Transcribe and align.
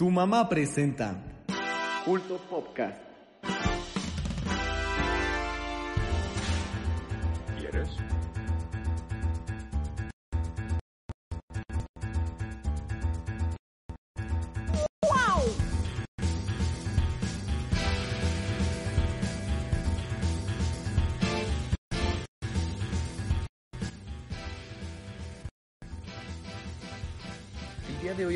Tu 0.00 0.10
mamá 0.10 0.46
presenta 0.48 1.14
Culto 2.06 2.40
Podcast. 2.48 3.09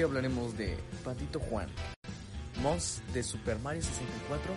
Hablaremos 0.04 0.56
de 0.56 0.76
Patito 1.04 1.40
Juan, 1.40 1.68
Moss 2.62 3.00
de 3.12 3.22
Super 3.22 3.58
Mario 3.58 3.82
64 3.82 4.52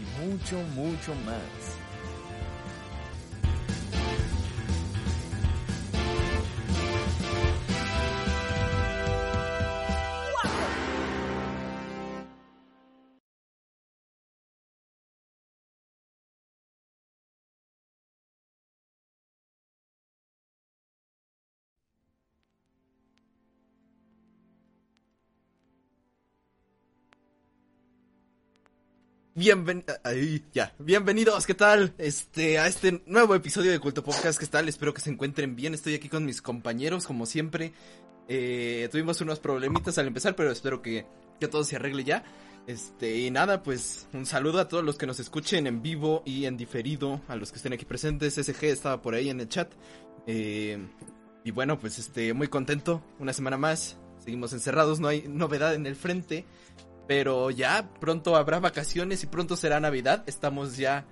y 0.00 0.26
mucho, 0.26 0.56
mucho 0.74 1.14
más. 1.26 1.81
Bienven 29.44 29.84
ahí, 30.04 30.44
ya. 30.52 30.72
Bienvenidos, 30.78 31.48
¿qué 31.48 31.54
tal? 31.54 31.94
Este, 31.98 32.60
a 32.60 32.68
este 32.68 33.02
nuevo 33.06 33.34
episodio 33.34 33.72
de 33.72 33.80
Culto 33.80 34.04
Podcast, 34.04 34.38
¿qué 34.38 34.46
tal? 34.46 34.68
Espero 34.68 34.94
que 34.94 35.00
se 35.00 35.10
encuentren 35.10 35.56
bien. 35.56 35.74
Estoy 35.74 35.94
aquí 35.94 36.08
con 36.08 36.24
mis 36.24 36.40
compañeros, 36.40 37.08
como 37.08 37.26
siempre. 37.26 37.72
Eh, 38.28 38.88
tuvimos 38.92 39.20
unos 39.20 39.40
problemitas 39.40 39.98
al 39.98 40.06
empezar, 40.06 40.36
pero 40.36 40.52
espero 40.52 40.80
que, 40.80 41.06
que 41.40 41.48
todo 41.48 41.64
se 41.64 41.74
arregle 41.74 42.04
ya. 42.04 42.22
Este, 42.68 43.18
y 43.18 43.32
nada, 43.32 43.64
pues 43.64 44.06
un 44.12 44.26
saludo 44.26 44.60
a 44.60 44.68
todos 44.68 44.84
los 44.84 44.96
que 44.96 45.08
nos 45.08 45.18
escuchen 45.18 45.66
en 45.66 45.82
vivo 45.82 46.22
y 46.24 46.44
en 46.44 46.56
diferido, 46.56 47.20
a 47.26 47.34
los 47.34 47.50
que 47.50 47.56
estén 47.56 47.72
aquí 47.72 47.84
presentes. 47.84 48.34
SG 48.34 48.66
estaba 48.66 49.02
por 49.02 49.14
ahí 49.14 49.28
en 49.28 49.40
el 49.40 49.48
chat. 49.48 49.72
Eh, 50.28 50.78
y 51.42 51.50
bueno, 51.50 51.80
pues 51.80 51.98
este, 51.98 52.32
muy 52.32 52.46
contento. 52.46 53.02
Una 53.18 53.32
semana 53.32 53.56
más. 53.56 53.98
Seguimos 54.20 54.52
encerrados, 54.52 55.00
no 55.00 55.08
hay 55.08 55.24
novedad 55.26 55.74
en 55.74 55.84
el 55.86 55.96
frente. 55.96 56.46
Pero 57.14 57.50
ya 57.50 57.90
pronto 58.00 58.36
habrá 58.36 58.58
vacaciones 58.58 59.22
y 59.22 59.26
pronto 59.26 59.54
será 59.54 59.78
Navidad. 59.80 60.24
Estamos 60.26 60.78
ya 60.78 61.04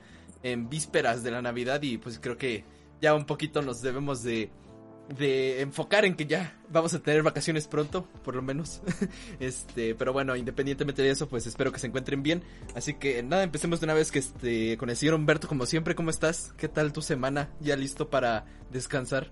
en 0.43 0.70
vísperas 0.70 1.23
de 1.23 1.31
la 1.31 1.43
Navidad 1.43 1.83
y 1.83 1.98
pues 1.98 2.19
creo 2.19 2.39
que 2.39 2.65
ya 3.03 3.15
un 3.15 3.27
poquito 3.27 3.61
nos 3.61 3.83
debemos 3.83 4.23
de, 4.23 4.51
de 5.19 5.61
enfocar 5.61 6.06
en 6.06 6.15
que 6.15 6.25
ya 6.25 6.59
vamos 6.71 6.95
a 6.95 7.01
tener 7.01 7.23
vacaciones 7.23 7.69
pronto, 7.69 8.09
por 8.25 8.34
lo 8.34 8.41
menos. 8.41 8.81
este, 9.41 9.95
pero 9.95 10.15
bueno, 10.15 10.37
independientemente 10.37 11.03
de 11.03 11.11
eso, 11.11 11.28
pues 11.28 11.47
espero 11.47 11.71
que 11.71 11.78
se 11.78 11.89
encuentren 11.89 12.23
bien. 12.23 12.45
Así 12.75 12.95
que 12.95 13.23
nada, 13.23 13.43
empecemos 13.43 13.78
de 13.81 13.84
una 13.84 13.93
vez 13.93 14.11
que 14.11 14.21
este 14.21 14.78
con 14.78 14.89
el 14.89 14.97
señor 14.97 15.17
Humberto 15.17 15.48
como 15.48 15.67
siempre, 15.67 15.95
¿cómo 15.95 16.09
estás? 16.09 16.55
¿Qué 16.56 16.69
tal 16.69 16.95
tu 16.95 17.03
semana? 17.03 17.51
¿Ya 17.61 17.77
listo 17.77 18.09
para 18.09 18.47
descansar? 18.71 19.31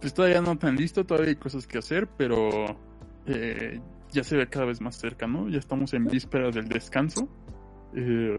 Pues 0.00 0.14
todavía 0.14 0.42
no 0.42 0.56
tan 0.56 0.76
listo, 0.76 1.04
todavía 1.04 1.30
hay 1.30 1.36
cosas 1.36 1.66
que 1.66 1.78
hacer, 1.78 2.06
pero 2.16 2.78
eh, 3.26 3.80
ya 4.16 4.24
se 4.24 4.36
ve 4.36 4.48
cada 4.48 4.64
vez 4.64 4.80
más 4.80 4.96
cerca, 4.96 5.26
¿no? 5.26 5.48
Ya 5.48 5.58
estamos 5.58 5.92
en 5.92 6.06
víspera 6.06 6.50
del 6.50 6.68
descanso 6.68 7.28
eh, 7.94 8.38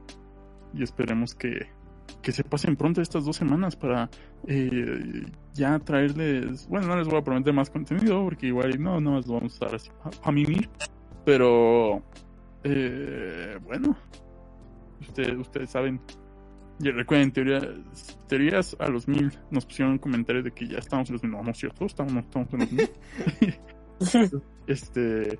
y 0.73 0.83
esperemos 0.83 1.35
que, 1.35 1.67
que 2.23 2.31
se 2.31 2.43
pasen 2.43 2.75
pronto 2.75 2.99
estas 2.99 3.25
dos 3.25 3.35
semanas 3.35 3.75
para 3.75 4.09
eh, 4.47 5.25
ya 5.53 5.77
traerles, 5.79 6.67
bueno, 6.67 6.87
no 6.87 6.97
les 6.97 7.07
voy 7.07 7.19
a 7.19 7.23
prometer 7.23 7.53
más 7.53 7.69
contenido 7.69 8.23
porque 8.23 8.47
igual 8.47 8.81
no, 8.81 8.99
no 8.99 9.11
más 9.11 9.27
lo 9.27 9.35
vamos 9.35 9.53
a 9.53 9.55
estar 9.55 9.75
así 9.75 9.91
a, 10.03 10.29
a 10.29 10.31
mimir, 10.31 10.67
pero 11.23 12.01
eh, 12.63 13.59
bueno, 13.63 13.95
ustedes, 15.01 15.37
ustedes 15.37 15.69
saben. 15.69 16.01
Y 16.79 16.91
recuerden, 16.91 17.31
teorías, 17.31 17.63
teorías 18.27 18.75
a 18.79 18.87
los 18.87 19.07
mil 19.07 19.31
nos 19.49 19.65
pusieron 19.65 19.97
comentarios 19.97 20.43
de 20.43 20.51
que 20.51 20.67
ya 20.67 20.77
estamos 20.77 21.09
en 21.09 21.13
los 21.13 21.23
mil. 21.23 21.31
No, 21.31 21.43
no 21.43 21.51
es 21.51 21.57
cierto, 21.57 21.85
estamos, 21.85 22.23
estamos 22.23 22.53
en 22.53 22.59
los 22.59 22.71
mil. 22.71 22.89
este, 24.67 25.39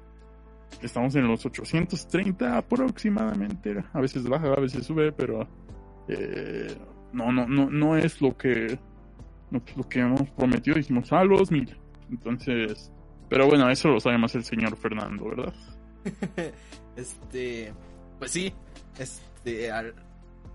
estamos 0.82 1.16
en 1.16 1.28
los 1.28 1.46
830 1.46 2.58
aproximadamente. 2.58 3.84
A 3.94 4.02
veces 4.02 4.28
baja, 4.28 4.48
a 4.48 4.60
veces 4.60 4.86
sube, 4.86 5.12
pero 5.12 5.48
eh, 6.08 6.76
no, 7.14 7.32
no, 7.32 7.48
no, 7.48 7.70
no 7.70 7.98
es 7.98 8.22
lo 8.22 8.38
que, 8.38 8.78
lo, 9.52 9.62
lo 9.76 9.90
que 9.90 10.00
hemos 10.00 10.30
prometido. 10.32 10.78
Dijimos 10.78 11.12
a 11.12 11.24
los 11.24 11.52
mil. 11.52 11.78
Entonces, 12.10 12.92
pero 13.30 13.48
bueno, 13.48 13.70
eso 13.70 13.90
lo 13.90 14.00
sabe 14.00 14.18
más 14.18 14.36
el 14.36 14.44
señor 14.44 14.78
Fernando, 14.78 15.26
¿verdad? 15.26 15.54
este, 16.96 17.74
pues 18.20 18.32
sí, 18.32 18.54
este, 18.98 19.70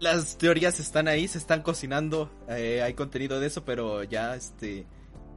las 0.00 0.38
teorías 0.38 0.80
están 0.80 1.08
ahí, 1.08 1.28
se 1.28 1.38
están 1.38 1.62
cocinando, 1.62 2.30
eh, 2.48 2.82
hay 2.82 2.94
contenido 2.94 3.40
de 3.40 3.46
eso, 3.48 3.64
pero 3.64 4.02
ya, 4.04 4.34
este, 4.34 4.86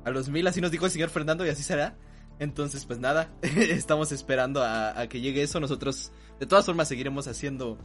a 0.06 0.10
los 0.12 0.30
mil 0.30 0.48
así 0.48 0.62
nos 0.62 0.72
dijo 0.72 0.86
el 0.86 0.92
señor 0.92 1.10
Fernando 1.10 1.46
y 1.46 1.50
así 1.50 1.64
será. 1.64 1.96
Entonces, 2.40 2.86
pues 2.86 3.00
nada, 3.00 3.30
estamos 3.42 4.12
esperando 4.12 4.64
a, 4.64 5.08
que 5.08 5.22
llegue 5.22 5.44
eso. 5.44 5.60
Nosotros, 5.60 6.12
de 6.40 6.46
todas 6.46 6.66
formas, 6.66 6.88
seguiremos 6.88 7.28
haciendo, 7.28 7.78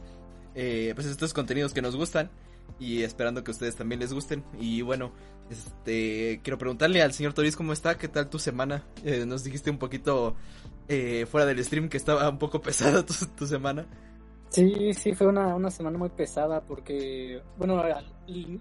eh, 0.55 0.91
pues 0.95 1.07
estos 1.07 1.33
contenidos 1.33 1.73
que 1.73 1.81
nos 1.81 1.95
gustan 1.95 2.29
y 2.79 3.03
esperando 3.03 3.43
que 3.43 3.51
ustedes 3.51 3.75
también 3.75 3.99
les 3.99 4.13
gusten. 4.13 4.43
Y 4.59 4.81
bueno, 4.81 5.11
este, 5.49 6.41
quiero 6.43 6.57
preguntarle 6.57 7.01
al 7.01 7.13
señor 7.13 7.33
Toris 7.33 7.55
cómo 7.55 7.73
está, 7.73 7.97
qué 7.97 8.07
tal 8.07 8.29
tu 8.29 8.39
semana. 8.39 8.83
Eh, 9.03 9.25
nos 9.25 9.43
dijiste 9.43 9.69
un 9.69 9.77
poquito 9.77 10.35
eh, 10.87 11.25
fuera 11.29 11.45
del 11.45 11.63
stream 11.63 11.89
que 11.89 11.97
estaba 11.97 12.29
un 12.29 12.39
poco 12.39 12.61
pesada 12.63 13.05
tu, 13.05 13.13
tu 13.37 13.45
semana. 13.45 13.87
Sí, 14.49 14.93
sí, 14.93 15.13
fue 15.13 15.27
una, 15.27 15.55
una 15.55 15.71
semana 15.71 15.97
muy 15.97 16.09
pesada 16.09 16.59
porque, 16.59 17.41
bueno, 17.57 17.81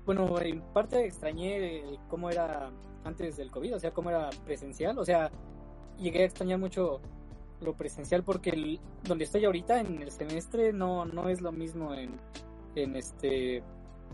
bueno, 0.06 0.40
en 0.40 0.60
parte 0.72 1.04
extrañé 1.04 1.82
cómo 2.08 2.30
era 2.30 2.70
antes 3.02 3.36
del 3.36 3.50
COVID, 3.50 3.74
o 3.74 3.80
sea, 3.80 3.90
cómo 3.90 4.10
era 4.10 4.30
presencial, 4.44 4.96
o 5.00 5.04
sea, 5.04 5.32
llegué 6.00 6.22
a 6.22 6.26
extrañar 6.26 6.58
mucho 6.58 7.00
lo 7.60 7.74
presencial 7.76 8.24
porque 8.24 8.50
el- 8.50 8.80
donde 9.04 9.24
estoy 9.24 9.44
ahorita 9.44 9.80
en 9.80 10.00
el 10.02 10.10
semestre 10.10 10.72
no, 10.72 11.04
no 11.04 11.28
es 11.28 11.40
lo 11.40 11.52
mismo 11.52 11.94
en, 11.94 12.18
en 12.74 12.96
este, 12.96 13.62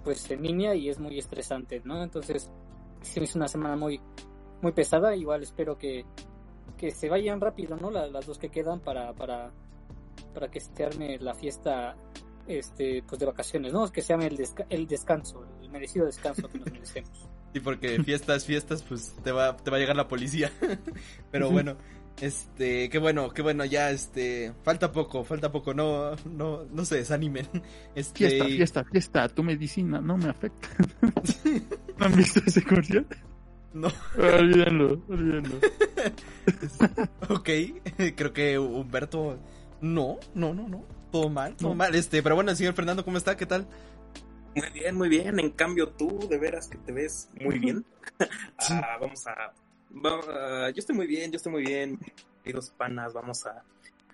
pues 0.04 0.28
en 0.30 0.42
línea 0.42 0.74
y 0.74 0.88
es 0.88 0.98
muy 0.98 1.18
estresante, 1.18 1.80
¿no? 1.84 2.02
Entonces, 2.02 2.50
sí, 3.02 3.20
es 3.20 3.34
una 3.36 3.46
semana 3.48 3.76
muy, 3.76 4.00
muy 4.62 4.72
pesada, 4.72 5.14
igual 5.14 5.42
espero 5.42 5.78
que, 5.78 6.04
que 6.76 6.90
se 6.90 7.08
vayan 7.08 7.40
rápido, 7.40 7.76
¿no? 7.76 7.90
La- 7.90 8.08
las 8.08 8.26
dos 8.26 8.38
que 8.38 8.48
quedan 8.50 8.80
para, 8.80 9.12
para, 9.12 9.52
para 10.34 10.48
que 10.50 10.60
se 10.60 10.84
arme 10.84 11.18
la 11.18 11.34
fiesta 11.34 11.96
este 12.48 13.02
pues 13.02 13.18
de 13.18 13.26
vacaciones, 13.26 13.72
¿no? 13.72 13.90
Que 13.90 14.02
se 14.02 14.12
llame 14.12 14.26
el, 14.26 14.36
desca- 14.36 14.66
el 14.70 14.86
descanso, 14.86 15.44
el 15.62 15.70
merecido 15.70 16.06
descanso 16.06 16.48
que 16.48 16.58
nos 16.58 16.70
merecemos. 16.72 17.28
Sí, 17.56 17.60
porque 17.60 18.02
fiestas, 18.04 18.44
fiestas, 18.44 18.82
pues 18.82 19.14
te 19.24 19.32
va, 19.32 19.56
te 19.56 19.70
va 19.70 19.78
a 19.78 19.80
llegar 19.80 19.96
la 19.96 20.08
policía. 20.08 20.52
Pero 21.32 21.50
bueno, 21.50 21.78
este, 22.20 22.90
qué 22.90 22.98
bueno, 22.98 23.30
qué 23.30 23.40
bueno, 23.40 23.64
ya, 23.64 23.90
este, 23.90 24.52
falta 24.62 24.92
poco, 24.92 25.24
falta 25.24 25.50
poco, 25.50 25.72
no, 25.72 26.14
no, 26.26 26.64
no 26.64 26.84
se 26.84 26.96
desanimen. 26.96 27.46
Este, 27.94 28.28
Fiesta, 28.28 28.44
fiesta, 28.44 28.84
fiesta, 28.84 29.28
tu 29.30 29.42
medicina 29.42 30.02
no 30.02 30.18
me 30.18 30.28
afecta. 30.28 30.68
¿No 31.98 32.04
han 32.04 32.14
visto 32.14 32.40
ese 32.44 32.62
comercial? 32.62 33.06
No, 33.72 33.88
Olvídenlo, 34.18 35.02
olvídenlo. 35.08 35.56
ok, 37.30 37.48
creo 38.16 38.32
que 38.34 38.58
Humberto, 38.58 39.38
no, 39.80 40.18
no, 40.34 40.52
no, 40.52 40.68
no, 40.68 40.84
todo 41.10 41.30
mal, 41.30 41.56
todo 41.56 41.70
No. 41.70 41.74
mal, 41.74 41.94
este, 41.94 42.22
pero 42.22 42.34
bueno, 42.34 42.50
el 42.50 42.56
señor 42.58 42.74
Fernando, 42.74 43.02
¿cómo 43.02 43.16
está? 43.16 43.34
¿Qué 43.34 43.46
tal? 43.46 43.66
Muy 44.56 44.70
bien, 44.70 44.94
muy 44.96 45.08
bien. 45.08 45.38
En 45.38 45.50
cambio, 45.50 45.88
tú 45.90 46.26
de 46.28 46.38
veras 46.38 46.68
que 46.68 46.78
te 46.78 46.92
ves 46.92 47.28
muy 47.40 47.58
bien. 47.58 47.84
Ah, 48.58 48.96
vamos 49.00 49.26
a. 49.26 49.52
yo 50.70 50.78
estoy 50.78 50.96
muy 50.96 51.06
bien, 51.06 51.30
yo 51.30 51.36
estoy 51.36 51.52
muy 51.52 51.62
bien. 51.64 51.98
Queridos 52.42 52.70
panas, 52.70 53.12
vamos 53.12 53.44
a. 53.46 53.62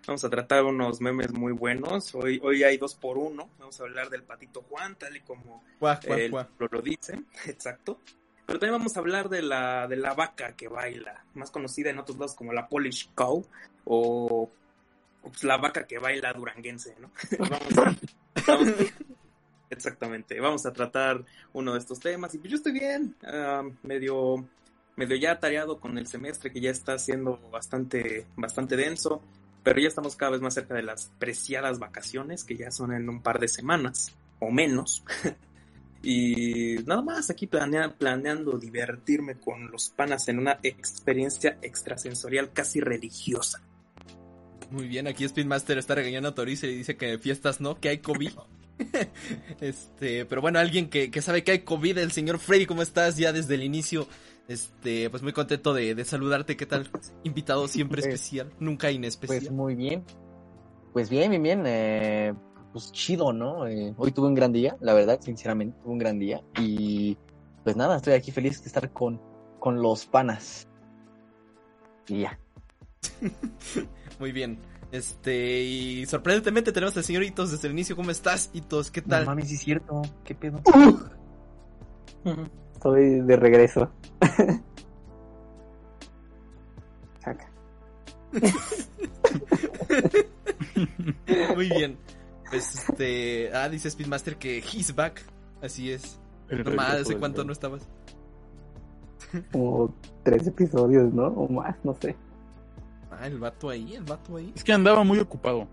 Vamos 0.06 0.24
a 0.24 0.30
tratar 0.30 0.64
unos 0.64 1.00
memes 1.00 1.32
muy 1.32 1.52
buenos. 1.52 2.12
Hoy, 2.16 2.40
hoy 2.42 2.64
hay 2.64 2.76
dos 2.76 2.96
por 2.96 3.16
uno. 3.18 3.48
Vamos 3.60 3.78
a 3.80 3.84
hablar 3.84 4.10
del 4.10 4.24
patito 4.24 4.62
Juan, 4.62 4.96
tal 4.96 5.16
y 5.16 5.20
como 5.20 5.62
Guau, 5.78 5.96
guau, 6.04 6.18
el 6.18 6.30
guau. 6.32 6.46
lo, 6.58 6.66
lo 6.72 6.82
dice. 6.82 7.22
Exacto. 7.46 8.00
Pero 8.44 8.58
también 8.58 8.78
vamos 8.80 8.96
a 8.96 9.00
hablar 9.00 9.28
de 9.28 9.42
la, 9.42 9.86
de 9.86 9.96
la 9.96 10.14
vaca 10.14 10.56
que 10.56 10.66
baila, 10.66 11.24
más 11.34 11.52
conocida 11.52 11.90
en 11.90 12.00
otros 12.00 12.18
lados 12.18 12.34
como 12.34 12.52
la 12.52 12.66
Polish 12.68 13.10
Cow 13.14 13.46
o, 13.84 14.50
o, 15.22 15.28
pues, 15.28 15.44
la 15.44 15.58
vaca 15.58 15.86
que 15.86 15.98
baila 15.98 16.32
duranguense, 16.32 16.96
¿no? 16.98 17.12
vamos 17.38 17.78
a- 17.78 17.96
vamos- 18.48 18.74
exactamente, 19.72 20.40
vamos 20.40 20.66
a 20.66 20.72
tratar 20.72 21.24
uno 21.52 21.72
de 21.72 21.78
estos 21.78 22.00
temas 22.00 22.34
y 22.34 22.38
pues 22.38 22.50
yo 22.50 22.56
estoy 22.56 22.72
bien, 22.72 23.14
ah, 23.24 23.62
medio 23.82 24.46
medio 24.96 25.16
ya 25.16 25.32
atareado 25.32 25.80
con 25.80 25.98
el 25.98 26.06
semestre 26.06 26.52
que 26.52 26.60
ya 26.60 26.70
está 26.70 26.98
siendo 26.98 27.38
bastante, 27.50 28.26
bastante 28.36 28.76
denso, 28.76 29.22
pero 29.62 29.80
ya 29.80 29.88
estamos 29.88 30.16
cada 30.16 30.32
vez 30.32 30.40
más 30.40 30.54
cerca 30.54 30.74
de 30.74 30.82
las 30.82 31.10
preciadas 31.18 31.78
vacaciones, 31.78 32.44
que 32.44 32.56
ya 32.56 32.70
son 32.70 32.92
en 32.92 33.08
un 33.08 33.22
par 33.22 33.38
de 33.38 33.48
semanas 33.48 34.12
o 34.38 34.50
menos. 34.50 35.04
y 36.02 36.76
nada 36.84 37.02
más 37.02 37.30
aquí 37.30 37.46
planea, 37.46 37.96
planeando 37.96 38.58
divertirme 38.58 39.36
con 39.36 39.70
los 39.70 39.90
panas 39.90 40.28
en 40.28 40.38
una 40.38 40.58
experiencia 40.62 41.58
extrasensorial 41.62 42.52
casi 42.52 42.80
religiosa. 42.80 43.62
Muy 44.70 44.88
bien, 44.88 45.06
aquí 45.06 45.28
Speedmaster 45.28 45.78
está 45.78 45.94
regañando 45.94 46.30
a 46.30 46.34
Toriz 46.34 46.64
y 46.64 46.68
dice 46.68 46.96
que 46.96 47.18
fiestas 47.18 47.60
no, 47.60 47.78
que 47.78 47.90
hay 47.90 47.98
COVID. 47.98 48.32
este, 49.60 50.24
pero 50.24 50.40
bueno, 50.40 50.58
alguien 50.58 50.88
que, 50.88 51.10
que, 51.10 51.22
sabe 51.22 51.44
que 51.44 51.52
hay 51.52 51.58
COVID, 51.60 51.98
el 51.98 52.12
señor 52.12 52.38
Freddy, 52.38 52.66
¿cómo 52.66 52.82
estás? 52.82 53.16
Ya 53.16 53.32
desde 53.32 53.54
el 53.54 53.62
inicio, 53.62 54.06
este, 54.48 55.08
pues 55.10 55.22
muy 55.22 55.32
contento 55.32 55.72
de, 55.74 55.94
de 55.94 56.04
saludarte, 56.04 56.56
¿qué 56.56 56.66
tal? 56.66 56.90
Invitado 57.24 57.68
siempre 57.68 58.02
Pues- 58.02 58.14
especial, 58.14 58.52
nunca 58.58 58.90
inespecial. 58.90 59.40
Pues 59.40 59.50
muy 59.50 59.74
bien. 59.74 60.04
Pues 60.92 61.08
bien, 61.08 61.30
bien, 61.30 61.42
bien. 61.42 61.62
eh, 61.66 62.34
pues 62.72 62.92
chido, 62.92 63.32
¿no? 63.32 63.66
Eh, 63.66 63.94
hoy 63.96 64.12
tuve 64.12 64.28
un 64.28 64.34
gran 64.34 64.52
día, 64.52 64.76
la 64.80 64.94
verdad, 64.94 65.20
sinceramente, 65.20 65.78
tuve 65.82 65.92
un 65.92 65.98
gran 65.98 66.18
día. 66.18 66.42
Y 66.60 67.16
pues 67.64 67.76
nada, 67.76 67.96
estoy 67.96 68.14
aquí 68.14 68.30
feliz 68.32 68.60
de 68.62 68.66
estar 68.66 68.90
con, 68.92 69.20
con 69.58 69.80
los 69.80 70.06
panas. 70.06 70.68
Y 72.08 72.22
ya. 72.22 72.38
Muy 74.18 74.32
bien. 74.32 74.58
Este, 74.92 75.62
y 75.62 76.04
sorprendentemente 76.06 76.70
tenemos 76.70 76.94
al 76.98 77.02
señor 77.04 77.22
Hitos 77.24 77.50
desde 77.50 77.66
el 77.66 77.72
inicio, 77.72 77.96
¿cómo 77.96 78.10
estás, 78.10 78.50
Hitos? 78.52 78.90
¿Qué 78.90 79.00
No 79.00 79.08
tal? 79.08 79.24
mames, 79.26 79.48
sí 79.48 79.54
es 79.54 79.60
cierto. 79.62 80.02
¿Qué 80.22 80.34
pedo? 80.34 80.60
Ujú. 82.24 82.46
Estoy 82.74 83.20
de 83.22 83.36
regreso. 83.36 83.90
Saca. 87.24 87.48
Muy 91.56 91.68
bien. 91.68 91.96
Pues 92.50 92.88
este, 92.88 93.50
ah, 93.54 93.68
dice 93.68 93.90
Speedmaster 93.90 94.36
que 94.36 94.58
he's 94.58 94.94
back. 94.94 95.22
Así 95.62 95.90
es. 95.90 96.18
No 96.50 96.70
más, 96.72 96.94
¿hace 96.94 97.16
cuánto 97.16 97.44
no 97.44 97.52
estabas? 97.52 97.88
Como 99.52 99.94
tres 100.22 100.46
episodios, 100.46 101.12
¿no? 101.14 101.28
O 101.28 101.48
más, 101.48 101.76
no 101.82 101.94
sé. 101.94 102.14
Ah, 103.20 103.26
el 103.26 103.38
vato 103.38 103.68
ahí, 103.68 103.94
el 103.94 104.04
vato 104.04 104.36
ahí. 104.36 104.52
Es 104.54 104.64
que 104.64 104.72
andaba 104.72 105.04
muy 105.04 105.18
ocupado. 105.18 105.68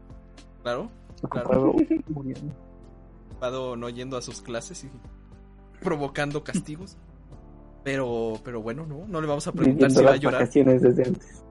Claro. 0.64 0.90
Claro. 1.30 1.72
Ocupado 1.72 2.02
muriendo. 2.10 2.56
Ocupado 3.32 3.76
no 3.76 3.90
yendo 3.90 4.18
a 4.18 4.22
sus 4.22 4.42
clases 4.42 4.84
y 4.84 4.90
provocando 5.82 6.44
castigos. 6.44 6.98
Pero, 7.84 8.40
pero 8.44 8.62
bueno, 8.62 8.86
no, 8.86 9.08
no 9.08 9.22
le 9.22 9.28
vamos 9.28 9.48
a 9.48 9.52
preguntar 9.52 9.90
si 9.90 10.04
va 10.04 10.12
a 10.12 10.16
llorar. 10.18 10.50
desde 10.50 11.04
antes. 11.04 11.44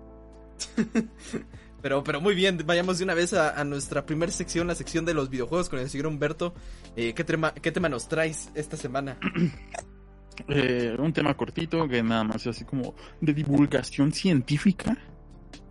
Pero, 1.81 2.03
pero 2.03 2.21
muy 2.21 2.35
bien, 2.35 2.59
vayamos 2.67 2.99
de 2.99 3.05
una 3.05 3.15
vez 3.15 3.33
a, 3.35 3.59
a 3.59 3.63
nuestra 3.63 4.05
primera 4.05 4.33
sección, 4.33 4.67
la 4.67 4.75
sección 4.75 5.05
de 5.05 5.15
los 5.15 5.31
videojuegos 5.31 5.69
con 5.69 5.79
el 5.79 5.89
señor 5.89 6.09
Humberto. 6.09 6.53
Eh, 6.97 7.15
¿qué, 7.15 7.23
tema, 7.23 7.55
¿Qué 7.55 7.71
tema 7.71 7.89
nos 7.89 8.09
traes 8.09 8.51
esta 8.55 8.77
semana? 8.77 9.19
Eh, 10.47 10.97
un 10.97 11.13
tema 11.13 11.35
cortito 11.37 11.89
que 11.89 12.01
nada 12.01 12.23
más 12.23 12.43
es 12.43 12.47
así 12.47 12.65
como 12.65 12.95
de 13.21 13.35
divulgación 13.35 14.13
científica. 14.13 14.97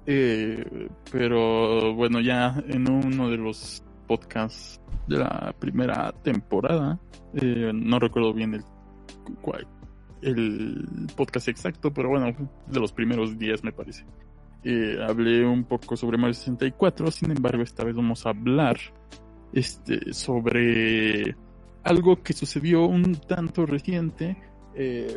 Eh, 0.10 0.90
pero 1.12 1.94
bueno, 1.94 2.22
ya 2.22 2.64
en 2.68 2.90
uno 2.90 3.30
de 3.30 3.38
los 3.38 3.84
podcasts 4.08 4.82
de 5.08 5.20
la 5.20 5.54
primera 5.60 6.14
temporada, 6.24 6.98
eh, 7.34 7.72
no 7.74 8.00
recuerdo 8.00 8.34
bien 8.34 8.54
el, 8.54 8.64
el 10.22 11.08
podcast 11.16 11.50
exacto, 11.50 11.94
pero 11.94 12.10
bueno, 12.10 12.34
de 12.68 12.80
los 12.80 12.92
primeros 12.94 13.38
10 13.38 13.64
me 13.64 13.72
parece. 13.74 14.06
Eh, 14.64 14.98
hablé 15.08 15.46
un 15.46 15.64
poco 15.64 15.96
sobre 15.96 16.18
Mario 16.18 16.34
64, 16.34 17.12
sin 17.12 17.32
embargo 17.32 17.64
esta 17.64 17.84
vez 17.84 17.96
vamos 17.96 18.26
a 18.26 18.30
hablar 18.30 18.78
este, 19.54 20.14
sobre 20.14 21.36
algo 21.84 22.22
que 22.22 22.34
sucedió 22.34 22.86
un 22.86 23.16
tanto 23.16 23.66
reciente 23.66 24.36
eh, 24.76 25.16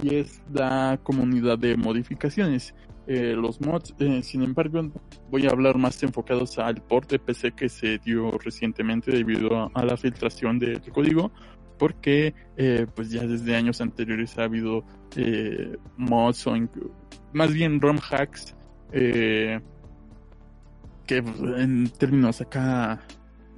y 0.00 0.14
es 0.14 0.42
la 0.52 1.00
comunidad 1.02 1.58
de 1.58 1.76
modificaciones. 1.76 2.74
Eh, 3.12 3.34
los 3.34 3.60
mods, 3.60 3.92
eh, 3.98 4.22
sin 4.22 4.44
embargo, 4.44 4.88
voy 5.32 5.44
a 5.44 5.50
hablar 5.50 5.76
más 5.78 6.00
enfocados 6.04 6.60
al 6.60 6.76
port 6.76 7.10
de 7.10 7.18
PC 7.18 7.50
que 7.50 7.68
se 7.68 7.98
dio 7.98 8.30
recientemente 8.38 9.10
debido 9.10 9.68
a, 9.74 9.84
la 9.84 9.96
filtración 9.96 10.60
del 10.60 10.80
código, 10.92 11.32
porque 11.76 12.32
eh, 12.56 12.86
pues 12.94 13.10
ya 13.10 13.26
desde 13.26 13.56
años 13.56 13.80
anteriores 13.80 14.38
ha 14.38 14.44
habido 14.44 14.84
eh, 15.16 15.76
mods 15.96 16.46
o 16.46 16.54
más 17.32 17.52
bien 17.52 17.80
ROM 17.80 17.98
hacks 17.98 18.54
que 18.92 19.60
pues, 21.08 21.36
en 21.58 21.90
términos 21.98 22.40
acá 22.40 23.00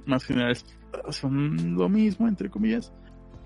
más 0.07 0.23
generales 0.25 0.65
son 1.11 1.75
lo 1.75 1.89
mismo 1.89 2.27
entre 2.27 2.49
comillas 2.49 2.91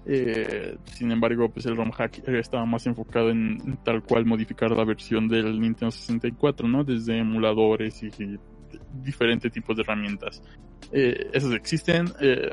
eh, 0.09 0.77
sin 0.85 1.11
embargo, 1.11 1.49
pues 1.49 1.65
el 1.65 1.75
ROM 1.75 1.91
hack 1.91 2.25
estaba 2.29 2.65
más 2.65 2.87
enfocado 2.87 3.29
en, 3.29 3.77
tal 3.83 4.01
cual 4.03 4.25
modificar 4.25 4.71
la 4.71 4.85
versión 4.85 5.27
del 5.27 5.59
Nintendo 5.59 5.91
64, 5.91 6.67
¿no? 6.67 6.83
Desde 6.83 7.17
emuladores 7.17 8.01
y, 8.03 8.09
diferentes 9.03 9.51
tipos 9.51 9.75
de 9.75 9.83
herramientas. 9.83 10.41
Eh, 10.91 11.29
esos 11.33 11.53
existen. 11.53 12.07
eh, 12.21 12.49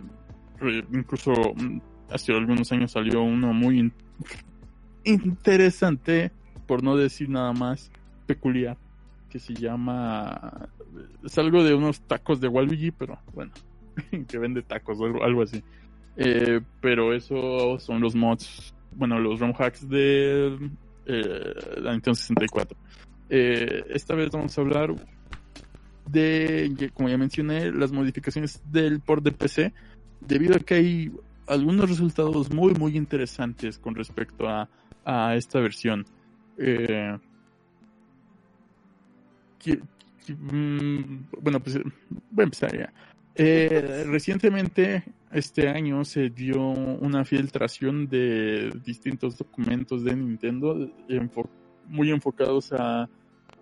re- 0.59 0.85
incluso 0.93 1.33
mm, 1.55 1.79
hace 2.11 2.33
algunos 2.33 2.71
años 2.73 2.93
salió 2.93 3.23
uno 3.23 3.53
muy 3.53 3.79
in- 3.79 3.93
interesante, 5.05 6.33
por 6.67 6.83
no 6.83 6.97
decir 6.97 7.29
nada 7.29 7.53
más 7.53 7.91
peculiar, 8.27 8.77
que 9.31 9.39
se 9.39 9.55
llama... 9.55 10.69
Es 11.25 11.37
algo 11.39 11.63
de 11.65 11.75
unos 11.75 12.01
tacos 12.03 12.41
de 12.41 12.49
Waluigi, 12.49 12.91
pero 12.91 13.19
bueno, 13.35 13.53
que 14.29 14.39
vende 14.39 14.63
tacos 14.63 15.01
o 15.01 15.05
algo, 15.07 15.23
algo 15.25 15.43
así. 15.43 15.63
Eh, 16.17 16.61
pero 16.81 17.13
eso 17.13 17.79
son 17.81 18.01
los 18.01 18.15
mods, 18.15 18.73
bueno, 18.93 19.19
los 19.19 19.41
ROM 19.41 19.53
hacks 19.59 19.89
de 19.89 20.57
eh, 21.07 21.55
la 21.79 21.93
Nintendo 21.93 22.15
64. 22.15 22.77
Eh, 23.31 23.85
esta 23.91 24.15
vez 24.15 24.31
vamos 24.31 24.57
a 24.57 24.61
hablar 24.61 24.95
de, 26.11 26.91
como 26.95 27.09
ya 27.09 27.19
mencioné, 27.19 27.73
las 27.73 27.91
modificaciones 27.93 28.63
del 28.71 29.01
port 29.01 29.25
de 29.25 29.33
PC, 29.33 29.73
debido 30.21 30.55
a 30.57 30.61
que 30.61 30.75
hay 30.75 31.13
algunos 31.47 31.89
resultados 31.89 32.51
muy, 32.53 32.73
muy 32.75 32.97
interesantes 32.97 33.79
con 33.79 33.95
respecto 33.95 34.49
a, 34.49 34.69
a 35.05 35.35
esta 35.35 35.61
versión. 35.61 36.07
Eh, 36.59 37.19
qui- 39.63 39.81
qui- 40.25 40.37
mm, 40.37 41.27
bueno, 41.43 41.61
pues 41.61 41.77
eh, 41.77 41.83
voy 42.31 42.43
a 42.43 42.45
empezar 42.45 42.77
ya. 42.79 42.93
Eh, 43.37 44.05
recientemente, 44.07 45.03
este 45.33 45.69
año, 45.69 46.05
se 46.05 46.31
dio 46.31 46.61
una 46.61 47.25
filtración 47.25 48.09
de 48.09 48.71
distintos 48.85 49.37
documentos 49.37 50.05
de 50.05 50.15
Nintendo 50.15 50.89
muy 51.89 52.11
enfocados 52.11 52.73
a, 52.73 53.09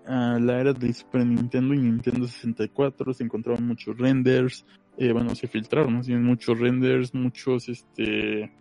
la 0.04 0.60
era 0.60 0.72
del 0.72 0.92
Super 0.94 1.24
Nintendo 1.24 1.74
y 1.74 1.78
Nintendo 1.78 2.26
64. 2.26 3.14
Se 3.14 3.24
encontraron 3.24 3.66
muchos 3.66 3.96
renders, 3.96 4.66
eh, 4.98 5.12
bueno, 5.12 5.34
se 5.34 5.46
filtraron 5.46 6.02
muchos 6.22 6.58
renders, 6.58 7.14
muchos 7.14 7.68
este 7.68 8.52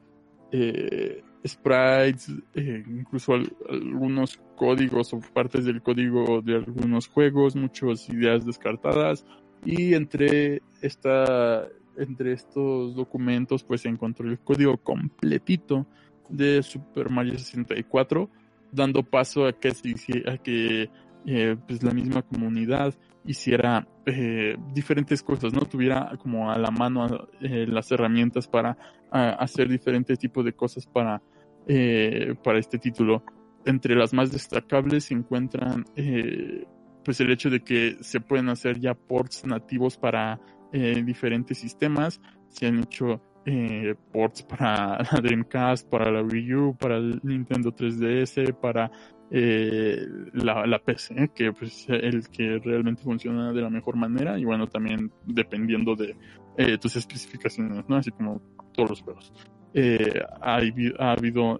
eh, 0.52 1.24
sprites, 1.46 2.32
eh, 2.54 2.84
incluso 2.88 3.34
al- 3.34 3.52
algunos 3.70 4.40
códigos 4.56 5.14
o 5.14 5.20
partes 5.20 5.66
del 5.66 5.82
código 5.82 6.42
de 6.42 6.56
algunos 6.56 7.08
juegos, 7.08 7.56
muchas 7.56 8.08
ideas 8.10 8.46
descartadas 8.46 9.26
y 9.66 9.94
entre 9.94 10.62
esta 10.82 11.68
entre 11.98 12.34
estos 12.34 12.96
documentos 12.96 13.64
pues 13.64 13.82
se 13.82 13.90
encontró 13.90 14.30
el 14.30 14.40
código 14.40 14.78
completito 14.78 15.86
de 16.30 16.64
Super 16.64 17.10
Mario 17.10 17.38
64 17.38 18.30
dando 18.72 19.04
paso 19.04 19.46
a 19.46 19.54
que 19.54 19.72
se 19.72 19.94
a 20.30 20.38
que 20.38 20.90
eh, 21.26 21.56
pues 21.68 21.84
la 21.84 21.92
misma 21.92 22.22
comunidad 22.24 22.96
hiciera 23.26 23.88
eh, 24.06 24.58
diferentes 24.74 25.22
cosas, 25.22 25.54
¿no? 25.54 25.62
Tuviera 25.62 26.18
como 26.22 26.52
a 26.52 26.58
la 26.58 26.72
mano 26.72 27.28
eh, 27.40 27.66
las 27.68 27.92
herramientas 27.92 28.48
para 28.48 28.78
hacer 29.12 29.68
diferentes 29.68 30.18
tipos 30.18 30.46
de 30.46 30.54
cosas 30.54 30.88
para, 30.88 31.22
eh, 31.68 32.34
para 32.44 32.60
este 32.60 32.80
título. 32.80 33.24
Entre 33.66 33.96
las 33.96 34.14
más 34.14 34.32
destacables 34.32 35.06
se 35.06 35.14
encuentran 35.14 35.86
eh, 35.96 36.66
pues 37.04 37.20
el 37.20 37.32
hecho 37.32 37.50
de 37.50 37.62
que 37.62 37.98
se 38.02 38.20
pueden 38.22 38.50
hacer 38.50 38.80
ya 38.80 38.94
ports 38.94 39.46
nativos 39.46 39.98
para 39.98 40.40
eh, 40.72 41.02
diferentes 41.04 41.58
sistemas. 41.58 42.22
Se 42.50 42.68
han 42.68 42.80
hecho 42.80 43.22
eh, 43.46 43.96
ports 44.12 44.44
para 44.44 44.98
la 45.12 45.20
Dreamcast, 45.22 45.90
para 45.90 46.12
la 46.12 46.22
Wii 46.22 46.54
U, 46.54 46.78
para 46.78 46.98
el 46.98 47.20
Nintendo 47.24 47.74
3DS, 47.74 48.54
para 48.60 48.92
eh, 49.32 50.06
la, 50.34 50.66
la 50.66 50.80
PC, 50.80 51.32
que 51.34 51.54
pues 51.54 51.86
el 51.90 52.28
que 52.30 52.60
realmente 52.60 53.02
funciona 53.02 53.54
de 53.54 53.62
la 53.62 53.70
mejor 53.70 53.96
manera 53.96 54.38
y 54.38 54.46
bueno, 54.46 54.68
también 54.68 55.12
dependiendo 55.26 55.96
de 55.96 56.16
eh, 56.58 56.78
tus 56.78 56.96
especificaciones, 56.98 57.88
¿no? 57.88 57.96
Así 57.96 58.12
como 58.12 58.42
todos 58.74 58.90
los 58.90 59.02
juegos. 59.02 59.34
Eh, 59.74 60.22
ha, 60.42 60.58
ha 61.00 61.12
habido 61.14 61.60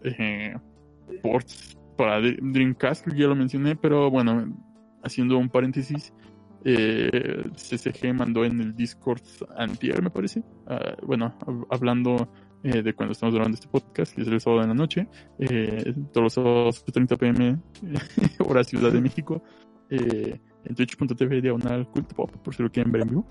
ports 1.24 1.78
para 1.98 2.20
Dr- 2.20 2.40
Dreamcast, 2.42 3.08
ya 3.14 3.28
lo 3.28 3.36
mencioné, 3.36 3.76
pero 3.76 4.10
bueno, 4.10 4.54
haciendo 5.04 5.38
un 5.38 5.50
paréntesis, 5.50 6.14
eh, 6.64 7.44
CCG 7.56 8.14
mandó 8.14 8.46
en 8.46 8.60
el 8.62 8.76
Discord 8.76 9.22
antier, 9.58 10.02
me 10.02 10.10
parece, 10.12 10.44
ah, 10.68 10.96
bueno, 11.04 11.34
hab- 11.40 11.66
hablando 11.72 12.32
eh, 12.64 12.84
de 12.84 12.94
cuando 12.94 13.14
estamos 13.14 13.34
grabando 13.34 13.56
este 13.56 13.68
podcast, 13.68 14.14
que 14.16 14.22
es 14.22 14.28
el 14.28 14.40
sábado 14.40 14.62
de 14.62 14.68
la 14.68 14.74
noche, 14.76 15.08
eh, 15.40 15.94
todos 16.14 16.24
los 16.26 16.34
sábados 16.34 16.86
30 16.86 17.18
pm, 17.18 17.60
hora 18.48 18.64
Ciudad 18.64 18.92
de 18.92 19.02
México, 19.02 19.42
eh, 19.90 20.40
en 20.64 20.76
twitch.tv 20.76 21.42
diagonal 21.42 21.88
culto 21.90 22.16
pop, 22.16 22.32
por 22.44 22.54
si 22.54 22.62
lo 22.62 22.72
quieren 22.72 22.92
ver 22.92 23.02
en 23.02 23.08
vivo. 23.08 23.26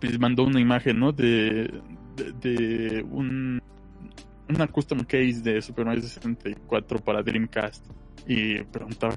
Pues 0.00 0.18
mandó 0.18 0.44
una 0.44 0.60
imagen, 0.60 0.98
¿no? 0.98 1.12
De, 1.12 1.70
de, 2.16 2.32
de 2.40 3.02
un, 3.02 3.62
una 4.48 4.66
custom 4.66 4.98
case 5.00 5.40
de 5.42 5.62
Super 5.62 5.86
Mario 5.86 6.02
64 6.02 6.98
para 6.98 7.22
Dreamcast. 7.22 7.86
Y 8.26 8.62
preguntaba, 8.64 9.14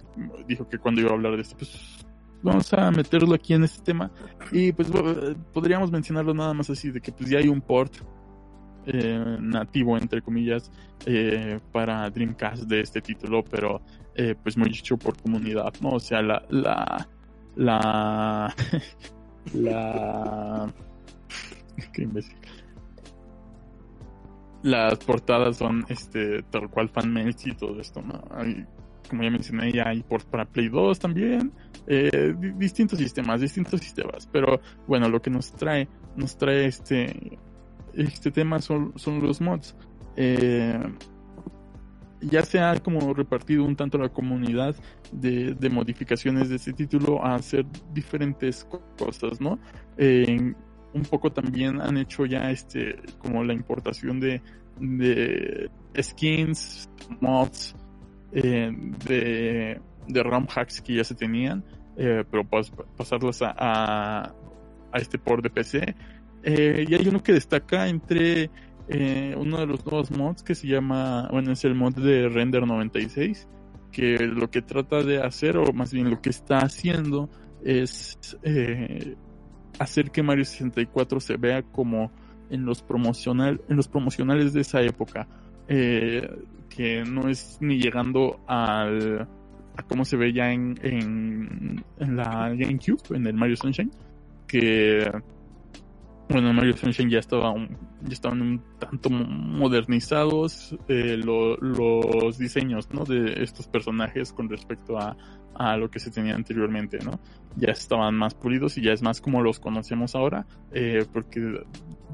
dijo 0.47 0.67
que 0.67 0.77
cuando 0.77 1.01
iba 1.01 1.11
a 1.11 1.13
hablar 1.13 1.35
de 1.35 1.41
esto, 1.41 1.55
pues 1.57 2.05
vamos 2.41 2.71
a 2.73 2.91
meterlo 2.91 3.33
aquí 3.33 3.53
en 3.53 3.63
este 3.63 3.83
tema. 3.83 4.11
Y 4.51 4.71
pues 4.71 4.89
podríamos 5.53 5.91
mencionarlo 5.91 6.33
nada 6.33 6.53
más 6.53 6.69
así, 6.69 6.91
de 6.91 7.01
que 7.01 7.11
pues 7.11 7.29
ya 7.29 7.39
hay 7.39 7.47
un 7.47 7.61
port 7.61 7.93
eh, 8.85 9.37
nativo, 9.39 9.97
entre 9.97 10.21
comillas, 10.21 10.71
eh, 11.05 11.59
para 11.71 12.09
Dreamcast 12.09 12.63
de 12.63 12.81
este 12.81 13.01
título, 13.01 13.43
pero 13.43 13.81
eh, 14.15 14.35
pues 14.41 14.57
muy 14.57 14.69
hecho 14.69 14.97
por 14.97 15.21
comunidad, 15.21 15.73
¿no? 15.81 15.93
O 15.93 15.99
sea, 15.99 16.21
la, 16.21 16.43
la, 16.49 17.07
la, 17.55 18.55
la, 19.53 20.73
qué 21.93 22.03
imbécil. 22.03 22.35
Las 24.61 24.97
portadas 24.99 25.57
son, 25.57 25.85
este, 25.87 26.43
tal 26.43 26.69
cual 26.69 26.89
fanmails 26.89 27.47
y 27.47 27.53
todo 27.53 27.79
esto, 27.79 28.01
¿no? 28.01 28.21
Como 29.09 29.23
ya 29.23 29.31
mencioné, 29.31 29.71
ya 29.71 29.89
hay 29.89 30.03
ports 30.03 30.25
para 30.25 30.45
Play 30.45 30.69
2 30.69 30.99
también, 30.99 31.51
eh, 31.87 32.33
di- 32.39 32.51
distintos 32.51 32.99
sistemas, 32.99 33.41
distintos 33.41 33.81
sistemas, 33.81 34.27
pero 34.31 34.61
bueno, 34.87 35.09
lo 35.09 35.21
que 35.21 35.29
nos 35.29 35.51
trae, 35.51 35.87
nos 36.15 36.37
trae 36.37 36.65
este, 36.67 37.37
este 37.93 38.31
tema 38.31 38.59
son, 38.61 38.93
son 38.95 39.21
los 39.21 39.41
mods. 39.41 39.75
Eh, 40.15 40.79
ya 42.21 42.41
se 42.43 42.59
ha 42.59 42.77
como 42.79 43.13
repartido 43.13 43.63
un 43.63 43.75
tanto 43.75 43.97
la 43.97 44.09
comunidad 44.09 44.75
de, 45.11 45.55
modificaciones 45.69 46.49
de 46.49 46.57
este 46.57 46.73
título 46.73 47.23
a 47.25 47.35
hacer 47.35 47.65
diferentes 47.93 48.65
co- 48.65 48.81
cosas, 48.97 49.39
¿no? 49.39 49.57
Eh, 49.97 50.53
un 50.93 51.01
poco 51.03 51.31
también 51.31 51.79
han 51.81 51.97
hecho 51.97 52.25
ya 52.25 52.49
este 52.51 52.97
como 53.19 53.43
la 53.43 53.53
importación 53.53 54.19
de 54.19 54.41
skins, 56.01 56.89
mods, 57.21 57.75
eh, 58.33 58.71
de, 59.07 59.79
de 60.07 60.23
RAM 60.23 60.47
hacks 60.53 60.81
que 60.81 60.95
ya 60.95 61.03
se 61.03 61.15
tenían, 61.15 61.63
eh, 61.97 62.23
pero 62.29 62.43
pas- 62.43 62.71
pasarlas 62.97 63.41
a, 63.41 63.53
a, 63.57 64.97
este 64.97 65.17
port 65.17 65.43
de 65.43 65.49
PC. 65.49 65.95
Eh, 66.43 66.85
y 66.87 66.93
hay 66.95 67.07
uno 67.07 67.21
que 67.21 67.33
destaca 67.33 67.87
entre 67.87 68.49
eh, 68.87 69.35
uno 69.37 69.57
de 69.57 69.67
los 69.67 69.85
nuevos 69.85 70.09
mods 70.11 70.41
que 70.43 70.55
se 70.55 70.67
llama, 70.67 71.27
bueno, 71.31 71.51
es 71.51 71.63
el 71.65 71.75
mod 71.75 71.95
de 71.95 72.29
Render 72.29 72.65
96, 72.65 73.47
que 73.91 74.17
lo 74.19 74.49
que 74.49 74.61
trata 74.61 75.03
de 75.03 75.21
hacer, 75.21 75.57
o 75.57 75.73
más 75.73 75.91
bien 75.93 76.09
lo 76.09 76.21
que 76.21 76.29
está 76.29 76.59
haciendo, 76.59 77.29
es 77.63 78.17
hacer 79.79 80.11
que 80.11 80.23
Mario 80.23 80.45
64 80.45 81.19
se 81.19 81.37
vea 81.37 81.61
como 81.63 82.11
en 82.49 82.65
los 82.65 82.81
promocional, 82.81 83.61
en 83.69 83.75
los 83.75 83.87
promocionales 83.87 84.53
de 84.53 84.61
esa 84.61 84.81
época, 84.81 85.27
eh, 85.67 86.27
que 86.69 87.03
no 87.03 87.27
es 87.29 87.57
ni 87.61 87.79
llegando 87.79 88.39
al 88.47 89.27
a 89.77 89.83
cómo 89.83 90.03
se 90.03 90.17
ve 90.17 90.33
ya 90.33 90.51
en, 90.51 90.77
en, 90.83 91.83
en 91.99 92.15
la 92.17 92.49
GameCube, 92.49 93.15
en 93.15 93.27
el 93.27 93.33
Mario 93.33 93.55
Sunshine, 93.55 93.91
que 94.47 95.09
bueno, 96.29 96.53
Mario 96.53 96.75
Sunshine 96.75 97.09
ya 97.09 97.19
estaba 97.19 97.53
ya 97.55 98.13
estaban 98.13 98.41
un 98.41 98.61
tanto 98.77 99.09
modernizados 99.09 100.75
eh, 100.87 101.17
lo- 101.17 101.55
los 101.57 102.37
diseños 102.37 102.89
¿no? 102.91 103.03
de 103.05 103.41
estos 103.41 103.67
personajes 103.67 104.31
con 104.33 104.47
respecto 104.49 104.97
a, 104.97 105.15
a 105.55 105.77
lo 105.77 105.89
que 105.89 105.99
se 105.99 106.11
tenía 106.11 106.35
anteriormente, 106.35 106.99
¿no? 107.03 107.19
Ya 107.55 107.71
estaban 107.71 108.15
más 108.15 108.33
pulidos 108.33 108.77
y 108.77 108.81
ya 108.81 108.93
es 108.93 109.01
más 109.01 109.21
como 109.21 109.41
los 109.41 109.59
conocemos 109.59 110.15
ahora, 110.15 110.45
eh, 110.71 111.05
porque 111.11 111.61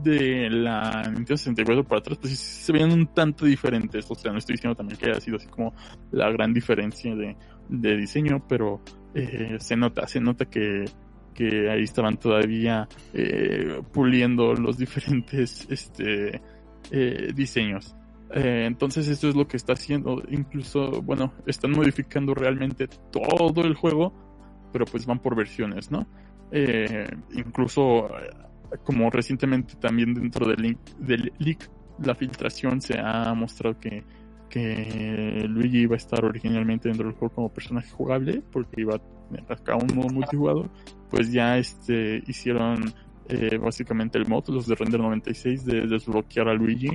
de 0.04 0.50
la 0.50 1.04
Nintendo 1.04 1.38
64 1.38 1.84
para 1.84 2.00
atrás, 2.00 2.18
pues 2.20 2.38
se 2.38 2.72
veían 2.72 2.92
un 2.92 3.08
tanto 3.08 3.46
diferentes, 3.46 4.06
o 4.10 4.16
sea, 4.16 4.32
no 4.32 4.38
estoy 4.38 4.54
diciendo 4.56 4.76
también 4.76 4.98
que 5.00 5.10
haya 5.10 5.20
sido 5.20 5.38
así 5.38 5.48
como 5.48 5.74
la 6.12 6.30
gran 6.32 6.54
diferencia 6.54 7.16
de, 7.16 7.36
de 7.70 7.98
diseño, 7.98 8.44
pero 8.48 8.82
eh, 9.14 9.58
se 9.60 9.76
nota, 9.76 10.08
se 10.08 10.20
nota 10.20 10.46
que, 10.46 10.86
que 11.34 11.70
ahí 11.70 11.84
estaban 11.84 12.18
todavía 12.18 12.88
eh, 13.14 13.82
puliendo 13.94 14.54
los 14.54 14.78
diferentes 14.78 15.68
este 15.70 16.42
eh, 16.92 17.32
diseños. 17.36 17.96
Eh, 18.36 18.66
entonces 18.66 19.08
esto 19.08 19.30
es 19.30 19.36
lo 19.36 19.48
que 19.48 19.56
está 19.56 19.74
haciendo. 19.74 20.22
Incluso, 20.30 21.02
bueno, 21.02 21.34
están 21.48 21.72
modificando 21.72 22.34
realmente 22.34 22.88
todo 23.10 23.64
el 23.64 23.76
juego, 23.76 24.14
pero 24.74 24.86
pues 24.86 25.06
van 25.06 25.20
por 25.20 25.38
versiones, 25.38 25.90
¿no? 25.90 26.06
Eh, 26.52 27.08
incluso, 27.32 28.08
eh, 28.08 28.30
como 28.84 29.10
recientemente 29.10 29.76
también 29.76 30.14
dentro 30.14 30.48
del, 30.48 30.78
del 31.00 31.32
leak, 31.40 31.72
la 32.04 32.14
filtración 32.14 32.82
se 32.82 33.00
ha 33.00 33.34
mostrado 33.34 33.80
que, 33.80 34.04
que 34.50 35.46
Luigi 35.48 35.84
iba 35.84 35.96
a 35.96 35.98
estar 35.98 36.26
originalmente 36.26 36.90
dentro 36.90 37.08
del 37.08 37.16
juego 37.16 37.34
como 37.34 37.54
personaje 37.54 37.90
jugable, 37.90 38.44
porque 38.52 38.82
iba 38.82 38.96
a 38.96 39.00
tener 39.00 39.46
un 39.82 39.96
modo 39.96 40.10
multijugador. 40.10 40.70
Pues 41.10 41.32
ya 41.32 41.58
este 41.58 42.22
hicieron 42.28 42.94
básicamente 43.62 44.18
el 44.18 44.28
mod, 44.28 44.50
los 44.50 44.68
de 44.68 44.76
Render 44.76 45.00
96, 45.00 45.66
de 45.66 45.88
desbloquear 45.88 46.50
a 46.50 46.54
Luigi. 46.54 46.90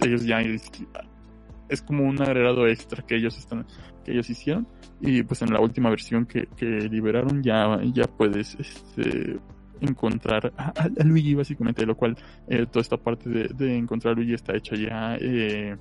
Ellos 0.00 0.24
ya 0.24 0.40
es, 0.40 1.82
como 1.82 2.04
un 2.04 2.20
agregado 2.20 2.66
extra 2.66 3.04
que 3.04 3.16
ellos 3.16 3.36
están 3.38 3.66
que 4.04 4.12
ellos 4.12 4.28
hicieron. 4.30 4.66
Y 5.00 5.22
pues 5.22 5.42
en 5.42 5.52
la 5.52 5.60
última 5.60 5.90
versión 5.90 6.26
que, 6.26 6.46
que 6.56 6.66
liberaron 6.66 7.42
ya 7.42 7.78
ya 7.92 8.04
puedes 8.04 8.56
este 8.58 9.38
encontrar 9.80 10.52
a, 10.56 10.72
Luigi 11.04 11.34
básicamente 11.34 11.84
lo 11.84 11.96
cual 11.96 12.16
eh, 12.48 12.64
toda 12.66 12.80
esta 12.80 12.96
parte 12.96 13.28
de, 13.28 13.48
de, 13.48 13.76
encontrar 13.76 14.14
a 14.14 14.16
Luigi 14.16 14.34
está 14.34 14.56
hecha 14.56 14.76
ya 14.76 15.16
eh, 15.20 15.76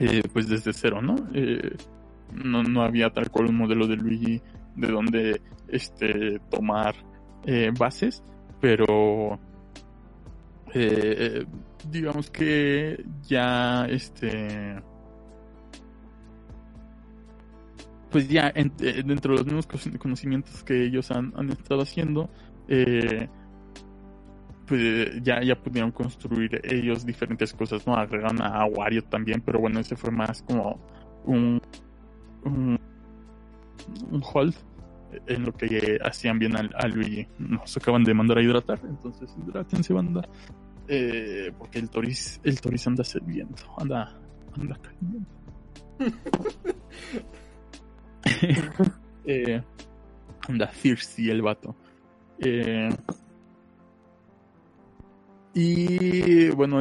eh, 0.00 0.22
pues 0.32 0.48
desde 0.48 0.72
cero 0.72 1.00
no 1.00 1.14
no 2.32 2.62
no 2.62 2.82
había 2.82 3.10
tal 3.10 3.30
cual 3.30 3.46
un 3.46 3.56
modelo 3.56 3.86
de 3.86 3.96
Luigi 3.96 4.42
de 4.74 4.88
donde 4.88 5.40
este 5.68 6.40
tomar 6.50 6.94
bases 7.78 8.22
pero 8.60 9.38
eh, 10.74 11.44
digamos 11.90 12.30
que 12.30 13.04
ya 13.22 13.86
este 13.86 14.82
pues 18.10 18.28
ya 18.28 18.52
eh, 18.54 19.02
dentro 19.04 19.32
de 19.32 19.38
los 19.38 19.46
mismos 19.46 19.66
conocimientos 19.98 20.62
que 20.62 20.84
ellos 20.84 21.10
han, 21.10 21.32
han 21.36 21.50
estado 21.50 21.82
haciendo 21.82 22.30
eh, 22.68 23.28
pues 24.66 25.22
ya, 25.22 25.42
ya 25.42 25.56
pudieron 25.56 25.90
construir 25.90 26.60
ellos 26.64 27.04
diferentes 27.04 27.52
cosas, 27.52 27.86
¿no? 27.86 27.94
Agregaron 27.94 28.40
a 28.40 28.64
Wario 28.64 29.02
también, 29.04 29.42
pero 29.42 29.58
bueno, 29.58 29.80
ese 29.80 29.96
fue 29.96 30.10
más 30.10 30.42
como 30.42 30.80
un, 31.24 31.60
un, 32.44 32.80
un 34.10 34.22
hold 34.32 34.54
en 35.26 35.44
lo 35.44 35.52
que 35.52 35.98
hacían 36.02 36.38
bien 36.38 36.56
a, 36.56 36.60
a 36.78 36.88
Luigi. 36.88 37.26
Nos 37.38 37.76
acaban 37.76 38.04
de 38.04 38.14
mandar 38.14 38.38
a 38.38 38.42
hidratar, 38.42 38.80
entonces 38.84 39.34
hidrátense, 39.46 39.92
banda. 39.92 40.26
Eh, 40.88 41.52
porque 41.58 41.78
el 41.78 41.88
Toris, 41.88 42.40
el 42.44 42.60
Toris 42.60 42.86
anda 42.86 43.04
sirviendo, 43.04 43.56
anda, 43.78 44.14
anda 44.54 44.78
eh, 49.24 49.62
anda 50.48 50.70
thirsty 50.70 51.30
el 51.30 51.42
vato. 51.42 51.74
Eh, 52.38 52.90
y 55.54 56.48
bueno, 56.50 56.80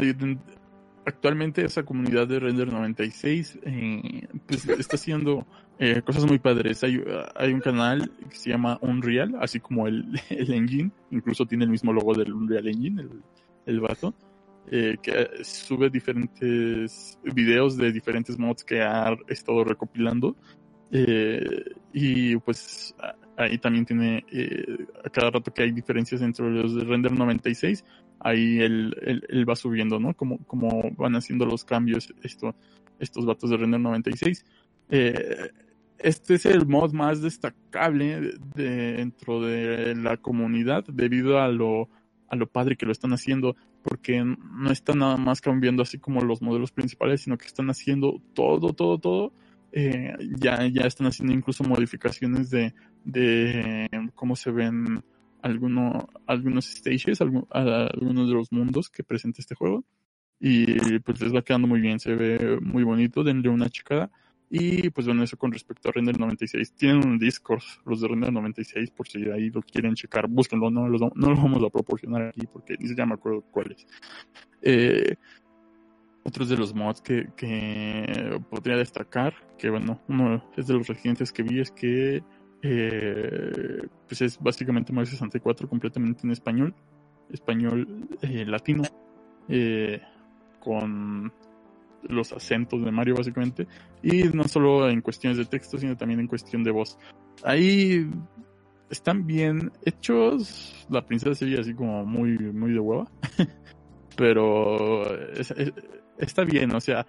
actualmente 1.06 1.64
esa 1.64 1.84
comunidad 1.84 2.28
de 2.28 2.40
Render 2.40 2.72
96 2.72 3.60
eh, 3.64 4.28
pues 4.48 4.68
está 4.68 4.96
haciendo 4.96 5.46
eh, 5.80 6.02
cosas 6.02 6.26
muy 6.26 6.40
padres. 6.40 6.84
Hay, 6.84 7.04
hay, 7.36 7.54
un 7.54 7.60
canal 7.60 8.12
que 8.30 8.36
se 8.36 8.50
llama 8.50 8.78
Unreal, 8.82 9.36
así 9.40 9.60
como 9.60 9.88
el, 9.88 10.20
el 10.30 10.54
engine, 10.54 10.92
incluso 11.12 11.46
tiene 11.46 11.66
el 11.66 11.72
mismo 11.72 11.94
logo 11.94 12.14
del 12.14 12.34
Unreal 12.34 12.68
Engine, 12.68 13.02
el, 13.02 13.10
el 13.66 13.80
vato, 13.80 14.14
eh, 14.72 14.98
que 15.02 15.30
sube 15.44 15.90
diferentes 15.90 17.18
videos 17.24 17.78
de 17.78 17.92
diferentes 17.92 18.38
mods 18.40 18.64
que 18.64 18.82
ha 18.82 19.16
estado 19.28 19.64
recopilando. 19.64 20.36
Eh, 20.92 21.64
y 21.92 22.36
pues 22.38 22.94
ahí 23.36 23.58
también 23.58 23.86
tiene 23.86 24.24
eh, 24.32 24.86
a 25.04 25.10
cada 25.10 25.32
rato 25.32 25.52
que 25.52 25.64
hay 25.64 25.72
diferencias 25.72 26.22
entre 26.22 26.48
los 26.52 26.76
de 26.76 26.84
render 26.84 27.12
96 27.12 27.84
ahí 28.20 28.60
él, 28.60 28.96
él, 29.02 29.26
él 29.28 29.50
va 29.50 29.56
subiendo 29.56 30.00
no 30.00 30.14
como, 30.14 30.38
como 30.46 30.92
van 30.96 31.16
haciendo 31.16 31.46
los 31.48 31.66
cambios 31.66 32.14
esto 32.22 32.56
estos 33.00 33.26
vatos 33.26 33.50
de 33.50 33.58
Render 33.58 33.80
96. 33.80 34.46
Eh, 34.90 35.50
este 35.98 36.36
es 36.36 36.46
el 36.46 36.68
mod 36.68 36.94
más 36.94 37.22
destacable 37.24 38.22
de- 38.22 38.38
de- 38.56 38.94
dentro 38.94 39.42
de 39.42 39.96
la 39.96 40.18
comunidad 40.18 40.86
debido 40.86 41.40
a 41.42 41.48
lo, 41.48 41.90
a 42.28 42.36
lo 42.36 42.48
padre 42.48 42.76
que 42.76 42.86
lo 42.86 42.92
están 42.92 43.14
haciendo, 43.14 43.56
porque 43.84 44.24
no 44.24 44.72
están 44.72 45.00
nada 45.00 45.18
más 45.18 45.42
cambiando 45.42 45.84
así 45.84 46.00
como 46.00 46.22
los 46.22 46.42
modelos 46.42 46.72
principales, 46.72 47.22
sino 47.22 47.38
que 47.38 47.46
están 47.46 47.70
haciendo 47.70 48.22
todo, 48.34 48.74
todo, 48.74 48.98
todo. 48.98 49.34
Eh, 49.72 50.14
ya, 50.38 50.68
ya 50.68 50.84
están 50.84 51.08
haciendo 51.08 51.34
incluso 51.34 51.64
modificaciones 51.64 52.50
de, 52.50 52.74
de 53.04 53.90
cómo 54.14 54.36
se 54.36 54.52
ven 54.52 55.04
alguno, 55.42 56.10
algunos 56.26 56.66
stages, 56.66 57.22
algunos 57.22 58.28
de 58.28 58.34
los 58.34 58.52
mundos 58.52 58.90
que 58.90 59.04
presenta 59.04 59.42
este 59.42 59.56
juego. 59.56 59.84
Y 60.40 61.00
pues 61.00 61.22
les 61.22 61.34
va 61.34 61.42
quedando 61.42 61.68
muy 61.68 61.80
bien, 61.80 62.00
se 62.00 62.16
ve 62.16 62.60
muy 62.62 62.84
bonito, 62.84 63.24
denle 63.24 63.50
una 63.50 63.70
checada. 63.70 64.12
Y 64.56 64.92
pues 64.92 65.08
bueno, 65.08 65.24
eso 65.24 65.36
con 65.36 65.52
respecto 65.52 65.90
a 65.90 65.92
Render 65.92 66.20
96. 66.20 66.74
Tienen 66.74 67.04
un 67.04 67.18
Discord, 67.18 67.64
los 67.86 68.02
de 68.02 68.08
Render 68.08 68.32
96, 68.32 68.92
por 68.92 69.08
si 69.08 69.28
ahí 69.32 69.50
lo 69.50 69.64
quieren 69.64 69.96
checar, 69.96 70.28
búsquenlo, 70.28 70.70
no, 70.70 70.88
los, 70.88 71.02
no 71.02 71.32
lo 71.32 71.36
vamos 71.36 71.64
a 71.64 71.72
proporcionar 71.72 72.28
aquí 72.28 72.46
porque 72.46 72.76
ni 72.78 72.88
siquiera 72.88 73.08
me 73.08 73.16
acuerdo 73.16 73.42
cuál 73.50 73.72
es. 73.72 73.88
Eh, 74.62 75.16
otros 76.24 76.50
de 76.50 76.58
los 76.58 76.76
mods 76.76 77.02
que, 77.02 77.30
que 77.36 78.40
podría 78.52 78.78
destacar, 78.78 79.34
que 79.58 79.72
bueno, 79.72 80.00
uno 80.08 80.48
es 80.56 80.68
de 80.68 80.76
los 80.76 80.86
recientes 80.86 81.32
que 81.32 81.42
vi, 81.42 81.60
es 81.60 81.72
que 81.72 82.22
eh, 82.62 83.82
pues 84.08 84.22
es 84.22 84.40
básicamente 84.40 84.94
Mario 84.94 85.10
64 85.10 85.68
completamente 85.68 86.28
en 86.28 86.32
español, 86.32 86.76
español 87.32 88.08
eh, 88.22 88.46
latino, 88.46 88.84
eh, 89.50 90.00
con 90.60 91.34
los 92.10 92.32
acentos 92.34 92.84
de 92.84 92.92
Mario 92.92 93.16
básicamente, 93.16 93.68
y 94.02 94.24
no 94.24 94.44
solo 94.46 94.90
en 94.90 95.02
cuestiones 95.02 95.38
de 95.38 95.46
texto, 95.46 95.78
sino 95.78 95.96
también 95.98 96.20
en 96.20 96.28
cuestión 96.28 96.64
de 96.64 96.72
voz. 96.72 96.98
Ahí 97.44 98.10
están 98.90 99.26
bien 99.26 99.72
hechos, 99.86 100.86
la 100.90 101.06
princesa 101.06 101.34
sería 101.36 101.62
así 101.62 101.74
como 101.74 102.06
muy, 102.06 102.38
muy 102.38 102.72
de 102.74 102.80
hueva, 102.80 103.08
pero 104.16 105.04
es- 105.34 105.52
es- 105.52 105.74
está 106.18 106.44
bien, 106.44 106.74
o 106.76 106.82
sea, 106.82 107.06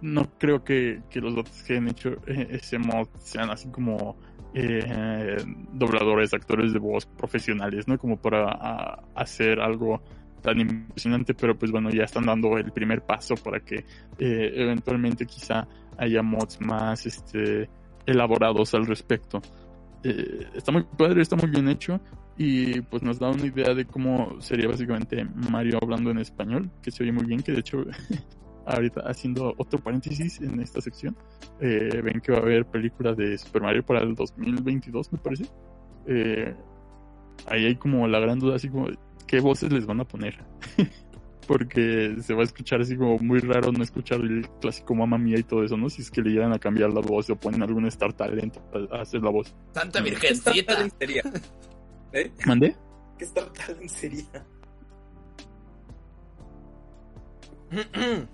no 0.00 0.30
creo 0.38 0.62
que, 0.64 1.02
que 1.10 1.20
los 1.20 1.34
datos 1.34 1.62
que 1.62 1.76
han 1.78 1.88
hecho 1.88 2.10
eh, 2.26 2.48
ese 2.50 2.78
mod 2.78 3.08
sean 3.18 3.50
así 3.50 3.68
como 3.70 4.16
eh, 4.52 5.36
dobladores, 5.72 6.32
actores 6.34 6.72
de 6.72 6.78
voz 6.78 7.06
profesionales, 7.06 7.88
¿no? 7.88 7.98
Como 7.98 8.16
para 8.18 9.00
hacer 9.14 9.60
algo 9.60 10.02
tan 10.44 10.60
impresionante, 10.60 11.32
pero 11.34 11.58
pues 11.58 11.72
bueno, 11.72 11.90
ya 11.90 12.04
están 12.04 12.26
dando 12.26 12.58
el 12.58 12.70
primer 12.70 13.00
paso 13.00 13.34
para 13.34 13.60
que 13.60 13.76
eh, 14.18 14.52
eventualmente 14.54 15.24
quizá 15.24 15.66
haya 15.96 16.22
mods 16.22 16.60
más 16.60 17.06
este, 17.06 17.68
elaborados 18.04 18.74
al 18.74 18.86
respecto. 18.86 19.40
Eh, 20.02 20.46
está 20.54 20.70
muy 20.70 20.84
padre, 20.98 21.22
está 21.22 21.34
muy 21.34 21.48
bien 21.48 21.66
hecho 21.68 21.98
y 22.36 22.80
pues 22.82 23.02
nos 23.02 23.18
da 23.18 23.30
una 23.30 23.46
idea 23.46 23.72
de 23.72 23.86
cómo 23.86 24.36
sería 24.40 24.68
básicamente 24.68 25.24
Mario 25.24 25.78
hablando 25.80 26.10
en 26.10 26.18
español, 26.18 26.70
que 26.82 26.90
se 26.90 27.02
oye 27.04 27.12
muy 27.12 27.24
bien, 27.24 27.42
que 27.42 27.52
de 27.52 27.60
hecho 27.60 27.82
ahorita 28.66 29.00
haciendo 29.06 29.54
otro 29.56 29.78
paréntesis 29.78 30.42
en 30.42 30.60
esta 30.60 30.82
sección, 30.82 31.16
eh, 31.58 32.02
ven 32.04 32.20
que 32.20 32.32
va 32.32 32.38
a 32.38 32.42
haber 32.42 32.66
película 32.66 33.14
de 33.14 33.38
Super 33.38 33.62
Mario 33.62 33.82
para 33.82 34.00
el 34.00 34.14
2022, 34.14 35.10
me 35.10 35.18
parece. 35.18 35.46
Eh, 36.06 36.54
ahí 37.46 37.64
hay 37.64 37.76
como 37.76 38.06
la 38.06 38.18
gran 38.20 38.38
duda, 38.38 38.56
así 38.56 38.68
como, 38.68 38.88
¿qué 39.26 39.40
voces 39.40 39.72
les 39.72 39.86
van 39.86 40.00
a 40.00 40.04
poner? 40.04 40.38
Porque 41.46 42.16
se 42.22 42.32
va 42.32 42.40
a 42.40 42.44
escuchar 42.44 42.80
así 42.80 42.96
como 42.96 43.18
muy 43.18 43.38
raro 43.40 43.70
no 43.70 43.82
escuchar 43.82 44.20
el 44.20 44.48
clásico 44.62 44.94
mamá 44.94 45.18
mía 45.18 45.38
y 45.38 45.42
todo 45.42 45.62
eso, 45.62 45.76
¿no? 45.76 45.90
Si 45.90 46.00
es 46.00 46.10
que 46.10 46.22
le 46.22 46.30
llegan 46.30 46.54
a 46.54 46.58
cambiar 46.58 46.90
la 46.90 47.00
voz 47.00 47.28
o 47.28 47.36
ponen 47.36 47.62
algún 47.62 47.86
Star 47.86 48.14
Talent 48.14 48.56
a 48.90 49.02
hacer 49.02 49.20
la 49.22 49.30
voz. 49.30 49.54
Santa 49.74 50.02
¿Qué 50.02 50.10
Star 50.28 50.54
Virgencita. 50.54 50.72
Talent 50.74 50.94
sería? 50.98 51.22
¿Eh? 52.12 52.32
¿Mandé? 52.46 52.74
¿Qué 53.18 53.24
Star 53.24 53.52
Talent 53.52 53.90
sería? 53.90 54.24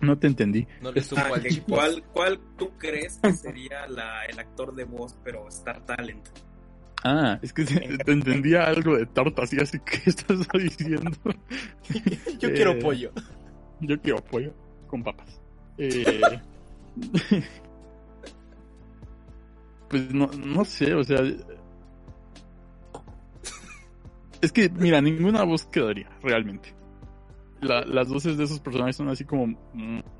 No 0.00 0.18
te 0.18 0.26
entendí. 0.26 0.66
No 0.82 0.92
le 0.92 1.00
supo 1.02 1.22
Ah. 1.24 1.40
¿cuál, 1.66 2.04
¿Cuál 2.12 2.40
tú 2.58 2.72
crees 2.76 3.18
que 3.22 3.32
sería 3.32 3.86
la, 3.86 4.24
el 4.26 4.38
actor 4.38 4.74
de 4.74 4.84
voz, 4.84 5.16
pero 5.24 5.48
Star 5.48 5.80
Talent? 5.86 6.28
Ah, 7.04 7.38
es 7.42 7.52
que 7.52 7.64
te, 7.64 7.98
te 7.98 8.12
entendía 8.12 8.64
algo 8.64 8.96
de 8.96 9.04
tortas 9.06 9.52
y 9.52 9.60
así 9.60 9.78
que 9.80 9.96
estás 10.10 10.38
diciendo. 10.54 11.10
Yo 12.38 12.52
quiero 12.52 12.72
Eh, 12.72 12.76
pollo. 12.80 13.12
Yo 13.80 14.00
quiero 14.00 14.24
pollo 14.24 14.54
con 14.86 15.02
papas. 15.02 15.40
Eh, 15.76 16.20
pues 19.88 20.12
no, 20.14 20.26
no 20.28 20.64
sé, 20.64 20.94
o 20.94 21.04
sea. 21.04 21.20
Es 24.40 24.52
que, 24.52 24.68
mira, 24.68 25.00
ninguna 25.00 25.42
voz 25.44 25.64
quedaría, 25.66 26.08
realmente. 26.22 26.74
La- 27.60 27.84
las 27.84 28.08
voces 28.08 28.36
de 28.36 28.44
esos 28.44 28.60
personajes 28.60 28.96
son 28.96 29.08
así 29.08 29.24
como 29.24 29.58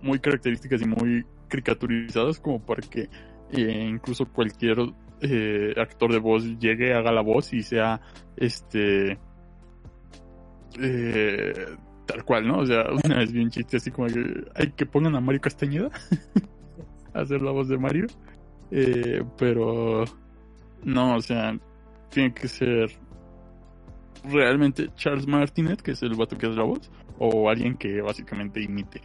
muy 0.00 0.18
características 0.18 0.80
y 0.82 0.86
muy 0.86 1.26
caricaturizadas, 1.48 2.40
como 2.40 2.60
para 2.64 2.80
que 2.88 3.08
eh, 3.52 3.86
incluso 3.88 4.26
cualquier 4.26 4.78
eh, 5.20 5.74
actor 5.76 6.12
de 6.12 6.18
voz 6.18 6.44
llegue, 6.58 6.94
haga 6.94 7.12
la 7.12 7.22
voz 7.22 7.52
y 7.52 7.62
sea 7.62 8.00
este. 8.36 9.18
eh, 10.80 11.66
tal 12.06 12.24
cual, 12.24 12.46
¿no? 12.46 12.58
O 12.58 12.66
sea, 12.66 12.84
una 13.04 13.18
vez 13.18 13.32
vi 13.32 13.48
chiste 13.48 13.78
así 13.78 13.90
como 13.90 14.08
que 14.08 14.44
hay 14.54 14.72
que 14.72 14.86
pongan 14.86 15.16
a 15.16 15.20
Mario 15.20 15.40
Castañeda 15.40 15.90
a 17.14 17.20
hacer 17.20 17.40
la 17.42 17.50
voz 17.50 17.68
de 17.68 17.78
Mario. 17.78 18.06
Eh, 18.70 19.22
pero 19.38 20.04
no, 20.82 21.16
o 21.16 21.20
sea, 21.20 21.56
tiene 22.10 22.34
que 22.34 22.48
ser 22.48 22.90
realmente 24.24 24.90
Charles 24.96 25.26
Martinet, 25.26 25.82
que 25.82 25.92
es 25.92 26.02
el 26.02 26.14
vato 26.14 26.36
que 26.36 26.46
hace 26.46 26.56
la 26.56 26.64
voz, 26.64 26.90
o 27.18 27.48
alguien 27.48 27.76
que 27.76 28.00
básicamente 28.00 28.62
imite. 28.62 29.00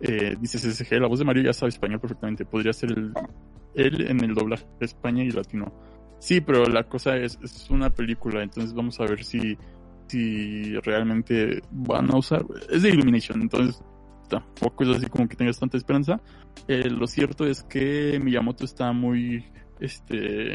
Eh, 0.00 0.36
dice 0.40 0.58
CSG, 0.58 0.98
la 1.00 1.08
voz 1.08 1.18
de 1.18 1.24
Mario 1.24 1.44
ya 1.44 1.52
sabe 1.52 1.70
español 1.70 2.00
perfectamente, 2.00 2.44
podría 2.44 2.72
ser 2.72 2.90
el, 2.92 3.12
él 3.74 4.06
en 4.08 4.22
el 4.22 4.34
doblaje 4.34 4.66
de 4.78 4.86
España 4.86 5.24
y 5.24 5.30
latino. 5.30 5.72
Sí, 6.18 6.40
pero 6.40 6.66
la 6.66 6.84
cosa 6.84 7.16
es, 7.16 7.38
es 7.42 7.68
una 7.70 7.90
película, 7.90 8.42
entonces 8.42 8.72
vamos 8.74 9.00
a 9.00 9.04
ver 9.04 9.24
si, 9.24 9.58
si 10.06 10.78
realmente 10.80 11.62
van 11.70 12.10
a 12.12 12.18
usar. 12.18 12.44
Es 12.70 12.82
de 12.82 12.90
Illumination, 12.90 13.42
entonces 13.42 13.82
tampoco 14.28 14.84
es 14.84 14.96
así 14.96 15.06
como 15.06 15.28
que 15.28 15.36
tengas 15.36 15.58
tanta 15.58 15.76
esperanza. 15.76 16.20
Eh, 16.68 16.88
lo 16.88 17.06
cierto 17.06 17.44
es 17.44 17.62
que 17.64 18.18
Miyamoto 18.22 18.64
está 18.64 18.92
muy. 18.92 19.44
Este. 19.80 20.54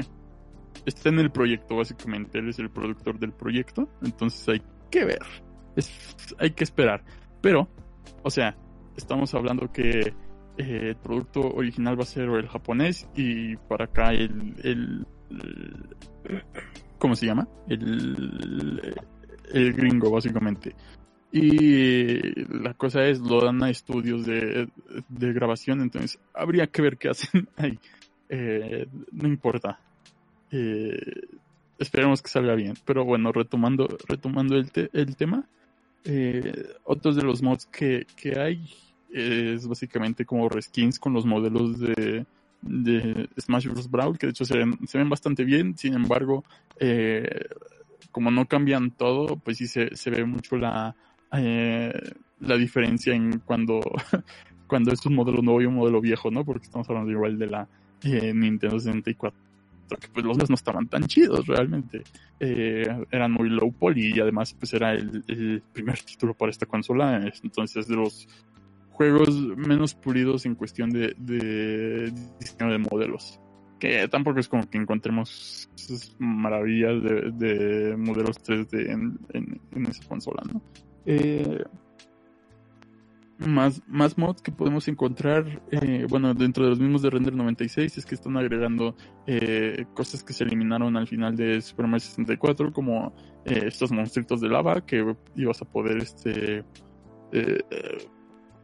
Está 0.85 1.09
en 1.09 1.19
el 1.19 1.31
proyecto, 1.31 1.75
básicamente. 1.75 2.39
Él 2.39 2.49
es 2.49 2.59
el 2.59 2.69
productor 2.69 3.19
del 3.19 3.33
proyecto. 3.33 3.89
Entonces 4.01 4.47
hay 4.47 4.61
que 4.89 5.05
ver. 5.05 5.19
Es, 5.75 6.15
hay 6.39 6.51
que 6.51 6.63
esperar. 6.63 7.03
Pero, 7.41 7.67
o 8.23 8.29
sea, 8.29 8.57
estamos 8.95 9.33
hablando 9.33 9.71
que 9.71 10.13
eh, 10.57 10.89
el 10.89 10.95
producto 10.95 11.41
original 11.41 11.97
va 11.97 12.03
a 12.03 12.07
ser 12.07 12.29
el 12.29 12.47
japonés 12.47 13.07
y 13.15 13.55
para 13.55 13.85
acá 13.85 14.11
el, 14.11 14.53
el, 14.63 15.05
el- 15.29 16.43
¿cómo 16.97 17.15
se 17.15 17.25
llama? 17.25 17.47
El, 17.67 18.93
el 19.53 19.73
gringo 19.73 20.09
básicamente. 20.11 20.75
Y 21.31 22.19
la 22.61 22.73
cosa 22.73 23.03
es, 23.05 23.19
lo 23.19 23.41
dan 23.43 23.61
a 23.63 23.69
estudios 23.69 24.25
de, 24.25 24.69
de 25.09 25.33
grabación, 25.33 25.81
entonces 25.81 26.19
habría 26.33 26.67
que 26.67 26.81
ver 26.81 26.97
qué 26.97 27.09
hacen 27.09 27.47
ahí. 27.57 27.77
Eh, 28.29 28.87
no 29.11 29.27
importa. 29.27 29.79
Eh, 30.51 30.97
esperemos 31.77 32.21
que 32.21 32.29
salga 32.29 32.55
bien. 32.55 32.75
Pero 32.85 33.03
bueno, 33.05 33.31
retomando, 33.31 33.87
retomando 34.07 34.55
el, 34.55 34.71
te- 34.71 34.89
el 34.93 35.15
tema, 35.17 35.47
eh, 36.05 36.69
otros 36.85 37.15
de 37.17 37.23
los 37.23 37.41
mods 37.43 37.65
que, 37.67 38.05
que 38.15 38.39
hay 38.39 38.69
es 39.13 39.67
básicamente 39.67 40.25
como 40.25 40.49
reskins 40.49 40.99
con 40.99 41.13
los 41.13 41.25
modelos 41.25 41.79
de, 41.79 42.25
de 42.61 43.29
Smash 43.39 43.67
Bros. 43.67 43.89
Brawl, 43.89 44.17
que 44.17 44.27
de 44.27 44.31
hecho 44.31 44.45
se 44.45 44.57
ven, 44.57 44.77
se 44.87 44.97
ven 44.97 45.09
bastante 45.09 45.43
bien, 45.43 45.77
sin 45.77 45.93
embargo, 45.93 46.43
eh, 46.79 47.45
como 48.11 48.31
no 48.31 48.45
cambian 48.45 48.91
todo, 48.91 49.37
pues 49.37 49.57
sí 49.57 49.67
se, 49.67 49.95
se 49.95 50.09
ve 50.09 50.25
mucho 50.25 50.57
la, 50.57 50.95
eh, 51.33 51.93
la 52.39 52.57
diferencia 52.57 53.13
en 53.13 53.39
cuando, 53.39 53.79
cuando 54.67 54.91
es 54.91 55.05
un 55.05 55.15
modelo 55.15 55.41
nuevo 55.41 55.61
y 55.61 55.65
un 55.65 55.75
modelo 55.75 56.01
viejo, 56.01 56.31
¿no? 56.31 56.43
Porque 56.43 56.65
estamos 56.65 56.89
hablando 56.89 57.11
igual 57.11 57.37
de 57.37 57.47
la 57.47 57.67
eh, 58.03 58.33
Nintendo 58.33 58.79
64 58.79 59.47
que 59.95 60.09
pues 60.09 60.25
los 60.25 60.37
dos 60.37 60.49
no 60.49 60.55
estaban 60.55 60.87
tan 60.87 61.05
chidos 61.05 61.47
realmente. 61.47 62.03
Eh, 62.39 62.87
eran 63.09 63.31
muy 63.31 63.49
low 63.49 63.71
poly 63.71 64.13
y 64.15 64.19
además 64.19 64.53
pues 64.53 64.73
era 64.73 64.93
el, 64.93 65.23
el 65.27 65.63
primer 65.71 65.99
título 66.01 66.33
para 66.33 66.51
esta 66.51 66.65
consola, 66.65 67.31
entonces 67.41 67.87
de 67.87 67.95
los 67.95 68.27
juegos 68.97 69.29
menos 69.55 69.93
pulidos 69.93 70.47
en 70.47 70.55
cuestión 70.55 70.89
de, 70.89 71.13
diseño 72.39 72.71
de 72.71 72.79
modelos. 72.79 73.39
Que 73.79 74.07
tampoco 74.07 74.39
es 74.39 74.49
como 74.49 74.67
que 74.67 74.79
encontremos 74.79 75.69
esas 75.77 76.15
maravillas 76.17 77.03
de, 77.03 77.31
de 77.31 77.95
modelos 77.95 78.43
3D 78.43 78.89
en, 78.89 79.87
esa 79.87 80.03
consola, 80.07 80.41
¿no? 80.51 80.63
Eh, 81.05 81.63
más, 83.37 83.83
más 83.87 84.17
mods 84.17 84.41
que 84.41 84.51
podemos 84.51 84.87
encontrar, 84.87 85.61
eh, 85.69 86.07
bueno, 86.09 86.33
dentro 86.33 86.63
de 86.63 86.71
los 86.71 86.79
mismos 86.79 87.03
de 87.03 87.11
Render 87.11 87.35
96, 87.35 87.99
es 87.99 88.03
que 88.03 88.15
están 88.15 88.35
agregando 88.35 88.95
eh, 89.27 89.85
cosas 89.93 90.23
que 90.23 90.33
se 90.33 90.43
eliminaron 90.43 90.97
al 90.97 91.05
final 91.07 91.35
de 91.35 91.61
Super 91.61 91.85
Mario 91.85 91.99
64, 91.99 92.73
como 92.73 93.13
estos 93.45 93.91
monstruitos 93.91 94.41
de 94.41 94.49
lava 94.49 94.83
que 94.83 95.05
ibas 95.35 95.61
a 95.61 95.65
poder 95.65 95.97
este 95.97 96.65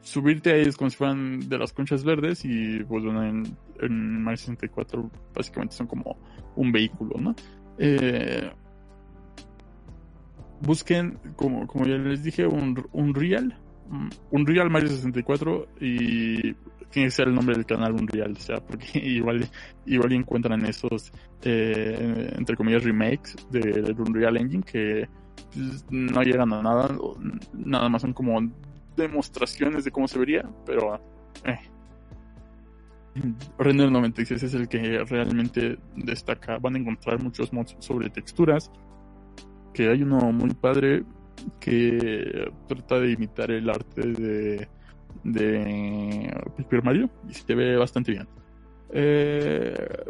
subirte 0.04 0.52
a 0.52 0.56
ellos 0.58 0.78
como 0.78 0.90
si 0.90 0.98
fueran 0.98 1.40
de 1.50 1.58
las 1.58 1.74
conchas 1.74 2.04
verdes 2.04 2.44
y 2.46 2.84
pues 2.84 3.04
bueno, 3.04 3.24
en, 3.24 4.22
Mario 4.24 4.38
64 4.38 5.10
básicamente 5.34 5.76
son 5.76 5.88
como 5.88 6.18
un 6.56 6.72
vehículo, 6.72 7.16
¿no? 7.20 7.36
Eh, 7.80 8.52
busquen, 10.62 11.18
como, 11.36 11.66
como 11.68 11.86
ya 11.86 11.96
les 11.96 12.24
dije, 12.24 12.46
un, 12.46 12.86
un 12.92 13.14
Real. 13.14 13.58
Un 14.32 14.48
Real 14.48 14.70
Mario 14.70 14.90
64 14.90 15.68
y 15.82 16.54
tiene 16.90 17.08
que 17.08 17.12
ser 17.12 17.28
el 17.28 17.36
nombre 17.36 17.56
del 17.56 17.66
canal 17.66 17.94
Unreal, 17.94 18.32
o 18.32 18.40
sea, 18.40 18.58
porque 18.58 18.88
igual, 19.00 19.46
igual 19.86 20.14
encuentran 20.14 20.66
esos, 20.66 21.12
eh, 21.44 22.32
entre 22.38 22.56
comillas, 22.56 22.84
remakes 22.84 23.36
de- 23.52 23.82
del 23.82 24.00
Unreal 24.00 24.38
Engine 24.38 24.64
que 24.64 25.08
pues, 25.54 25.86
no 25.90 26.22
llegan 26.22 26.54
a 26.54 26.62
nada, 26.62 26.96
nada 27.54 27.90
más 27.90 28.02
son 28.02 28.14
como 28.14 28.40
demostraciones 28.96 29.84
de 29.84 29.92
cómo 29.92 30.08
se 30.08 30.20
vería, 30.20 30.50
pero 30.66 30.96
eh. 31.46 31.60
Render 33.58 33.92
96 33.92 34.44
es 34.44 34.54
el 34.54 34.68
que 34.68 35.04
realmente 35.04 35.78
destaca. 35.96 36.58
Van 36.58 36.76
a 36.76 36.80
encontrar 36.80 37.22
muchos 37.22 37.54
mods 37.54 37.76
sobre 37.80 38.10
texturas. 38.10 38.72
Que 39.74 39.90
hay 39.90 40.02
uno 40.04 40.32
muy 40.32 40.54
padre 40.54 41.04
que 41.60 42.52
trata 42.68 43.00
de 43.00 43.12
imitar 43.12 43.52
el 43.52 43.70
arte 43.70 44.02
de, 44.02 44.68
de 45.24 46.42
Paper 46.58 46.84
Mario 46.84 47.10
y 47.30 47.34
se 47.34 47.56
ve 47.56 47.76
bastante 47.76 48.12
bien. 48.12 48.28
Eh, 48.92 50.06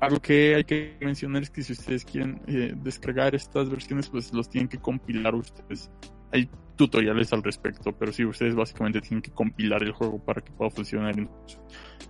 algo 0.00 0.20
que 0.20 0.54
hay 0.54 0.64
que 0.64 0.96
mencionar 1.00 1.42
es 1.42 1.50
que 1.50 1.62
si 1.62 1.72
ustedes 1.72 2.04
quieren 2.04 2.40
eh, 2.46 2.72
descargar 2.76 3.34
estas 3.34 3.68
versiones, 3.68 4.08
pues 4.08 4.32
los 4.32 4.48
tienen 4.48 4.68
que 4.68 4.78
compilar 4.78 5.34
ustedes. 5.34 5.90
Hay 6.32 6.48
tutoriales 6.78 7.32
al 7.32 7.42
respecto, 7.42 7.92
pero 7.92 8.12
sí, 8.12 8.24
ustedes 8.24 8.54
básicamente 8.54 9.00
tienen 9.00 9.20
que 9.20 9.32
compilar 9.32 9.82
el 9.82 9.92
juego 9.92 10.24
para 10.24 10.40
que 10.40 10.52
pueda 10.52 10.70
funcionar 10.70 11.18
en, 11.18 11.28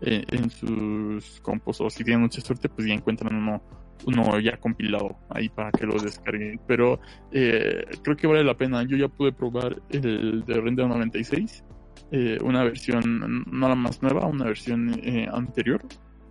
en, 0.02 0.24
en 0.28 0.50
sus 0.50 1.40
compos. 1.40 1.80
O 1.80 1.90
si 1.90 2.04
tienen 2.04 2.22
mucha 2.22 2.40
suerte, 2.40 2.68
pues 2.68 2.86
ya 2.86 2.94
encuentran 2.94 3.34
uno, 3.34 3.62
uno 4.06 4.38
ya 4.38 4.58
compilado 4.58 5.16
ahí 5.30 5.48
para 5.48 5.72
que 5.72 5.86
lo 5.86 5.98
descarguen. 5.98 6.60
Pero 6.66 7.00
eh, 7.32 7.84
creo 8.02 8.16
que 8.16 8.26
vale 8.26 8.44
la 8.44 8.56
pena. 8.56 8.84
Yo 8.84 8.96
ya 8.96 9.08
pude 9.08 9.32
probar 9.32 9.82
el 9.88 10.44
de 10.44 10.60
Render 10.60 10.86
96, 10.86 11.64
eh, 12.12 12.38
una 12.42 12.62
versión 12.62 13.44
no 13.50 13.68
la 13.68 13.74
más 13.74 14.02
nueva, 14.02 14.26
una 14.26 14.44
versión 14.44 15.00
eh, 15.02 15.26
anterior, 15.32 15.80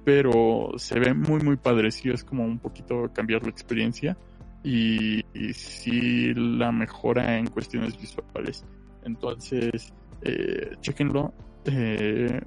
pero 0.05 0.73
se 0.77 0.99
ve 0.99 1.13
muy, 1.13 1.41
muy 1.41 1.57
padre. 1.57 1.89
Sí, 1.91 2.09
es 2.09 2.23
como 2.23 2.45
un 2.45 2.59
poquito 2.59 3.11
cambiar 3.13 3.43
la 3.43 3.49
experiencia 3.49 4.15
y, 4.63 5.23
y 5.33 5.53
sí 5.53 6.33
la 6.33 6.71
mejora 6.71 7.37
en 7.37 7.47
cuestiones 7.47 7.99
visuales. 7.99 8.65
Entonces, 9.03 9.93
eh, 10.21 10.75
chequenlo. 10.81 11.33
Eh, 11.65 12.41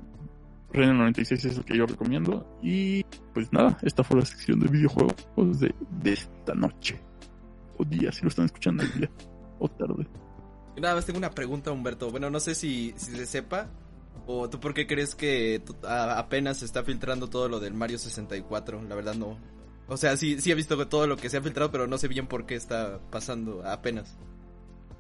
Render 0.73 0.94
96 0.94 1.44
es 1.44 1.57
el 1.57 1.64
que 1.64 1.77
yo 1.77 1.87
recomiendo. 1.87 2.46
Y 2.62 3.05
pues 3.35 3.53
nada, 3.53 3.79
esta 3.83 4.05
fue 4.05 4.18
la 4.18 4.27
sección 4.27 4.61
de 4.61 4.68
videojuegos 4.68 5.14
de, 5.61 5.73
esta 6.05 6.55
noche. 6.55 7.01
O 7.79 7.85
día, 7.85 8.12
si 8.12 8.23
lo 8.23 8.29
están 8.29 8.46
escuchando 8.46 8.83
el 8.83 8.92
día. 8.92 9.11
O 9.59 9.68
tarde. 9.68 10.07
Nada 10.77 10.94
más 10.94 11.05
tengo 11.05 11.18
una 11.18 11.31
pregunta, 11.31 11.73
Humberto. 11.73 12.11
Bueno, 12.11 12.31
no 12.31 12.40
sé 12.40 12.55
si, 12.55 12.94
si 12.96 13.12
se 13.12 13.27
sepa. 13.27 13.68
¿O 14.27 14.49
tú 14.49 14.61
por 14.61 14.75
qué 14.75 14.87
crees 14.87 15.14
que 15.14 15.62
apenas 15.83 16.59
se 16.59 16.64
está 16.64 16.85
filtrando 16.85 17.29
todo 17.29 17.49
lo 17.49 17.59
del 17.59 17.75
Mario 17.75 17.99
64? 17.99 18.83
La 18.83 18.94
verdad 18.94 19.14
no. 19.14 19.38
O 19.90 19.96
sea, 19.96 20.16
sí, 20.16 20.40
sí 20.40 20.50
he 20.50 20.55
visto 20.55 20.88
todo 20.88 21.07
lo 21.07 21.16
que 21.16 21.29
se 21.29 21.37
ha 21.37 21.42
filtrado, 21.42 21.70
pero 21.70 21.87
no 21.87 21.98
sé 21.98 22.09
bien 22.09 22.26
por 22.26 22.46
qué 22.46 22.55
está 22.55 22.98
pasando 23.11 23.62
apenas. 23.66 24.16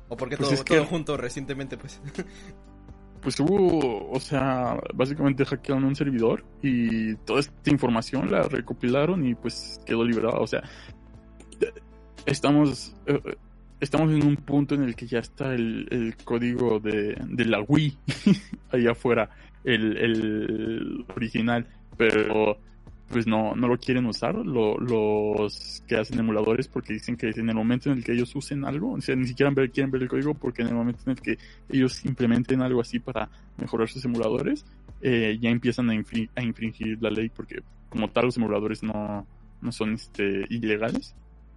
O 0.08 0.16
por 0.16 0.28
qué 0.28 0.36
Pues 0.36 0.48
todo, 0.48 0.54
es 0.58 0.64
que- 0.64 0.74
todo 0.76 0.84
junto 0.86 1.16
recientemente, 1.16 1.78
pues. 1.78 2.00
Pues 3.22 3.38
hubo, 3.38 4.10
o 4.10 4.18
sea, 4.18 4.80
básicamente 4.94 5.44
hackearon 5.44 5.84
un 5.84 5.94
servidor 5.94 6.42
y 6.62 7.14
toda 7.16 7.40
esta 7.40 7.70
información 7.70 8.30
la 8.32 8.44
recopilaron 8.44 9.26
y 9.26 9.34
pues 9.34 9.78
quedó 9.84 10.04
liberada. 10.04 10.38
O 10.38 10.46
sea, 10.46 10.62
estamos, 12.26 12.94
eh, 13.06 13.20
estamos 13.80 14.10
en 14.12 14.26
un 14.26 14.36
punto 14.36 14.74
en 14.74 14.84
el 14.84 14.94
que 14.94 15.06
ya 15.06 15.18
está 15.18 15.54
el, 15.54 15.86
el 15.90 16.16
código 16.24 16.80
de, 16.80 17.16
de 17.28 17.44
la 17.44 17.60
Wii 17.60 17.98
ahí 18.72 18.86
afuera, 18.86 19.28
el, 19.64 19.96
el 19.96 21.04
original, 21.14 21.66
pero 21.96 22.58
pues 23.10 23.26
no, 23.26 23.54
no 23.56 23.66
lo 23.68 23.76
quieren 23.76 24.06
usar 24.06 24.34
lo- 24.36 24.78
los 24.78 25.82
que 25.86 25.96
hacen 25.96 26.18
emuladores 26.18 26.68
porque 26.68 26.92
dicen 26.92 27.16
que 27.16 27.28
en 27.30 27.48
el 27.48 27.54
momento 27.56 27.90
en 27.90 27.98
el 27.98 28.04
que 28.04 28.12
ellos 28.12 28.34
usen 28.36 28.64
algo, 28.64 28.92
o 28.92 29.00
sea, 29.00 29.16
ni 29.16 29.26
siquiera 29.26 29.52
quieren 29.68 29.90
ver 29.90 30.02
el 30.02 30.08
código 30.08 30.34
porque 30.34 30.62
en 30.62 30.68
el 30.68 30.74
momento 30.74 31.00
en 31.06 31.12
el 31.12 31.20
que 31.20 31.36
ellos 31.68 32.04
implementen 32.04 32.62
algo 32.62 32.80
así 32.80 33.00
para 33.00 33.28
mejorar 33.58 33.88
sus 33.88 34.04
emuladores, 34.04 34.64
eh, 35.02 35.36
ya 35.40 35.50
empiezan 35.50 35.90
a, 35.90 35.94
infri- 35.94 36.30
a 36.36 36.42
infringir 36.42 36.98
la 37.02 37.10
ley 37.10 37.28
porque 37.30 37.60
como 37.88 38.08
tal 38.08 38.26
los 38.26 38.36
emuladores 38.36 38.82
no, 38.82 39.26
no 39.60 39.72
son 39.72 39.94
este, 39.94 40.44
ilegales, 40.48 41.14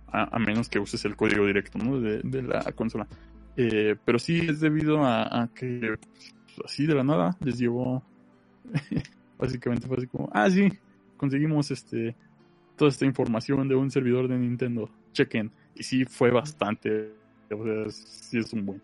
a, 0.07 0.35
a 0.35 0.39
menos 0.39 0.69
que 0.69 0.79
uses 0.79 1.05
el 1.05 1.15
código 1.15 1.45
directo 1.45 1.77
¿no? 1.77 1.99
de, 1.99 2.19
de 2.23 2.41
la 2.41 2.63
consola. 2.71 3.07
Eh, 3.55 3.95
pero 4.03 4.17
sí 4.17 4.39
es 4.49 4.59
debido 4.59 5.03
a, 5.03 5.43
a 5.43 5.47
que 5.53 5.79
pues, 6.45 6.65
así 6.65 6.87
de 6.87 6.95
la 6.95 7.03
nada 7.03 7.37
les 7.41 7.59
llevó 7.59 8.03
básicamente 9.37 9.87
fue 9.87 9.97
así 9.97 10.07
como, 10.07 10.29
ah 10.33 10.49
sí, 10.49 10.67
conseguimos 11.23 11.71
este 11.71 12.17
toda 12.75 12.89
esta 12.91 13.05
información 13.05 13.69
de 13.69 13.75
un 13.75 13.89
servidor 13.89 14.27
de 14.27 14.37
Nintendo, 14.37 14.89
chequen, 15.13 15.51
y 15.73 15.83
sí 15.83 16.03
fue 16.03 16.31
bastante, 16.31 17.13
o 17.49 17.63
sea, 17.63 17.89
sí 17.91 18.39
es 18.39 18.51
un 18.51 18.65
buen. 18.65 18.81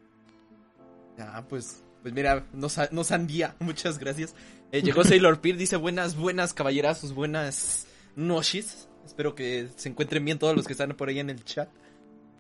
Ah, 1.18 1.44
pues, 1.50 1.84
pues 2.02 2.14
mira, 2.14 2.46
no, 2.54 2.70
sa- 2.70 2.88
no 2.94 3.04
sandía, 3.04 3.56
muchas 3.60 4.00
gracias. 4.00 4.36
Eh, 4.72 4.82
llegó 4.82 5.04
Sailor 5.04 5.42
Peer, 5.42 5.58
dice 5.58 5.76
buenas, 5.76 6.16
buenas 6.16 6.54
caballerazos, 6.54 7.14
buenas 7.14 7.88
noches. 8.16 8.88
Espero 9.06 9.36
que 9.36 9.68
se 9.76 9.90
encuentren 9.90 10.24
bien 10.24 10.40
todos 10.40 10.56
los 10.56 10.66
que 10.66 10.74
están 10.74 10.92
por 10.96 11.10
ahí 11.10 11.20
en 11.20 11.30
el 11.32 11.44
chat. 11.44 11.68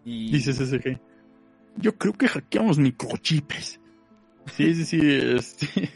Y 0.06 0.32
Dice 0.32 0.54
SSG. 0.54 0.98
Yo 1.78 1.96
creo 1.98 2.14
que 2.14 2.28
hackeamos 2.30 2.78
microchips. 2.78 3.80
Sí, 4.56 4.76
sí, 4.76 4.86
sí. 4.86 5.00
este, 5.36 5.90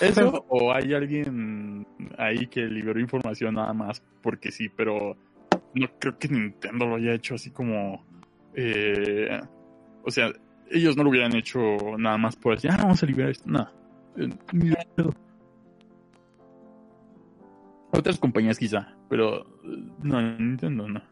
Eso, 0.00 0.44
o 0.48 0.72
hay 0.72 0.94
alguien 0.94 1.86
ahí 2.18 2.46
que 2.46 2.62
liberó 2.62 3.00
información 3.00 3.54
nada 3.54 3.72
más 3.72 4.02
porque 4.22 4.50
sí, 4.50 4.68
pero 4.68 5.16
no 5.74 5.86
creo 5.98 6.18
que 6.18 6.28
Nintendo 6.28 6.86
lo 6.86 6.96
haya 6.96 7.14
hecho 7.14 7.34
así 7.34 7.50
como. 7.50 8.04
eh, 8.54 9.40
o 10.04 10.10
sea, 10.10 10.32
ellos 10.70 10.96
no 10.96 11.04
lo 11.04 11.10
hubieran 11.10 11.34
hecho 11.36 11.60
nada 11.98 12.18
más 12.18 12.36
por 12.36 12.54
así, 12.54 12.68
ah, 12.68 12.76
vamos 12.78 13.02
a 13.02 13.06
liberar 13.06 13.30
esto. 13.30 13.48
No. 13.48 13.68
Eh. 14.16 14.30
Otras 17.92 18.18
compañías 18.18 18.58
quizá, 18.58 18.96
pero 19.08 19.40
eh, 19.64 19.84
no, 20.02 20.22
Nintendo 20.22 20.88
no. 20.88 21.02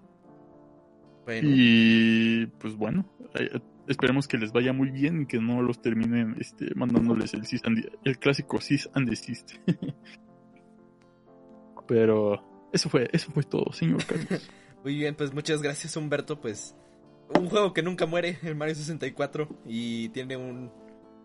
bueno, 1.25 1.49
Y 1.51 2.47
pues 2.59 2.75
bueno, 2.75 3.05
eh, 3.35 3.61
esperemos 3.89 4.29
que 4.29 4.39
les 4.39 4.53
vaya 4.53 4.73
muy 4.73 4.91
bien 4.91 5.23
y 5.23 5.27
que 5.27 5.39
no 5.39 5.63
los 5.63 5.81
terminen 5.81 6.37
este, 6.39 6.75
mandándoles 6.75 7.35
el, 7.35 7.47
cease 7.47 7.67
and 7.67 7.91
el 8.05 8.19
clásico 8.19 8.61
cease 8.61 8.89
and 8.95 9.09
desist. 9.09 9.53
Pero 11.89 12.69
eso 12.73 12.89
fue, 12.89 13.09
eso 13.13 13.31
fue 13.33 13.43
todo, 13.43 13.73
señor 13.73 14.05
Carlos. 14.05 14.49
muy 14.85 14.95
bien, 14.97 15.15
pues 15.15 15.35
muchas 15.35 15.61
gracias 15.63 15.97
Humberto, 15.97 16.41
pues 16.41 16.77
un 17.35 17.49
juego 17.49 17.73
que 17.73 17.83
nunca 17.83 18.07
muere, 18.07 18.39
el 18.43 18.57
Mario 18.57 18.75
64, 18.75 19.49
y 19.67 20.09
tiene 20.11 20.37
un, 20.37 20.73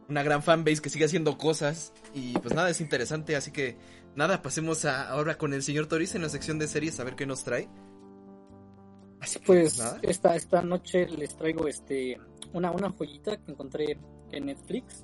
una 0.08 0.24
gran 0.24 0.44
fanbase 0.44 0.82
que 0.82 0.90
sigue 0.90 1.06
haciendo 1.06 1.38
cosas, 1.38 1.94
y 2.14 2.34
pues 2.34 2.54
nada, 2.54 2.70
es 2.70 2.82
interesante, 2.82 3.36
así 3.36 3.52
que 3.52 3.78
nada, 4.16 4.42
pasemos 4.42 4.86
a, 4.86 5.10
ahora 5.10 5.38
con 5.38 5.54
el 5.54 5.64
señor 5.64 5.88
Toriz 5.88 6.16
en 6.16 6.22
la 6.22 6.30
sección 6.30 6.60
de 6.60 6.68
series 6.68 7.00
a 7.00 7.04
ver 7.04 7.16
qué 7.16 7.26
nos 7.26 7.44
trae. 7.44 7.68
Así 9.26 9.40
pues, 9.40 9.80
Nada. 9.80 9.98
esta, 10.04 10.36
esta 10.36 10.62
noche 10.62 11.08
les 11.08 11.36
traigo 11.36 11.68
este 11.68 12.16
una, 12.54 12.70
una 12.70 12.92
joyita 12.92 13.38
que 13.38 13.52
encontré 13.52 13.98
en 14.32 14.46
Netflix. 14.46 15.04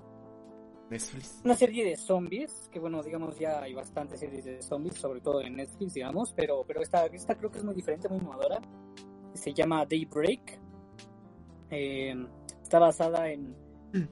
Netflix. 0.91 1.41
Una 1.43 1.55
serie 1.55 1.83
de 1.83 1.97
zombies, 1.97 2.69
que 2.71 2.77
bueno, 2.77 3.01
digamos 3.01 3.39
ya 3.39 3.63
hay 3.63 3.73
bastantes 3.73 4.19
series 4.19 4.45
de 4.45 4.61
zombies, 4.61 4.93
sobre 4.97 5.21
todo 5.21 5.41
en 5.41 5.55
Netflix, 5.55 5.95
digamos, 5.95 6.33
pero, 6.33 6.63
pero 6.67 6.83
esta, 6.83 7.07
esta 7.07 7.33
creo 7.35 7.49
que 7.49 7.57
es 7.57 7.63
muy 7.63 7.73
diferente, 7.73 8.09
muy 8.09 8.19
innovadora. 8.19 8.61
Se 9.33 9.55
llama 9.55 9.87
Daybreak. 9.87 10.59
Eh, 11.71 12.13
está 12.61 12.77
basada 12.77 13.27
en, 13.27 13.55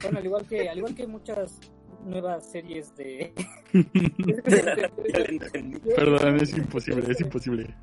bueno, 0.02 0.18
al 0.18 0.24
igual 0.24 0.44
que, 0.44 0.68
al 0.68 0.78
igual 0.78 0.94
que 0.96 1.06
muchas 1.06 1.60
nuevas 2.04 2.50
series 2.50 2.94
de... 2.96 3.32
Ya 3.72 5.18
lo 5.18 5.24
entendí. 5.26 5.78
Perdón, 5.94 6.36
es 6.36 6.56
imposible, 6.56 7.10
es 7.10 7.20
imposible. 7.20 7.74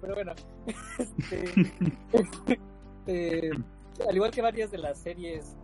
pero 0.00 0.14
bueno. 0.14 0.32
Este, 2.12 2.60
eh, 3.06 3.50
al 4.08 4.14
igual 4.14 4.30
que 4.30 4.42
varias 4.42 4.70
de 4.70 4.78
las 4.78 4.98
series 4.98 5.56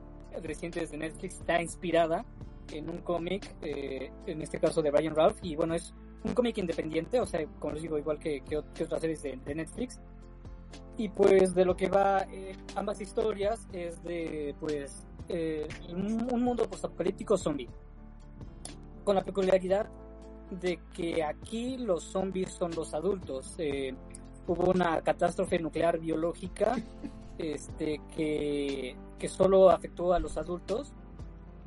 recientes 0.42 0.90
de 0.90 0.98
Netflix 0.98 1.36
está 1.36 1.62
inspirada 1.62 2.24
en 2.72 2.88
un 2.88 2.98
cómic, 2.98 3.54
eh, 3.62 4.10
en 4.26 4.42
este 4.42 4.58
caso 4.58 4.82
de 4.82 4.90
Brian 4.90 5.14
Ralph, 5.14 5.38
y 5.42 5.54
bueno, 5.54 5.74
es 5.74 5.94
un 6.24 6.34
cómic 6.34 6.58
independiente, 6.58 7.20
o 7.20 7.26
sea, 7.26 7.44
como 7.58 7.74
les 7.74 7.82
digo, 7.82 7.98
igual 7.98 8.18
que, 8.18 8.40
que, 8.40 8.60
que 8.74 8.84
otras 8.84 9.00
series 9.00 9.22
de, 9.22 9.38
de 9.44 9.54
Netflix. 9.54 10.00
Y 10.96 11.08
pues 11.08 11.54
de 11.54 11.64
lo 11.64 11.76
que 11.76 11.88
va 11.88 12.26
eh, 12.32 12.56
ambas 12.76 13.00
historias 13.00 13.68
es 13.72 14.02
de, 14.04 14.54
pues, 14.60 15.06
eh, 15.28 15.68
un, 15.90 16.28
un 16.32 16.42
mundo 16.42 16.68
postapocalíptico 16.68 17.36
zombie. 17.36 17.68
Con 19.04 19.16
la 19.16 19.22
peculiaridad 19.22 19.88
de 20.50 20.78
que 20.94 21.22
aquí 21.22 21.78
los 21.78 22.04
zombies 22.04 22.52
son 22.52 22.72
los 22.74 22.94
adultos. 22.94 23.54
Eh, 23.58 23.94
hubo 24.46 24.70
una 24.70 25.00
catástrofe 25.02 25.58
nuclear 25.58 25.98
biológica 25.98 26.76
este, 27.38 28.00
que, 28.14 28.96
que 29.18 29.28
solo 29.28 29.70
afectó 29.70 30.12
a 30.12 30.18
los 30.18 30.36
adultos 30.36 30.92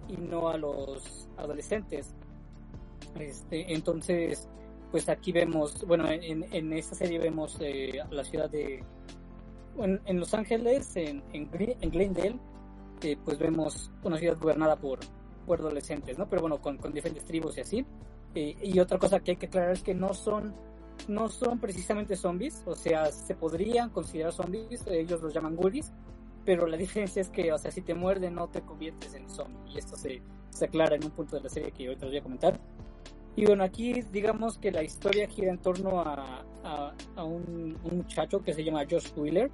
y 0.07 0.17
no 0.17 0.49
a 0.49 0.57
los 0.57 1.29
adolescentes. 1.37 2.15
Este, 3.19 3.73
entonces, 3.73 4.47
pues 4.91 5.09
aquí 5.09 5.31
vemos, 5.31 5.85
bueno, 5.85 6.07
en, 6.09 6.45
en 6.51 6.73
esta 6.73 6.95
serie 6.95 7.19
vemos 7.19 7.57
eh, 7.59 7.99
la 8.11 8.23
ciudad 8.23 8.49
de, 8.49 8.83
en, 9.79 10.01
en 10.05 10.19
Los 10.19 10.33
Ángeles, 10.33 10.95
en, 10.95 11.23
en 11.33 11.49
Glendale, 11.91 12.39
pues 13.23 13.37
vemos 13.37 13.91
una 14.03 14.17
ciudad 14.17 14.37
gobernada 14.39 14.75
por, 14.75 14.99
por 15.45 15.59
adolescentes, 15.59 16.17
¿no? 16.17 16.27
Pero 16.29 16.41
bueno, 16.41 16.61
con, 16.61 16.77
diferentes 16.93 17.25
tribus 17.25 17.57
y 17.57 17.61
así. 17.61 17.85
Eh, 18.35 18.55
y 18.61 18.79
otra 18.79 18.99
cosa 18.99 19.19
que 19.19 19.31
hay 19.31 19.37
que 19.37 19.47
aclarar 19.47 19.71
es 19.71 19.81
que 19.81 19.95
no 19.95 20.13
son, 20.13 20.53
no 21.07 21.29
son 21.29 21.59
precisamente 21.59 22.15
zombies, 22.15 22.61
o 22.65 22.75
sea, 22.75 23.11
se 23.11 23.33
podrían 23.35 23.89
considerar 23.89 24.33
zombies, 24.33 24.85
ellos 24.87 25.21
los 25.21 25.33
llaman 25.33 25.55
ghoulies, 25.55 25.91
pero 26.45 26.67
la 26.67 26.77
diferencia 26.85 27.21
es 27.21 27.29
que, 27.29 27.51
o 27.51 27.57
sea, 27.57 27.71
si 27.71 27.81
te 27.81 27.95
muerden 27.95 28.35
no 28.35 28.47
te 28.49 28.61
conviertes 28.61 29.13
en 29.15 29.29
zombie, 29.29 29.73
y 29.73 29.77
esto 29.77 29.95
se, 29.95 30.21
se 30.49 30.65
aclara 30.65 30.95
en 30.95 31.05
un 31.05 31.11
punto 31.11 31.37
de 31.37 31.43
la 31.43 31.49
serie 31.49 31.71
que 31.71 31.87
ahorita 31.87 32.05
les 32.05 32.11
voy 32.11 32.19
a 32.19 32.23
comentar. 32.23 32.59
Y 33.35 33.45
bueno, 33.45 33.63
aquí 33.63 34.01
digamos 34.11 34.57
que 34.57 34.71
la 34.71 34.81
historia 34.81 35.27
gira 35.27 35.51
en 35.51 35.59
torno 35.59 36.01
a, 36.01 36.43
a, 36.63 36.93
a 37.15 37.23
un, 37.23 37.77
un 37.83 37.97
muchacho 37.97 38.41
que 38.41 38.51
se 38.51 38.63
llama 38.63 38.83
Josh 38.89 39.11
Wheeler, 39.15 39.51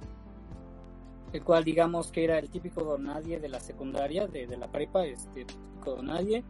el 1.34 1.42
cual 1.42 1.64
digamos 1.64 2.12
que 2.12 2.22
era 2.22 2.38
el 2.38 2.48
típico 2.48 2.84
don 2.84 3.04
nadie 3.04 3.40
de 3.40 3.48
la 3.48 3.58
secundaria, 3.58 4.28
de, 4.28 4.46
de 4.46 4.56
la 4.56 4.70
prepa, 4.70 5.04
este 5.04 5.44
típico 5.44 5.96
don 5.96 6.06
nadie. 6.06 6.44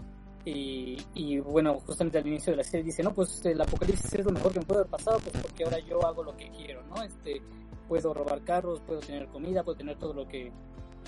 Y, 0.44 0.98
y 1.14 1.38
bueno, 1.38 1.80
justamente 1.86 2.18
al 2.18 2.26
inicio 2.26 2.52
de 2.52 2.58
la 2.58 2.64
serie 2.64 2.84
dice, 2.84 3.02
no, 3.02 3.14
pues 3.14 3.42
el 3.46 3.58
apocalipsis 3.58 4.12
es 4.12 4.24
lo 4.26 4.30
mejor 4.30 4.52
que 4.52 4.58
me 4.58 4.66
puede 4.66 4.80
haber 4.80 4.90
pasado, 4.90 5.18
pues 5.20 5.42
porque 5.42 5.64
ahora 5.64 5.78
yo 5.78 6.04
hago 6.06 6.22
lo 6.22 6.36
que 6.36 6.50
quiero, 6.50 6.82
¿no? 6.82 7.02
Este, 7.02 7.40
puedo 7.88 8.12
robar 8.12 8.44
carros, 8.44 8.82
puedo 8.82 9.00
tener 9.00 9.26
comida, 9.28 9.64
puedo 9.64 9.78
tener 9.78 9.98
todo 9.98 10.12
lo 10.12 10.28
que, 10.28 10.52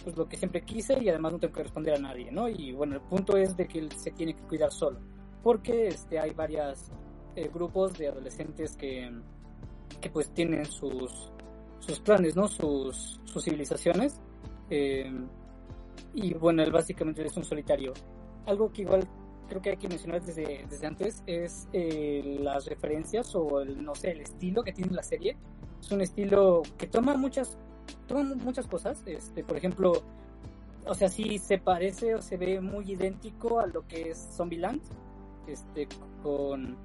pues 0.02 0.16
lo 0.16 0.26
que 0.26 0.38
siempre 0.38 0.62
quise 0.62 0.98
y 1.02 1.10
además 1.10 1.32
no 1.32 1.38
tengo 1.38 1.52
que 1.52 1.64
responder 1.64 1.96
a 1.96 1.98
nadie, 1.98 2.32
¿no? 2.32 2.48
Y 2.48 2.72
bueno, 2.72 2.94
el 2.94 3.02
punto 3.02 3.36
es 3.36 3.54
de 3.58 3.68
que 3.68 3.78
él 3.78 3.92
se 3.92 4.10
tiene 4.10 4.34
que 4.34 4.42
cuidar 4.44 4.72
solo, 4.72 5.00
porque 5.42 5.88
este, 5.88 6.18
hay 6.18 6.30
varios 6.30 6.90
grupos 7.52 7.92
de 7.98 8.08
adolescentes 8.08 8.74
que, 8.74 9.12
que 10.00 10.08
pues 10.08 10.30
tienen 10.30 10.64
sus, 10.64 11.30
sus 11.86 12.00
planes, 12.00 12.34
¿no? 12.36 12.48
Sus, 12.48 13.20
sus 13.24 13.44
civilizaciones. 13.44 14.20
Eh, 14.70 15.10
y 16.14 16.34
bueno, 16.34 16.62
él 16.62 16.72
básicamente 16.72 17.24
es 17.24 17.36
un 17.36 17.44
solitario. 17.44 17.92
Algo 18.46 18.72
que 18.72 18.82
igual 18.82 19.06
creo 19.48 19.62
que 19.62 19.70
hay 19.70 19.76
que 19.76 19.88
mencionar 19.88 20.22
desde, 20.22 20.86
antes 20.86 21.22
es 21.26 21.68
eh, 21.72 22.38
las 22.40 22.66
referencias 22.66 23.34
o 23.34 23.60
el, 23.60 23.82
no 23.84 23.94
sé, 23.94 24.10
el 24.10 24.20
estilo 24.20 24.62
que 24.62 24.72
tiene 24.72 24.92
la 24.92 25.02
serie. 25.02 25.36
Es 25.80 25.92
un 25.92 26.00
estilo 26.00 26.62
que 26.76 26.88
toma 26.88 27.16
muchas, 27.16 27.56
toma 28.08 28.34
muchas 28.34 28.66
cosas. 28.66 29.02
Este, 29.06 29.44
por 29.44 29.56
ejemplo, 29.56 30.02
o 30.86 30.94
sea, 30.94 31.08
sí 31.08 31.38
se 31.38 31.58
parece 31.58 32.14
o 32.16 32.22
se 32.22 32.36
ve 32.36 32.60
muy 32.60 32.90
idéntico 32.90 33.60
a 33.60 33.66
lo 33.66 33.86
que 33.86 34.10
es 34.10 34.28
Zombieland, 34.36 34.82
este, 35.46 35.86
con, 36.22 36.76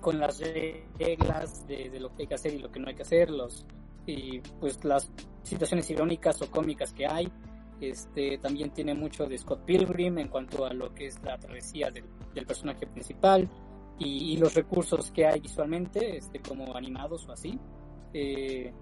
con 0.00 0.18
las 0.18 0.40
reglas 0.98 1.66
de, 1.66 1.90
de 1.90 2.00
lo 2.00 2.14
que 2.14 2.22
hay 2.22 2.26
que 2.28 2.34
hacer 2.34 2.54
y 2.54 2.58
lo 2.58 2.70
que 2.70 2.80
no 2.80 2.88
hay 2.88 2.94
que 2.94 3.02
hacer, 3.02 3.30
los, 3.30 3.66
y 4.10 4.42
pues 4.60 4.84
las 4.84 5.10
situaciones 5.42 5.88
irónicas 5.90 6.40
o 6.42 6.50
cómicas 6.50 6.92
que 6.92 7.06
hay. 7.06 7.30
Este, 7.80 8.36
también 8.38 8.70
tiene 8.70 8.94
mucho 8.94 9.26
de 9.26 9.38
Scott 9.38 9.64
Pilgrim 9.64 10.18
en 10.18 10.28
cuanto 10.28 10.66
a 10.66 10.74
lo 10.74 10.92
que 10.92 11.06
es 11.06 11.18
la 11.22 11.38
travesía 11.38 11.90
del, 11.90 12.04
del 12.34 12.44
personaje 12.44 12.86
principal 12.86 13.48
y, 13.98 14.32
y, 14.32 14.36
los 14.36 14.54
recursos 14.54 15.10
que 15.10 15.26
hay 15.26 15.40
visualmente, 15.40 16.16
este, 16.16 16.40
como 16.40 16.76
animados 16.76 17.26
o 17.28 17.32
así. 17.32 17.58
Eh, 18.12 18.72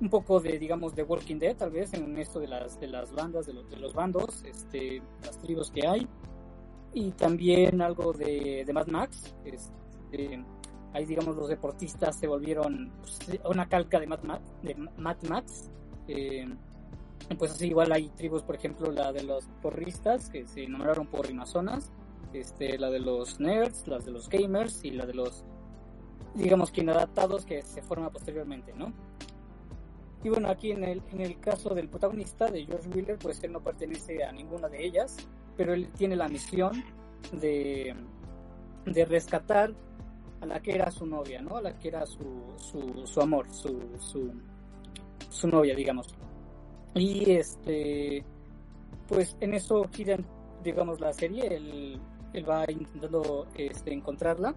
un 0.00 0.10
poco 0.10 0.40
de, 0.40 0.58
digamos, 0.58 0.94
de 0.94 1.02
Walking 1.02 1.38
Dead, 1.38 1.56
tal 1.56 1.70
vez, 1.70 1.94
en 1.94 2.16
esto 2.18 2.38
de 2.38 2.48
las, 2.48 2.78
de 2.78 2.86
las 2.86 3.12
bandas, 3.12 3.46
de 3.46 3.54
los, 3.54 3.68
de 3.70 3.76
los 3.76 3.94
bandos, 3.94 4.42
este, 4.44 5.02
las 5.24 5.38
tribus 5.38 5.70
que 5.70 5.86
hay. 5.86 6.06
Y 6.92 7.10
también 7.12 7.80
algo 7.80 8.12
de, 8.12 8.64
de 8.66 8.72
Mad 8.72 8.88
Max. 8.88 9.34
Este, 9.44 10.44
ahí, 10.96 11.04
digamos, 11.04 11.36
los 11.36 11.48
deportistas 11.48 12.16
se 12.16 12.26
volvieron 12.26 12.90
pues, 13.00 13.18
una 13.44 13.68
calca 13.68 14.00
de 14.00 14.06
Mad. 14.06 14.20
De 14.62 14.74
Mad 14.74 15.16
Max. 15.28 15.70
Eh, 16.08 16.48
pues 17.38 17.52
así 17.52 17.66
igual 17.66 17.92
hay 17.92 18.08
tribus, 18.10 18.42
por 18.42 18.54
ejemplo, 18.54 18.90
la 18.90 19.12
de 19.12 19.22
los 19.24 19.46
porristas, 19.60 20.30
que 20.30 20.46
se 20.46 20.66
nombraron 20.68 21.06
por 21.06 21.26
rimazonas, 21.26 21.90
este, 22.32 22.78
la 22.78 22.90
de 22.90 23.00
los 23.00 23.40
nerds, 23.40 23.86
las 23.88 24.04
de 24.04 24.12
los 24.12 24.28
gamers 24.28 24.84
y 24.84 24.90
la 24.90 25.06
de 25.06 25.14
los, 25.14 25.44
digamos 26.34 26.70
que 26.70 26.82
inadaptados 26.82 27.44
que 27.44 27.62
se 27.62 27.82
forman 27.82 28.10
posteriormente, 28.10 28.72
¿no? 28.74 28.92
Y 30.22 30.28
bueno, 30.28 30.48
aquí 30.48 30.70
en 30.70 30.84
el, 30.84 31.02
en 31.12 31.20
el 31.20 31.38
caso 31.40 31.74
del 31.74 31.88
protagonista, 31.88 32.50
de 32.50 32.64
George 32.64 32.88
Wheeler, 32.88 33.18
pues 33.18 33.42
él 33.42 33.52
no 33.52 33.60
pertenece 33.60 34.24
a 34.24 34.32
ninguna 34.32 34.68
de 34.68 34.84
ellas, 34.84 35.16
pero 35.56 35.74
él 35.74 35.88
tiene 35.96 36.16
la 36.16 36.28
misión 36.28 36.84
de, 37.32 37.94
de 38.86 39.04
rescatar 39.04 39.74
a 40.40 40.46
la 40.46 40.60
que 40.60 40.74
era 40.74 40.90
su 40.90 41.06
novia, 41.06 41.40
¿no? 41.42 41.56
A 41.56 41.62
la 41.62 41.78
que 41.78 41.88
era 41.88 42.06
su, 42.06 42.54
su, 42.56 43.06
su 43.06 43.20
amor, 43.20 43.50
su, 43.52 43.80
su, 43.98 44.32
su 45.28 45.48
novia, 45.48 45.74
digamos. 45.74 46.14
Y 46.94 47.30
este, 47.30 48.24
pues 49.06 49.36
en 49.40 49.54
eso 49.54 49.84
gira, 49.92 50.18
digamos, 50.62 51.00
la 51.00 51.12
serie, 51.12 51.54
él, 51.54 52.00
él 52.32 52.48
va 52.48 52.64
intentando 52.70 53.46
este, 53.54 53.92
encontrarla. 53.92 54.54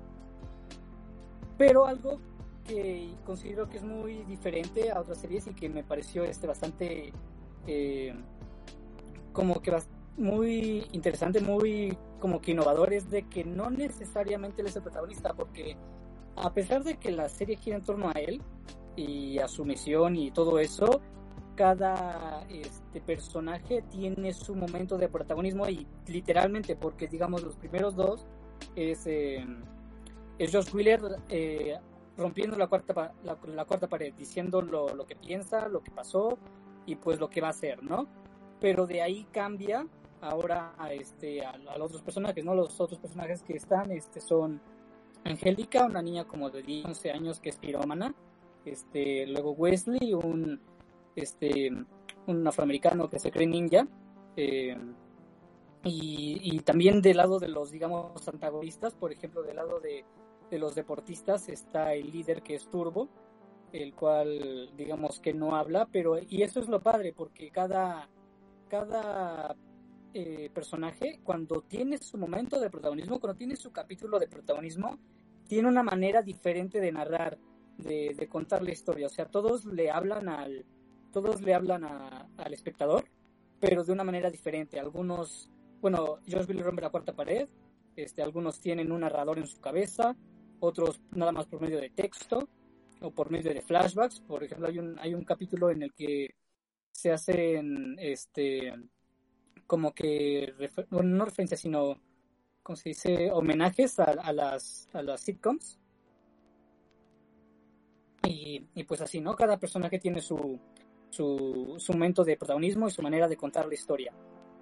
Pero 1.58 1.86
algo 1.86 2.20
que 2.65 3.13
considero 3.26 3.68
que 3.68 3.78
es 3.78 3.84
muy 3.84 4.24
diferente 4.24 4.92
a 4.92 5.02
otras 5.02 5.20
series 5.20 5.48
y 5.48 5.54
que 5.54 5.70
me 5.70 5.84
pareció 5.84 6.24
este 6.24 6.48
bastante, 6.48 7.12
eh, 7.68 8.13
como 9.34 9.62
que 9.62 9.72
muy 10.19 10.86
interesante, 10.91 11.39
muy 11.39 11.97
como 12.19 12.41
que 12.41 12.51
innovador, 12.51 12.93
es 12.93 13.10
de 13.10 13.23
que 13.23 13.43
no 13.43 13.69
necesariamente 13.69 14.62
él 14.62 14.67
es 14.67 14.75
el 14.75 14.84
protagonista, 14.84 15.34
porque 15.34 15.77
a 16.36 16.53
pesar 16.53 16.84
de 16.84 16.97
que 16.97 17.12
la 17.12 17.29
serie 17.29 17.55
gira 17.55 17.77
en 17.77 17.84
torno 17.84 18.10
a 18.10 18.19
él 18.19 18.41
y 18.95 19.39
a 19.39 19.47
su 19.47 19.65
misión 19.65 20.15
y 20.15 20.32
todo 20.32 20.60
eso, 20.60 21.01
cada 21.55 22.45
este 22.49 23.01
personaje 23.01 23.82
tiene 23.82 24.34
su 24.34 24.55
momento 24.55 24.97
de 24.97 25.10
protagonismo 25.10 25.67
y 25.67 25.86
literalmente 26.08 26.77
porque 26.77 27.08
digamos 27.10 27.43
los 27.43 27.58
primeros 27.58 27.97
dos 27.97 28.25
es, 28.77 29.05
eh, 29.08 29.45
es 30.38 30.53
Josh 30.53 30.73
Wheeler 30.73 31.01
eh, 31.27 31.77
rompiendo 32.15 32.58
la 32.58 32.67
cuarta 32.67 33.13
la, 33.23 33.38
la, 33.45 33.65
cuarta 33.65 33.89
pared 33.89 34.13
diciendo 34.13 34.62
lo, 34.62 34.95
lo, 34.95 35.05
que 35.05 35.17
piensa 35.17 35.67
lo 35.67 35.84
que 35.84 35.91
pasó 35.91 36.38
y 36.86 36.95
pues 36.95 37.19
lo 37.19 37.29
que 37.29 37.41
va 37.41 37.47
a 37.47 37.51
hacer 37.51 37.84
no 37.84 38.08
pero 38.62 38.88
de 38.88 39.01
ahí 39.01 39.27
cambia 39.34 39.86
ahora 40.21 40.73
a 40.77 40.93
este 40.93 41.45
a, 41.45 41.51
a 41.51 41.77
los 41.77 41.88
otros 41.88 42.01
personajes 42.01 42.43
no 42.43 42.55
los 42.55 42.79
otros 42.79 42.99
personajes 42.99 43.43
que 43.43 43.53
están 43.53 43.91
este 43.91 44.21
son 44.21 44.62
Angélica 45.23 45.86
una 45.86 46.01
niña 46.01 46.25
como 46.25 46.49
de 46.49 46.63
10 46.63 46.86
11 46.86 47.12
años 47.12 47.39
que 47.39 47.49
es 47.49 47.58
pirómana 47.58 48.13
este 48.65 49.27
luego 49.27 49.51
Wesley 49.51 50.13
un 50.13 50.60
este 51.15 51.71
un 52.27 52.47
afroamericano 52.47 53.10
que 53.10 53.19
se 53.19 53.32
cree 53.32 53.47
ninja 53.47 53.88
eh, 54.36 54.77
y, 55.84 56.39
y, 56.43 56.60
también 56.60 57.01
del 57.01 57.17
lado 57.17 57.39
de 57.39 57.47
los 57.47 57.71
digamos 57.71 58.27
antagonistas 58.27 58.95
por 58.95 59.12
ejemplo 59.12 59.43
del 59.43 59.55
lado 59.55 59.79
de, 59.79 60.03
de, 60.51 60.60
los 60.60 60.75
deportistas 60.75 61.47
está 61.47 61.93
el 61.93 62.12
líder 62.12 62.41
que 62.41 62.55
es 62.55 62.69
Turbo 62.69 63.08
el 63.71 63.93
cual 63.93 64.71
digamos 64.75 65.19
que 65.19 65.34
no 65.34 65.55
habla 65.55 65.88
pero 65.91 66.17
y 66.19 66.43
eso 66.43 66.60
es 66.60 66.67
lo 66.67 66.82
padre 66.82 67.13
porque 67.13 67.49
cada 67.49 68.10
cada 68.67 69.55
eh, 70.13 70.50
personaje 70.54 71.19
cuando 71.24 71.62
tiene 71.62 71.98
su 71.98 72.17
momento 72.17 72.60
de 72.60 72.69
protagonismo 72.69 73.19
cuando 73.19 73.38
tiene 73.38 73.56
su 73.56 73.72
capítulo 73.72 74.19
de 74.19 74.28
protagonismo 74.28 74.98
tiene 75.48 75.67
una 75.67 75.84
manera 75.84 76.22
diferente 76.22 76.80
de 76.80 76.91
narrar 76.91 77.38
de, 77.78 78.15
de 78.17 78.28
contar 78.28 78.62
la 78.62 78.72
historia 78.72 79.08
o 79.08 79.10
sea 79.10 79.26
todos 79.26 79.65
le 79.65 79.89
hablan 79.89 80.30
al 80.30 80.65
todos 81.12 81.41
le 81.41 81.54
hablan 81.54 81.84
a, 81.84 82.28
al 82.38 82.54
espectador, 82.54 83.06
pero 83.60 83.84
de 83.84 83.91
una 83.91 84.04
manera 84.04 84.30
diferente. 84.30 84.80
Algunos, 84.80 85.50
bueno, 85.82 86.19
Josh 86.30 86.45
Billy 86.45 86.62
rompe 86.62 86.82
la 86.82 86.89
cuarta 86.89 87.13
pared, 87.13 87.48
este, 87.95 88.22
algunos 88.22 88.60
tienen 88.60 88.91
un 88.91 89.02
narrador 89.02 89.38
en 89.38 89.48
su 89.48 89.60
cabeza, 89.60 90.15
otros 90.60 91.02
nada 91.12 91.32
más 91.32 91.48
por 91.48 91.62
medio 91.62 91.80
de 91.80 91.89
texto 91.89 92.48
o 93.02 93.12
por 93.12 93.32
medio 93.32 93.54
de 93.54 93.62
flashbacks. 93.62 94.22
Por 94.22 94.43
ejemplo, 94.43 94.67
hay 94.67 94.80
un, 94.80 94.98
hay 95.00 95.13
un 95.13 95.24
capítulo 95.24 95.69
en 95.72 95.84
el 95.84 95.93
que 95.93 96.36
se 96.91 97.12
hacen 97.12 97.95
este, 98.00 98.74
como 99.67 99.93
que, 99.93 100.54
bueno, 100.89 101.10
no 101.17 101.26
referencias, 101.26 101.62
sino, 101.62 101.98
¿cómo 102.63 102.76
se 102.76 102.89
dice? 102.89 103.32
Homenajes 103.32 104.00
a, 104.00 104.06
a 104.06 104.34
las, 104.34 104.89
a 104.93 105.02
las 105.02 105.22
sitcoms. 105.22 105.80
Y, 108.28 108.67
y 108.76 108.84
pues 108.84 109.02
así, 109.02 109.22
¿no? 109.22 109.36
Cada 109.36 109.58
personaje 109.58 109.98
tiene 109.98 110.22
su, 110.22 110.60
su, 111.10 111.76
su 111.78 111.93
momento 111.93 112.24
de 112.24 112.38
protagonismo 112.38 112.88
y 112.88 112.91
su 112.91 113.02
manera 113.02 113.28
de 113.28 113.38
contar 113.38 113.67
la 113.67 113.74
historia. 113.74 114.13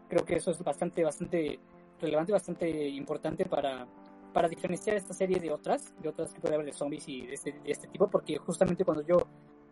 Creo 0.07 0.23
que 0.23 0.35
eso 0.35 0.51
es 0.51 0.63
bastante, 0.63 1.03
bastante 1.03 1.59
relevante, 1.99 2.31
bastante 2.31 2.87
importante 2.89 3.45
para, 3.45 3.87
para 4.33 4.47
diferenciar 4.47 4.95
esta 4.95 5.13
serie 5.13 5.39
de 5.39 5.51
otras, 5.51 5.93
de 6.01 6.09
otras 6.09 6.33
que 6.33 6.39
puede 6.39 6.55
haber 6.55 6.67
de 6.67 6.73
zombies 6.73 7.07
y 7.09 7.25
de 7.25 7.33
este, 7.33 7.51
de 7.53 7.71
este 7.71 7.87
tipo, 7.87 8.07
porque 8.07 8.37
justamente 8.37 8.85
cuando 8.85 9.03
yo, 9.03 9.17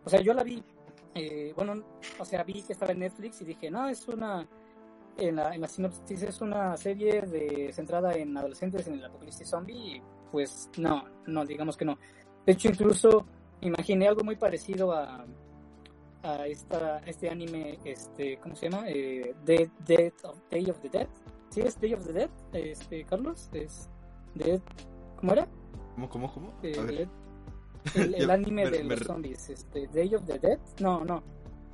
o 0.04 0.10
sea, 0.10 0.20
yo 0.20 0.34
la 0.34 0.42
vi, 0.42 0.62
eh, 1.14 1.52
bueno, 1.54 1.84
o 2.18 2.24
sea, 2.24 2.42
vi 2.42 2.62
que 2.62 2.72
estaba 2.72 2.92
en 2.92 2.98
Netflix 2.98 3.40
y 3.40 3.44
dije, 3.44 3.70
no, 3.70 3.88
es 3.88 4.06
una, 4.08 4.46
en 5.18 5.36
la, 5.36 5.54
en 5.54 5.60
la 5.60 5.68
sinopsis 5.68 6.22
es 6.22 6.40
una 6.40 6.76
serie 6.76 7.22
de, 7.22 7.72
centrada 7.72 8.12
en 8.14 8.36
adolescentes 8.36 8.86
en 8.86 8.94
el 8.94 9.04
apocalipsis 9.04 9.48
zombie, 9.48 9.96
y 9.96 10.02
pues 10.30 10.70
no, 10.78 11.04
no, 11.26 11.44
digamos 11.44 11.76
que 11.76 11.84
no. 11.84 11.98
De 12.44 12.52
hecho, 12.52 12.68
incluso 12.68 13.26
imaginé 13.60 14.08
algo 14.08 14.22
muy 14.24 14.36
parecido 14.36 14.92
a, 14.92 15.24
a 16.22 16.46
esta, 16.46 16.98
este 17.00 17.28
anime, 17.30 17.78
este, 17.84 18.38
¿cómo 18.38 18.54
se 18.56 18.68
llama? 18.68 18.84
Eh, 18.88 19.34
Dead, 19.44 19.68
Dead 19.86 20.12
of, 20.24 20.38
Day 20.50 20.68
of 20.70 20.78
the 20.80 20.88
Dead. 20.88 21.08
¿Sí 21.50 21.60
es 21.60 21.80
Day 21.80 21.94
of 21.94 22.04
the 22.06 22.12
Dead, 22.12 22.30
este, 22.52 23.04
Carlos? 23.04 23.48
Es 23.52 23.88
Dead, 24.34 24.60
¿cómo 25.16 25.32
era? 25.32 25.46
¿Cómo, 25.94 26.08
cómo, 26.08 26.32
cómo? 26.32 26.52
Eh. 26.62 26.72
Dead- 26.74 27.08
el, 27.94 28.30
anime 28.30 28.64
me- 28.64 28.70
de 28.70 28.84
me- 28.84 28.96
los 28.96 29.06
zombies, 29.06 29.48
este, 29.48 29.86
Day 29.88 30.14
of 30.14 30.24
the 30.26 30.38
Dead. 30.38 30.58
No, 30.80 31.04
no. 31.04 31.22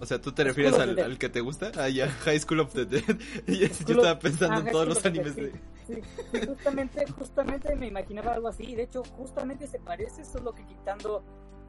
O 0.02 0.04
sea, 0.04 0.20
¿tú 0.20 0.32
te 0.32 0.42
refieres 0.42 0.76
al, 0.80 1.16
que 1.16 1.28
te 1.28 1.40
gusta? 1.40 1.70
Ah, 1.76 1.88
ya, 1.88 2.08
High 2.08 2.40
School 2.40 2.58
of 2.58 2.72
the 2.74 2.84
Dead. 2.86 3.04
Yo 3.46 3.68
School 3.68 3.98
estaba 3.98 4.18
pensando 4.18 4.56
Ah, 4.56 4.58
en 4.66 4.72
todos 4.72 4.88
los 4.88 5.06
animes 5.06 5.36
de... 5.36 5.52
Sí, 5.86 5.94
sí, 6.32 6.40
justamente, 6.44 7.06
justamente 7.12 7.76
me 7.76 7.86
imaginaba 7.86 8.32
algo 8.34 8.48
así. 8.48 8.74
De 8.74 8.82
hecho, 8.82 9.04
justamente 9.16 9.68
se 9.68 9.78
parece, 9.78 10.24
solo 10.24 10.52
que 10.52 10.66
quitando 10.66 11.22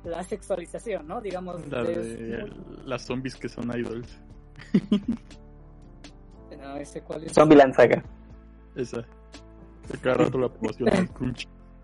la 0.03 0.23
sexualización, 0.23 1.07
¿no? 1.07 1.21
Digamos, 1.21 1.67
La 1.67 1.83
de 1.83 2.47
muy- 2.47 2.85
las 2.87 3.03
zombies 3.05 3.35
que 3.35 3.49
son 3.49 3.69
idols. 3.77 4.19
no, 6.57 6.75
ese 6.77 7.01
cuál 7.01 7.25
es. 7.25 7.33
Zombieland 7.33 7.75
Saga. 7.75 8.03
Esa. 8.75 8.97
De 9.91 9.97
cada 10.01 10.15
rato 10.15 10.39
la 10.39 10.49
promoción. 10.49 10.89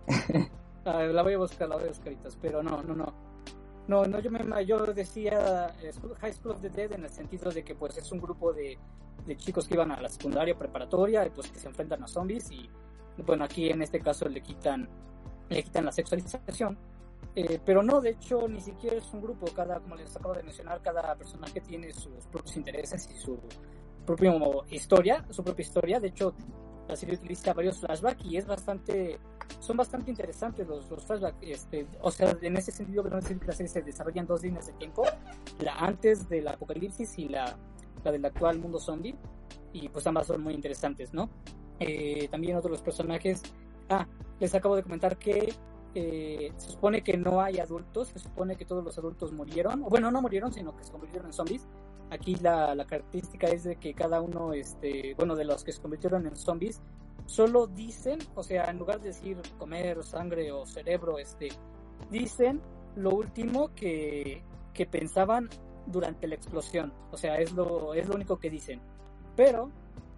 Ah, 0.85 1.03
la 1.03 1.21
voy 1.21 1.33
a 1.33 1.37
buscar, 1.37 1.69
la 1.69 1.75
voy 1.75 1.83
a 1.85 1.87
buscar, 1.89 2.05
caritas, 2.05 2.35
pero 2.41 2.63
no, 2.63 2.81
no, 2.81 2.95
no. 2.95 3.28
No, 3.89 4.05
no, 4.05 4.19
yo, 4.19 4.29
me, 4.29 4.65
yo 4.67 4.85
decía 4.93 5.73
eh, 5.81 5.91
High 6.21 6.33
School 6.33 6.51
of 6.51 6.61
the 6.61 6.69
Dead 6.69 6.91
en 6.91 7.05
el 7.05 7.09
sentido 7.09 7.49
de 7.49 7.63
que 7.63 7.73
pues 7.73 7.97
es 7.97 8.11
un 8.11 8.21
grupo 8.21 8.53
de, 8.53 8.77
de 9.25 9.35
chicos 9.35 9.67
que 9.67 9.73
iban 9.73 9.91
a 9.91 9.99
la 9.99 10.09
secundaria 10.09 10.55
preparatoria 10.55 11.25
y 11.25 11.31
pues 11.31 11.49
que 11.49 11.57
se 11.57 11.67
enfrentan 11.67 12.03
a 12.03 12.07
zombies 12.07 12.51
y 12.51 12.69
bueno, 13.25 13.45
aquí 13.45 13.71
en 13.71 13.81
este 13.81 13.99
caso 13.99 14.29
le 14.29 14.41
quitan 14.41 14.87
le 15.49 15.63
quitan 15.63 15.85
la 15.85 15.91
sexualización. 15.91 16.77
Eh, 17.35 17.59
pero 17.65 17.81
no, 17.81 17.99
de 17.99 18.11
hecho, 18.11 18.47
ni 18.47 18.61
siquiera 18.61 18.97
es 18.97 19.11
un 19.11 19.21
grupo. 19.21 19.47
Cada, 19.55 19.79
como 19.79 19.95
les 19.95 20.15
acabo 20.15 20.35
de 20.35 20.43
mencionar, 20.43 20.83
cada 20.83 21.15
personaje 21.15 21.59
tiene 21.59 21.91
sus 21.91 22.27
propios 22.31 22.57
intereses 22.57 23.09
y 23.11 23.17
su 23.17 23.39
propia 24.05 24.31
historia, 24.69 25.25
su 25.31 25.43
propia 25.43 25.63
historia. 25.63 25.99
De 25.99 26.09
hecho, 26.09 26.35
la 26.89 26.95
serie 26.95 27.15
utiliza 27.15 27.53
varios 27.53 27.79
flashbacks 27.79 28.25
y 28.25 28.37
es 28.37 28.47
bastante, 28.47 29.19
son 29.59 29.77
bastante 29.77 30.09
interesantes 30.09 30.67
los, 30.67 30.89
los 30.89 31.05
flashbacks. 31.05 31.37
Este, 31.41 31.87
o 32.01 32.09
sea, 32.09 32.35
en 32.41 32.57
ese 32.57 32.71
sentido, 32.71 33.03
podemos 33.03 33.23
decir 33.23 33.39
que 33.39 33.45
la 33.45 33.53
serie 33.53 33.69
se 33.69 33.81
desarrolla 33.83 34.21
en 34.21 34.27
dos 34.27 34.41
líneas 34.41 34.65
de 34.65 34.73
tiempo: 34.73 35.03
la 35.59 35.75
antes 35.75 36.27
del 36.27 36.47
apocalipsis 36.47 37.19
y 37.19 37.29
la, 37.29 37.55
la 38.03 38.11
del 38.11 38.25
actual 38.25 38.59
mundo 38.59 38.79
zombie. 38.79 39.15
Y 39.71 39.87
pues 39.89 40.07
ambas 40.07 40.25
son 40.25 40.41
muy 40.41 40.55
interesantes, 40.55 41.13
¿no? 41.13 41.29
Eh, 41.79 42.27
también 42.29 42.57
otros 42.57 42.71
los 42.71 42.81
personajes. 42.81 43.43
Ah, 43.87 44.07
les 44.39 44.55
acabo 44.55 44.75
de 44.75 44.81
comentar 44.81 45.17
que 45.17 45.53
eh, 45.93 46.51
se 46.57 46.71
supone 46.71 47.03
que 47.03 47.17
no 47.17 47.39
hay 47.39 47.59
adultos, 47.59 48.07
se 48.07 48.19
supone 48.19 48.55
que 48.55 48.65
todos 48.65 48.83
los 48.83 48.97
adultos 48.97 49.31
murieron, 49.31 49.81
bueno, 49.81 50.09
no 50.09 50.21
murieron, 50.21 50.51
sino 50.51 50.75
que 50.75 50.83
se 50.83 50.91
convirtieron 50.91 51.27
en 51.27 51.33
zombies. 51.33 51.67
Aquí 52.11 52.35
la, 52.35 52.73
la 52.75 52.85
característica 52.85 53.47
es 53.47 53.63
de 53.63 53.75
que 53.75 53.93
cada 53.93 54.21
uno, 54.21 54.53
este, 54.53 55.13
bueno, 55.15 55.35
de 55.35 55.45
los 55.45 55.63
que 55.63 55.71
se 55.71 55.81
convirtieron 55.81 56.25
en 56.25 56.35
zombies, 56.35 56.81
solo 57.25 57.67
dicen, 57.67 58.19
o 58.35 58.43
sea, 58.43 58.65
en 58.65 58.79
lugar 58.79 58.99
de 58.99 59.09
decir 59.09 59.37
comer 59.57 60.03
sangre 60.03 60.51
o 60.51 60.65
cerebro, 60.65 61.19
este, 61.19 61.49
dicen 62.09 62.61
lo 62.95 63.11
último 63.11 63.73
que, 63.75 64.43
que 64.73 64.85
pensaban 64.85 65.49
durante 65.85 66.27
la 66.27 66.35
explosión. 66.35 66.91
O 67.11 67.17
sea, 67.17 67.39
es 67.39 67.51
lo, 67.53 67.93
es 67.93 68.07
lo 68.07 68.15
único 68.15 68.37
que 68.37 68.49
dicen. 68.49 68.81
Pero 69.35 69.71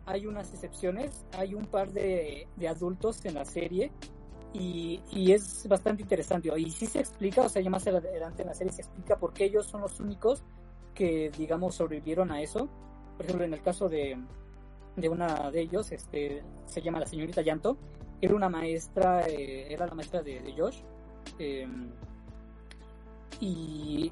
hay 0.06 0.26
unas 0.26 0.54
excepciones, 0.54 1.26
hay 1.34 1.54
un 1.54 1.66
par 1.66 1.92
de, 1.92 2.48
de 2.56 2.68
adultos 2.68 3.24
en 3.26 3.36
la 3.36 3.46
serie 3.46 3.92
y, 4.54 5.02
y, 5.12 5.32
es 5.32 5.68
bastante 5.68 6.02
interesante. 6.02 6.50
Y 6.58 6.72
sí 6.72 6.86
se 6.86 7.00
explica, 7.00 7.42
o 7.42 7.50
sea, 7.50 7.62
ya 7.62 7.70
más 7.70 7.86
adelante 7.88 8.42
en 8.42 8.48
la 8.48 8.54
serie 8.54 8.74
se 8.74 8.82
explica 8.82 9.18
por 9.18 9.34
qué 9.34 9.46
ellos 9.46 9.66
son 9.66 9.82
los 9.82 10.00
únicos 10.00 10.44
que, 10.94 11.32
digamos, 11.38 11.76
sobrevivieron 11.76 12.32
a 12.32 12.42
eso. 12.42 12.70
Por 13.18 13.26
ejemplo, 13.26 13.46
en 13.46 13.54
el 13.54 13.62
caso 13.62 13.90
de, 13.90 14.18
de 14.96 15.10
una 15.10 15.52
de 15.52 15.62
ellos, 15.62 15.92
este, 15.92 16.44
se 16.66 16.82
llama 16.82 17.00
la 17.00 17.06
señorita 17.06 17.42
Llanto, 17.42 17.78
era 18.22 18.36
una 18.36 18.50
maestra, 18.50 19.28
eh, 19.28 19.74
era 19.74 19.88
la 19.88 19.96
maestra 19.96 20.22
de, 20.22 20.42
de 20.42 20.54
Josh, 20.54 20.82
eh, 21.40 21.68
y 23.40 24.12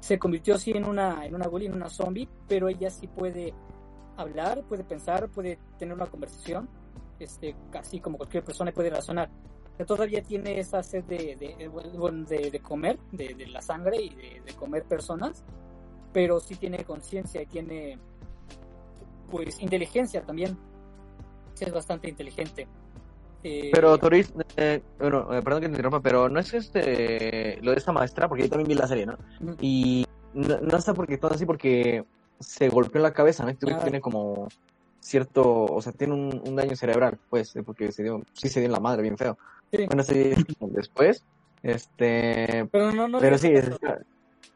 se 0.00 0.18
convirtió 0.18 0.54
así 0.54 0.72
en 0.72 0.84
una, 0.84 1.24
en 1.24 1.34
una 1.34 1.48
bully, 1.48 1.66
en 1.66 1.74
una 1.74 1.88
zombie, 1.88 2.28
pero 2.48 2.68
ella 2.68 2.90
sí 2.90 3.06
puede 3.06 3.54
hablar, 4.16 4.62
puede 4.64 4.84
pensar, 4.84 5.28
puede 5.28 5.58
tener 5.78 5.94
una 5.94 6.06
conversación, 6.06 6.68
este, 7.18 7.54
casi 7.70 8.00
como 8.00 8.16
cualquier 8.16 8.44
persona 8.44 8.72
puede 8.72 8.90
razonar. 8.90 9.30
Pero 9.76 9.86
todavía 9.86 10.22
tiene 10.22 10.58
esa 10.58 10.82
sed 10.82 11.04
de, 11.04 11.36
de, 11.36 11.56
de, 11.56 12.50
de 12.50 12.60
comer, 12.60 12.98
de, 13.12 13.46
la 13.46 13.62
sangre 13.62 14.02
y 14.02 14.10
de 14.10 14.54
comer 14.56 14.84
personas, 14.84 15.44
pero 16.12 16.40
sí 16.40 16.56
tiene 16.56 16.84
conciencia 16.84 17.42
y 17.42 17.46
tiene, 17.46 17.98
pues, 19.30 19.60
inteligencia 19.60 20.22
también. 20.22 20.56
Es 21.60 21.72
bastante 21.72 22.08
inteligente. 22.08 22.68
Eh, 23.42 23.70
pero 23.72 23.98
Toris, 23.98 24.32
eh, 24.56 24.82
bueno, 24.98 25.32
eh, 25.32 25.42
perdón 25.42 25.60
que 25.60 25.66
te 25.66 25.72
interrumpa, 25.72 26.00
pero 26.00 26.28
no 26.28 26.40
es 26.40 26.54
este 26.54 27.58
lo 27.62 27.70
de 27.70 27.76
esta 27.76 27.92
maestra, 27.92 28.28
porque 28.28 28.44
yo 28.44 28.48
también 28.48 28.68
vi 28.68 28.74
la 28.74 28.88
serie, 28.88 29.06
¿no? 29.06 29.16
Mm. 29.40 29.52
Y 29.60 30.06
no, 30.34 30.60
no 30.60 30.76
está 30.76 30.94
porque 30.94 31.18
todo 31.18 31.34
así 31.34 31.46
porque 31.46 32.04
se 32.40 32.68
golpeó 32.68 32.98
en 32.98 33.04
la 33.04 33.12
cabeza, 33.12 33.44
¿no? 33.44 33.50
Este 33.50 33.72
Ah. 33.72 33.80
tiene 33.80 34.00
como 34.00 34.48
cierto, 35.00 35.64
o 35.64 35.80
sea, 35.80 35.92
tiene 35.92 36.14
un, 36.14 36.42
un, 36.44 36.56
daño 36.56 36.76
cerebral, 36.76 37.18
pues, 37.30 37.54
porque 37.64 37.92
se 37.92 38.02
dio, 38.02 38.22
sí 38.32 38.48
se 38.48 38.60
dio 38.60 38.66
en 38.66 38.72
la 38.72 38.80
madre 38.80 39.02
bien 39.02 39.16
feo. 39.16 39.38
Sí. 39.72 39.86
Bueno, 39.86 40.02
sí, 40.02 40.32
después, 40.60 41.24
este, 41.62 42.66
pero 42.70 42.92
no, 42.92 43.08
no. 43.08 43.18
pero 43.20 43.38
sí, 43.38 43.48
es, 43.48 43.70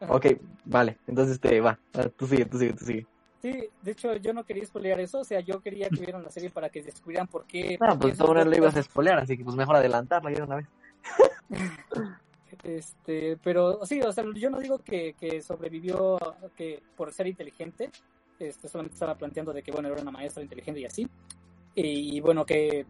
ok, 0.09 0.25
vale, 0.65 0.97
entonces 1.07 1.35
este, 1.35 1.61
va, 1.61 1.77
tú 2.17 2.27
sigue, 2.27 2.45
tú 2.45 2.57
sigue, 2.57 2.73
tú 2.73 2.85
sigue. 2.85 3.07
Sí, 3.41 3.67
de 3.81 3.91
hecho 3.91 4.15
yo 4.15 4.33
no 4.33 4.45
quería 4.45 4.65
spoilear 4.65 4.99
eso, 5.01 5.19
o 5.19 5.23
sea, 5.25 5.41
yo 5.41 5.59
quería 5.59 5.89
que 5.89 5.99
vieran 5.99 6.23
la 6.23 6.29
serie 6.29 6.49
para 6.49 6.69
que 6.69 6.81
descubrieran 6.81 7.27
por 7.27 7.45
qué... 7.45 7.77
Ah, 7.81 7.97
pues 7.99 8.17
todo 8.17 8.33
no 8.33 8.45
le 8.45 8.57
ibas 8.57 8.75
a 8.77 8.83
spoilear, 8.83 9.19
así 9.19 9.37
que 9.37 9.43
pues 9.43 9.55
mejor 9.55 9.75
adelantarla 9.75 10.31
ya 10.31 10.45
una 10.45 10.55
vez. 10.55 10.67
este, 12.63 13.37
pero 13.43 13.85
sí, 13.85 14.01
o 14.01 14.13
sea, 14.13 14.23
yo 14.33 14.49
no 14.49 14.59
digo 14.59 14.77
que, 14.77 15.15
que 15.19 15.41
sobrevivió 15.41 16.17
que 16.55 16.81
por 16.95 17.11
ser 17.11 17.27
inteligente, 17.27 17.89
este, 18.39 18.69
solamente 18.69 18.93
estaba 18.95 19.15
planteando 19.15 19.51
de 19.51 19.61
que, 19.61 19.71
bueno, 19.71 19.89
era 19.89 20.01
una 20.01 20.11
maestra 20.11 20.41
inteligente 20.41 20.79
y 20.79 20.85
así, 20.85 21.07
y, 21.75 22.19
bueno, 22.21 22.45
que 22.45 22.85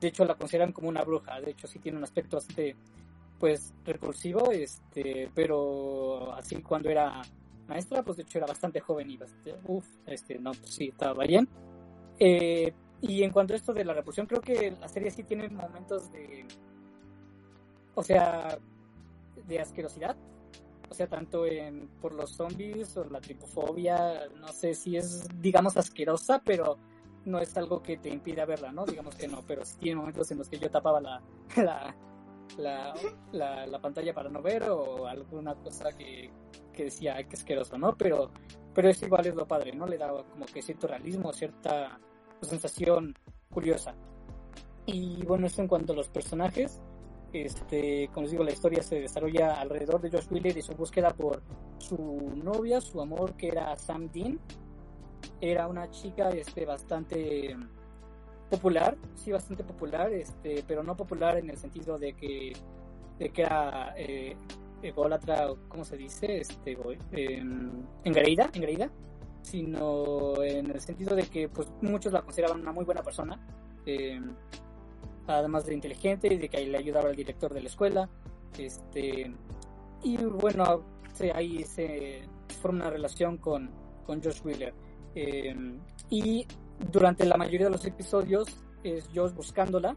de 0.00 0.08
hecho 0.08 0.24
la 0.24 0.34
consideran 0.34 0.72
como 0.72 0.88
una 0.88 1.04
bruja, 1.04 1.40
de 1.40 1.52
hecho 1.52 1.66
sí 1.66 1.78
tiene 1.78 1.98
un 1.98 2.04
aspecto 2.04 2.36
bastante, 2.36 2.76
pues, 3.42 3.74
repulsivo, 3.84 4.52
este, 4.52 5.28
pero 5.34 6.32
así 6.32 6.62
cuando 6.62 6.88
era 6.88 7.22
maestra, 7.66 8.04
pues 8.04 8.16
de 8.16 8.22
hecho 8.22 8.38
era 8.38 8.46
bastante 8.46 8.78
joven 8.78 9.10
y 9.10 9.16
bastante, 9.16 9.56
uff, 9.64 9.84
este, 10.06 10.38
no, 10.38 10.52
pues 10.52 10.70
sí, 10.70 10.90
estaba 10.90 11.24
bien. 11.24 11.48
Eh, 12.20 12.72
y 13.00 13.24
en 13.24 13.32
cuanto 13.32 13.54
a 13.54 13.56
esto 13.56 13.74
de 13.74 13.84
la 13.84 13.94
repulsión, 13.94 14.28
creo 14.28 14.40
que 14.40 14.70
la 14.70 14.86
serie 14.86 15.10
sí 15.10 15.24
tiene 15.24 15.48
momentos 15.48 16.12
de, 16.12 16.46
o 17.96 18.04
sea, 18.04 18.56
de 19.48 19.60
asquerosidad. 19.60 20.16
O 20.88 20.94
sea, 20.94 21.08
tanto 21.08 21.44
en, 21.44 21.88
por 22.00 22.14
los 22.14 22.30
zombies 22.30 22.96
o 22.96 23.06
la 23.06 23.20
tripofobia, 23.20 24.28
no 24.38 24.52
sé 24.52 24.72
si 24.74 24.96
es, 24.96 25.26
digamos, 25.40 25.76
asquerosa, 25.76 26.40
pero 26.44 26.78
no 27.24 27.40
es 27.40 27.56
algo 27.56 27.82
que 27.82 27.96
te 27.96 28.08
impida 28.08 28.44
verla, 28.44 28.70
¿no? 28.70 28.86
Digamos 28.86 29.16
que 29.16 29.26
no, 29.26 29.42
pero 29.48 29.64
sí 29.64 29.78
tiene 29.80 29.96
momentos 29.96 30.30
en 30.30 30.38
los 30.38 30.48
que 30.48 30.60
yo 30.60 30.70
tapaba 30.70 31.00
la, 31.00 31.20
la, 31.56 31.92
la, 32.58 32.94
la, 33.32 33.66
la 33.66 33.80
pantalla 33.80 34.14
para 34.14 34.28
no 34.28 34.42
ver 34.42 34.64
o 34.70 35.06
alguna 35.06 35.54
cosa 35.54 35.92
que, 35.92 36.30
que 36.72 36.84
decía, 36.84 37.22
qué 37.24 37.36
asqueroso, 37.36 37.78
¿no? 37.78 37.96
Pero, 37.96 38.30
pero 38.74 38.88
eso 38.88 39.06
igual 39.06 39.26
es 39.26 39.34
lo 39.34 39.46
padre, 39.46 39.72
¿no? 39.72 39.86
Le 39.86 39.98
da 39.98 40.08
como 40.08 40.46
que 40.46 40.62
cierto 40.62 40.86
realismo, 40.86 41.32
cierta 41.32 41.98
sensación 42.40 43.14
curiosa. 43.50 43.94
Y 44.86 45.24
bueno, 45.24 45.46
esto 45.46 45.62
en 45.62 45.68
cuanto 45.68 45.92
a 45.92 45.96
los 45.96 46.08
personajes, 46.08 46.80
este, 47.32 48.08
como 48.08 48.22
les 48.22 48.32
digo, 48.32 48.44
la 48.44 48.52
historia 48.52 48.82
se 48.82 49.00
desarrolla 49.00 49.60
alrededor 49.60 50.00
de 50.00 50.10
Josh 50.10 50.26
Wheeler 50.30 50.56
y 50.56 50.62
su 50.62 50.74
búsqueda 50.74 51.10
por 51.10 51.42
su 51.78 52.32
novia, 52.42 52.80
su 52.80 53.00
amor, 53.00 53.34
que 53.34 53.48
era 53.48 53.76
Sam 53.76 54.10
Dean. 54.10 54.40
era 55.40 55.68
una 55.68 55.90
chica 55.90 56.30
este, 56.30 56.66
bastante 56.66 57.56
popular, 58.52 58.98
sí, 59.14 59.32
bastante 59.32 59.64
popular, 59.64 60.12
este, 60.12 60.62
pero 60.68 60.82
no 60.82 60.94
popular 60.94 61.38
en 61.38 61.48
el 61.48 61.56
sentido 61.56 61.98
de 61.98 62.12
que, 62.12 62.52
de 63.18 63.30
que 63.30 63.42
era 63.42 63.94
eh, 63.96 64.36
ególatra, 64.82 65.48
¿cómo 65.68 65.86
se 65.86 65.96
dice? 65.96 66.38
Este, 66.38 66.76
eh, 67.12 67.42
engreída, 68.04 68.50
engreída, 68.52 68.90
sino 69.40 70.42
en 70.42 70.70
el 70.70 70.80
sentido 70.82 71.16
de 71.16 71.22
que 71.22 71.48
pues, 71.48 71.72
muchos 71.80 72.12
la 72.12 72.20
consideraban 72.20 72.60
una 72.60 72.72
muy 72.72 72.84
buena 72.84 73.02
persona, 73.02 73.40
eh, 73.86 74.20
además 75.26 75.64
de 75.64 75.72
inteligente 75.72 76.28
y 76.28 76.36
de 76.36 76.50
que 76.50 76.66
le 76.66 76.76
ayudaba 76.76 77.08
al 77.08 77.16
director 77.16 77.54
de 77.54 77.62
la 77.62 77.68
escuela. 77.68 78.10
Este, 78.58 79.32
y 80.02 80.16
bueno, 80.18 80.84
ahí 81.34 81.64
se 81.64 82.28
forma 82.60 82.80
una 82.80 82.90
relación 82.90 83.38
con, 83.38 83.70
con 84.04 84.22
Josh 84.22 84.42
Wheeler. 84.44 84.74
Eh, 85.14 85.56
y 86.10 86.46
durante 86.90 87.24
la 87.24 87.36
mayoría 87.36 87.66
de 87.66 87.72
los 87.72 87.84
episodios 87.84 88.48
es 88.82 89.08
Josh 89.14 89.32
buscándola. 89.32 89.96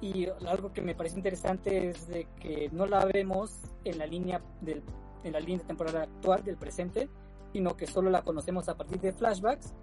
Y 0.00 0.28
algo 0.46 0.72
que 0.72 0.82
me 0.82 0.94
parece 0.94 1.16
interesante 1.16 1.88
es 1.88 2.06
de 2.06 2.28
que 2.40 2.68
no 2.70 2.86
la 2.86 3.04
vemos 3.04 3.60
en 3.84 3.98
la 3.98 4.06
línea 4.06 4.40
del, 4.60 4.82
en 5.24 5.32
la 5.32 5.40
línea 5.40 5.66
temporal 5.66 5.96
actual 5.96 6.44
del 6.44 6.56
presente, 6.56 7.08
sino 7.52 7.76
que 7.76 7.88
solo 7.88 8.08
la 8.08 8.22
conocemos 8.22 8.68
a 8.68 8.76
partir 8.76 9.00
de 9.00 9.12
flashbacks 9.12 9.74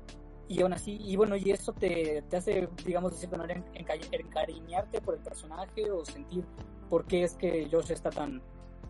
y 0.47 0.61
aún 0.61 0.71
así, 0.71 0.97
y 1.01 1.17
bueno, 1.17 1.35
y 1.35 1.51
eso 1.51 1.73
te, 1.73 2.23
te 2.29 2.37
hace, 2.37 2.69
digamos, 2.85 3.11
de 3.11 3.17
cierta 3.17 3.37
manera 3.37 3.61
enca- 3.73 3.99
encariñarte 4.13 5.01
por 5.01 5.15
el 5.15 5.19
personaje 5.19 5.91
o 5.91 6.05
sentir 6.05 6.45
por 6.89 7.03
qué 7.03 7.23
es 7.23 7.35
que 7.35 7.67
Josh 7.69 7.91
está 7.91 8.09
tan, 8.09 8.41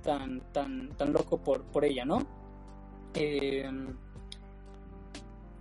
tan, 0.03 0.41
tan, 0.53 0.89
tan 0.97 1.13
loco 1.13 1.39
por, 1.39 1.63
por 1.63 1.83
ella, 1.83 2.05
¿no? 2.05 2.19
Eh, 3.15 3.67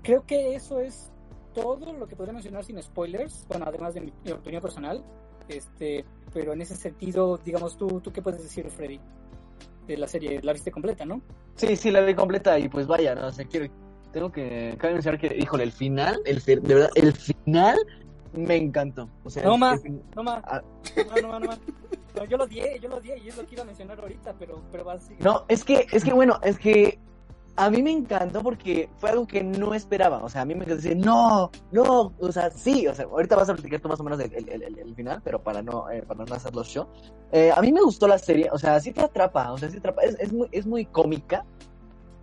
creo 0.03 0.27
que 0.27 0.55
eso 0.55 0.81
es 0.81 1.11
todo 1.57 1.91
lo 1.95 2.07
que 2.07 2.15
podría 2.15 2.35
mencionar 2.35 2.63
sin 2.65 2.81
spoilers, 2.83 3.47
bueno, 3.49 3.65
además 3.67 3.95
de 3.95 4.03
mi, 4.03 4.13
mi 4.25 4.33
opinión 4.33 4.61
personal, 4.61 5.03
este, 5.49 6.05
pero 6.35 6.53
en 6.53 6.61
ese 6.61 6.77
sentido, 6.77 7.39
digamos, 7.39 7.79
tú, 7.79 8.01
tú 8.03 8.13
qué 8.13 8.21
puedes 8.21 8.43
decir, 8.43 8.69
Freddy, 8.71 9.01
de 9.87 9.97
la 9.97 10.07
serie, 10.07 10.41
la 10.43 10.53
viste 10.53 10.71
completa, 10.71 11.07
¿no? 11.07 11.23
Sí, 11.55 11.75
sí, 11.77 11.91
la 11.91 12.03
vi 12.03 12.15
completa 12.15 12.59
y 12.59 12.69
pues 12.69 12.87
vaya, 12.87 13.15
¿no? 13.15 13.29
O 13.29 13.33
sea, 13.33 13.47
quiero, 13.47 13.73
tengo 14.13 14.31
que, 14.31 14.75
cabe 14.79 14.93
mencionar 14.95 15.19
que, 15.19 15.35
híjole, 15.35 15.65
el 15.65 15.73
final, 15.73 16.21
el, 16.27 16.43
de 16.45 16.75
verdad, 16.75 16.91
el 16.95 17.13
final 17.15 17.79
me 18.35 18.57
encantó. 18.57 19.09
O 19.25 19.31
sea, 19.31 19.45
No 19.45 19.57
más. 19.57 19.83
el 19.83 20.03
No 20.15 20.23
más, 20.23 20.43
Ah. 20.47 20.63
no, 20.97 21.23
no 21.23 21.29
más, 21.29 21.41
no 21.41 21.47
más. 21.47 21.61
No, 22.17 22.25
yo 22.27 22.37
lo 22.37 22.45
odié, 22.45 22.79
yo 22.81 22.89
lo 22.91 22.97
odié 22.97 23.19
y 23.19 23.29
es 23.29 23.37
lo 23.37 23.47
que 23.47 23.55
iba 23.55 23.63
a 23.63 23.67
mencionar 23.67 23.99
ahorita, 23.99 24.35
pero, 24.39 24.63
pero 24.71 24.85
va 24.85 24.95
así. 24.95 25.15
No, 25.21 25.45
es 25.49 25.65
que, 25.65 25.87
es 25.91 26.05
que 26.05 26.13
bueno, 26.13 26.39
es 26.43 26.59
que 26.59 26.99
a 27.57 27.71
mí 27.71 27.83
me 27.83 27.91
encantó 27.91 28.43
porque 28.43 28.89
fue 28.99 29.11
algo 29.11 29.27
que 29.27 29.43
no 29.43 29.75
esperaba. 29.75 30.23
O 30.23 30.29
sea, 30.29 30.43
a 30.43 30.45
mí 30.45 30.55
me 30.55 30.65
encantó 30.65 30.83
decir, 30.83 30.97
no, 30.97 31.51
no, 31.73 32.13
o 32.19 32.33
sea, 32.33 32.51
sí, 32.51 32.87
o 32.87 32.95
sea, 32.95 33.07
ahorita 33.07 33.35
vas 33.37 33.49
a 33.49 33.55
platicar 33.55 33.81
tú 33.81 33.89
más 33.89 33.99
o 34.01 34.05
menos 34.05 34.21
el, 34.21 34.33
el- 34.35 34.63
el- 34.63 34.79
el 34.79 34.95
final, 34.95 35.21
pero 35.25 35.43
para 35.43 35.63
no, 35.63 35.91
eh, 35.91 36.03
para 36.03 36.25
no 36.25 36.35
hacerlo 36.35 36.63
show. 36.65 36.87
Eh, 37.33 37.51
a 37.55 37.61
mí 37.63 37.73
me 37.73 37.81
gustó 37.83 38.07
la 38.09 38.19
serie, 38.19 38.49
o 38.53 38.59
sea, 38.59 38.79
sí 38.81 38.93
te 38.93 39.01
atrapa, 39.03 39.53
o 39.53 39.59
sea, 39.59 39.69
sí 39.69 39.75
te 39.75 39.79
atrapa. 39.81 40.03
Es, 40.03 40.19
es, 40.21 40.33
muy, 40.33 40.49
es 40.53 40.67
muy 40.67 40.85
cómica, 40.87 41.45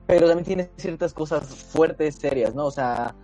pero 0.08 0.28
también 0.28 0.46
tiene 0.46 0.70
ciertas 0.78 1.14
cosas 1.14 1.48
fuertes, 1.48 2.16
serias, 2.16 2.54
¿no? 2.54 2.66
O 2.66 2.72
sea, 2.72 3.16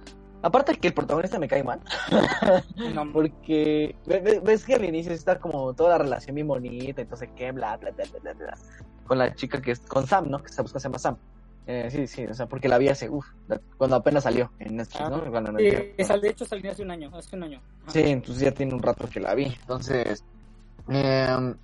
aparte 0.41 0.73
que 0.75 0.87
el 0.87 0.93
protagonista 0.93 1.37
me 1.39 1.47
cae 1.47 1.63
mal. 1.63 1.79
No, 2.95 3.11
Porque 3.11 3.95
ve- 4.07 4.19
ve- 4.21 4.39
ves 4.43 4.65
que 4.65 4.73
al 4.75 4.85
inicio 4.85 5.11
está 5.13 5.39
como 5.39 5.73
toda 5.73 5.91
la 5.91 5.97
relación 5.99 6.35
bien 6.35 6.47
bonita, 6.47 7.01
entonces 7.01 7.29
qué, 7.35 7.51
bla, 7.51 7.77
bla, 7.77 7.91
bla, 7.91 8.05
bla, 8.11 8.19
bla, 8.21 8.33
bla, 8.33 8.57
con 9.05 9.17
la 9.17 9.33
chica 9.35 9.61
que 9.61 9.71
es 9.71 9.79
con 9.81 10.07
Sam, 10.07 10.29
¿no? 10.29 10.41
Que 10.41 10.49
se 10.49 10.61
busca 10.61 10.79
se 10.79 10.87
llama 10.87 10.99
Sam. 10.99 11.17
Eh, 11.71 11.87
sí, 11.91 12.07
sí, 12.07 12.25
o 12.25 12.33
sea, 12.33 12.47
porque 12.47 12.67
la 12.67 12.79
vi 12.79 12.87
hace, 12.87 13.07
uff, 13.11 13.27
cuando 13.77 13.95
apenas 13.97 14.23
salió 14.23 14.51
en 14.57 14.77
Netflix, 14.77 15.01
Ah, 15.01 15.09
¿no? 15.11 15.29
Cuando 15.29 15.59
eh, 15.59 15.93
de 15.99 16.29
hecho 16.29 16.43
salió 16.43 16.71
hace 16.71 16.81
un 16.81 16.89
año, 16.89 17.11
hace 17.15 17.35
un 17.35 17.43
año. 17.43 17.61
Ajá. 17.83 17.91
Sí, 17.91 17.99
entonces 18.05 18.43
ya 18.43 18.51
tiene 18.51 18.73
un 18.73 18.81
rato 18.81 19.07
que 19.07 19.19
la 19.19 19.35
vi. 19.35 19.43
Entonces, 19.45 20.23
em, 20.87 21.55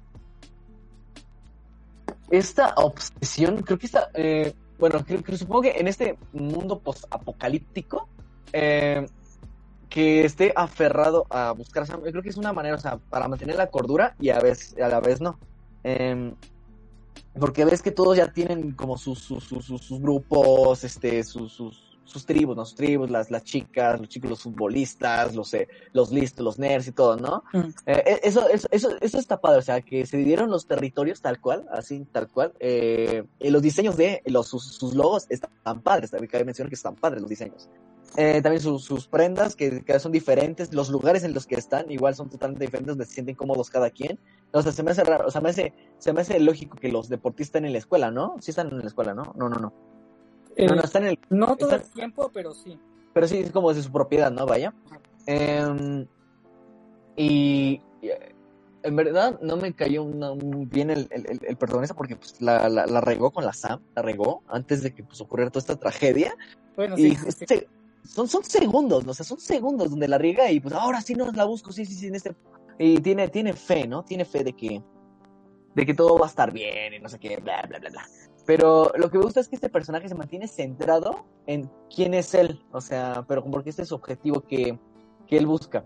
esta 2.29 2.75
obsesión, 2.75 3.63
creo 3.63 3.79
que 3.79 3.87
esta, 3.87 4.09
eh, 4.13 4.53
bueno, 4.77 5.03
creo, 5.03 5.23
creo- 5.23 5.39
supongo 5.39 5.63
que 5.63 5.71
en 5.71 5.87
este 5.87 6.19
mundo 6.33 6.77
post-apocalíptico, 6.77 8.07
eh, 8.53 9.07
que 9.89 10.23
esté 10.23 10.53
aferrado 10.55 11.25
a 11.31 11.51
buscar 11.53 11.83
creo 11.87 12.21
que 12.21 12.29
es 12.29 12.37
una 12.37 12.53
manera, 12.53 12.75
o 12.75 12.79
sea, 12.79 12.97
para 13.09 13.27
mantener 13.27 13.55
la 13.55 13.71
cordura 13.71 14.13
y 14.19 14.29
a, 14.29 14.39
vez, 14.39 14.75
a 14.79 14.87
la 14.87 14.99
vez 14.99 15.19
no. 15.19 15.39
Porque 17.39 17.65
ves 17.65 17.81
que 17.81 17.91
todos 17.91 18.15
ya 18.17 18.31
tienen 18.31 18.71
como 18.75 18.97
sus, 18.97 19.19
sus, 19.19 19.43
sus- 19.43 19.65
sus 19.65 19.99
grupos, 20.01 20.83
este, 20.83 21.23
sus, 21.23 21.51
sus, 21.53 21.84
sus 22.05 22.25
tribus, 22.25 22.55
¿no? 22.55 22.65
Sus 22.65 22.75
tribus, 22.75 23.09
las, 23.09 23.29
las 23.31 23.43
chicas, 23.43 23.99
los 23.99 24.07
chicos, 24.07 24.29
los 24.29 24.41
futbolistas, 24.41 25.35
los, 25.35 25.53
eh, 25.53 25.67
los 25.91 26.11
listos, 26.11 26.43
los 26.43 26.59
nerds 26.59 26.87
y 26.87 26.91
todo, 26.91 27.17
¿no? 27.17 27.43
Mm. 27.51 27.69
Eh, 27.85 28.03
eh, 28.05 28.19
eso, 28.23 28.47
eso, 28.47 28.67
eso, 28.71 28.89
eso 29.01 29.19
está 29.19 29.41
padre, 29.41 29.59
o 29.59 29.61
sea, 29.61 29.81
que 29.81 30.05
se 30.05 30.17
dividieron 30.17 30.49
los 30.49 30.67
territorios 30.67 31.21
tal 31.21 31.41
cual, 31.41 31.65
así, 31.71 32.05
tal 32.11 32.29
cual. 32.29 32.53
Eh, 32.59 33.23
y 33.39 33.49
los 33.49 33.61
diseños 33.61 33.97
de 33.97 34.21
los, 34.25 34.47
sus, 34.47 34.63
sus 34.63 34.93
logos 34.93 35.25
están 35.29 35.81
padres, 35.81 36.11
también 36.11 36.29
cabe 36.29 36.45
mencionar 36.45 36.69
que 36.69 36.75
están 36.75 36.95
padres 36.95 37.21
los 37.21 37.29
diseños. 37.29 37.69
Eh, 38.17 38.41
también 38.41 38.61
sus, 38.61 38.85
sus 38.85 39.07
prendas, 39.07 39.55
que, 39.55 39.83
que 39.83 39.99
son 39.99 40.11
diferentes, 40.11 40.73
los 40.73 40.89
lugares 40.89 41.23
en 41.23 41.33
los 41.33 41.45
que 41.45 41.55
están, 41.55 41.91
igual 41.91 42.15
son 42.15 42.29
totalmente 42.29 42.65
diferentes, 42.65 42.93
donde 42.93 43.05
se 43.05 43.13
sienten 43.15 43.35
cómodos 43.35 43.69
cada 43.69 43.89
quien. 43.89 44.19
O 44.53 44.61
sea, 44.61 44.71
se 44.71 44.83
me 44.83 44.91
hace 44.91 45.03
raro, 45.03 45.27
o 45.27 45.31
sea, 45.31 45.41
me 45.41 45.49
hace, 45.49 45.73
se 45.97 46.13
me 46.13 46.21
hace 46.21 46.39
lógico 46.39 46.77
que 46.77 46.89
los 46.89 47.09
deportistas 47.09 47.47
estén 47.49 47.65
en 47.65 47.73
la 47.73 47.79
escuela, 47.79 48.11
¿no? 48.11 48.35
Sí 48.39 48.51
están 48.51 48.69
en 48.71 48.79
la 48.79 48.87
escuela, 48.87 49.13
¿no? 49.13 49.33
No, 49.35 49.49
no, 49.49 49.57
no. 49.57 49.94
Eh, 50.55 50.67
No, 50.67 50.75
no, 50.75 50.81
están 50.81 51.03
en 51.03 51.09
el 51.09 51.19
no 51.29 51.55
todo 51.55 51.75
el 51.75 51.81
tiempo, 51.83 52.29
pero 52.33 52.53
sí. 52.53 52.79
pero 53.13 53.27
sí 53.27 53.39
es 53.39 53.51
como 53.51 53.73
de 53.73 53.81
su 53.81 53.91
propiedad, 53.91 54.31
¿no? 54.31 54.45
Vaya. 54.45 54.73
Em, 55.27 56.05
y, 57.15 57.81
y, 58.01 58.07
eh, 58.07 58.35
en 58.83 58.95
verdad 58.95 59.39
no 59.41 59.57
me 59.57 59.73
cayó 59.73 60.03
una- 60.03 60.33
bien 60.35 60.89
el, 60.91 61.07
el, 61.09 61.39
el- 61.41 61.57
protagonista 61.57 61.95
porque 61.95 62.15
pues, 62.15 62.39
la, 62.41 62.69
la, 62.69 62.85
la 62.85 63.01
regó 63.01 63.31
con 63.31 63.43
la 63.45 63.53
Sam, 63.53 63.81
la 63.95 64.01
regó 64.01 64.43
antes 64.47 64.83
de 64.83 64.93
que 64.93 65.03
pues, 65.03 65.19
ocurriera 65.21 65.49
toda 65.49 65.61
esta 65.61 65.75
tragedia. 65.75 66.35
Bueno, 66.75 66.95
Y 66.97 67.15
sí, 67.15 67.17
sí. 67.47 67.63
son, 68.03 68.27
son 68.27 68.43
segundos, 68.43 69.03
¿no? 69.05 69.11
O 69.11 69.13
sea, 69.13 69.25
son 69.25 69.39
segundos 69.39 69.89
donde 69.89 70.07
la 70.07 70.17
riega 70.17 70.51
y 70.51 70.59
pues 70.59 70.73
ahora 70.75 71.01
sí 71.01 71.15
no 71.15 71.31
la 71.31 71.45
busco, 71.45 71.71
sí, 71.71 71.85
sí, 71.85 71.93
sí, 71.95 72.07
en 72.07 72.15
este... 72.15 72.35
Y 72.77 72.99
tiene, 72.99 73.29
tiene 73.29 73.53
fe, 73.53 73.87
¿no? 73.87 74.03
Tiene 74.03 74.25
fe 74.25 74.43
de 74.43 74.53
que, 74.53 74.83
de 75.73 75.85
que 75.85 75.93
todo 75.93 76.17
va 76.19 76.25
a 76.25 76.29
estar 76.29 76.51
bien 76.51 76.93
y 76.93 76.99
no 76.99 77.07
sé 77.09 77.17
qué, 77.17 77.37
bla, 77.37 77.63
bla, 77.67 77.79
bla, 77.79 77.89
bla. 77.89 78.05
Pero 78.45 78.91
lo 78.97 79.09
que 79.09 79.17
me 79.17 79.23
gusta 79.23 79.39
es 79.39 79.47
que 79.47 79.55
este 79.55 79.69
personaje 79.69 80.07
se 80.07 80.15
mantiene 80.15 80.47
centrado 80.47 81.25
en 81.47 81.69
quién 81.93 82.13
es 82.13 82.33
él, 82.35 82.63
o 82.71 82.79
sea, 82.79 83.25
pero 83.27 83.43
porque 83.43 83.71
este 83.71 83.81
es 83.81 83.87
su 83.89 83.95
objetivo 83.95 84.41
que, 84.41 84.77
que 85.27 85.37
él 85.37 85.47
busca. 85.47 85.83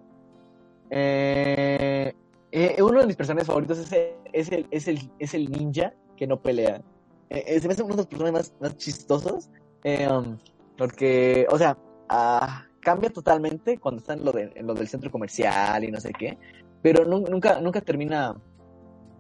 Eh, 0.90 2.14
eh, 2.52 2.82
uno 2.82 3.00
de 3.00 3.08
mis 3.08 3.16
personajes 3.16 3.48
favoritos 3.48 3.78
es 3.78 3.92
el, 3.94 4.14
es 4.34 4.52
el, 4.52 4.68
es 4.72 4.88
el, 4.88 5.12
es 5.20 5.34
el 5.34 5.50
ninja 5.50 5.94
que 6.18 6.28
no 6.28 6.42
pelea. 6.42 6.82
Eh, 7.30 7.44
eh, 7.48 7.60
se 7.60 7.68
me 7.68 7.74
hace 7.74 7.84
uno 7.84 7.94
de 7.94 7.98
los 7.98 8.08
personajes 8.08 8.34
más, 8.34 8.54
más 8.60 8.78
chistosos. 8.78 9.50
eh, 9.84 10.08
um, 10.10 10.38
porque, 10.78 11.46
o 11.52 11.58
sea, 11.58 11.78
ah, 12.10 12.66
cambia 12.82 13.10
totalmente 13.10 13.78
cuando 13.78 14.00
está 14.00 14.14
en 14.14 14.26
lo, 14.26 14.32
de, 14.32 14.52
en 14.56 14.66
lo 14.66 14.74
del 14.74 14.88
centro 14.88 15.12
comercial 15.12 15.84
y 15.84 15.92
no 15.92 16.00
sé 16.00 16.12
qué. 16.18 16.38
Pero 16.82 17.06
nu- 17.06 17.26
nunca, 17.30 17.60
nunca 17.62 17.82
termina 17.82 18.36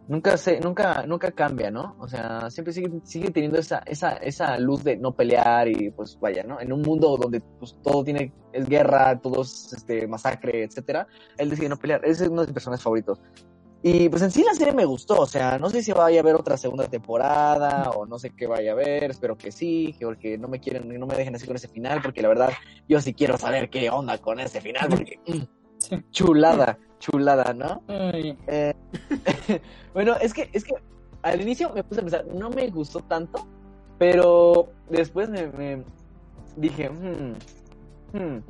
nunca 0.10 0.36
se, 0.38 0.60
nunca, 0.60 1.05
nunca 1.07 1.32
cambia, 1.32 1.72
¿no? 1.72 1.95
O 1.99 2.07
sea, 2.07 2.49
siempre 2.49 2.74
sigue, 2.74 2.91
sigue 3.03 3.30
teniendo 3.32 3.60
esa, 3.60 3.78
esa, 3.86 4.14
esa 4.14 4.57
luz 4.57 4.84
de 4.84 4.97
no 4.97 5.14
pelear 5.14 5.68
y 5.70 5.91
pues 5.91 6.18
vaya, 6.20 6.43
¿no? 6.43 6.60
En 6.60 6.74
un 6.74 6.82
mundo 6.82 7.16
donde 7.16 7.39
pues 7.60 7.78
todo 7.82 8.03
tiene, 8.03 8.34
es 8.51 8.68
guerra, 8.68 9.18
todo 9.20 9.43
es 9.43 9.72
este, 9.72 10.07
masacre, 10.07 10.64
etcétera, 10.64 11.07
él 11.38 11.49
decide 11.49 11.70
no 11.70 11.78
pelear. 11.78 12.03
Ese 12.03 12.24
es 12.24 12.30
uno 12.30 12.41
de 12.41 12.47
mis 12.47 12.53
personajes 12.53 12.84
favoritos. 12.84 13.22
Y 13.82 14.10
pues 14.10 14.22
en 14.24 14.32
sí 14.32 14.43
la 14.43 14.53
serie 14.55 14.74
me 14.74 14.84
gustó, 14.84 15.22
o 15.22 15.26
sea, 15.26 15.57
no 15.57 15.70
sé 15.70 15.82
si 15.82 15.93
vaya 15.93 16.20
a 16.20 16.22
haber 16.22 16.36
otra 16.36 16.57
segunda 16.57 16.88
temporada 16.88 17.91
o 17.91 18.05
no 18.05 18.20
sé 18.20 18.32
qué 18.32 18.45
vaya 18.45 18.72
a 18.72 18.74
haber, 18.74 19.12
espero 19.12 19.38
que 19.38 19.53
sí, 19.53 19.95
que 19.97 20.05
porque 20.05 20.38
no 20.38 20.49
me 20.49 20.60
quieren, 20.60 20.89
no 20.99 21.05
me 21.07 21.16
dejen 21.16 21.36
así 21.36 21.47
con 21.47 21.55
ese 21.55 21.70
final, 21.70 22.01
porque 22.01 22.22
la 22.22 22.28
verdad 22.28 22.49
yo 22.89 22.99
sí 22.99 23.14
quiero 23.14 23.38
saber 23.38 23.70
qué 23.70 23.89
onda 23.89 24.18
con 24.18 24.41
ese 24.41 24.60
final, 24.60 24.89
porque 24.89 25.20
Sí. 25.80 25.95
chulada, 26.12 26.78
chulada, 27.00 27.54
¿no? 27.54 27.82
Eh, 27.88 28.74
bueno, 29.93 30.16
es 30.22 30.34
que, 30.34 30.50
es 30.54 30.64
que 30.64 30.76
al 31.22 31.41
inicio 31.41 31.72
me 31.74 31.84
puse 31.84 32.02
a 32.02 32.04
pensar, 32.04 32.26
no 32.28 32.50
me 32.50 32.70
gustó 32.70 33.02
tanto, 33.02 33.47
pero 33.97 34.72
después 34.89 35.30
me, 35.30 35.47
me 35.47 35.84
dije, 36.56 36.89
hmm, 36.89 37.34
hmm. 38.14 38.43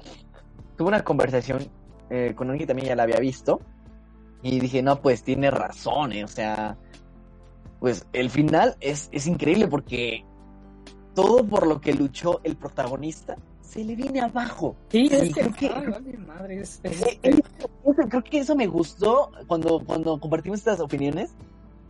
tuve 0.77 0.87
una 0.87 1.03
conversación 1.03 1.67
eh, 2.09 2.33
con 2.35 2.49
alguien 2.49 2.65
que 2.65 2.67
también 2.67 2.87
ya 2.89 2.95
la 2.95 3.03
había 3.03 3.19
visto 3.19 3.61
y 4.41 4.59
dije, 4.59 4.81
no, 4.81 5.01
pues 5.01 5.23
tiene 5.23 5.51
razón, 5.51 6.11
eh, 6.11 6.23
o 6.23 6.27
sea, 6.27 6.77
pues 7.79 8.07
el 8.13 8.29
final 8.29 8.75
es, 8.79 9.09
es 9.11 9.27
increíble 9.27 9.67
porque 9.67 10.25
todo 11.13 11.45
por 11.45 11.67
lo 11.67 11.81
que 11.81 11.93
luchó 11.93 12.41
el 12.43 12.55
protagonista 12.55 13.35
se 13.69 13.83
le 13.83 13.95
viene 13.95 14.19
abajo. 14.21 14.75
Sí, 14.89 15.07
es 15.11 15.33
que, 15.33 15.41
creo 15.41 15.53
que- 15.53 15.71
ay, 15.73 15.85
vale, 15.87 16.17
madre, 16.17 16.59
es- 16.61 16.79
es- 16.83 17.01
eh, 17.03 17.19
eso- 17.23 18.07
creo 18.09 18.23
que 18.23 18.39
eso 18.39 18.55
me 18.55 18.65
gustó 18.67 19.31
cuando, 19.47 19.79
cuando 19.85 20.19
compartimos 20.19 20.59
estas 20.59 20.79
opiniones. 20.79 21.31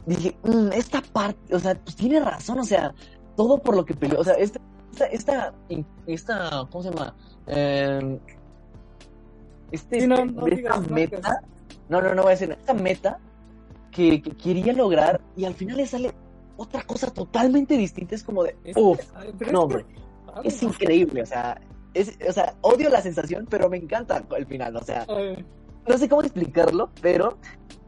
Dije, 0.06 0.36
"Mm, 0.44 0.72
esta 0.74 1.02
parte, 1.02 1.56
o 1.56 1.60
sea, 1.60 1.76
pues 1.76 1.96
tiene 1.96 2.20
razón, 2.20 2.60
o 2.60 2.64
sea, 2.64 2.94
todo 3.38 3.60
por 3.60 3.76
lo 3.76 3.86
que 3.86 3.94
peleó, 3.94 4.20
o 4.20 4.24
sea, 4.24 4.34
este, 4.34 4.60
esta, 4.92 5.06
esta, 5.06 5.54
esta, 6.08 6.68
¿cómo 6.72 6.84
se 6.84 6.90
llama? 6.90 7.16
Eh, 7.48 8.20
este, 9.72 10.02
Sí, 10.02 10.08
no, 10.08 10.26
no 10.26 10.46
digas 10.46 10.58
esta 10.60 10.70
marcas. 10.80 10.92
meta, 10.92 11.42
no, 11.90 12.02
no, 12.02 12.14
no 12.16 12.22
voy 12.24 12.30
a 12.32 12.36
decir, 12.36 12.52
esta 12.52 12.74
meta 12.74 13.20
que, 13.92 14.22
que 14.22 14.32
quería 14.32 14.74
lograr 14.74 15.22
y 15.38 15.46
al 15.46 15.54
final 15.54 15.78
le 15.78 15.86
sale 15.86 16.12
otra 16.58 16.82
cosa 16.84 17.10
totalmente 17.12 17.78
distinta, 17.78 18.16
es 18.16 18.24
como 18.24 18.44
de, 18.44 18.56
uff, 18.76 19.00
no, 19.52 19.62
hombre, 19.64 19.86
es 20.44 20.62
increíble, 20.64 21.22
o 21.24 21.26
sea, 21.26 21.60
es, 21.94 22.18
o 22.28 22.32
sea, 22.34 22.56
odio 22.62 22.90
la 22.90 23.02
sensación, 23.02 23.48
pero 23.50 23.70
me 23.70 23.78
encanta 23.78 24.24
el 24.38 24.46
final, 24.46 24.76
o 24.76 24.84
sea, 24.84 25.06
Ay, 25.10 25.46
no 25.88 25.98
sé 25.98 26.08
cómo 26.10 26.22
explicarlo, 26.22 26.90
pero 27.02 27.38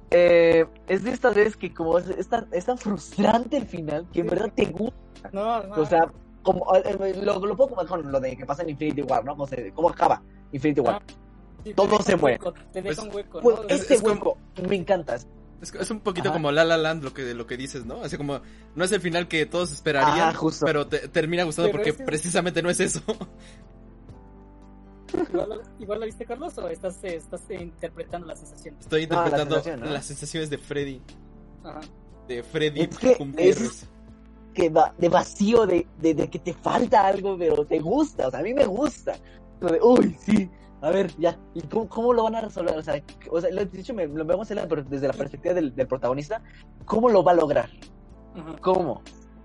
eh, 0.10 0.66
es 0.88 1.04
de 1.04 1.12
estas 1.12 1.36
veces 1.36 1.56
que 1.58 1.74
como 1.74 1.98
es, 2.00 2.10
es 2.10 2.28
tan, 2.28 2.48
es 2.52 2.66
tan 2.66 2.78
frustrante 2.78 3.58
el 3.58 3.66
final 3.66 4.08
que 4.12 4.22
en 4.22 4.28
verdad 4.28 4.52
te 4.56 4.66
gusta, 4.66 5.30
no, 5.32 5.64
no. 5.64 5.76
o 5.76 5.86
sea, 5.86 6.12
como 6.42 6.66
eh, 6.76 7.14
lo, 7.24 7.40
lo 7.46 7.56
puedo 7.56 7.70
comparar 7.70 7.88
con 7.88 8.12
lo 8.12 8.20
de 8.20 8.36
que 8.36 8.46
pasa 8.46 8.64
en 8.64 8.70
Infinity 8.72 9.04
War, 9.04 9.24
¿no? 9.24 9.34
Cómo, 9.34 9.48
se- 9.48 9.72
cómo 9.74 9.90
acaba 9.90 10.22
Infinity 10.52 10.82
War. 10.82 11.02
Sí, 11.64 11.70
te 11.70 11.74
todo 11.76 12.02
se 12.02 12.16
muere. 12.16 12.38
hueco, 12.44 12.54
Te 12.74 12.82
deja 12.82 12.96
Pues- 13.02 13.08
un 13.08 13.16
hueco, 13.16 13.40
Pues 13.42 13.56
¿no? 13.58 13.64
es- 13.68 13.82
este 13.82 13.94
es 13.94 14.02
como- 14.02 14.14
hueco 14.16 14.38
me 14.68 14.76
encanta. 14.76 15.16
Es, 15.16 15.28
es 15.80 15.92
un 15.92 16.00
poquito 16.00 16.30
Ajá. 16.30 16.38
como 16.40 16.52
La 16.52 16.66
La 16.66 16.76
Land 16.76 17.04
lo 17.04 17.14
que, 17.14 17.36
lo 17.36 17.46
que 17.46 17.56
dices, 17.56 17.86
¿no? 17.86 18.02
Así 18.02 18.18
como, 18.18 18.42
no 18.74 18.84
es 18.84 18.92
el 18.92 19.00
final 19.00 19.28
que 19.28 19.46
todos 19.46 19.72
esperarían, 19.72 20.30
Ajá, 20.30 20.34
justo. 20.34 20.66
pero 20.66 20.88
te, 20.88 21.08
termina 21.10 21.44
gustando 21.44 21.68
Pero 21.70 21.78
porque 21.78 21.90
ese- 21.92 22.04
precisamente 22.04 22.64
no 22.64 22.72
es 22.72 22.80
eso. 22.80 23.02
¿Igual, 25.30 25.50
lo- 25.50 25.62
igual 25.80 26.00
lo 26.00 26.06
viste, 26.06 26.26
Carlos, 26.26 26.58
o 26.58 26.68
estás, 26.68 27.04
estás 27.04 27.42
interpretando 27.50 28.28
la 28.28 28.36
sensación? 28.36 28.76
Estoy 28.80 29.08
No, 29.08 29.16
la 29.16 29.18
interpretando 29.20 29.56
sensación, 29.56 29.80
¿no? 29.82 29.94
las 29.94 30.06
sensaciones 30.06 30.50
de 30.50 30.58
Freddy, 30.58 31.02
Ajá. 31.64 31.80
de 32.28 32.44
Freddy 32.44 32.82
Es 32.82 32.98
que 32.98 33.18
que 34.54 34.70
va, 34.70 34.94
de 34.98 35.08
vacío, 35.08 35.66
de, 35.66 35.88
de, 36.00 36.14
de 36.14 36.30
que 36.30 36.38
te 36.40 36.54
falta 36.54 37.06
algo, 37.08 37.38
pero 37.38 37.66
te 37.66 37.80
gusta, 37.80 38.28
o 38.28 38.32
sea, 38.32 38.42
a 38.42 38.44
mí 38.44 38.54
me 38.54 38.66
gusta. 38.66 39.14
De, 39.62 39.80
Uy, 39.82 40.14
sí, 40.20 40.50
a 40.82 40.90
ver, 40.90 41.10
ya, 41.18 41.40
¿y 41.54 41.62
cómo, 41.62 41.88
cómo 41.88 42.12
lo 42.14 42.24
van 42.24 42.36
a 42.36 42.42
resolver? 42.42 42.78
O 42.78 42.84
sea, 42.84 43.02
o 43.30 43.40
sea 43.40 43.50
lo 43.52 43.62
he 43.62 43.66
dicho, 43.66 43.94
me, 43.94 44.08
lo 44.08 44.26
vemos 44.26 44.52
en 44.52 44.58
la- 44.58 44.66
desde 44.66 45.08
la 45.08 45.14
perspectiva 45.14 45.54
del, 45.54 45.74
del 45.74 45.88
protagonista, 45.88 46.42
¿cómo 46.86 47.08
lo 47.10 47.24
va 47.24 47.32
a 47.32 47.36
lograr? 47.36 47.70
Ajá. 48.36 48.56
¿Cómo? 48.62 49.02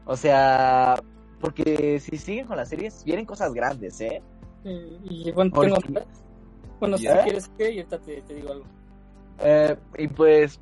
O 0.07 0.17
sea, 0.17 1.01
porque 1.41 2.01
si 2.01 2.17
siguen 2.19 2.47
con 2.49 2.57
las 2.57 2.69
series, 2.69 3.05
vienen 3.05 3.27
cosas 3.27 3.53
grandes, 3.53 4.01
¿eh? 4.01 4.23
Eh, 4.67 4.99
Y 5.05 5.31
bueno, 5.33 5.51
tengo... 5.61 5.77
Bueno, 6.79 6.99
si 6.99 7.07
quieres 7.07 7.49
que, 7.57 7.71
y 7.73 7.79
ahorita 7.79 7.99
te, 8.01 8.21
te 8.23 8.35
digo 8.35 8.53
algo. 8.53 8.65
Eh, 9.39 9.77
y 9.97 10.09
pues, 10.09 10.61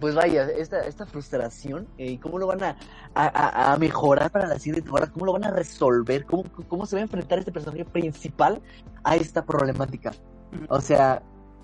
pues 0.00 0.14
vaya, 0.14 0.44
esta, 0.48 0.80
esta 0.86 1.04
frustración, 1.04 1.86
eh, 1.98 2.18
¿cómo 2.20 2.38
lo 2.38 2.46
van 2.46 2.62
a, 2.62 2.76
a, 3.14 3.72
a- 3.72 3.76
mejorar 3.76 4.30
para 4.30 4.46
la 4.46 4.58
siguiente 4.58 4.82
temporada? 4.82 5.12
¿Cómo 5.12 5.26
lo 5.26 5.32
van 5.34 5.44
a 5.44 5.50
resolver? 5.50 6.24
¿Cómo, 6.24 6.44
¿Cómo 6.68 6.86
se 6.86 6.96
va 6.96 7.00
a 7.00 7.02
enfrentar 7.02 7.38
este 7.38 7.52
personaje 7.52 7.84
principal 7.84 8.62
a 9.04 9.16
esta 9.16 9.44
problemática? 9.44 10.12
O 10.70 10.80
sea, 10.80 11.22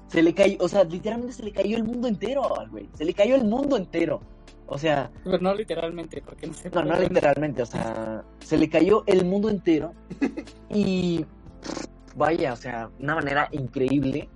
se 0.09 0.23
le 0.23 0.35
cayó, 0.35 0.57
o 0.61 0.69
sea, 0.69 0.85
literalmente 0.85 1.33
se 1.35 1.43
le 1.43 1.53
cayó 1.53 1.77
el 1.79 1.85
mundo 1.85 2.09
entero 2.09 2.59
al 2.61 2.69
güey. 2.69 2.89
Se 2.95 3.05
le 3.07 3.15
cayó 3.15 3.37
el 3.37 3.45
mundo 3.45 3.77
entero. 3.79 4.21
O 4.69 4.77
sea, 4.79 5.11
Pero 5.25 5.39
no 5.39 5.55
literalmente, 5.55 6.21
porque 6.23 6.47
no 6.49 6.53
sé. 6.53 6.71
no, 6.71 6.83
no 6.85 6.99
literalmente, 6.99 7.63
o 7.63 7.67
sea, 7.67 8.25
se 8.41 8.59
le 8.59 8.69
cayó 8.69 9.05
el 9.07 9.25
mundo 9.25 9.49
entero 9.49 9.93
y 10.71 11.25
vaya, 12.15 12.53
o 12.53 12.57
sea, 12.57 12.91
una 13.01 13.15
manera 13.17 13.49
increíble. 13.53 14.29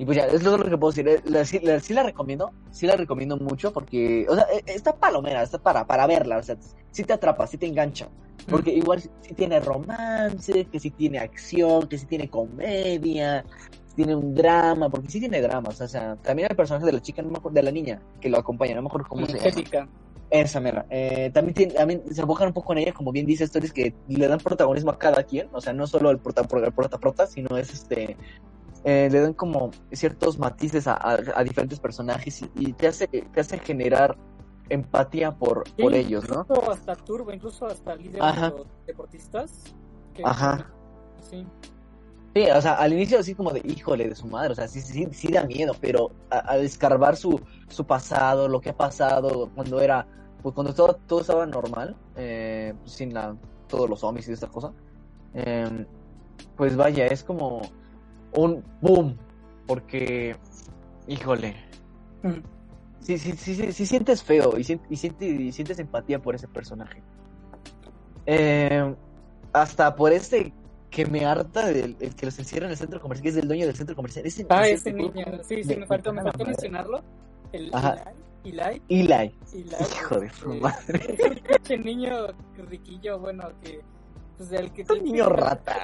Y 0.00 0.04
pues 0.04 0.16
ya, 0.16 0.26
es 0.26 0.42
lo 0.44 0.56
que 0.58 0.78
puedo 0.78 0.92
decir. 0.92 1.08
eh, 1.08 1.20
la- 1.24 1.44
sí, 1.44 1.58
la, 1.60 1.80
sí 1.80 1.92
la 1.92 2.04
recomiendo, 2.04 2.52
sí 2.70 2.86
la 2.86 2.96
recomiendo 2.96 3.36
mucho 3.36 3.72
porque, 3.72 4.26
o 4.28 4.34
sea, 4.34 4.46
eh, 4.52 4.62
está 4.66 4.94
palomera, 4.94 5.42
está 5.42 5.58
para, 5.58 5.86
para 5.86 6.06
verla, 6.06 6.38
o 6.38 6.42
sea, 6.42 6.56
sí 6.92 7.02
te 7.04 7.12
atrapa, 7.12 7.46
sí 7.46 7.58
te 7.58 7.66
engancha. 7.66 8.08
Porque 8.48 8.70
igual 8.72 9.00
sí 9.02 9.34
tiene 9.34 9.60
romance, 9.60 10.64
que 10.66 10.78
sí 10.80 10.90
tiene 10.92 11.18
acción, 11.18 11.86
que 11.88 11.98
sí 11.98 12.06
tiene 12.06 12.30
comedia, 12.30 13.44
tiene 13.96 14.14
un 14.14 14.32
drama, 14.32 14.88
porque 14.88 15.08
sí 15.10 15.18
tiene 15.18 15.42
dramas, 15.42 15.80
o 15.80 15.88
sea, 15.88 16.14
también 16.16 16.48
el 16.50 16.56
personaje 16.56 16.86
de 16.86 16.92
la 16.92 17.02
chica, 17.02 17.20
no 17.20 17.32
de 17.50 17.62
la 17.62 17.70
niña 17.72 18.00
que 18.20 18.28
lo 18.30 18.38
acompaña, 18.38 18.76
no 18.76 18.82
me 18.82 18.86
acuerdo 18.88 19.08
cómo 19.08 19.26
se 19.32 19.38
llama. 19.38 19.50
Esa 20.30 20.60
mera. 20.60 20.84
Eh, 20.90 21.30
también, 21.32 21.54
tiene, 21.54 21.72
también 21.74 22.02
se 22.10 22.20
enfocan 22.20 22.48
un 22.48 22.52
poco 22.52 22.72
en 22.72 22.80
ella, 22.80 22.92
como 22.92 23.12
bien 23.12 23.24
dice 23.24 23.44
Stories, 23.44 23.72
que 23.72 23.94
le 24.08 24.28
dan 24.28 24.38
protagonismo 24.38 24.90
a 24.90 24.98
cada 24.98 25.22
quien, 25.22 25.48
o 25.52 25.60
sea, 25.60 25.72
no 25.72 25.86
solo 25.86 26.10
el 26.10 26.18
prota, 26.18 26.42
el 26.42 26.72
prota, 26.72 26.98
prota, 26.98 27.26
sino 27.26 27.56
es 27.56 27.72
este. 27.72 28.16
eh, 28.84 29.08
le 29.10 29.20
dan 29.20 29.32
como 29.34 29.70
ciertos 29.92 30.38
matices 30.38 30.86
a, 30.86 30.92
a- 30.94 31.18
a 31.34 31.44
diferentes 31.44 31.80
personajes 31.80 32.42
y, 32.42 32.50
y 32.56 32.72
te 32.74 32.86
hace 32.88 33.08
te 33.08 33.40
hace 33.40 33.58
generar 33.58 34.16
empatía 34.68 35.32
por, 35.34 35.64
por 35.80 35.94
ellos, 35.94 36.28
¿no? 36.28 36.40
Incluso 36.42 36.70
hasta 36.70 36.94
Turbo, 36.94 37.32
incluso 37.32 37.66
hasta 37.66 37.94
el 37.94 38.02
líder 38.02 38.22
Ajá. 38.22 38.50
de 38.50 38.58
los 38.58 38.66
deportistas. 38.86 39.50
que- 40.14 40.22
Ajá. 40.24 40.70
Sí. 41.28 41.46
Sí, 42.38 42.44
o 42.50 42.60
sea, 42.62 42.74
al 42.74 42.92
inicio 42.92 43.18
así 43.18 43.34
como 43.34 43.50
de 43.50 43.60
híjole 43.64 44.08
de 44.08 44.14
su 44.14 44.28
madre, 44.28 44.52
o 44.52 44.54
sea, 44.54 44.68
sí, 44.68 44.80
sí, 44.80 45.08
sí 45.10 45.26
da 45.32 45.42
miedo, 45.44 45.72
pero 45.80 46.12
a- 46.30 46.38
al 46.38 46.60
escarbar 46.64 47.16
su, 47.16 47.40
su 47.68 47.84
pasado, 47.84 48.46
lo 48.46 48.60
que 48.60 48.70
ha 48.70 48.76
pasado 48.76 49.50
cuando 49.56 49.80
era, 49.80 50.06
pues 50.40 50.54
cuando 50.54 50.72
todo, 50.72 50.94
todo 51.08 51.20
estaba 51.22 51.46
normal, 51.46 51.96
eh, 52.14 52.74
sin 52.84 53.12
la, 53.12 53.34
todos 53.66 53.90
los 53.90 53.98
zombies 53.98 54.28
y 54.28 54.32
esta 54.34 54.46
cosa, 54.46 54.72
eh, 55.34 55.84
pues 56.56 56.76
vaya, 56.76 57.06
es 57.06 57.24
como 57.24 57.60
un 58.34 58.62
boom, 58.82 59.16
porque, 59.66 60.36
híjole, 61.08 61.56
Ujú. 62.22 62.36
sí, 63.00 63.18
sí, 63.18 63.32
sí, 63.32 63.56
sí, 63.56 63.72
sí 63.72 63.84
sientes 63.84 64.22
feo 64.22 64.56
y, 64.56 64.62
sien- 64.62 64.82
y, 64.88 64.96
siente- 64.96 65.26
y 65.26 65.50
sientes 65.50 65.80
empatía 65.80 66.20
por 66.22 66.36
ese 66.36 66.46
personaje. 66.46 67.02
Eh, 68.26 68.94
hasta 69.52 69.96
por 69.96 70.12
este 70.12 70.52
que 70.90 71.06
me 71.06 71.24
harta 71.24 71.66
del 71.66 71.96
el 72.00 72.14
que 72.14 72.26
los 72.26 72.38
encierra 72.38 72.66
en 72.66 72.72
el 72.72 72.78
centro 72.78 73.00
comercial, 73.00 73.22
que 73.22 73.28
es 73.30 73.36
el 73.36 73.46
dueño 73.48 73.66
del 73.66 73.76
centro 73.76 73.94
comercial. 73.96 74.24
Ese, 74.26 74.46
Ah, 74.48 74.66
ese 74.68 74.92
niño. 74.92 75.24
Sí, 75.46 75.62
sí, 75.62 75.68
me- 75.70 75.76
me 75.80 75.86
faltó, 75.86 76.12
me 76.12 76.22
faltó 76.22 76.38
madre. 76.38 76.50
mencionarlo. 76.52 77.02
El 77.52 77.70
Ajá. 77.74 78.12
Eli. 78.44 78.82
Eli. 78.88 79.12
Eli, 79.52 79.66
hijo 79.92 80.20
de 80.20 80.30
su 80.30 80.52
eh, 80.52 80.60
madre. 80.60 81.16
Ese 81.64 81.76
niño 81.78 82.28
riquillo, 82.56 83.18
bueno, 83.18 83.50
que. 83.62 83.80
Pues 84.36 84.50
del 84.50 84.72
que. 84.72 84.84
Un 84.90 85.04
niño 85.04 85.28
rata. 85.28 85.74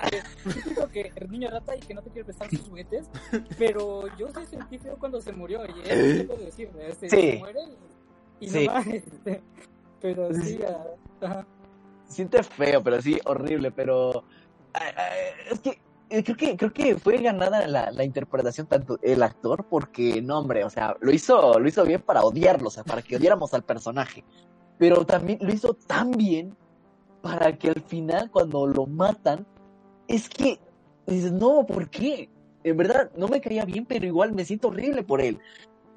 Que 0.92 1.10
el 1.16 1.30
niño 1.30 1.50
rata 1.50 1.76
y 1.76 1.80
que 1.80 1.92
no 1.94 2.00
te 2.02 2.10
quiere 2.10 2.24
prestar 2.24 2.48
sus 2.50 2.60
juguetes. 2.60 3.10
Pero 3.58 4.04
yo 4.16 4.28
sí 4.28 4.46
sentí 4.48 4.78
feo 4.78 4.96
cuando 4.98 5.20
se 5.20 5.32
murió. 5.32 5.60
Y 5.66 5.80
eso 5.88 6.16
sí 6.18 6.22
puedo 6.24 6.40
decir. 6.44 6.70
Este, 6.80 7.10
Sí. 7.10 7.16
Se 7.32 7.38
muere 7.40 7.60
y, 8.40 8.48
Sí. 8.48 8.66
no 8.66 8.72
más. 8.72 8.86
Este, 8.94 9.42
pero 10.00 10.32
sí. 10.34 10.60
ah, 10.66 10.86
Ajá. 11.26 11.46
Siente 12.06 12.42
feo, 12.44 12.82
pero 12.82 13.02
sí, 13.02 13.18
horrible, 13.24 13.72
pero 13.72 14.22
es 15.50 15.60
que 15.60 15.80
eh, 16.10 16.22
creo 16.22 16.36
que 16.36 16.56
creo 16.56 16.72
que 16.72 16.96
fue 16.96 17.18
ganada 17.18 17.66
la, 17.66 17.90
la 17.90 18.04
interpretación 18.04 18.66
tanto 18.66 18.98
el 19.02 19.22
actor 19.22 19.66
porque 19.68 20.20
no 20.20 20.38
hombre, 20.38 20.64
o 20.64 20.70
sea, 20.70 20.96
lo 21.00 21.12
hizo 21.12 21.58
lo 21.58 21.68
hizo 21.68 21.84
bien 21.84 22.02
para 22.02 22.22
odiarlo, 22.22 22.68
o 22.68 22.70
sea, 22.70 22.84
para 22.84 23.02
que 23.02 23.16
odiáramos 23.16 23.54
al 23.54 23.64
personaje. 23.64 24.24
Pero 24.78 25.04
también 25.06 25.38
lo 25.40 25.52
hizo 25.52 25.74
tan 25.74 26.10
bien 26.12 26.56
para 27.22 27.56
que 27.56 27.70
al 27.70 27.82
final 27.82 28.30
cuando 28.30 28.66
lo 28.66 28.86
matan 28.86 29.46
es 30.08 30.28
que 30.28 30.58
dices, 31.06 31.32
"No, 31.32 31.64
¿por 31.66 31.88
qué?" 31.88 32.28
En 32.64 32.76
verdad 32.76 33.10
no 33.16 33.28
me 33.28 33.40
caía 33.40 33.64
bien, 33.64 33.86
pero 33.86 34.06
igual 34.06 34.32
me 34.32 34.44
siento 34.44 34.68
horrible 34.68 35.02
por 35.02 35.20
él. 35.20 35.38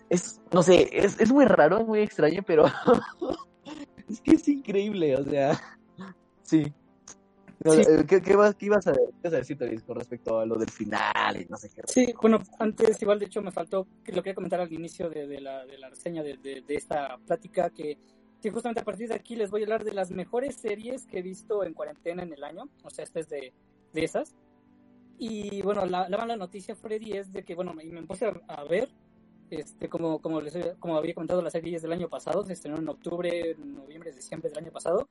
Es 0.10 0.42
no 0.54 0.64
sé, 0.64 0.90
es, 0.94 1.20
es 1.20 1.32
muy 1.32 1.46
raro, 1.46 1.80
es 1.80 1.88
muy 1.88 2.00
extraño, 2.00 2.44
pero 2.46 2.66
es 4.10 4.22
que 4.22 4.32
es 4.32 4.48
increíble, 4.48 5.16
o 5.18 5.24
sea, 5.26 5.60
sí. 6.44 6.74
Sí. 7.76 7.82
eh, 7.82 8.06
¿Qué, 8.08 8.22
qué 8.22 8.36
vas, 8.36 8.56
qué 8.56 8.66
ibas 8.68 8.88
a, 8.88 8.94
qué 8.94 9.00
ibas 9.24 9.34
a 9.34 9.38
decir, 9.38 9.58
Toris, 9.58 9.84
con 9.84 9.98
respecto 9.98 10.40
a 10.40 10.46
lo 10.46 10.56
del 10.58 10.70
final 10.70 11.42
y 11.42 11.46
no 11.50 11.58
sé 11.58 11.70
qué? 11.70 11.82
Sí, 11.86 12.14
bueno, 12.22 12.40
antes 12.60 13.02
igual 13.02 13.20
de 13.20 13.26
hecho 13.26 13.42
me 13.42 13.52
faltó, 13.52 13.88
lo 14.08 14.24
quería 14.24 14.36
comentar 14.36 14.60
al 14.62 14.72
inicio 14.72 15.10
de, 15.10 15.28
de 15.28 15.42
la, 15.42 15.66
de 15.66 15.78
la 15.78 15.90
reseña 15.90 16.24
de, 16.24 16.38
de- 16.38 16.62
de 16.62 16.76
esta 16.76 17.18
plática, 17.26 17.70
que, 17.70 17.98
que 18.42 18.52
justamente 18.52 18.82
a 18.82 18.84
partir 18.86 19.10
de 19.10 19.16
aquí 19.16 19.36
les 19.36 19.50
voy 19.52 19.62
a 19.62 19.66
hablar 19.66 19.84
de 19.84 19.94
las 19.94 20.12
mejores 20.12 20.56
series 20.56 21.06
que 21.06 21.20
he 21.20 21.22
visto 21.22 21.64
en 21.64 21.74
cuarentena 21.74 22.24
en 22.24 22.34
el 22.34 22.44
año, 22.44 22.70
o 22.84 22.90
sea, 22.90 23.04
esta 23.04 23.20
es 23.20 23.30
de, 23.30 23.54
de 23.94 24.04
esas. 24.04 24.36
Y 25.20 25.62
bueno, 25.64 25.86
la, 25.86 26.08
la 26.10 26.18
mala 26.18 26.36
noticia, 26.38 26.76
Freddy, 26.76 27.14
es 27.14 27.32
de 27.34 27.44
que, 27.44 27.56
bueno, 27.56 27.74
me, 27.74 27.84
me 27.86 28.04
puse 28.04 28.26
a, 28.28 28.40
a 28.48 28.64
ver, 28.66 28.90
este, 29.50 29.90
como, 29.90 30.20
como, 30.20 30.42
les, 30.42 30.56
como 30.78 30.98
había 30.98 31.14
comentado, 31.16 31.42
las 31.42 31.54
series 31.54 31.82
del 31.82 31.94
año 31.94 32.08
pasado, 32.10 32.46
se 32.46 32.54
estrenó 32.54 32.78
en 32.78 32.88
octubre, 32.90 33.56
noviembre, 33.58 34.12
diciembre 34.12 34.50
del 34.50 34.60
año 34.60 34.72
pasado. 34.72 35.10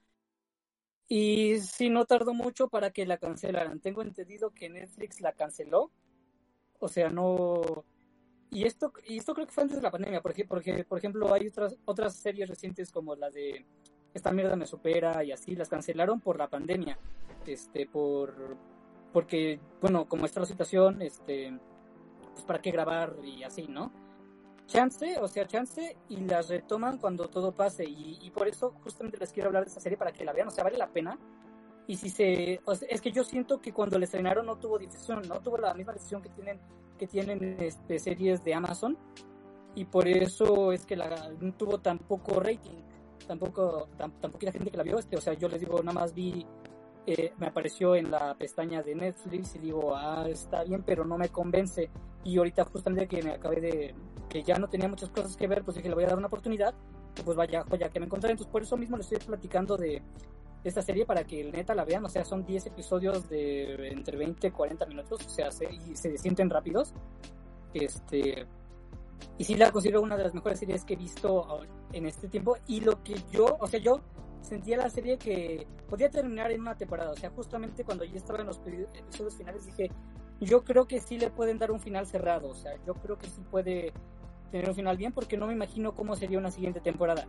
Y 1.09 1.61
sí, 1.61 1.89
no 1.89 2.05
tardó 2.05 2.35
mucho 2.35 2.69
para 2.69 2.91
que 2.91 3.07
la 3.07 3.19
cancelaran. 3.19 3.81
Tengo 3.81 4.03
entendido 4.03 4.51
que 4.51 4.69
Netflix 4.69 5.21
la 5.21 5.33
canceló. 5.33 5.93
O 6.81 6.89
sea, 6.89 7.09
no. 7.11 7.85
Y 8.51 8.65
esto, 8.65 8.93
y 9.07 9.19
esto 9.19 9.35
creo 9.35 9.47
que 9.47 9.53
fue 9.53 9.65
antes 9.65 9.77
de 9.77 9.83
la 9.83 9.91
pandemia, 9.91 10.21
porque, 10.21 10.45
por 10.45 10.99
ejemplo, 10.99 11.33
hay 11.33 11.49
otras, 11.49 11.77
otras 11.85 12.17
series 12.17 12.49
recientes 12.49 12.91
como 12.91 13.15
la 13.17 13.31
de 13.31 13.67
Esta 14.15 14.31
mierda 14.33 14.57
me 14.57 14.67
supera 14.67 15.23
y 15.25 15.33
así, 15.33 15.55
las 15.57 15.69
cancelaron 15.69 16.21
por 16.21 16.39
la 16.39 16.49
pandemia. 16.49 16.99
Este, 17.47 17.87
por. 17.87 18.57
Porque, 19.13 19.61
bueno, 19.81 20.09
como 20.09 20.27
está 20.27 20.41
la 20.41 20.47
situación, 20.47 21.03
este. 21.03 21.57
Pues 22.33 22.45
para 22.45 22.61
qué 22.61 22.71
grabar 22.71 23.17
y 23.25 23.45
así, 23.45 23.67
¿no? 23.69 23.93
Chance, 24.67 25.19
o 25.21 25.29
sea, 25.29 25.47
chance, 25.47 25.97
y 26.09 26.17
las 26.19 26.49
retoman 26.49 26.99
cuando 26.99 27.29
todo 27.29 27.53
pase. 27.53 27.85
Y, 27.85 28.19
y 28.23 28.31
por 28.31 28.49
eso 28.49 28.73
justamente 28.83 29.19
les 29.19 29.33
quiero 29.33 29.49
hablar 29.49 29.65
de 29.65 29.69
esta 29.69 29.81
serie 29.81 29.97
para 29.99 30.13
que 30.13 30.25
la 30.25 30.33
vean. 30.33 30.49
O 30.49 30.51
sea, 30.51 30.65
vale 30.65 30.79
la 30.79 30.89
pena. 30.89 31.19
Y 31.89 31.97
si 31.97 32.11
se, 32.11 32.61
o 32.65 32.75
sea, 32.75 32.89
es 32.91 33.01
que 33.01 33.13
yo 33.13 33.23
siento 33.23 33.61
que 33.61 33.73
cuando 33.73 33.97
le 33.99 34.07
estrenaron 34.07 34.45
no 34.45 34.57
tuvo 34.57 34.77
difusión, 34.77 35.23
no 35.29 35.41
tuvo 35.41 35.59
la 35.59 35.73
misma 35.73 35.93
difusión 35.93 36.21
que 36.21 36.31
tienen, 36.31 36.59
que 36.99 37.07
tienen 37.07 37.57
este, 37.61 38.01
series 38.01 38.43
de 38.43 38.55
Amazon, 38.55 38.99
y 39.77 39.85
por 39.85 40.09
eso 40.09 40.73
es 40.73 40.85
que 40.85 40.97
la, 40.97 41.31
no 41.39 41.53
tuvo 41.55 41.79
tan 41.79 41.99
poco 41.99 42.41
rating, 42.41 42.81
tampoco, 43.29 43.87
tam- 43.97 44.19
tampoco 44.21 44.47
la 44.47 44.51
gente 44.51 44.71
que 44.73 44.77
la 44.77 44.83
vio, 44.83 44.99
este, 44.99 45.17
o 45.17 45.21
sea, 45.21 45.35
yo 45.35 45.49
les 45.49 45.61
digo, 45.61 45.79
nada 45.79 45.93
más 45.93 46.13
vi, 46.13 46.45
eh, 47.07 47.33
me 47.39 47.47
apareció 47.47 47.95
en 47.95 48.11
la 48.11 48.35
pestaña 48.35 48.83
de 48.83 48.97
Netflix 48.97 49.55
y 49.55 49.61
digo, 49.61 49.95
ah, 49.95 50.27
está 50.29 50.65
bien, 50.65 50.83
pero 50.83 51.05
no 51.05 51.17
me 51.17 51.29
convence, 51.29 51.89
y 52.27 52.39
ahorita 52.39 52.65
justamente 52.65 53.07
que 53.07 53.23
me 53.23 53.31
acabé 53.31 53.61
de, 53.61 53.95
que 54.29 54.43
ya 54.43 54.59
no 54.59 54.69
tenía 54.69 54.89
muchas 54.89 55.11
cosas 55.11 55.37
que 55.37 55.47
ver, 55.47 55.63
pues 55.63 55.77
dije, 55.77 55.89
le 55.89 55.95
voy 55.95 56.03
a 56.05 56.09
dar 56.09 56.19
una 56.19 56.27
oportunidad, 56.27 56.75
pues 57.25 57.37
vaya 57.37 57.63
joya 57.63 57.89
que 57.89 58.01
me 58.01 58.07
encontré, 58.07 58.33
entonces 58.33 58.51
por 58.51 58.63
eso 58.63 58.77
mismo 58.77 58.97
les 58.97 59.13
estoy 59.13 59.25
platicando 59.25 59.77
de 59.77 60.03
esta 60.65 60.83
serie 60.83 61.07
para 61.07 61.23
que 61.23 61.45
neta 61.53 61.73
la 61.77 61.85
vean, 61.85 62.05
o 62.05 62.09
sea, 62.09 62.25
son 62.25 62.45
10 62.45 62.67
episodios 62.67 63.29
de 63.29 63.91
entre 63.91 64.17
20 64.17 64.49
y 64.49 64.51
40 64.51 64.87
minutos, 64.87 65.25
o 65.25 65.31
sea, 65.31 65.53
se, 65.53 65.73
y 65.73 65.95
se 65.95 66.19
sienten 66.19 66.51
rápidos, 66.51 66.95
este, 67.73 68.45
y 69.39 69.45
sí 69.45 69.55
la 69.55 69.71
considero 69.71 70.03
una 70.03 70.17
de 70.17 70.25
las 70.25 70.35
mejores 70.35 70.59
series 70.59 70.85
que 70.85 70.95
he 70.95 70.97
visto 70.97 71.61
en 71.93 72.07
este 72.07 72.27
tiempo, 72.27 72.57
y 72.67 72.81
lo 72.81 73.05
que 73.05 73.15
yo, 73.31 73.57
o 73.61 73.69
sea, 73.69 73.79
yo 73.79 74.01
sentía 74.41 74.77
la 74.77 74.91
serie 74.91 75.17
que 75.17 75.65
podía 75.89 76.11
terminar 76.11 76.51
en 76.51 76.63
una 76.63 76.77
temporada, 76.77 77.13
o 77.13 77.17
sea, 77.17 77.31
justamente 77.31 77.85
cuando 77.85 78.05
ya 78.05 78.17
estaba 78.17 78.41
en 78.41 78.47
los 78.47 78.61
episodios 78.67 79.37
finales 79.37 79.65
dije, 79.65 79.93
yo 80.41 80.65
creo 80.65 80.87
que 80.87 81.01
sí 81.01 81.19
le 81.19 81.31
pueden 81.31 81.59
dar 81.59 81.71
un 81.71 81.81
final 81.81 82.07
cerrado, 82.07 82.49
o 82.49 82.55
sea, 82.55 82.73
yo 82.87 82.95
creo 82.95 83.19
que 83.19 83.27
sí 83.27 83.43
puede 83.51 83.93
tener 84.51 84.69
un 84.69 84.75
final 84.75 84.97
bien, 84.97 85.13
porque 85.13 85.37
no 85.37 85.47
me 85.47 85.53
imagino 85.53 85.95
cómo 85.95 86.17
sería 86.17 86.39
una 86.39 86.51
siguiente 86.51 86.81
temporada. 86.81 87.27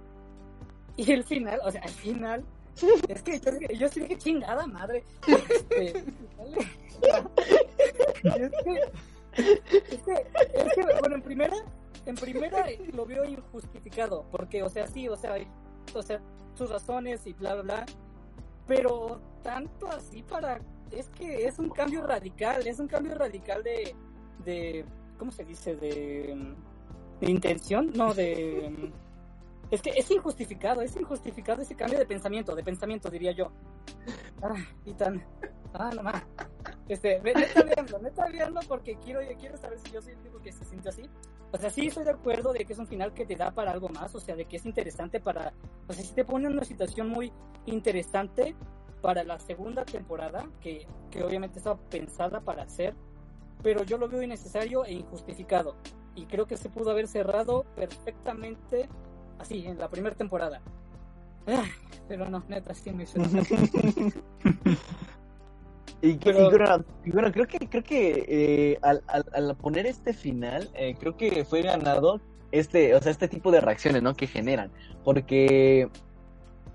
Y 0.96 1.12
el 1.12 1.24
final, 1.24 1.60
o 1.64 1.72
sea, 1.72 1.82
el 1.82 1.92
final, 1.92 2.44
es 3.08 3.22
que 3.22 3.40
yo, 3.40 3.52
yo 3.74 3.90
sí 3.90 4.02
dije 4.02 4.18
chingada 4.18 4.66
madre. 4.68 5.04
Este, 5.28 5.88
es, 8.24 8.52
que, 8.64 8.82
es, 9.36 10.02
que, 10.04 10.28
es 10.54 10.74
que, 10.74 10.82
bueno, 11.00 11.16
en 11.16 11.22
primera, 11.22 11.56
en 12.06 12.16
primera 12.16 12.66
lo 12.94 13.06
veo 13.06 13.26
injustificado, 13.26 14.26
porque, 14.32 14.64
o 14.64 14.70
sea, 14.70 14.88
sí, 14.88 15.08
o 15.08 15.16
sea, 15.16 15.36
o 15.94 16.02
sea, 16.02 16.20
sus 16.56 16.70
razones 16.70 17.26
y 17.28 17.34
bla, 17.34 17.54
bla, 17.56 17.64
bla, 17.64 17.86
pero 18.66 19.22
tanto 19.44 19.88
así 19.88 20.24
para, 20.24 20.60
es 20.92 21.08
que 21.10 21.46
es 21.48 21.60
un 21.60 21.70
cambio 21.70 22.06
radical, 22.06 22.66
es 22.66 22.80
un 22.80 22.88
cambio 22.88 23.16
radical 23.16 23.64
de, 23.64 23.96
de 24.46 24.86
¿cómo 25.18 25.32
se 25.32 25.44
dice? 25.46 25.76
De, 25.76 26.56
de 27.20 27.32
intención, 27.32 27.92
no, 27.96 28.14
de... 28.14 28.92
Es 29.70 29.82
que 29.82 29.90
es 29.90 30.10
injustificado, 30.12 30.82
es 30.82 30.96
injustificado 30.96 31.62
ese 31.62 31.76
cambio 31.76 32.00
de 32.00 32.06
pensamiento, 32.06 32.56
de 32.56 32.64
pensamiento 32.64 33.10
diría 33.10 33.34
yo. 33.34 33.52
Ah, 34.42 34.56
y 34.86 34.94
tan... 34.94 35.26
Ah, 35.74 35.92
no 35.94 36.04
más. 36.04 36.24
Este, 36.88 37.20
ve- 37.20 37.34
neta 37.34 37.64
viendo, 37.64 38.00
neta 38.00 38.28
viendo 38.28 38.62
porque 38.68 38.96
quiero, 39.04 39.20
quiero 39.38 39.58
saber 39.58 39.78
si 39.80 39.92
yo 39.92 40.02
soy 40.02 40.14
el 40.14 40.20
único 40.20 40.42
que 40.42 40.54
se 40.54 40.64
siente 40.64 40.88
así. 40.88 41.04
O 41.52 41.58
sea, 41.58 41.70
sí 41.70 41.88
estoy 41.88 42.06
de 42.06 42.12
acuerdo 42.12 42.54
de 42.54 42.64
que 42.64 42.72
es 42.72 42.80
un 42.80 42.88
final 42.88 43.14
que 43.14 43.26
te 43.26 43.36
da 43.36 43.52
para 43.52 43.72
algo 43.72 43.90
más, 43.90 44.16
o 44.16 44.22
sea, 44.22 44.38
de 44.38 44.46
que 44.46 44.56
es 44.56 44.66
interesante 44.66 45.20
para... 45.20 45.52
O 45.88 45.94
sea, 45.94 46.04
si 46.04 46.14
te 46.14 46.24
pone 46.24 46.48
en 46.48 46.54
una 46.54 46.64
situación 46.64 47.10
muy 47.10 47.34
interesante 47.66 48.56
para 49.02 49.24
la 49.24 49.40
segunda 49.40 49.86
temporada, 49.86 50.48
que, 50.62 50.88
que 51.12 51.24
obviamente 51.24 51.60
estaba 51.60 51.78
pensada 51.90 52.42
para 52.42 52.64
hacer, 52.64 52.94
pero 53.64 53.84
yo 53.84 53.98
lo 53.98 54.08
veo 54.10 54.22
innecesario 54.22 54.86
e 54.86 54.94
injustificado. 54.94 55.76
Y 56.16 56.26
creo 56.26 56.48
que 56.48 56.58
se 56.58 56.70
pudo 56.70 56.92
haber 56.92 57.08
cerrado 57.08 57.64
perfectamente 57.76 58.90
así, 59.40 59.66
en 59.68 59.78
la 59.78 59.88
primera 59.90 60.16
temporada. 60.16 60.62
Ah, 61.48 61.64
pero 62.08 62.28
no, 62.30 62.44
neta, 62.48 62.74
sí 62.74 62.92
me 62.92 63.04
hizo. 63.04 63.20
Y, 66.02 66.18
que- 66.18 66.32
Pero- 66.32 66.46
y 66.48 66.50
bueno, 66.58 66.86
y 67.06 67.12
bueno, 67.12 67.32
creo 67.32 67.48
que 67.48 67.58
creo 67.68 67.84
que 67.84 68.26
eh, 68.28 68.80
al, 68.84 69.02
al, 69.08 69.26
al 69.34 69.56
poner 69.58 69.88
este 69.88 70.14
final, 70.14 70.70
eh, 70.76 70.96
creo 71.00 71.18
que 71.18 71.44
fue 71.44 71.64
ganado 71.64 72.22
este, 72.52 72.94
o 72.94 73.02
sea, 73.02 73.12
este 73.12 73.28
tipo 73.28 73.50
de 73.52 73.62
reacciones, 73.62 74.04
¿no? 74.04 74.14
Que 74.14 74.28
generan, 74.28 74.72
porque 75.04 75.90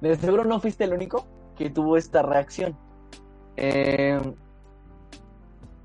de 0.00 0.16
seguro 0.16 0.44
no 0.44 0.58
fuiste 0.60 0.82
el 0.84 0.92
único 0.92 1.24
que 1.56 1.70
tuvo 1.70 1.96
esta 1.96 2.22
reacción. 2.22 2.76
Eh, 3.56 4.20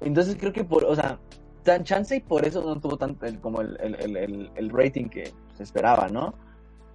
entonces 0.01 0.38
creo 0.39 0.53
que 0.53 0.63
por, 0.63 0.86
o 0.86 0.95
sea, 0.95 1.20
dan 1.63 1.84
chance 1.84 2.15
y 2.15 2.20
por 2.22 2.45
eso 2.45 2.63
no 2.63 2.80
tuvo 2.80 2.97
tanto 2.97 3.26
el, 3.26 3.39
como 3.39 3.61
el, 3.61 3.78
el, 3.80 4.51
el, 4.55 4.70
rating 4.70 5.09
que 5.09 5.32
se 5.55 5.63
esperaba, 5.63 6.07
¿no? 6.07 6.34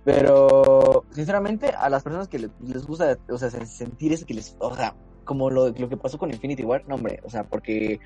Pero, 0.05 1.05
sinceramente, 1.11 1.69
a 1.69 1.89
las 1.89 2.03
personas 2.03 2.27
que 2.29 2.39
les, 2.39 2.51
les 2.61 2.87
gusta, 2.87 3.17
o 3.29 3.39
sea, 3.39 3.49
sen- 3.51 3.67
sentir 3.67 4.13
eso 4.13 4.27
que 4.27 4.35
les, 4.35 4.57
o 4.59 4.75
sea, 4.75 4.97
como 5.25 5.51
lo, 5.51 5.69
lo 5.69 5.89
que 5.89 5.97
pasó 5.97 6.19
con 6.19 6.31
Infinity 6.31 6.65
War, 6.65 6.85
no, 6.89 6.97
hombre, 6.97 7.21
o 7.25 7.31
sea, 7.31 7.45
porque 7.45 8.01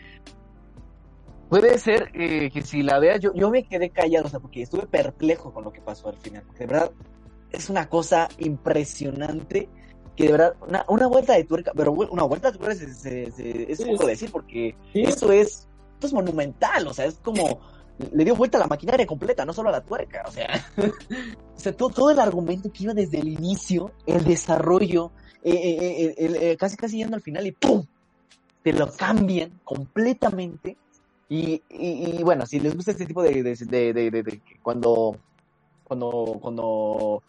puede 1.48 1.78
ser 1.78 2.10
eh, 2.14 2.50
que 2.50 2.62
si 2.62 2.82
la 2.82 2.98
veas, 2.98 3.20
yo, 3.20 3.32
yo 3.34 3.50
me 3.50 3.64
quedé 3.64 3.90
callado, 3.90 4.26
o 4.26 4.28
sea, 4.28 4.40
porque 4.40 4.62
estuve 4.62 4.86
perplejo 4.86 5.52
con 5.54 5.64
lo 5.64 5.72
que 5.72 5.80
pasó 5.80 6.08
al 6.08 6.16
final, 6.16 6.42
porque 6.46 6.66
de 6.66 6.72
verdad 6.72 6.90
es 7.50 7.70
una 7.70 7.88
cosa 7.88 8.28
impresionante, 8.38 9.68
que 10.16 10.24
de 10.24 10.32
verdad, 10.32 10.54
una, 10.66 10.84
una 10.88 11.06
vuelta 11.06 11.34
de 11.34 11.44
tuerca, 11.44 11.72
pero 11.76 11.92
una 11.92 12.22
vuelta 12.24 12.50
de 12.50 12.58
tuerca 12.58 12.74
se- 12.74 12.94
se- 12.94 13.30
se- 13.32 13.70
es 13.72 13.82
poco 13.84 14.06
decir, 14.06 14.30
porque 14.32 14.74
Sí. 14.92 15.02
eso 15.02 15.30
es, 15.30 15.68
esto 15.94 16.06
es 16.06 16.12
monumental, 16.12 16.86
o 16.88 16.94
sea, 16.94 17.04
es 17.04 17.16
como, 17.22 17.60
le 18.12 18.24
dio 18.24 18.34
vuelta 18.34 18.58
a 18.58 18.60
la 18.62 18.66
maquinaria 18.66 19.06
completa, 19.06 19.44
no 19.44 19.52
solo 19.52 19.68
a 19.68 19.72
la 19.72 19.82
tuerca, 19.84 20.24
o 20.26 20.30
sea, 20.32 20.48
o 21.56 21.58
sea, 21.60 21.72
todo, 21.76 21.90
todo 21.90 22.10
el 22.10 22.18
argumento 22.20 22.72
que 22.72 22.84
iba 22.84 22.94
desde 22.94 23.18
el 23.20 23.28
inicio, 23.28 23.92
el 24.06 24.24
desarrollo, 24.24 25.12
eh, 25.44 25.52
eh, 25.54 26.14
eh, 26.18 26.56
casi 26.58 26.76
casi 26.76 26.96
yendo 26.98 27.14
al 27.16 27.22
final 27.22 27.46
y 27.46 27.52
¡pum! 27.52 27.84
Te 28.62 28.72
lo 28.72 28.90
cambian 28.92 29.60
completamente. 29.62 30.76
Y, 31.28 31.62
y, 31.70 32.18
y 32.18 32.22
bueno, 32.24 32.46
si 32.46 32.58
les 32.60 32.74
gusta 32.74 32.90
este 32.92 33.06
tipo 33.06 33.22
de, 33.22 33.42
de, 33.42 33.54
de, 33.92 34.10
de- 34.10 34.42
cuando, 34.62 35.16
cuando, 35.84 36.38
cuando 36.40 37.22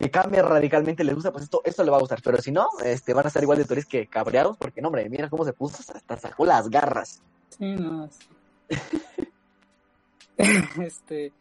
que 0.00 0.10
cambia 0.10 0.42
radicalmente 0.42 1.04
les 1.04 1.14
gusta, 1.14 1.30
pues 1.30 1.44
esto, 1.44 1.60
esto 1.62 1.84
le 1.84 1.90
va 1.90 1.98
a 1.98 2.00
gustar. 2.00 2.20
Pero 2.24 2.38
si 2.38 2.50
no, 2.50 2.66
este, 2.82 3.12
van 3.12 3.26
a 3.26 3.28
estar 3.28 3.42
igual 3.42 3.58
de 3.58 3.66
turistas 3.66 3.90
que 3.90 4.06
cabreados, 4.06 4.56
porque 4.56 4.80
no, 4.80 4.88
hombre, 4.88 5.06
mira 5.10 5.28
cómo 5.28 5.44
se 5.44 5.52
puso, 5.52 5.76
hasta 5.92 6.16
sacó 6.16 6.46
las 6.46 6.70
garras. 6.70 7.20
Sí, 7.50 7.74
no. 7.74 8.08
este, 10.82 11.32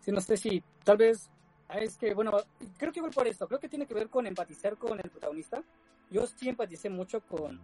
sí, 0.00 0.10
no 0.10 0.20
sé 0.20 0.36
si 0.36 0.64
tal 0.82 0.96
vez 0.96 1.30
ah, 1.68 1.78
es 1.78 1.96
que 1.96 2.12
bueno, 2.12 2.32
creo 2.76 2.90
que 2.92 2.98
igual 2.98 3.12
por 3.12 3.28
esto, 3.28 3.46
creo 3.46 3.60
que 3.60 3.68
tiene 3.68 3.86
que 3.86 3.94
ver 3.94 4.08
con 4.08 4.26
empatizar 4.26 4.76
con 4.76 4.98
el 4.98 5.10
protagonista. 5.10 5.62
Yo 6.10 6.26
sí 6.26 6.48
empaticé 6.48 6.90
mucho 6.90 7.20
con 7.20 7.60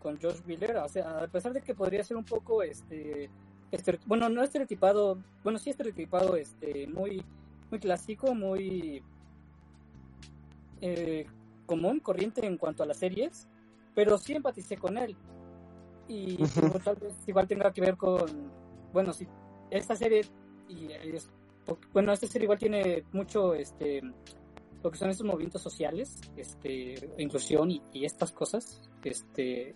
con 0.00 0.20
Josh 0.20 0.40
Wheeler, 0.44 0.78
o 0.78 0.88
sea, 0.88 1.18
a 1.20 1.28
pesar 1.28 1.52
de 1.52 1.62
que 1.62 1.76
podría 1.76 2.02
ser 2.02 2.16
un 2.16 2.24
poco 2.24 2.64
este 2.64 3.30
estere- 3.70 4.00
bueno, 4.06 4.28
no 4.28 4.42
estereotipado, 4.42 5.16
bueno, 5.44 5.60
sí 5.60 5.70
estereotipado 5.70 6.34
este 6.34 6.88
muy 6.88 7.22
muy 7.70 7.78
clásico, 7.78 8.34
muy 8.34 9.00
eh, 10.82 11.26
común, 11.64 12.00
corriente 12.00 12.44
en 12.44 12.58
cuanto 12.58 12.82
a 12.82 12.86
las 12.86 12.98
series, 12.98 13.48
pero 13.94 14.18
sí 14.18 14.34
empaticé 14.34 14.76
con 14.76 14.98
él. 14.98 15.16
Y 16.08 16.36
tal 16.84 16.96
vez 16.96 17.14
igual 17.26 17.48
tenga 17.48 17.72
que 17.72 17.80
ver 17.80 17.96
con, 17.96 18.52
bueno, 18.92 19.12
si 19.12 19.26
esta 19.70 19.96
serie, 19.96 20.22
y 20.68 20.92
es, 20.92 21.30
bueno, 21.92 22.12
esta 22.12 22.26
serie 22.26 22.44
igual 22.44 22.58
tiene 22.58 23.04
mucho, 23.12 23.54
este, 23.54 24.02
lo 24.82 24.90
que 24.90 24.98
son 24.98 25.10
estos 25.10 25.26
movimientos 25.26 25.62
sociales, 25.62 26.20
este, 26.36 27.14
inclusión 27.18 27.70
y, 27.70 27.80
y 27.92 28.04
estas 28.04 28.32
cosas, 28.32 28.90
este, 29.04 29.74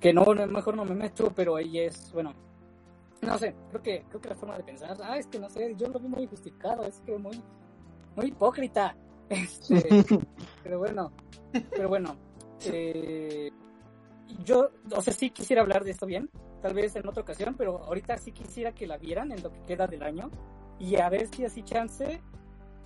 que 0.00 0.12
no, 0.12 0.24
mejor 0.24 0.74
no 0.74 0.84
me 0.84 0.94
meto, 0.94 1.32
pero 1.36 1.56
ahí 1.56 1.78
es, 1.78 2.10
bueno, 2.12 2.34
no 3.20 3.38
sé, 3.38 3.54
creo 3.70 3.82
que, 3.82 4.04
creo 4.08 4.20
que 4.20 4.28
la 4.30 4.34
forma 4.34 4.56
de 4.56 4.64
pensar, 4.64 4.96
ah, 5.02 5.16
es 5.16 5.28
que 5.28 5.38
no 5.38 5.48
sé, 5.48 5.76
yo 5.76 5.88
lo 5.88 6.00
vi 6.00 6.08
muy 6.08 6.26
justificado, 6.26 6.82
es 6.84 7.00
que 7.06 7.16
muy, 7.16 7.40
muy 8.16 8.26
hipócrita, 8.26 8.96
este, 9.28 10.04
pero 10.62 10.78
bueno, 10.78 11.12
pero 11.70 11.88
bueno, 11.88 12.16
eh, 12.66 13.50
yo, 14.44 14.70
o 14.94 15.02
sea, 15.02 15.12
sí 15.12 15.30
quisiera 15.30 15.62
hablar 15.62 15.84
de 15.84 15.90
esto 15.90 16.06
bien, 16.06 16.30
tal 16.60 16.74
vez 16.74 16.96
en 16.96 17.06
otra 17.06 17.22
ocasión, 17.22 17.54
pero 17.56 17.78
ahorita 17.84 18.16
sí 18.18 18.32
quisiera 18.32 18.72
que 18.72 18.86
la 18.86 18.96
vieran 18.96 19.32
en 19.32 19.42
lo 19.42 19.52
que 19.52 19.62
queda 19.62 19.86
del 19.86 20.02
año 20.02 20.30
y 20.78 20.96
a 20.96 21.08
ver 21.08 21.28
si 21.28 21.44
así 21.44 21.62
chance 21.62 22.20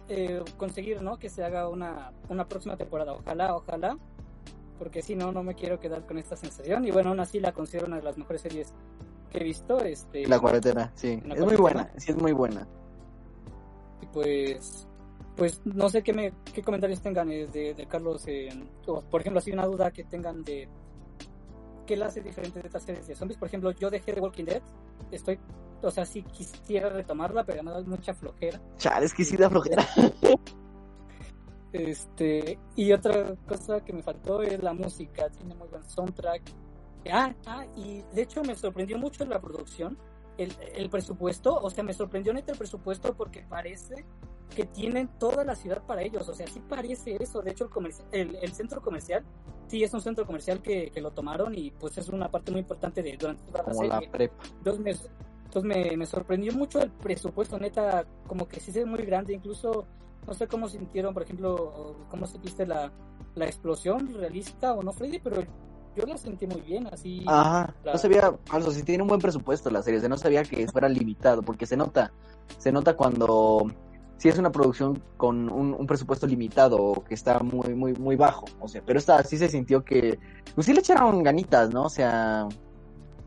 eh, 0.09 0.43
conseguir, 0.57 1.03
¿no? 1.03 1.19
Que 1.19 1.29
se 1.29 1.45
haga 1.45 1.69
una, 1.69 2.13
una 2.29 2.47
próxima 2.49 2.77
temporada, 2.77 3.13
ojalá, 3.13 3.55
ojalá, 3.55 3.99
porque 4.79 5.03
si 5.03 5.17
no, 5.17 5.33
no 5.33 5.43
me 5.43 5.55
quiero 5.55 5.81
quedar 5.81 6.07
con 6.07 6.19
esta 6.19 6.37
sensación 6.37 6.85
y 6.85 6.91
bueno, 6.91 7.11
aún 7.11 7.21
así 7.21 7.41
la 7.41 7.53
considero 7.53 7.87
una 7.87 7.97
de 7.97 8.03
las 8.03 8.17
mejores 8.17 8.43
series 8.43 8.73
que 9.31 9.39
he 9.39 9.45
visto, 9.45 9.81
este, 9.81 10.27
La 10.27 10.39
cuarentena, 10.39 10.93
sí. 10.95 11.21
Es 11.35 11.41
muy 11.41 11.57
buena, 11.57 11.91
sí 11.97 12.13
es 12.13 12.17
muy 12.17 12.33
buena. 12.33 12.67
y 14.01 14.07
pues 14.07 14.87
pues 15.37 15.61
no 15.65 15.89
sé 15.89 16.03
qué 16.03 16.13
me 16.13 16.33
qué 16.53 16.63
comentarios 16.63 17.01
tengan 17.03 17.31
eh, 17.31 17.47
de, 17.47 17.75
de 17.75 17.87
Carlos 17.87 18.25
eh, 18.27 18.49
o, 18.87 19.03
por 19.03 19.21
ejemplo 19.21 19.39
así 19.39 19.53
una 19.53 19.67
duda 19.67 19.91
que 19.91 20.05
tengan 20.05 20.43
de 20.43 20.69
qué 21.87 21.97
la 21.97 22.07
hace 22.07 22.21
diferente 22.21 22.61
de 22.61 22.69
otras 22.69 22.83
series 22.83 23.07
de 23.07 23.15
zombies 23.15 23.39
por 23.39 23.49
ejemplo 23.49 23.71
yo 23.73 23.91
dejé 23.91 24.13
de 24.13 24.21
Walking 24.21 24.45
Dead 24.45 24.63
estoy 25.11 25.39
o 25.83 25.91
sea 25.91 26.07
sí 26.07 26.23
quisiera 26.23 26.89
retomarla 26.89 27.45
pero 27.45 27.63
me 27.63 27.71
da 27.71 27.81
mucha 27.83 28.15
flojera 28.15 28.61
Chale, 28.79 29.07
es 29.07 29.15
que 29.15 29.25
sí 29.25 29.37
da 29.37 29.51
flojera. 29.51 29.87
Este, 31.73 32.59
y 32.75 32.91
otra 32.93 33.35
cosa 33.47 33.85
que 33.85 33.93
me 33.93 34.03
faltó 34.03 34.41
es 34.41 34.63
la 34.63 34.73
música, 34.73 35.29
tiene 35.29 35.55
muy 35.55 35.69
buen 35.69 35.85
soundtrack. 35.85 36.43
Ah, 37.13 37.35
ah, 37.45 37.67
y 37.77 38.03
de 38.15 38.23
hecho 38.23 38.43
me 38.43 38.55
sorprendió 38.55 38.97
mucho 38.97 39.27
la 39.27 39.39
producción, 39.41 39.99
el, 40.39 40.55
el 40.75 40.89
presupuesto, 40.89 41.55
o 41.55 41.69
sea, 41.69 41.85
me 41.85 41.93
sorprendió 41.93 42.33
neta 42.33 42.53
el 42.53 42.59
presupuesto 42.59 43.15
porque 43.15 43.43
parece 43.43 44.07
que 44.55 44.65
tienen 44.65 45.09
toda 45.19 45.45
la 45.45 45.55
ciudad 45.55 45.83
para 45.83 46.03
ellos, 46.03 46.29
o 46.29 46.35
sea, 46.35 46.47
sí 46.47 46.61
parece 46.69 47.17
eso, 47.23 47.43
de 47.43 47.51
hecho 47.51 47.65
el, 47.65 47.71
comerci- 47.71 48.05
el, 48.13 48.37
el 48.37 48.53
centro 48.53 48.81
comercial, 48.81 49.25
sí 49.67 49.83
es 49.83 49.93
un 49.93 50.01
centro 50.01 50.25
comercial 50.27 50.63
que, 50.63 50.91
que 50.91 51.01
lo 51.01 51.11
tomaron 51.11 51.55
y 51.57 51.71
pues 51.73 51.99
es 51.99 52.09
una 52.09 52.31
parte 52.31 52.53
muy 52.53 52.61
importante 52.61 53.03
de 53.03 53.17
durante 53.17 53.43
toda 53.45 53.59
la 53.65 53.65
Como 53.71 53.83
la 53.85 53.95
serie. 53.97 54.09
prepa. 54.11 54.45
Entonces 54.59 54.83
me, 54.83 54.91
entonces 55.45 55.65
me, 55.65 55.97
me 55.97 56.07
sorprendió 56.07 56.53
mucho 56.53 56.81
el 56.81 56.91
presupuesto, 56.91 57.59
neta, 57.59 58.07
como 58.27 58.47
que 58.49 58.61
sí 58.61 58.73
se 58.73 58.81
ve 58.81 58.87
muy 58.87 59.03
grande, 59.05 59.35
incluso 59.35 59.87
no 60.27 60.35
sé 60.35 60.47
cómo 60.49 60.69
sintieron, 60.69 61.13
por 61.15 61.23
ejemplo, 61.23 61.97
cómo 62.09 62.27
sentiste 62.27 62.67
la, 62.67 62.91
la 63.35 63.47
explosión 63.47 64.13
realista 64.15 64.73
o 64.75 64.83
no, 64.83 64.93
Freddy, 64.93 65.19
pero 65.21 65.43
yo 65.95 66.05
la 66.05 66.17
sentí 66.19 66.47
muy 66.47 66.61
bien, 66.63 66.87
así. 66.93 67.25
Ajá, 67.27 67.75
La- 67.85 67.93
no 67.93 67.99
sabía, 67.99 68.35
falso, 68.45 68.71
si 68.71 68.83
tiene 68.83 69.03
un 69.03 69.09
buen 69.09 69.21
presupuesto 69.21 69.71
la 69.71 69.83
serie, 69.83 69.99
o 69.99 70.01
sea, 70.01 70.09
no 70.09 70.19
sabía 70.19 70.43
que 70.45 70.67
fuera 70.69 70.89
limitado, 70.89 71.43
porque 71.43 71.65
se 71.67 71.77
nota, 71.77 72.13
se 72.59 72.71
nota 72.73 72.97
cuando 72.97 73.71
si 74.19 74.29
es 74.29 74.39
una 74.39 74.51
producción 74.51 75.03
con 75.17 75.51
un, 75.51 75.87
presupuesto 75.87 76.27
limitado 76.27 77.05
que 77.07 77.15
está 77.15 77.39
muy, 77.41 77.75
muy, 77.75 77.93
muy 77.95 78.17
bajo, 78.17 78.47
o 78.61 78.69
sea, 78.69 78.83
pero 78.85 78.99
esta 78.99 79.23
sí 79.23 79.37
se 79.37 79.49
sintió 79.49 79.85
que, 79.85 80.19
pues 80.55 80.67
sí 80.67 80.73
le 80.73 80.81
echaron 80.81 81.23
ganitas, 81.23 81.71
¿no? 81.71 81.85
O 81.85 81.91
sea, 81.91 82.49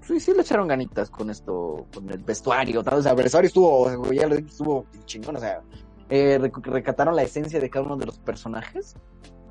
sí, 0.02 0.20
sí 0.20 0.34
le 0.34 0.42
echaron 0.42 0.68
ganitas 0.68 1.10
con 1.10 1.30
esto, 1.30 1.86
con 1.94 2.10
el 2.10 2.20
vestuario, 2.20 2.82
o 2.82 3.02
sea, 3.02 3.12
el 3.12 3.18
vestuario 3.18 3.48
estuvo, 3.48 4.12
ya 4.12 4.28
lo 4.28 4.36
dije, 4.36 4.50
estuvo 4.50 4.86
chingón, 5.06 5.36
o 5.36 5.40
sea, 5.40 5.62
eh, 6.10 6.40
rec- 6.40 6.66
recataron 6.66 7.16
la 7.16 7.24
esencia 7.24 7.60
de 7.60 7.70
cada 7.70 7.86
uno 7.86 7.96
de 7.96 8.08
los 8.08 8.18
personajes, 8.20 8.96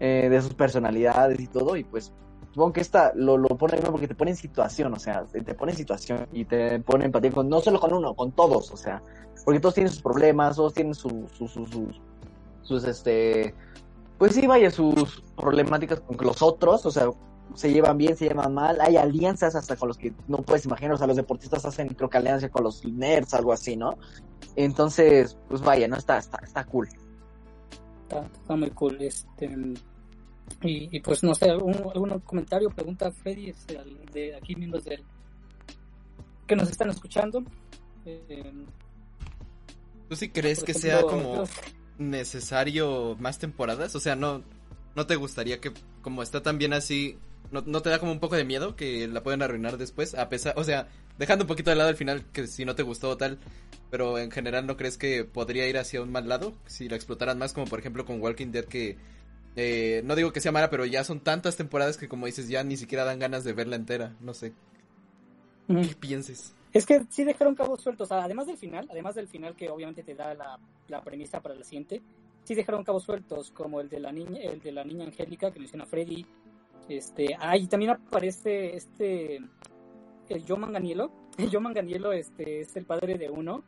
eh, 0.00 0.28
de 0.28 0.42
sus 0.42 0.54
personalidades 0.54 1.38
y 1.40 1.46
todo, 1.46 1.76
y 1.76 1.84
pues 1.84 2.12
supongo 2.50 2.72
que 2.72 2.80
esta 2.80 3.12
lo, 3.14 3.36
lo 3.36 3.48
pone 3.48 3.78
bien 3.78 3.90
porque 3.90 4.08
te 4.08 4.14
pone 4.14 4.32
en 4.32 4.36
situación, 4.36 4.92
o 4.94 4.98
sea, 4.98 5.24
te 5.24 5.54
pone 5.54 5.72
en 5.72 5.78
situación 5.78 6.26
y 6.32 6.44
te 6.44 6.80
pone 6.80 7.04
empatía 7.04 7.32
con, 7.32 7.48
no 7.48 7.60
solo 7.60 7.80
con 7.80 7.92
uno, 7.92 8.14
con 8.14 8.32
todos, 8.32 8.70
o 8.70 8.76
sea, 8.76 9.02
porque 9.44 9.60
todos 9.60 9.74
tienen 9.74 9.92
sus 9.92 10.02
problemas, 10.02 10.56
todos 10.56 10.74
tienen 10.74 10.94
sus, 10.94 11.12
sus, 11.32 11.50
sus, 11.50 11.70
sus, 11.70 12.00
sus, 12.62 12.84
este, 12.84 13.54
pues 14.18 14.34
sí, 14.34 14.46
vaya, 14.46 14.70
sus 14.70 15.22
problemáticas 15.36 16.00
con 16.00 16.16
los 16.20 16.42
otros, 16.42 16.84
o 16.86 16.90
sea, 16.90 17.10
se 17.54 17.72
llevan 17.72 17.98
bien, 17.98 18.16
se 18.16 18.28
llevan 18.28 18.54
mal, 18.54 18.80
hay 18.80 18.96
alianzas 18.96 19.54
hasta 19.54 19.76
con 19.76 19.88
los 19.88 19.98
que 19.98 20.12
no 20.26 20.38
puedes 20.38 20.64
imaginar, 20.64 20.94
o 20.94 20.98
sea, 20.98 21.06
los 21.06 21.16
deportistas 21.16 21.64
hacen, 21.64 21.88
creo 21.88 22.10
que 22.10 22.18
alianza 22.18 22.48
con 22.48 22.64
los 22.64 22.84
nerds, 22.84 23.34
algo 23.34 23.52
así, 23.52 23.76
¿no? 23.76 23.96
Entonces, 24.56 25.36
pues 25.48 25.60
vaya, 25.60 25.88
¿no? 25.88 25.96
Está, 25.96 26.18
está, 26.18 26.38
está 26.42 26.64
cool. 26.64 26.88
Está, 28.02 28.26
está 28.26 28.56
muy 28.56 28.70
cool. 28.70 28.96
Este, 29.00 29.56
y, 30.62 30.96
y 30.96 31.00
pues 31.00 31.22
no 31.22 31.34
sé, 31.34 31.50
algún, 31.50 31.74
algún 31.74 32.18
comentario, 32.20 32.70
pregunta 32.70 33.10
Freddy, 33.10 33.50
este, 33.50 33.78
al- 33.78 34.04
de 34.12 34.34
aquí 34.36 34.54
miembros 34.56 34.84
del 34.84 35.02
que 36.46 36.56
nos 36.56 36.70
están 36.70 36.90
escuchando. 36.90 37.42
Eh, 38.06 38.52
¿Tú 40.08 40.16
sí 40.16 40.30
crees 40.30 40.64
que 40.64 40.72
ejemplo, 40.72 40.90
sea 40.90 41.02
como 41.02 41.44
necesario 41.98 43.16
más 43.20 43.38
temporadas? 43.38 43.94
O 43.94 44.00
sea, 44.00 44.16
no, 44.16 44.42
no 44.96 45.06
te 45.06 45.16
gustaría 45.16 45.60
que, 45.60 45.72
como 46.02 46.22
está 46.22 46.42
tan 46.42 46.58
bien 46.58 46.72
así, 46.72 47.18
no, 47.50 47.62
no 47.66 47.82
te 47.82 47.90
da 47.90 47.98
como 47.98 48.12
un 48.12 48.20
poco 48.20 48.36
de 48.36 48.44
miedo 48.44 48.76
que 48.76 49.06
la 49.08 49.22
pueden 49.22 49.42
arruinar 49.42 49.76
después, 49.76 50.14
a 50.14 50.28
pesar, 50.28 50.54
o 50.56 50.64
sea, 50.64 50.88
dejando 51.18 51.44
un 51.44 51.48
poquito 51.48 51.70
de 51.70 51.76
lado 51.76 51.90
el 51.90 51.96
final, 51.96 52.24
que 52.32 52.46
si 52.46 52.64
no 52.64 52.74
te 52.74 52.82
gustó 52.82 53.10
o 53.10 53.16
tal, 53.18 53.38
pero 53.90 54.18
en 54.18 54.30
general 54.30 54.66
no 54.66 54.76
crees 54.76 54.96
que 54.96 55.24
podría 55.24 55.68
ir 55.68 55.76
hacia 55.78 56.00
un 56.02 56.12
mal 56.12 56.28
lado 56.28 56.54
si 56.66 56.88
la 56.88 56.96
explotaran 56.96 57.38
más, 57.38 57.52
como 57.52 57.66
por 57.66 57.78
ejemplo 57.78 58.04
con 58.06 58.20
Walking 58.22 58.52
Dead 58.52 58.64
que 58.64 58.96
eh, 59.60 60.02
no 60.04 60.14
digo 60.14 60.32
que 60.32 60.40
sea 60.40 60.52
mala, 60.52 60.70
pero 60.70 60.86
ya 60.86 61.02
son 61.02 61.18
tantas 61.18 61.56
temporadas 61.56 61.96
que 61.96 62.08
como 62.08 62.26
dices 62.26 62.48
ya 62.48 62.62
ni 62.62 62.76
siquiera 62.76 63.04
dan 63.04 63.18
ganas 63.18 63.42
de 63.42 63.52
verla 63.52 63.74
entera, 63.74 64.14
no 64.20 64.32
sé. 64.32 64.52
¿qué 65.66 65.96
pienses? 65.98 66.54
Es 66.72 66.86
que 66.86 67.02
sí 67.10 67.24
dejaron 67.24 67.56
cabos 67.56 67.80
sueltos, 67.80 68.12
además 68.12 68.46
del 68.46 68.56
final, 68.56 68.86
además 68.88 69.16
del 69.16 69.26
final 69.26 69.56
que 69.56 69.68
obviamente 69.68 70.04
te 70.04 70.14
da 70.14 70.32
la, 70.34 70.60
la 70.86 71.02
premisa 71.02 71.42
para 71.42 71.56
la 71.56 71.64
siguiente, 71.64 72.00
sí 72.44 72.54
dejaron 72.54 72.84
cabos 72.84 73.02
sueltos, 73.02 73.50
como 73.50 73.80
el 73.80 73.88
de 73.88 73.98
la 73.98 74.12
niña, 74.12 74.40
el 74.42 74.60
de 74.60 74.70
la 74.70 74.84
niña 74.84 75.06
Angélica 75.06 75.50
que 75.50 75.58
menciona 75.58 75.86
Freddy. 75.86 76.24
Este, 76.88 77.36
ah, 77.40 77.56
y 77.56 77.66
también 77.66 77.90
aparece 77.90 78.76
este 78.76 79.40
el 80.28 80.44
Joe 80.46 80.56
Manganiello. 80.56 81.10
El 81.36 81.50
Joe 81.50 81.60
Manganiello 81.60 82.12
este, 82.12 82.60
es 82.60 82.76
el 82.76 82.84
padre 82.84 83.18
de 83.18 83.28
uno. 83.28 83.62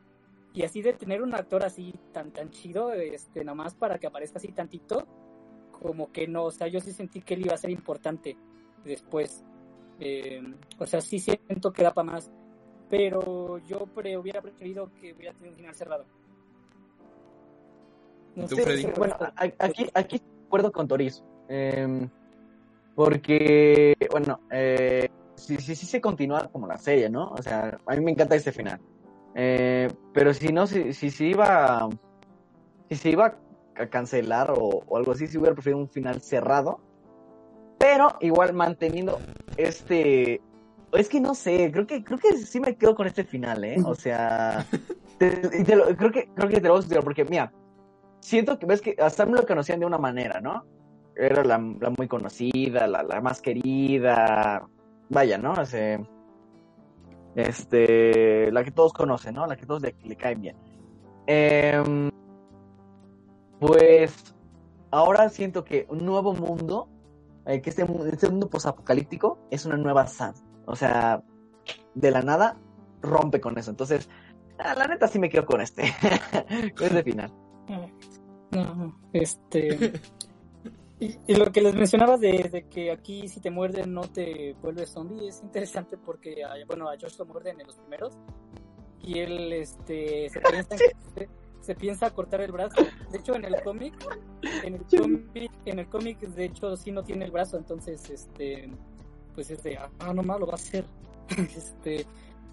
Y 0.52 0.62
así 0.62 0.82
de 0.82 0.92
tener 0.92 1.22
un 1.22 1.34
actor 1.34 1.64
así 1.64 1.94
tan 2.12 2.32
tan 2.32 2.50
chido, 2.50 2.92
este, 2.92 3.44
nada 3.44 3.54
más 3.54 3.74
para 3.74 3.98
que 3.98 4.06
aparezca 4.06 4.38
así 4.38 4.48
tantito, 4.48 5.06
como 5.82 6.12
que 6.12 6.26
no, 6.28 6.44
o 6.44 6.50
sea, 6.50 6.68
yo 6.68 6.80
sí 6.80 6.92
sentí 6.92 7.20
que 7.22 7.34
él 7.34 7.46
iba 7.46 7.54
a 7.54 7.58
ser 7.58 7.70
importante 7.70 8.36
después. 8.84 9.44
Eh, 9.98 10.42
o 10.78 10.86
sea, 10.86 11.00
sí 11.00 11.18
siento 11.18 11.72
que 11.72 11.82
da 11.82 11.92
para 11.92 12.12
más 12.12 12.30
pero 12.90 13.58
yo 13.58 13.86
pre 13.86 14.18
hubiera 14.18 14.42
preferido 14.42 14.90
que 15.00 15.12
hubiera 15.12 15.32
tenido 15.32 15.52
un 15.52 15.56
final 15.56 15.74
cerrado. 15.74 16.04
No 18.34 18.46
¿Tú, 18.46 18.56
sé, 18.56 18.92
Bueno, 18.98 19.14
a- 19.20 19.32
aquí, 19.36 19.88
aquí 19.94 20.16
estoy 20.16 20.30
de 20.40 20.46
acuerdo 20.46 20.72
con 20.72 20.88
Toriz. 20.88 21.22
Eh, 21.48 22.08
porque, 22.96 23.94
bueno, 24.10 24.40
eh, 24.50 25.08
sí, 25.36 25.56
sí, 25.58 25.76
sí 25.76 25.86
se 25.86 26.00
continúa 26.00 26.48
como 26.48 26.66
la 26.66 26.76
serie, 26.78 27.08
¿no? 27.08 27.30
O 27.30 27.42
sea, 27.42 27.78
a 27.86 27.94
mí 27.94 28.04
me 28.04 28.10
encanta 28.10 28.34
este 28.34 28.52
final. 28.52 28.80
Eh, 29.34 29.88
pero 30.12 30.34
si 30.34 30.48
no, 30.52 30.66
si, 30.66 30.92
si 30.92 31.10
se 31.10 31.26
iba, 31.26 31.88
si 32.88 32.96
se 32.96 33.10
iba 33.10 33.38
a 33.80 33.88
cancelar 33.88 34.50
o, 34.50 34.56
o 34.86 34.96
algo 34.96 35.12
así, 35.12 35.26
si 35.26 35.38
hubiera 35.38 35.54
preferido 35.54 35.78
un 35.80 35.88
final 35.88 36.20
cerrado. 36.20 36.80
Pero 37.78 38.08
igual 38.20 38.52
manteniendo 38.52 39.18
este, 39.56 40.40
es 40.92 41.08
que 41.08 41.20
no 41.20 41.34
sé, 41.34 41.70
creo 41.72 41.86
que, 41.86 42.04
creo 42.04 42.18
que 42.18 42.36
sí 42.36 42.60
me 42.60 42.76
quedo 42.76 42.94
con 42.94 43.06
este 43.06 43.24
final, 43.24 43.64
¿eh? 43.64 43.76
O 43.84 43.94
sea, 43.94 44.64
te- 45.18 45.30
te 45.64 45.76
lo- 45.76 45.86
creo 45.96 46.12
que, 46.12 46.28
creo 46.34 46.48
que 46.48 46.60
te 46.60 46.68
lo 46.68 46.76
a 46.76 47.02
porque, 47.02 47.24
mira, 47.24 47.52
siento 48.20 48.58
que 48.58 48.66
ves 48.66 48.80
que 48.82 48.96
hasta 48.98 49.24
me 49.26 49.32
lo 49.32 49.46
conocían 49.46 49.80
de 49.80 49.86
una 49.86 49.98
manera, 49.98 50.40
¿no? 50.40 50.64
Era 51.16 51.42
la, 51.44 51.58
la 51.80 51.90
muy 51.90 52.06
conocida, 52.06 52.86
la, 52.86 53.02
la 53.02 53.20
más 53.20 53.40
querida, 53.40 54.66
vaya, 55.08 55.38
¿no? 55.38 55.52
O 55.52 55.64
sea, 55.64 56.00
este, 57.34 58.50
la 58.52 58.64
que 58.64 58.70
todos 58.70 58.92
conocen, 58.92 59.34
¿no? 59.34 59.46
La 59.46 59.56
que 59.56 59.66
todos 59.66 59.82
le, 59.82 59.94
le 60.04 60.16
caen 60.16 60.40
bien. 60.40 60.56
Em, 61.26 62.10
pues 63.60 64.34
ahora 64.90 65.28
siento 65.28 65.62
que 65.64 65.86
un 65.88 66.04
nuevo 66.04 66.32
mundo, 66.34 66.88
eh, 67.46 67.60
que 67.60 67.70
este, 67.70 67.86
este 68.12 68.28
mundo 68.28 68.48
posapocalíptico 68.50 69.38
es 69.50 69.64
una 69.66 69.76
nueva 69.76 70.06
Sam. 70.06 70.34
O 70.66 70.74
sea, 70.74 71.22
de 71.94 72.10
la 72.10 72.22
nada 72.22 72.58
rompe 73.02 73.40
con 73.40 73.56
eso. 73.58 73.70
Entonces, 73.70 74.08
la 74.58 74.86
neta 74.86 75.06
sí 75.08 75.18
me 75.18 75.28
quedo 75.28 75.46
con 75.46 75.60
este. 75.60 75.82
con 76.76 76.86
este 76.86 77.02
final. 77.02 77.32
No, 78.50 78.96
este. 79.12 79.92
Y, 80.98 81.16
y 81.26 81.34
lo 81.34 81.50
que 81.50 81.62
les 81.62 81.74
mencionaba 81.74 82.18
de, 82.18 82.50
de 82.52 82.68
que 82.68 82.90
aquí 82.90 83.26
si 83.28 83.40
te 83.40 83.50
muerden 83.50 83.94
no 83.94 84.02
te 84.02 84.54
vuelves 84.60 84.90
zombie 84.90 85.28
es 85.28 85.40
interesante 85.42 85.96
porque, 85.96 86.44
a- 86.44 86.54
bueno, 86.66 86.90
a 86.90 86.92
Josh 87.00 87.16
lo 87.18 87.24
muerden 87.24 87.58
en 87.60 87.66
los 87.66 87.76
primeros 87.76 88.18
y 89.00 89.18
él 89.20 89.50
este, 89.54 90.28
se, 90.28 90.40
piensa, 90.40 90.76
se, 91.14 91.28
se 91.60 91.74
piensa 91.74 92.10
cortar 92.10 92.40
el 92.40 92.52
brazo. 92.52 92.82
De 93.10 93.18
hecho, 93.18 93.34
en 93.34 93.44
el 93.44 93.62
cómic, 93.62 93.94
en 94.64 94.74
el 94.74 94.84
cómic, 94.84 95.50
en 95.64 95.78
el 95.78 95.86
cómic, 95.88 96.18
de 96.20 96.44
hecho, 96.46 96.76
sí 96.76 96.90
no 96.90 97.02
tiene 97.02 97.26
el 97.26 97.30
brazo, 97.30 97.56
entonces, 97.58 98.08
este, 98.10 98.70
pues 99.34 99.50
es 99.50 99.62
de, 99.62 99.78
ah, 99.78 100.14
no 100.14 100.22
más 100.22 100.40
lo 100.40 100.46
va 100.46 100.52
a 100.52 100.56
hacer. 100.56 100.84
este, 101.56 102.06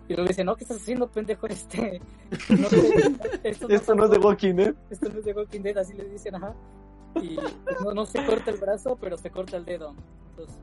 y 0.08 0.14
luego 0.14 0.28
dice, 0.28 0.44
no, 0.44 0.56
¿qué 0.56 0.64
estás 0.64 0.78
haciendo, 0.78 1.08
pendejo? 1.10 1.48
Este, 1.48 2.02
no 2.50 2.68
esto 3.44 3.70
Esto 3.70 3.96
no 3.96 4.06
es 4.06 4.12
de 4.12 4.18
Walking 4.20 4.56
Dead. 4.56 4.76
esto 4.90 5.10
no 5.10 5.20
es 5.20 5.26
de 5.26 5.34
Walking 5.34 5.62
Dead, 5.62 5.78
así 5.78 5.94
le 5.94 6.06
dicen, 6.06 6.36
ajá. 6.36 6.56
Y 7.22 7.38
no, 7.84 7.94
no 7.94 8.06
se 8.06 8.24
corta 8.26 8.52
el 8.52 8.58
brazo, 8.58 8.98
pero 9.00 9.18
se 9.18 9.32
corta 9.32 9.58
el 9.58 9.66
dedo. 9.66 9.96
Entonces, 10.30 10.56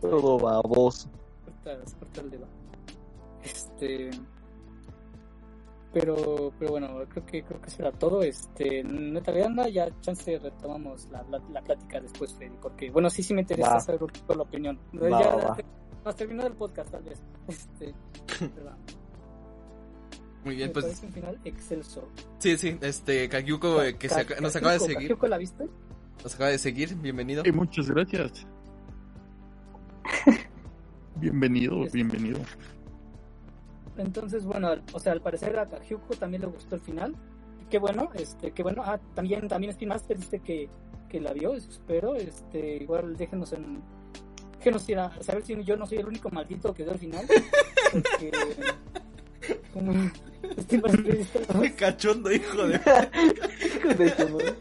Todo 0.00 0.38
baboso. 0.38 1.08
corta, 1.44 1.86
se 1.86 1.96
corta 1.96 2.20
el 2.22 2.30
dedo. 2.30 2.46
Este. 3.42 4.10
Pero, 5.94 6.52
pero 6.58 6.72
bueno, 6.72 6.88
creo 7.08 7.24
que 7.24 7.44
creo 7.44 7.60
que 7.60 7.68
eso 7.68 7.82
era 7.82 7.92
todo. 7.92 8.22
Este, 8.22 8.82
neta, 8.82 9.30
veanla, 9.30 9.68
ya 9.68 9.88
chance 10.00 10.38
retomamos 10.40 11.08
la, 11.10 11.22
la, 11.30 11.38
la 11.52 11.62
plática 11.62 12.00
después, 12.00 12.34
Freddy, 12.34 12.56
porque 12.60 12.90
bueno, 12.90 13.08
sí, 13.08 13.22
sí 13.22 13.32
me 13.32 13.42
interesa 13.42 13.74
Va. 13.74 13.80
saber 13.80 14.02
un 14.02 14.10
poco 14.10 14.34
la 14.34 14.42
opinión. 14.42 14.78
Va, 15.00 15.08
ya, 15.08 15.36
va, 16.04 16.46
el 16.46 16.52
podcast, 16.54 16.90
tal 16.90 17.04
vez. 17.04 17.22
Este, 17.46 17.94
pero, 18.38 18.72
Muy 20.44 20.56
bien, 20.56 20.68
me 20.68 20.72
pues 20.74 20.84
parece 20.84 21.06
un 21.06 21.12
final 21.12 21.40
excelso. 21.44 22.08
sí, 22.38 22.58
sí, 22.58 22.76
este 22.82 23.28
Kagyuko 23.28 23.82
eh, 23.82 23.96
que 23.96 24.08
se 24.08 24.40
nos 24.42 24.54
acaba 24.56 24.72
de 24.72 24.80
seguir, 24.80 24.96
¿Kakyuko 24.96 25.28
la 25.28 25.38
viste? 25.38 25.68
nos 26.22 26.34
acaba 26.34 26.50
de 26.50 26.58
seguir, 26.58 26.94
bienvenido. 26.96 27.42
Eh, 27.46 27.52
muchas 27.52 27.88
gracias. 27.88 28.46
Bienvenido, 31.16 31.86
bienvenido. 31.92 32.40
Entonces, 33.96 34.44
bueno, 34.44 34.70
o 34.92 34.98
sea, 34.98 35.12
al 35.12 35.20
parecer 35.20 35.58
a 35.58 35.68
Kahyuko 35.68 36.14
también 36.14 36.42
le 36.42 36.48
gustó 36.48 36.74
el 36.74 36.80
final. 36.80 37.14
Qué 37.70 37.78
bueno, 37.78 38.10
este, 38.14 38.52
qué 38.52 38.62
bueno. 38.62 38.82
Ah, 38.84 38.98
también, 39.14 39.48
también 39.48 39.70
Spin 39.70 39.88
Master 39.88 40.18
dice 40.18 40.40
que, 40.40 40.68
que 41.08 41.20
la 41.20 41.32
vio, 41.32 41.54
espero. 41.54 42.14
Este, 42.14 42.76
igual 42.76 43.16
déjenos 43.16 43.52
en. 43.52 43.82
Déjenos 44.58 44.88
ir 44.88 44.98
a 44.98 45.22
saber 45.22 45.44
si 45.44 45.62
yo 45.64 45.76
no 45.76 45.86
soy 45.86 45.98
el 45.98 46.06
único 46.06 46.30
maldito 46.30 46.74
que 46.74 46.84
dio 46.84 46.92
al 46.92 46.98
final. 46.98 47.26
Porque. 47.92 48.32
Como. 49.72 49.92
¿no? 49.92 50.10
Qué 51.60 51.74
cachondo, 51.74 52.32
hijo 52.32 52.66
de... 52.66 52.74
Hijo 52.74 53.94
de. 53.94 54.54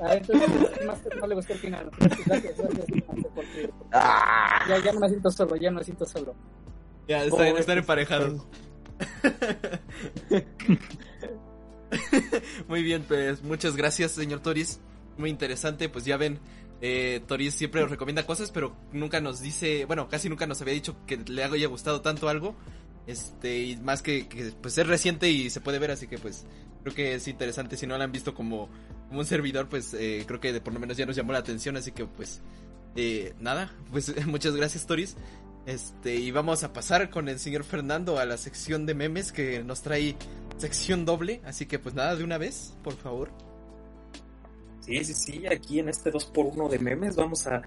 Ah, 0.00 0.14
entonces, 0.14 0.86
más 0.86 1.00
no 1.18 1.26
le 1.26 1.34
gustó 1.34 1.52
el 1.52 1.58
final. 1.58 1.90
Gracias, 1.98 2.56
gracias, 2.56 3.06
Monse, 3.06 3.28
porque 3.34 3.70
Ah, 3.92 4.64
ya, 4.68 4.78
ya 4.84 4.92
no 4.92 5.00
me 5.00 5.08
siento 5.08 5.30
solo, 5.30 5.56
ya 5.56 5.70
no 5.70 5.78
me 5.78 5.84
siento 5.84 6.06
solo. 6.06 6.34
Ya, 7.08 7.24
están, 7.24 7.54
Oh, 7.54 7.58
están 7.58 7.78
emparejados. 7.78 8.46
Muy 12.68 12.82
bien, 12.82 13.04
pues 13.06 13.42
muchas 13.42 13.76
gracias, 13.76 14.12
señor 14.12 14.40
Toris. 14.40 14.80
Muy 15.16 15.30
interesante, 15.30 15.88
pues 15.88 16.04
ya 16.04 16.16
ven, 16.16 16.38
eh, 16.80 17.22
Toris 17.26 17.54
siempre 17.54 17.80
nos 17.80 17.90
recomienda 17.90 18.26
cosas, 18.26 18.50
pero 18.50 18.76
nunca 18.92 19.20
nos 19.20 19.40
dice, 19.40 19.84
bueno, 19.86 20.08
casi 20.08 20.28
nunca 20.28 20.46
nos 20.46 20.60
había 20.60 20.74
dicho 20.74 20.96
que 21.06 21.16
le 21.16 21.44
haya 21.44 21.68
gustado 21.68 22.00
tanto 22.00 22.28
algo. 22.28 22.54
Este, 23.06 23.60
y 23.60 23.76
más 23.76 24.02
que, 24.02 24.26
que 24.26 24.52
pues 24.60 24.76
es 24.78 24.86
reciente 24.86 25.30
y 25.30 25.48
se 25.48 25.60
puede 25.60 25.78
ver, 25.78 25.92
así 25.92 26.08
que 26.08 26.18
pues 26.18 26.44
creo 26.82 26.94
que 26.94 27.14
es 27.14 27.28
interesante. 27.28 27.76
Si 27.76 27.86
no 27.86 27.96
la 27.96 28.04
han 28.04 28.12
visto 28.12 28.34
como, 28.34 28.68
como 29.08 29.20
un 29.20 29.26
servidor, 29.26 29.68
pues 29.68 29.94
eh, 29.94 30.24
creo 30.26 30.40
que 30.40 30.60
por 30.60 30.74
lo 30.74 30.80
menos 30.80 30.96
ya 30.96 31.06
nos 31.06 31.16
llamó 31.16 31.32
la 31.32 31.38
atención, 31.38 31.76
así 31.76 31.92
que 31.92 32.04
pues 32.04 32.42
eh, 32.96 33.34
nada, 33.40 33.72
pues 33.92 34.12
muchas 34.26 34.56
gracias, 34.56 34.86
Toris. 34.86 35.16
Este, 35.66 36.14
y 36.14 36.30
vamos 36.30 36.62
a 36.62 36.72
pasar 36.72 37.10
con 37.10 37.28
el 37.28 37.40
señor 37.40 37.64
Fernando 37.64 38.20
a 38.20 38.24
la 38.24 38.36
sección 38.36 38.86
de 38.86 38.94
memes 38.94 39.32
que 39.32 39.64
nos 39.64 39.82
trae 39.82 40.16
sección 40.58 41.04
doble. 41.04 41.42
Así 41.44 41.66
que 41.66 41.80
pues 41.80 41.94
nada, 41.94 42.14
de 42.14 42.22
una 42.22 42.38
vez, 42.38 42.76
por 42.84 42.94
favor. 42.94 43.30
Sí, 44.80 45.04
sí, 45.04 45.14
sí, 45.14 45.46
aquí 45.48 45.80
en 45.80 45.88
este 45.88 46.12
2x1 46.12 46.68
de 46.68 46.78
memes 46.78 47.16
vamos 47.16 47.44
a, 47.48 47.60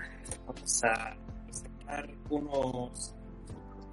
vamos 0.48 0.84
a 0.86 1.18
destacar 1.48 2.10
unos 2.30 3.14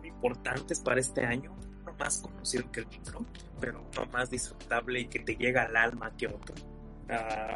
importantes 0.04 0.78
para 0.78 1.00
este 1.00 1.26
año. 1.26 1.52
Uno 1.82 1.92
más 1.98 2.20
conocido 2.20 2.70
que 2.70 2.80
el 2.80 2.86
otro, 2.86 3.26
pero 3.60 3.84
uno 3.92 4.06
más 4.12 4.30
disfrutable 4.30 5.00
y 5.00 5.06
que 5.08 5.18
te 5.18 5.34
llega 5.34 5.64
al 5.64 5.76
alma 5.76 6.16
que 6.16 6.28
otro. 6.28 6.54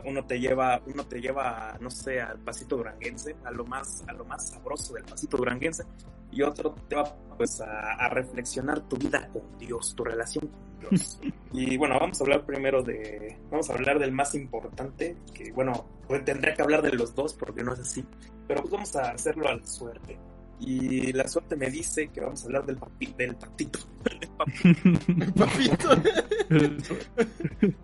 Uno 0.05 0.25
te 0.25 0.39
lleva, 0.39 0.81
uno 0.87 1.05
te 1.05 1.21
lleva, 1.21 1.77
no 1.81 1.91
sé, 1.91 2.21
al 2.21 2.39
pasito 2.39 2.77
duranguense, 2.77 3.37
a 3.45 3.51
lo 3.51 3.65
más, 3.65 4.05
a 4.07 4.13
lo 4.13 4.25
más 4.25 4.51
sabroso 4.51 4.95
del 4.95 5.05
pasito 5.05 5.37
duranguense, 5.37 5.85
y 6.31 6.43
otro 6.43 6.75
te 6.89 6.97
va 6.97 7.05
pues 7.37 7.61
a, 7.61 7.95
a 7.95 8.09
reflexionar 8.11 8.81
tu 8.89 8.97
vida 8.97 9.29
con 9.33 9.59
Dios, 9.59 9.95
tu 9.97 10.05
relación 10.05 10.47
con 10.47 10.91
Dios. 10.91 11.21
Y 11.53 11.77
bueno, 11.77 11.99
vamos 11.99 12.21
a 12.21 12.25
hablar 12.25 12.47
primero 12.47 12.81
de. 12.81 13.37
Vamos 13.51 13.69
a 13.71 13.75
hablar 13.75 13.99
del 13.99 14.13
más 14.13 14.37
importante, 14.37 15.17
que 15.35 15.51
bueno, 15.51 15.85
pues 16.07 16.25
tendría 16.25 16.55
que 16.55 16.63
hablar 16.63 16.81
de 16.81 16.93
los 16.93 17.13
dos 17.13 17.35
porque 17.35 17.65
no 17.65 17.73
es 17.73 17.81
así. 17.81 18.05
Pero 18.47 18.61
pues 18.61 18.73
vamos 18.73 18.95
a 18.95 19.11
hacerlo 19.11 19.49
a 19.49 19.57
la 19.57 19.67
suerte. 19.67 20.17
Y 20.61 21.13
la 21.13 21.27
suerte 21.27 21.57
me 21.57 21.71
dice 21.71 22.09
que 22.09 22.21
vamos 22.21 22.43
a 22.43 22.47
hablar 22.47 22.67
del, 22.67 22.77
papi, 22.77 23.07
del 23.17 23.35
patito. 23.35 23.79
Del 24.05 24.29
papito. 24.29 25.31
Papito. 25.35 25.89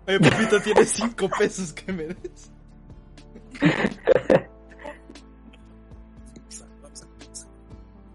Oye, 0.07 0.19
papito, 0.19 0.61
tienes 0.61 0.89
cinco 0.89 1.29
pesos 1.39 1.73
que 1.73 1.91
me 1.91 2.07
des. 2.07 2.51
Vamos 6.81 7.01
a 7.01 7.07
comenzar. 7.07 7.49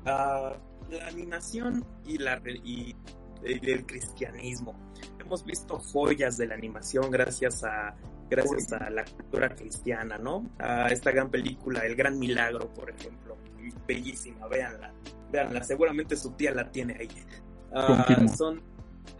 Ah, 0.07 0.53
la 0.91 1.07
animación 1.09 1.85
y, 2.07 2.19
la, 2.19 2.41
y, 2.47 2.95
y 3.45 3.71
el 3.71 3.87
cristianismo. 3.87 4.75
Hemos 5.19 5.45
visto 5.45 5.79
joyas 5.79 6.37
de 6.37 6.47
la 6.47 6.55
animación 6.55 7.11
gracias 7.11 7.65
a 7.65 7.97
gracias 8.29 8.73
a 8.73 8.91
la 8.91 9.05
cultura 9.05 9.55
cristiana, 9.55 10.19
¿no? 10.19 10.51
A 10.59 10.89
esta 10.89 11.11
gran 11.11 11.31
película, 11.31 11.81
El 11.81 11.95
Gran 11.95 12.19
Milagro, 12.19 12.73
por 12.73 12.91
ejemplo. 12.91 13.37
Bellísima, 13.87 14.47
véanla. 14.49 14.93
Véanla, 15.31 15.63
seguramente 15.63 16.17
su 16.17 16.33
tía 16.33 16.53
la 16.53 16.71
tiene 16.71 16.97
ahí. 16.99 17.09
Ah, 17.75 18.05
Confirmo. 18.07 18.29
son 18.37 18.63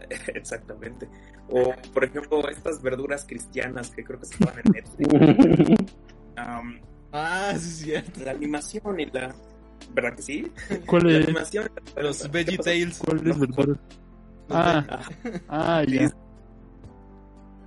exactamente. 0.33 1.07
O 1.49 1.73
por 1.93 2.03
ejemplo, 2.03 2.47
estas 2.49 2.81
verduras 2.81 3.25
cristianas 3.25 3.89
que 3.91 4.03
creo 4.03 4.19
que 4.19 4.25
se 4.27 4.33
estaban 4.35 4.61
en 4.65 4.71
Netflix. 4.71 5.81
Ah, 7.15 7.51
sí, 7.51 7.57
es 7.57 7.77
cierto. 7.77 8.21
la 8.25 8.31
animación 8.31 8.99
y 8.99 9.05
la 9.05 9.35
¿verdad 9.93 10.15
que 10.15 10.21
sí? 10.23 10.51
¿Cuál 10.87 11.03
La 11.13 11.19
es? 11.19 11.25
animación 11.25 11.69
Los 11.95 12.31
Veggie 12.31 12.57
Tales. 12.57 12.97
¿Cuál 12.97 13.27
es 13.27 13.39
verdad? 13.39 13.77
Ah, 14.49 14.99
ah, 15.49 15.83
ya. 15.87 16.11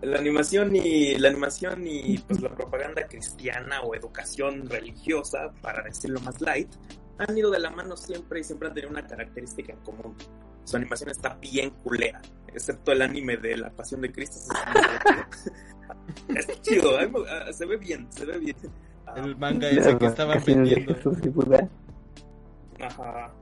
La 0.07 0.19
animación 0.19 0.77
y 0.77 1.17
la 1.17 1.29
animación 1.29 1.85
y 1.85 2.19
pues 2.19 2.41
la 2.41 2.55
propaganda 2.55 3.07
cristiana 3.09 3.83
o 3.83 3.95
educación 3.95 4.69
religiosa 4.69 5.53
para 5.61 5.83
decirlo 5.83 6.21
más 6.21 6.41
light 6.41 6.69
han 7.19 7.37
ido 7.37 7.51
de 7.51 7.59
la 7.59 7.71
mano 7.71 7.97
siempre 7.97 8.41
y 8.41 8.45
siempre 8.45 8.69
han 8.69 8.75
tenido 8.75 8.91
una 8.91 9.05
característica 9.05 9.73
en 9.73 9.81
común 9.81 10.15
su 10.65 10.77
animación 10.77 11.11
está 11.11 11.35
bien 11.35 11.71
culera 11.83 12.23
excepto 12.47 12.93
el 12.93 13.03
anime 13.03 13.37
de 13.37 13.57
la 13.57 13.71
pasión 13.71 14.01
de 14.01 14.13
Cristo 14.13 14.55
es 16.29 16.63
chido 16.63 16.91
se 17.53 17.67
ve 17.67 17.77
bien 17.77 18.07
se 18.11 18.27
ve 18.27 18.39
bien 18.39 18.57
El 19.17 19.37
manga 19.37 19.69
ese 19.71 19.97
que 19.97 20.07
estaban 20.07 20.43
vendiendo. 20.45 20.95
Buda. 21.33 21.69
Ajá. 22.81 23.33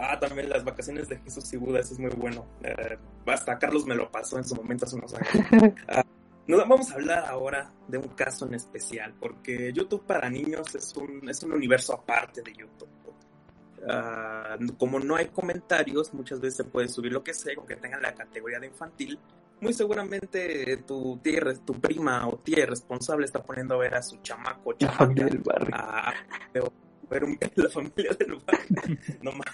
Ah, 0.00 0.18
también 0.18 0.48
las 0.48 0.64
vacaciones 0.64 1.08
de 1.08 1.18
Jesús 1.18 1.52
y 1.52 1.56
Buda, 1.56 1.80
eso 1.80 1.94
es 1.94 1.98
muy 1.98 2.10
bueno. 2.10 2.46
Eh, 2.62 2.98
hasta 3.26 3.58
Carlos 3.58 3.84
me 3.86 3.94
lo 3.94 4.10
pasó 4.10 4.38
en 4.38 4.44
su 4.44 4.54
momento 4.54 4.84
hace 4.84 4.96
unos 4.96 5.14
años. 5.14 5.28
Ah, 5.88 6.04
nos 6.46 6.66
vamos 6.66 6.90
a 6.90 6.94
hablar 6.94 7.26
ahora 7.26 7.70
de 7.88 7.98
un 7.98 8.08
caso 8.08 8.46
en 8.46 8.54
especial, 8.54 9.14
porque 9.20 9.70
YouTube 9.72 10.06
para 10.06 10.30
niños 10.30 10.74
es 10.74 10.96
un, 10.96 11.28
es 11.28 11.42
un 11.42 11.52
universo 11.52 11.92
aparte 11.94 12.42
de 12.42 12.54
YouTube. 12.54 12.88
Ah, 13.88 14.56
como 14.78 14.98
no 14.98 15.16
hay 15.16 15.26
comentarios, 15.28 16.12
muchas 16.14 16.40
veces 16.40 16.56
se 16.58 16.64
puede 16.64 16.88
subir 16.88 17.12
lo 17.12 17.22
que 17.22 17.34
sea, 17.34 17.52
aunque 17.56 17.76
tengan 17.76 18.02
la 18.02 18.14
categoría 18.14 18.58
de 18.60 18.66
infantil. 18.68 19.18
Muy 19.60 19.72
seguramente 19.74 20.76
tu 20.86 21.18
tía, 21.18 21.40
tu 21.66 21.74
prima 21.80 22.26
o 22.28 22.38
tía 22.38 22.64
responsable 22.66 23.26
está 23.26 23.42
poniendo 23.42 23.74
a 23.74 23.78
ver 23.78 23.94
a 23.94 24.02
su 24.02 24.16
chamaco, 24.18 24.74
La 24.78 24.92
familia 24.92 25.26
chamaca, 25.26 25.28
del 25.28 25.38
barrio. 25.40 25.74
a, 25.76 26.10
a 26.10 26.14
ver 27.10 27.24
un, 27.24 27.38
la 27.56 27.68
familia 27.70 28.12
del 28.18 28.36
barrio, 28.36 28.98
no 29.22 29.32
más, 29.32 29.46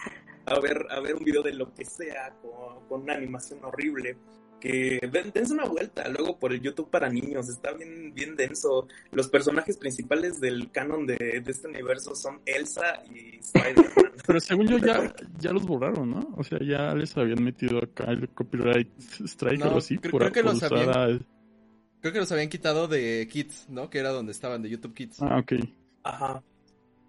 a 0.47 0.59
ver, 0.61 0.87
a 0.91 1.01
ver 1.01 1.15
un 1.17 1.25
video 1.25 1.43
de 1.43 1.55
lo 1.55 1.73
que 1.73 1.85
sea 1.85 2.35
con, 2.43 2.87
con 2.89 3.03
una 3.03 3.15
animación 3.15 3.61
horrible. 3.65 4.17
Que 4.61 4.99
den- 5.13 5.31
dense 5.35 5.53
una 5.53 5.67
vuelta 5.67 6.09
luego 6.09 6.39
por 6.39 6.55
el 6.55 6.61
YouTube 6.63 6.89
para 6.89 7.11
niños, 7.11 7.51
está 7.51 7.73
bien, 7.73 8.15
bien 8.15 8.35
denso. 8.35 8.89
Los 9.13 9.29
personajes 9.29 9.77
principales 9.77 10.41
del 10.41 10.71
canon 10.71 11.07
de, 11.07 11.17
de 11.17 11.51
este 11.51 11.69
universo 11.69 12.15
son 12.15 12.41
Elsa 12.47 13.03
y 13.15 13.41
Spider-Man. 13.41 14.13
Pero 14.27 14.41
según 14.41 14.67
yo 14.69 14.79
ya, 14.79 15.15
ya 15.39 15.53
los 15.53 15.67
borraron, 15.67 16.11
¿no? 16.13 16.33
O 16.39 16.43
sea, 16.45 16.59
ya 16.63 16.95
les 16.95 17.15
habían 17.19 17.45
metido 17.45 17.79
acá 17.79 18.05
el 18.11 18.27
copyright 18.31 18.89
strike 19.27 19.57
o 19.61 19.65
No, 19.65 19.65
algo 19.67 19.79
así. 19.81 19.99
creo- 19.99 20.13
por, 20.13 20.21
creo 20.23 20.33
que 20.33 20.43
por 20.43 20.53
los 20.55 20.63
habían- 20.63 20.91
a- 20.91 21.19
Creo 22.01 22.13
que 22.13 22.19
los 22.21 22.33
habían 22.33 22.49
quitado 22.49 22.87
de 22.89 23.27
Kids, 23.31 23.67
¿no? 23.69 23.91
Que 23.91 23.99
era 23.99 24.11
donde 24.11 24.33
estaban, 24.33 24.63
de 24.63 24.71
YouTube 24.71 24.95
Kids. 24.95 25.21
Ah, 25.23 25.39
ok. 25.41 25.53
Ajá. 26.05 26.43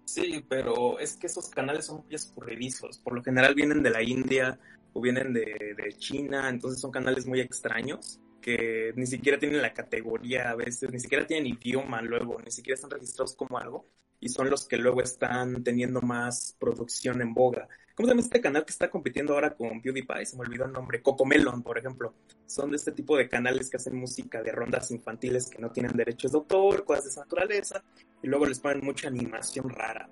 Sí, 0.06 0.44
pero 0.48 0.98
es 1.00 1.16
que 1.16 1.26
esos 1.26 1.50
canales 1.50 1.86
son 1.86 2.04
muy 2.04 2.14
escurridizos. 2.14 2.98
Por 2.98 3.14
lo 3.14 3.22
general 3.24 3.54
vienen 3.54 3.82
de 3.82 3.90
la 3.90 4.02
India 4.02 4.58
o 4.94 5.00
vienen 5.00 5.32
de, 5.34 5.74
de 5.76 5.92
China, 5.98 6.48
entonces 6.48 6.80
son 6.80 6.92
canales 6.92 7.26
muy 7.26 7.40
extraños 7.40 8.20
que 8.40 8.92
ni 8.96 9.06
siquiera 9.06 9.38
tienen 9.38 9.60
la 9.62 9.74
categoría 9.74 10.50
a 10.50 10.54
veces, 10.54 10.90
ni 10.92 11.00
siquiera 11.00 11.26
tienen 11.26 11.48
idioma 11.48 12.00
luego, 12.02 12.40
ni 12.44 12.52
siquiera 12.52 12.76
están 12.76 12.90
registrados 12.90 13.34
como 13.36 13.58
algo 13.58 13.86
y 14.20 14.28
son 14.28 14.50
los 14.50 14.66
que 14.68 14.76
luego 14.78 15.02
están 15.02 15.64
teniendo 15.64 16.00
más 16.02 16.56
producción 16.60 17.20
en 17.20 17.34
boga. 17.34 17.68
¿Cómo 17.96 18.06
se 18.06 18.10
llama 18.12 18.20
este 18.20 18.40
canal 18.42 18.64
que 18.64 18.72
está 18.72 18.90
compitiendo 18.90 19.32
ahora 19.32 19.54
con 19.54 19.80
PewDiePie? 19.80 20.26
Se 20.26 20.36
me 20.36 20.42
olvidó 20.42 20.66
el 20.66 20.72
nombre. 20.72 21.00
Cocomelon, 21.00 21.62
por 21.62 21.78
ejemplo. 21.78 22.12
Son 22.44 22.70
de 22.70 22.76
este 22.76 22.92
tipo 22.92 23.16
de 23.16 23.26
canales 23.28 23.70
que 23.70 23.78
hacen 23.78 23.96
música 23.96 24.42
de 24.42 24.52
rondas 24.52 24.90
infantiles 24.90 25.48
que 25.48 25.58
no 25.62 25.70
tienen 25.72 25.96
derechos 25.96 26.32
de 26.32 26.38
autor, 26.38 26.84
cosas 26.84 27.04
de 27.04 27.10
esa 27.10 27.20
naturaleza 27.22 27.82
y 28.22 28.26
luego 28.28 28.44
les 28.46 28.60
ponen 28.60 28.84
mucha 28.84 29.08
animación 29.08 29.70
rara, 29.70 30.08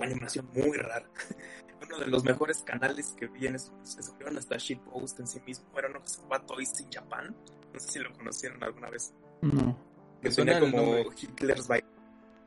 animación 0.00 0.48
muy 0.52 0.76
rara. 0.76 1.08
Uno 1.86 1.98
de 1.98 2.06
los 2.08 2.24
mejores 2.24 2.62
canales 2.64 3.14
que 3.16 3.28
vi 3.28 3.46
en 3.46 3.54
eso, 3.56 3.72
se 3.84 4.02
subieron 4.02 4.36
hasta 4.38 4.56
shitpost 4.56 5.20
en 5.20 5.26
sí 5.26 5.40
mismo, 5.46 5.66
era 5.78 5.88
uno 5.88 6.00
que 6.02 6.08
se 6.08 6.22
llama 6.22 6.44
Toys 6.44 6.80
in 6.80 6.90
Japan, 6.90 7.36
no 7.72 7.78
sé 7.78 7.90
si 7.90 7.98
lo 7.98 8.12
conocieron 8.14 8.64
alguna 8.64 8.88
vez, 8.88 9.12
No. 9.42 9.78
que 10.22 10.30
suena 10.30 10.58
como. 10.58 10.96
Hitler's 11.14 11.68
Bike, 11.68 11.84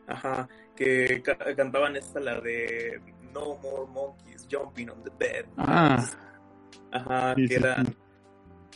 ajá, 0.08 0.50
que 0.76 1.22
ca- 1.22 1.38
cantaban 1.56 1.96
esta 1.96 2.20
la 2.20 2.42
de 2.42 3.00
No 3.34 3.56
More 3.58 3.86
Monkeys 3.92 4.48
Jumping 4.50 4.90
on 4.90 5.04
the 5.04 5.12
Bed, 5.18 5.46
Ah, 5.58 6.06
ajá, 6.92 7.36
sí, 7.36 7.42
que 7.44 7.48
sí, 7.48 7.54
era, 7.56 7.84
sí. 7.84 7.98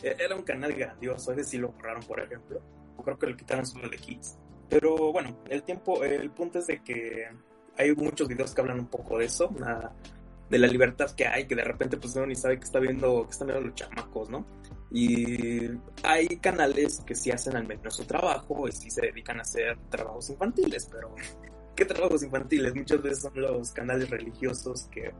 e- 0.02 0.16
era 0.18 0.36
un 0.36 0.42
canal 0.42 0.72
grandioso, 0.72 1.32
ese 1.32 1.44
sí 1.44 1.58
lo 1.58 1.68
borraron, 1.72 2.02
por 2.04 2.20
ejemplo. 2.20 2.60
Creo 3.04 3.18
que 3.18 3.26
lo 3.26 3.36
quitaron 3.36 3.66
solo 3.66 3.88
de 3.88 3.96
Kids. 3.98 4.38
Pero 4.68 5.12
bueno, 5.12 5.36
el 5.48 5.62
tiempo, 5.62 6.02
el 6.04 6.30
punto 6.30 6.58
es 6.58 6.66
de 6.68 6.82
que 6.82 7.26
hay 7.76 7.94
muchos 7.94 8.28
videos 8.28 8.54
que 8.54 8.60
hablan 8.60 8.78
un 8.80 8.86
poco 8.86 9.18
de 9.18 9.26
eso, 9.26 9.48
una- 9.48 9.92
de 10.48 10.58
la 10.58 10.66
libertad 10.66 11.10
que 11.10 11.26
hay, 11.26 11.46
que 11.46 11.54
de 11.56 11.64
repente 11.64 11.96
pues 11.96 12.14
uno 12.16 12.26
ni 12.26 12.34
sabe 12.36 12.58
que 12.58 12.64
está 12.64 12.78
viendo, 12.78 13.24
que 13.24 13.30
están 13.30 13.48
viendo 13.48 13.66
los 13.66 13.74
chamacos, 13.74 14.30
¿no? 14.30 14.46
Y 14.90 15.70
hay 16.04 16.28
canales 16.36 17.02
que 17.04 17.14
sí 17.14 17.30
hacen 17.32 17.56
al 17.56 17.66
menos 17.66 17.96
su 17.96 18.04
trabajo 18.04 18.68
y 18.68 18.72
sí 18.72 18.90
se 18.90 19.02
dedican 19.02 19.38
a 19.38 19.42
hacer 19.42 19.76
trabajos 19.90 20.30
infantiles, 20.30 20.86
pero 20.92 21.14
¿qué 21.76 21.84
trabajos 21.84 22.22
infantiles? 22.22 22.74
Muchas 22.74 23.02
veces 23.02 23.20
son 23.22 23.32
los 23.34 23.70
canales 23.72 24.10
religiosos 24.10 24.88
que 24.90 25.12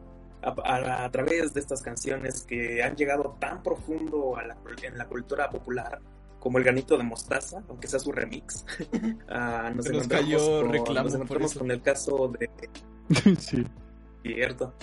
a, 0.42 0.54
a- 0.64 1.04
a 1.04 1.10
través 1.10 1.54
de 1.54 1.60
estas 1.60 1.82
canciones 1.82 2.42
que 2.42 2.82
han 2.82 2.94
llegado 2.96 3.36
tan 3.40 3.62
profundo 3.62 4.36
a 4.36 4.44
la- 4.44 4.56
en 4.82 4.98
la 4.98 5.06
cultura 5.06 5.48
popular 5.50 6.00
como 6.40 6.58
el 6.58 6.64
granito 6.64 6.98
de 6.98 7.04
mostaza, 7.04 7.62
aunque 7.68 7.88
sea 7.88 7.98
su 7.98 8.12
remix. 8.12 8.66
ah, 9.28 9.72
nos 9.74 9.86
Se 9.86 9.92
nos 9.92 10.04
encontramos 10.04 10.08
cayó 10.42 10.62
con- 10.62 10.72
reclamo 10.72 11.04
nos 11.04 11.14
encontramos 11.14 11.54
con 11.54 11.70
el 11.70 11.80
caso 11.82 12.32
de 12.38 12.50
sí. 13.38 13.64
Cierto. 14.22 14.74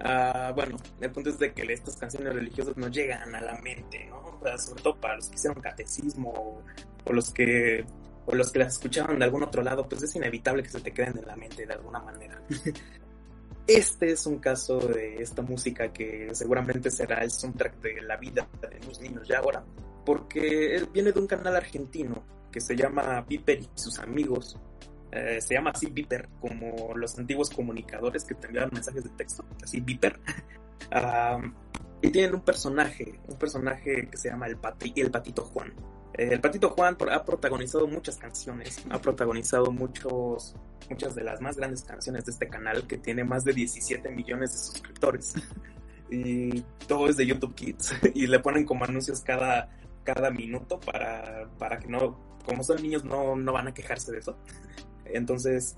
Ah, 0.00 0.52
bueno, 0.54 0.76
el 1.00 1.10
punto 1.12 1.30
es 1.30 1.38
de 1.38 1.52
que 1.54 1.62
estas 1.72 1.96
canciones 1.96 2.34
religiosas 2.34 2.76
nos 2.76 2.90
llegan 2.90 3.34
a 3.34 3.40
la 3.40 3.56
mente, 3.62 4.06
¿no? 4.10 4.18
O 4.18 4.40
sea, 4.42 4.58
sobre 4.58 4.82
todo 4.82 4.96
para 5.00 5.16
los 5.16 5.28
que 5.28 5.36
hicieron 5.36 5.62
catecismo 5.62 6.30
o, 6.30 6.62
o 7.06 7.12
los 7.12 7.30
que 7.32 7.86
o 8.26 8.34
los 8.34 8.50
que 8.52 8.58
las 8.58 8.74
escuchaban 8.74 9.18
de 9.18 9.24
algún 9.24 9.42
otro 9.42 9.62
lado, 9.62 9.88
pues 9.88 10.02
es 10.02 10.14
inevitable 10.16 10.62
que 10.62 10.68
se 10.70 10.80
te 10.80 10.92
queden 10.92 11.18
en 11.18 11.26
la 11.26 11.36
mente 11.36 11.66
de 11.66 11.72
alguna 11.74 12.00
manera. 12.00 12.40
Este 13.66 14.12
es 14.12 14.26
un 14.26 14.40
caso 14.40 14.78
de 14.78 15.22
esta 15.22 15.40
música 15.40 15.90
que 15.90 16.28
seguramente 16.34 16.90
será 16.90 17.24
el 17.24 17.30
soundtrack 17.30 17.80
de 17.80 18.02
la 18.02 18.18
vida 18.18 18.46
de 18.60 18.78
los 18.86 19.00
niños 19.00 19.26
ya 19.26 19.38
ahora, 19.38 19.64
porque 20.04 20.86
viene 20.92 21.12
de 21.12 21.18
un 21.18 21.26
canal 21.26 21.56
argentino 21.56 22.22
que 22.52 22.60
se 22.60 22.76
llama 22.76 23.22
Viper 23.26 23.60
y 23.62 23.68
sus 23.74 23.98
amigos, 24.00 24.58
eh, 25.10 25.40
se 25.40 25.54
llama 25.54 25.70
así 25.70 25.86
Viper, 25.86 26.28
como 26.42 26.94
los 26.94 27.18
antiguos 27.18 27.48
comunicadores 27.48 28.24
que 28.24 28.34
te 28.34 28.48
enviaban 28.48 28.70
mensajes 28.70 29.02
de 29.04 29.10
texto, 29.10 29.44
así 29.62 29.80
Viper. 29.80 30.20
Ah, 30.90 31.40
y 32.02 32.10
tienen 32.10 32.34
un 32.34 32.42
personaje, 32.42 33.18
un 33.26 33.38
personaje 33.38 34.06
que 34.10 34.16
se 34.18 34.28
llama 34.28 34.46
el, 34.46 34.60
Pati- 34.60 34.92
el 34.96 35.10
Patito 35.10 35.42
Juan. 35.42 35.72
El 36.16 36.40
Patito 36.40 36.70
Juan 36.70 36.96
ha 37.10 37.24
protagonizado 37.24 37.88
muchas 37.88 38.16
canciones, 38.16 38.84
ha 38.88 39.00
protagonizado 39.00 39.72
muchos, 39.72 40.54
muchas 40.88 41.14
de 41.16 41.24
las 41.24 41.40
más 41.40 41.56
grandes 41.56 41.82
canciones 41.82 42.24
de 42.24 42.30
este 42.30 42.48
canal 42.48 42.86
que 42.86 42.98
tiene 42.98 43.24
más 43.24 43.44
de 43.44 43.52
17 43.52 44.10
millones 44.10 44.52
de 44.52 44.58
suscriptores. 44.58 45.34
Y 46.10 46.60
todo 46.86 47.08
es 47.08 47.16
de 47.16 47.26
YouTube 47.26 47.54
Kids 47.54 47.94
y 48.14 48.26
le 48.26 48.38
ponen 48.38 48.66
como 48.66 48.84
anuncios 48.84 49.22
cada, 49.22 49.70
cada 50.04 50.30
minuto 50.30 50.78
para, 50.78 51.48
para 51.58 51.78
que 51.78 51.88
no, 51.88 52.38
como 52.44 52.62
son 52.62 52.82
niños, 52.82 53.04
no, 53.04 53.34
no 53.34 53.52
van 53.52 53.68
a 53.68 53.74
quejarse 53.74 54.12
de 54.12 54.18
eso. 54.18 54.36
Entonces, 55.06 55.76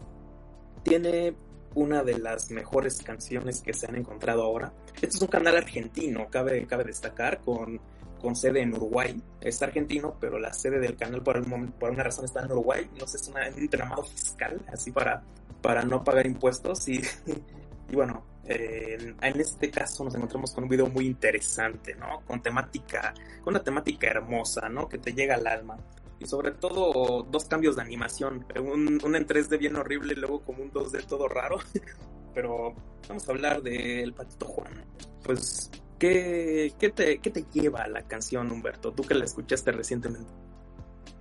tiene 0.83 1.37
una 1.75 2.03
de 2.03 2.19
las 2.19 2.51
mejores 2.51 3.03
canciones 3.03 3.63
que 3.63 3.73
se 3.73 3.87
han 3.87 3.95
encontrado 3.95 4.43
ahora. 4.43 4.73
Este 4.97 5.17
es 5.17 5.23
un 5.23 5.29
canal 5.29 5.57
argentino, 5.57 6.27
cabe, 6.29 6.67
cabe 6.67 6.85
destacar, 6.85 7.41
con, 7.41 7.81
con 8.21 8.37
sede 8.37 8.63
en 8.63 8.75
Uruguay. 8.75 9.21
Es 9.41 9.63
argentino, 9.63 10.17
pero 10.21 10.39
la 10.39 10.53
sede 10.53 10.79
del 10.79 10.97
canal 10.97 11.23
por, 11.23 11.47
momento, 11.47 11.79
por 11.79 11.91
una 11.91 12.03
razón 12.03 12.25
está 12.25 12.41
en 12.43 12.51
Uruguay. 12.53 12.89
No 12.99 13.07
sé, 13.07 13.17
es 13.19 13.29
una- 13.29 13.49
un 13.49 13.59
entramado 13.59 14.03
fiscal, 14.05 14.61
así 14.73 14.91
para, 14.93 15.23
para 15.63 15.83
no 15.83 16.03
pagar 16.05 16.27
impuestos. 16.27 16.89
Y, 16.89 17.01
y 17.91 17.95
bueno, 17.95 18.25
eh, 18.45 19.15
en, 19.21 19.41
este 19.41 19.71
caso 19.71 20.05
nos 20.05 20.15
encontramos 20.15 20.53
con 20.53 20.65
un 20.65 20.71
video 20.71 20.87
muy 20.89 21.07
interesante, 21.07 21.95
¿no? 21.95 22.21
Con 22.27 22.43
temática, 22.43 23.13
con 23.43 23.55
una 23.55 23.63
temática 23.63 24.07
hermosa, 24.09 24.69
¿no? 24.69 24.89
Que 24.89 24.99
te 24.99 25.13
llega 25.13 25.35
al 25.35 25.47
alma 25.47 25.77
y 26.19 26.27
sobre 26.27 26.53
todo 26.53 27.25
dos 27.31 27.45
cambios 27.45 27.77
de 27.77 27.83
animación, 27.83 28.47
un, 28.59 28.99
un 29.05 29.17
en 29.17 29.27
3D 29.27 29.59
bien 29.59 29.77
horrible 29.77 30.15
y 30.15 30.17
luego 30.17 30.41
como 30.41 30.63
un 30.63 30.73
2D 30.73 31.07
todo 31.07 31.29
raro, 31.29 31.59
pero 32.35 32.75
vamos 33.09 33.29
a 33.29 33.33
hablar 33.33 33.63
del 33.63 34.15
Patito 34.15 34.47
Juan. 34.47 34.85
Pues, 35.25 35.71
¿qué, 35.99 36.73
qué, 36.79 36.91
te, 36.91 37.19
¿qué 37.19 37.31
te 37.31 37.45
lleva 37.53 37.83
a 37.83 37.89
la 37.89 38.03
canción, 38.03 38.51
Humberto? 38.51 38.93
Tú 38.93 39.03
que 39.03 39.15
la 39.15 39.25
escuchaste 39.25 39.73
recientemente. 39.73 40.31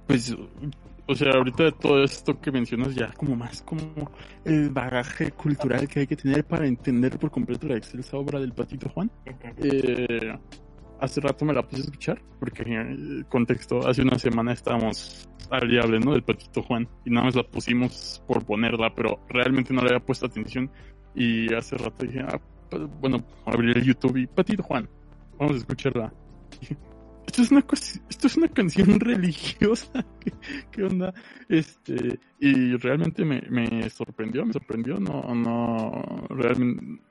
Pues, 0.07 0.35
o 1.07 1.15
sea, 1.15 1.33
ahorita 1.33 1.65
de 1.65 1.71
todo 1.71 2.03
esto 2.03 2.39
que 2.39 2.51
mencionas 2.51 2.95
ya 2.95 3.11
como 3.13 3.35
más 3.35 3.61
como 3.61 4.11
el 4.43 4.69
bagaje 4.69 5.31
cultural 5.31 5.87
que 5.87 6.01
hay 6.01 6.07
que 6.07 6.15
tener 6.15 6.43
para 6.45 6.65
entender 6.65 7.17
por 7.19 7.31
completo 7.31 7.67
la 7.67 7.77
excelsa 7.77 8.17
obra 8.17 8.39
del 8.39 8.53
Patito 8.53 8.89
Juan. 8.89 9.11
Eh, 9.57 10.35
hace 10.99 11.21
rato 11.21 11.45
me 11.45 11.53
la 11.53 11.67
puse 11.67 11.81
a 11.81 11.85
escuchar 11.85 12.21
porque, 12.39 12.63
eh, 12.65 13.23
contexto, 13.29 13.87
hace 13.87 14.01
una 14.01 14.17
semana 14.17 14.53
estábamos 14.53 15.29
al 15.51 15.69
diablo, 15.69 15.99
¿no? 15.99 16.13
Del 16.13 16.23
Patito 16.23 16.63
Juan 16.63 16.87
y 17.05 17.11
nada 17.11 17.25
más 17.25 17.35
la 17.35 17.43
pusimos 17.43 18.23
por 18.27 18.43
ponerla, 18.43 18.93
pero 18.95 19.19
realmente 19.29 19.73
no 19.73 19.81
le 19.81 19.89
había 19.89 20.05
puesto 20.05 20.25
atención 20.25 20.71
y 21.13 21.53
hace 21.53 21.77
rato 21.77 22.05
dije, 22.05 22.21
ah, 22.21 22.39
bueno, 22.99 23.23
abrí 23.45 23.71
el 23.71 23.83
YouTube 23.83 24.17
y 24.17 24.27
Patito 24.27 24.63
Juan, 24.63 24.87
vamos 25.37 25.55
a 25.55 25.57
escucharla. 25.59 26.13
Esto 27.25 27.41
es 27.41 27.51
una 27.51 27.65
esto 28.09 28.27
es 28.27 28.37
una 28.37 28.47
canción 28.47 28.99
religiosa. 28.99 30.05
¿Qué, 30.19 30.31
qué 30.71 30.83
onda 30.83 31.13
este 31.49 32.19
y 32.39 32.75
realmente 32.77 33.25
me, 33.25 33.41
me 33.49 33.89
sorprendió 33.89 34.45
me 34.45 34.53
sorprendió. 34.53 34.99
No 34.99 35.33
no 35.33 36.27
realmente 36.29 37.01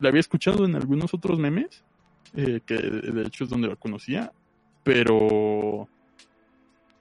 la 0.00 0.08
había 0.08 0.20
escuchado 0.20 0.64
en 0.64 0.74
algunos 0.74 1.12
otros 1.14 1.38
memes 1.38 1.84
eh, 2.34 2.60
que 2.64 2.76
de 2.76 3.22
hecho 3.22 3.44
es 3.44 3.50
donde 3.50 3.68
la 3.68 3.76
conocía 3.76 4.32
pero 4.82 5.88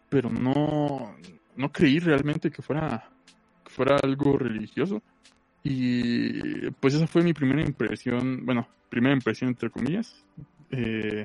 pero 0.10 0.30
no 0.30 1.16
no 1.56 1.72
creí 1.72 2.00
realmente 2.00 2.52
que 2.52 2.62
fuera 2.62 3.10
que 3.64 3.72
fuera 3.72 3.98
algo 4.04 4.38
religioso 4.38 5.02
y 5.64 6.70
pues 6.72 6.94
esa 6.94 7.08
fue 7.08 7.24
mi 7.24 7.34
primera 7.34 7.62
impresión 7.62 8.46
bueno 8.46 8.68
primera 8.90 9.14
impresión 9.14 9.50
entre 9.50 9.70
comillas 9.70 10.26
eh, 10.72 11.24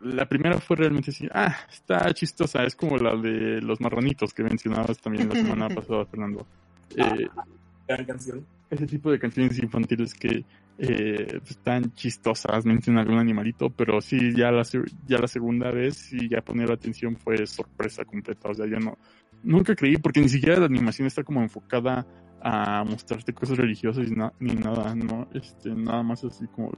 la 0.00 0.26
primera 0.26 0.58
fue 0.58 0.76
realmente 0.76 1.10
así, 1.10 1.28
ah, 1.32 1.54
está 1.70 2.12
chistosa, 2.14 2.64
es 2.64 2.74
como 2.74 2.96
la 2.96 3.16
de 3.16 3.60
los 3.60 3.80
marranitos 3.80 4.32
que 4.32 4.42
mencionabas 4.42 4.98
también 4.98 5.28
la 5.28 5.34
semana 5.34 5.68
pasada, 5.74 6.06
Fernando. 6.06 6.46
Eh, 6.96 7.28
Gran 7.86 8.04
canción. 8.04 8.46
ese 8.70 8.86
tipo 8.86 9.10
de 9.10 9.18
canciones 9.18 9.58
infantiles 9.58 10.14
que 10.14 10.44
eh, 10.78 11.40
están 11.46 11.92
chistosas, 11.92 12.64
mencionan 12.64 13.02
algún 13.02 13.18
animalito, 13.18 13.68
pero 13.68 14.00
sí, 14.00 14.32
ya 14.34 14.50
la, 14.50 14.62
ya 15.06 15.18
la 15.18 15.28
segunda 15.28 15.70
vez 15.70 16.12
y 16.12 16.28
ya 16.28 16.40
poner 16.40 16.72
atención 16.72 17.16
fue 17.16 17.46
sorpresa 17.46 18.04
completa, 18.04 18.48
o 18.48 18.54
sea, 18.54 18.66
ya 18.66 18.78
no, 18.78 18.96
nunca 19.42 19.74
creí, 19.74 19.96
porque 19.96 20.20
ni 20.20 20.28
siquiera 20.28 20.60
la 20.60 20.66
animación 20.66 21.06
está 21.06 21.24
como 21.24 21.42
enfocada 21.42 22.06
a 22.42 22.84
mostrarte 22.84 23.32
cosas 23.34 23.58
religiosas 23.58 24.08
y 24.08 24.14
na- 24.14 24.32
ni 24.38 24.54
nada, 24.54 24.94
¿no? 24.94 25.28
Este, 25.32 25.70
nada 25.70 26.02
más 26.02 26.24
así 26.24 26.46
como 26.48 26.72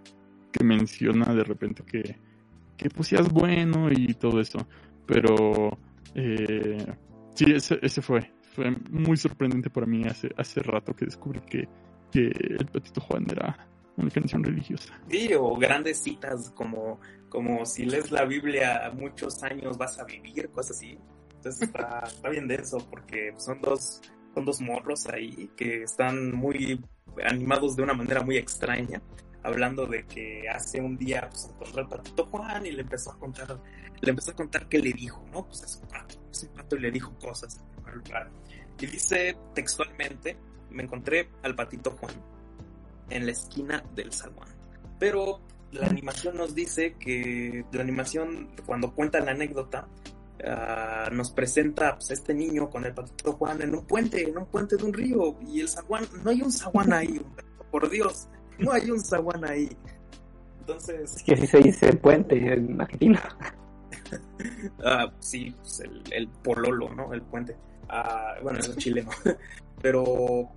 que 0.53 0.65
menciona 0.65 1.35
de 1.35 1.45
repente 1.45 1.83
que, 1.85 2.17
que 2.77 2.89
pues 2.91 3.09
seas 3.09 3.33
bueno 3.33 3.89
y 3.91 4.15
todo 4.15 4.41
eso, 4.41 4.67
pero 5.07 5.79
eh, 6.15 6.85
sí, 7.35 7.47
ese, 7.53 7.79
ese 7.83 8.03
fue, 8.03 8.33
fue 8.55 8.71
muy 8.91 9.17
sorprendente 9.17 9.71
para 9.71 9.87
mí 9.87 10.05
hace, 10.05 10.29
hace 10.37 10.61
rato 10.63 10.95
que 10.95 11.07
descubrí 11.07 11.41
que, 11.41 11.69
que 12.11 12.27
el 12.27 12.67
Patito 12.67 13.01
Juan 13.01 13.25
era 13.31 13.67
una 13.97 14.11
canción 14.11 14.43
religiosa. 14.43 14.93
Sí, 15.09 15.31
o 15.39 15.55
grandes 15.57 16.03
citas 16.03 16.51
como, 16.55 17.01
como 17.29 17.65
si 17.67 17.85
lees 17.85 18.11
la 18.11 18.25
Biblia 18.25 18.91
muchos 18.95 19.43
años 19.43 19.79
vas 19.79 19.99
a 19.99 20.05
vivir, 20.05 20.51
cosas 20.51 20.77
así. 20.77 20.99
Entonces 21.37 21.63
está, 21.63 22.03
está 22.07 22.29
bien 22.29 22.47
denso 22.47 22.79
porque 22.91 23.33
son 23.39 23.61
dos, 23.61 24.01
son 24.35 24.45
dos 24.45 24.61
morros 24.61 25.07
ahí 25.07 25.51
que 25.57 25.83
están 25.83 26.35
muy 26.35 26.83
animados 27.24 27.76
de 27.76 27.83
una 27.83 27.95
manera 27.95 28.22
muy 28.22 28.37
extraña, 28.37 29.03
hablando 29.43 29.87
de 29.87 30.07
que 30.07 30.49
hace 30.49 30.80
un 30.80 30.97
día 30.97 31.28
pues, 31.30 31.51
encontró 31.53 31.83
al 31.83 31.89
patito 31.89 32.26
Juan 32.26 32.66
y 32.66 32.70
le 32.70 32.83
empezó 32.83 33.12
a 33.12 33.18
contar, 33.18 33.59
le 34.01 34.11
empezó 34.11 34.30
a 34.30 34.35
contar 34.35 34.68
qué 34.68 34.78
le 34.78 34.93
dijo, 34.93 35.24
¿no? 35.33 35.45
Pues 35.47 35.62
es 35.62 35.76
un 35.76 35.89
pato, 35.89 36.14
es 36.30 36.43
un 36.45 36.49
pato 36.51 36.76
y 36.76 36.80
le 36.80 36.91
dijo 36.91 37.12
cosas. 37.18 37.61
Y 38.78 38.87
dice 38.87 39.37
textualmente, 39.55 40.37
me 40.70 40.83
encontré 40.83 41.28
al 41.43 41.55
patito 41.55 41.91
Juan 41.93 42.14
en 43.11 43.26
la 43.26 43.33
esquina 43.33 43.85
del 43.95 44.12
zaguán. 44.12 44.49
Pero 44.99 45.41
la 45.72 45.87
animación 45.87 46.37
nos 46.37 46.55
dice 46.55 46.95
que 46.99 47.64
la 47.72 47.83
animación, 47.83 48.51
cuando 48.66 48.95
cuenta 48.95 49.20
la 49.20 49.33
anécdota, 49.33 49.87
ah, 50.47 51.09
nos 51.12 51.30
presenta 51.30 51.97
pues, 51.97 52.11
este 52.11 52.34
niño 52.34 52.70
con 52.70 52.84
el 52.84 52.95
patito 52.95 53.32
Juan 53.32 53.62
en 53.62 53.74
un 53.74 53.84
puente, 53.84 54.22
en 54.22 54.38
un 54.38 54.47
puente 54.47 54.76
de 54.76 54.84
un 54.84 54.93
río, 54.93 55.36
y 55.40 55.61
el 55.61 55.68
zaguán, 55.68 56.05
no 56.22 56.30
hay 56.30 56.43
un 56.43 56.53
zaguán 56.53 56.93
ahí, 56.93 57.20
por 57.70 57.88
Dios, 57.88 58.28
no 58.59 58.72
hay 58.72 58.90
un 58.90 59.01
zaguán 59.01 59.45
ahí. 59.45 59.68
Entonces, 60.61 61.16
Es 61.16 61.22
que 61.24 61.34
así 61.34 61.47
se 61.47 61.59
dice 61.59 61.93
puente 61.95 62.36
en 62.36 62.80
Argentina. 62.80 63.22
Ah, 64.84 65.11
sí, 65.20 65.55
pues 65.59 65.80
el, 65.80 66.03
el 66.12 66.28
pololo, 66.28 66.95
¿no? 66.95 67.14
El 67.14 67.22
puente. 67.22 67.57
Ah, 67.88 68.34
bueno, 68.43 68.59
eso 68.59 68.72
es 68.72 68.76
chileno. 68.76 69.11
Pero 69.82 70.51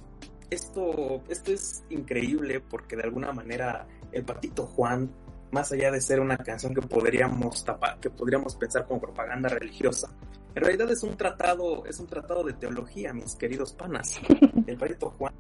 esto, 0.50 1.24
esto 1.30 1.52
es 1.52 1.84
increíble 1.90 2.60
porque 2.60 2.96
de 2.96 3.04
alguna 3.04 3.32
manera 3.32 3.88
el 4.12 4.24
patito 4.24 4.66
Juan, 4.68 5.10
más 5.52 5.72
allá 5.72 5.92
de 5.92 6.02
ser 6.02 6.20
una 6.20 6.38
canción 6.38 6.74
que 6.74 6.82
podríamos 6.82 7.64
tapar, 7.64 8.00
que 8.00 8.10
podríamos 8.10 8.56
pensar 8.56 8.86
como 8.86 9.00
propaganda 9.00 9.50
religiosa, 9.50 10.10
en 10.56 10.64
realidad 10.64 10.90
es 10.90 11.04
un 11.04 11.18
tratado, 11.18 11.86
es 11.86 12.00
un 12.00 12.08
tratado 12.08 12.44
de 12.44 12.54
teología, 12.54 13.12
mis 13.14 13.36
queridos 13.36 13.74
panas. 13.74 14.20
El 14.68 14.78
patito 14.78 15.10
Juan, 15.12 15.34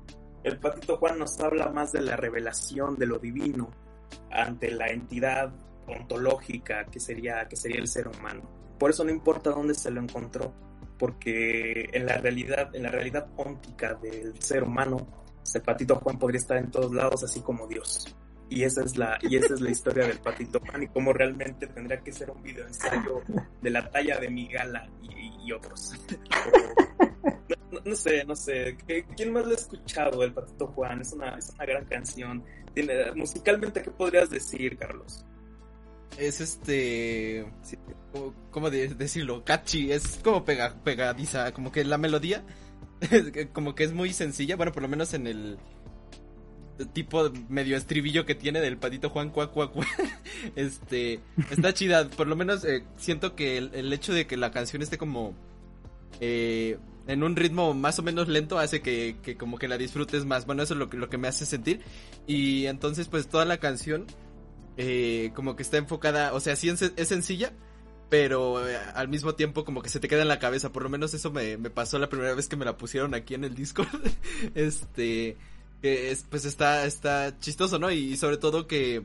el 0.43 0.59
patito 0.59 0.97
Juan 0.97 1.17
nos 1.17 1.39
habla 1.39 1.69
más 1.69 1.91
de 1.91 2.01
la 2.01 2.15
revelación 2.15 2.97
de 2.97 3.07
lo 3.07 3.17
divino 3.17 3.71
ante 4.29 4.69
la 4.69 4.89
entidad 4.89 5.51
ontológica 5.87 6.85
que 6.85 6.99
sería, 6.99 7.47
que 7.47 7.55
sería 7.55 7.79
el 7.79 7.87
ser 7.87 8.07
humano. 8.07 8.43
Por 8.77 8.91
eso 8.91 9.03
no 9.03 9.09
importa 9.09 9.49
dónde 9.49 9.73
se 9.73 9.89
lo 9.89 10.01
encontró, 10.01 10.53
porque 10.99 11.89
en 11.93 12.05
la 12.05 12.17
realidad, 12.17 12.75
en 12.75 12.83
la 12.83 12.89
realidad 12.89 13.27
óntica 13.37 13.95
del 13.95 14.39
ser 14.39 14.63
humano, 14.63 15.07
el 15.51 15.61
patito 15.63 15.95
Juan 15.95 16.19
podría 16.19 16.39
estar 16.39 16.57
en 16.57 16.69
todos 16.69 16.93
lados, 16.93 17.23
así 17.23 17.41
como 17.41 17.65
Dios. 17.65 18.15
Y 18.49 18.63
esa 18.63 18.83
es 18.83 18.95
la, 18.97 19.17
y 19.21 19.37
esa 19.37 19.55
es 19.55 19.61
la 19.61 19.71
historia 19.71 20.07
del 20.07 20.19
patito 20.19 20.59
Juan 20.59 20.83
y 20.83 20.87
cómo 20.87 21.13
realmente 21.13 21.67
tendría 21.67 21.99
que 22.01 22.11
ser 22.11 22.29
un 22.29 22.43
video 22.43 22.67
ensayo 22.67 23.21
de 23.61 23.69
la 23.69 23.89
talla 23.89 24.19
de 24.19 24.29
Migala 24.29 24.87
y, 25.01 25.47
y 25.47 25.51
otros. 25.51 25.93
No, 27.83 27.95
sé, 27.95 28.23
no 28.25 28.35
sé. 28.35 28.77
¿Quién 29.15 29.33
más 29.33 29.45
lo 29.45 29.51
ha 29.51 29.55
escuchado? 29.55 30.23
El 30.23 30.33
Patito 30.33 30.67
Juan. 30.67 31.01
Es 31.01 31.13
una, 31.13 31.37
es 31.37 31.49
una 31.51 31.65
gran 31.65 31.85
canción. 31.85 32.43
Tiene, 32.73 33.11
musicalmente, 33.13 33.81
¿qué 33.81 33.91
podrías 33.91 34.29
decir, 34.29 34.77
Carlos? 34.77 35.25
Es 36.17 36.41
este. 36.41 37.45
¿Cómo 38.51 38.69
de 38.69 38.87
decirlo? 38.89 39.43
Catchy. 39.43 39.91
Es 39.91 40.19
como 40.23 40.45
pega, 40.45 40.75
pegadiza. 40.83 41.51
Como 41.53 41.71
que 41.71 41.83
la 41.83 41.97
melodía. 41.97 42.43
como 43.53 43.75
que 43.75 43.83
es 43.83 43.93
muy 43.93 44.13
sencilla. 44.13 44.55
Bueno, 44.55 44.71
por 44.71 44.81
lo 44.81 44.89
menos 44.89 45.13
en 45.13 45.27
el 45.27 45.59
tipo 46.93 47.31
medio 47.49 47.77
estribillo 47.77 48.25
que 48.25 48.35
tiene 48.35 48.59
del 48.59 48.77
patito 48.77 49.09
Juan 49.09 49.29
cuac 49.29 49.51
cuac 49.51 49.71
este 50.55 51.21
está 51.49 51.73
chida 51.73 52.09
por 52.09 52.27
lo 52.27 52.35
menos 52.35 52.65
eh, 52.65 52.83
siento 52.97 53.35
que 53.35 53.57
el, 53.57 53.71
el, 53.73 53.93
hecho 53.93 54.13
de 54.13 54.27
que 54.27 54.37
la 54.37 54.51
canción 54.51 54.81
esté 54.81 54.97
como 54.97 55.33
eh, 56.19 56.77
en 57.07 57.23
un 57.23 57.35
ritmo 57.35 57.73
más 57.73 57.99
o 57.99 58.03
menos 58.03 58.27
lento 58.27 58.57
hace 58.57 58.81
que, 58.81 59.17
que, 59.21 59.37
como 59.37 59.57
que 59.57 59.67
la 59.67 59.77
disfrutes 59.77 60.25
más. 60.25 60.45
Bueno, 60.45 60.63
eso 60.63 60.73
es 60.73 60.79
lo 60.79 60.89
que, 60.89 60.97
lo 60.97 61.09
que 61.09 61.17
me 61.17 61.27
hace 61.27 61.45
sentir. 61.45 61.81
Y 62.27 62.65
entonces 62.65 63.07
pues 63.07 63.27
toda 63.27 63.45
la 63.45 63.57
canción 63.57 64.07
eh, 64.77 65.31
como 65.35 65.55
que 65.55 65.63
está 65.63 65.77
enfocada, 65.77 66.33
o 66.33 66.39
sea, 66.39 66.55
sí 66.55 66.69
es, 66.69 66.81
es 66.81 67.07
sencilla, 67.07 67.53
pero 68.09 68.67
eh, 68.67 68.77
al 68.95 69.07
mismo 69.07 69.35
tiempo 69.35 69.65
como 69.65 69.81
que 69.81 69.89
se 69.89 69.99
te 69.99 70.07
queda 70.07 70.23
en 70.23 70.27
la 70.27 70.39
cabeza. 70.39 70.71
Por 70.71 70.83
lo 70.83 70.89
menos 70.89 71.13
eso 71.13 71.31
me, 71.31 71.57
me 71.57 71.69
pasó 71.69 71.99
la 71.99 72.09
primera 72.09 72.33
vez 72.33 72.47
que 72.47 72.55
me 72.55 72.65
la 72.65 72.77
pusieron 72.77 73.13
aquí 73.13 73.35
en 73.35 73.43
el 73.43 73.53
Discord. 73.53 73.87
este, 74.55 75.37
que 75.81 76.11
es, 76.11 76.25
pues 76.29 76.45
está, 76.45 76.85
está 76.85 77.37
chistoso, 77.39 77.79
¿no? 77.79 77.91
Y 77.91 78.17
sobre 78.17 78.37
todo 78.37 78.67
que, 78.67 79.03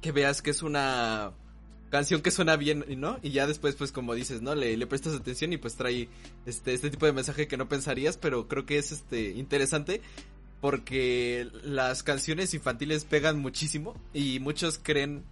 que 0.00 0.12
veas 0.12 0.42
que 0.42 0.50
es 0.50 0.62
una 0.62 1.32
canción 1.90 2.22
que 2.22 2.30
suena 2.30 2.56
bien, 2.56 2.84
¿no? 2.98 3.18
Y 3.22 3.30
ya 3.30 3.46
después, 3.46 3.76
pues 3.76 3.92
como 3.92 4.14
dices, 4.14 4.42
¿no? 4.42 4.54
Le, 4.54 4.76
le, 4.76 4.86
prestas 4.86 5.14
atención 5.14 5.52
y 5.52 5.58
pues 5.58 5.76
trae 5.76 6.08
este, 6.46 6.74
este 6.74 6.90
tipo 6.90 7.06
de 7.06 7.12
mensaje 7.12 7.46
que 7.46 7.56
no 7.56 7.68
pensarías, 7.68 8.16
pero 8.16 8.48
creo 8.48 8.66
que 8.66 8.78
es 8.78 8.90
este 8.92 9.30
interesante 9.30 10.00
porque 10.60 11.46
las 11.62 12.02
canciones 12.02 12.54
infantiles 12.54 13.04
pegan 13.04 13.38
muchísimo 13.38 13.94
y 14.14 14.40
muchos 14.40 14.80
creen 14.82 15.22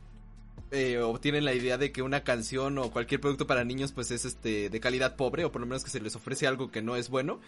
eh, 0.71 0.99
o 0.99 1.19
tienen 1.19 1.47
la 1.47 1.55
idea 1.55 1.79
de 1.79 1.91
que 1.91 2.03
una 2.03 2.23
canción 2.23 2.77
o 2.77 2.91
cualquier 2.91 3.21
producto 3.21 3.47
para 3.47 3.65
niños 3.65 3.93
pues 3.93 4.11
es 4.11 4.27
este 4.27 4.69
de 4.69 4.81
calidad 4.81 5.17
pobre 5.17 5.47
o 5.47 5.51
por 5.51 5.63
lo 5.63 5.67
menos 5.67 5.85
que 5.85 5.91
se 5.91 6.01
les 6.01 6.17
ofrece 6.17 6.47
algo 6.47 6.71
que 6.71 6.83
no 6.83 6.97
es 6.97 7.09
bueno, 7.09 7.41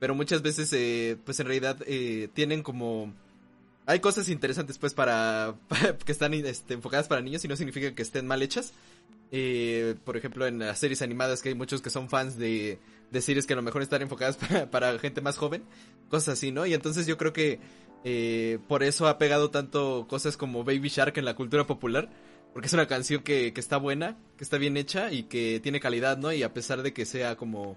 pero 0.00 0.14
muchas 0.14 0.42
veces 0.42 0.72
eh, 0.72 1.16
pues 1.24 1.38
en 1.38 1.46
realidad 1.46 1.76
eh, 1.86 2.28
tienen 2.32 2.64
como 2.64 3.12
hay 3.86 4.00
cosas 4.00 4.28
interesantes 4.28 4.78
pues 4.78 4.94
para, 4.94 5.54
que 6.04 6.10
están 6.10 6.34
este, 6.34 6.74
enfocadas 6.74 7.06
para 7.06 7.20
niños 7.20 7.44
y 7.44 7.48
no 7.48 7.54
significa 7.54 7.94
que 7.94 8.02
estén 8.02 8.26
mal 8.26 8.42
hechas. 8.42 8.72
Eh, 9.32 9.94
por 10.04 10.16
ejemplo, 10.16 10.44
en 10.48 10.58
las 10.58 10.80
series 10.80 11.02
animadas 11.02 11.40
que 11.40 11.50
hay 11.50 11.54
muchos 11.54 11.82
que 11.82 11.90
son 11.90 12.08
fans 12.08 12.36
de, 12.36 12.80
de 13.12 13.20
series 13.20 13.46
que 13.46 13.52
a 13.52 13.56
lo 13.56 13.62
mejor 13.62 13.80
están 13.82 14.02
enfocadas 14.02 14.36
para, 14.48 14.70
para, 14.70 14.98
gente 14.98 15.20
más 15.20 15.36
joven, 15.36 15.62
cosas 16.08 16.38
así, 16.38 16.50
¿no? 16.50 16.66
Y 16.66 16.74
entonces 16.74 17.06
yo 17.06 17.16
creo 17.16 17.32
que 17.32 17.60
por 18.66 18.82
eso 18.82 19.06
ha 19.06 19.18
pegado 19.18 19.50
tanto 19.50 20.06
cosas 20.08 20.38
como 20.38 20.64
Baby 20.64 20.88
Shark 20.88 21.16
en 21.18 21.26
la 21.26 21.36
cultura 21.36 21.66
popular, 21.66 22.08
porque 22.54 22.66
es 22.66 22.72
una 22.72 22.86
canción 22.86 23.22
que, 23.22 23.52
que 23.52 23.60
está 23.60 23.76
buena, 23.76 24.16
que 24.38 24.42
está 24.42 24.56
bien 24.56 24.76
hecha 24.78 25.12
y 25.12 25.24
que 25.24 25.60
tiene 25.62 25.78
calidad, 25.78 26.16
¿no? 26.16 26.32
Y 26.32 26.42
a 26.42 26.54
pesar 26.54 26.82
de 26.82 26.92
que 26.92 27.04
sea 27.04 27.36
como 27.36 27.76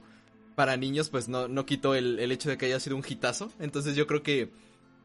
para 0.56 0.78
niños, 0.78 1.10
pues 1.10 1.28
no, 1.28 1.47
no 1.47 1.66
quitó 1.66 1.95
el, 1.95 2.20
el 2.20 2.32
hecho 2.32 2.49
de 2.49 2.58
que 2.58 2.68
haya 2.68 2.80
sido 2.80 2.95
un 2.95 3.04
hitazo. 3.08 3.51
Entonces 3.60 3.95
yo 3.95 4.08
creo 4.08 4.24
que 4.24 4.51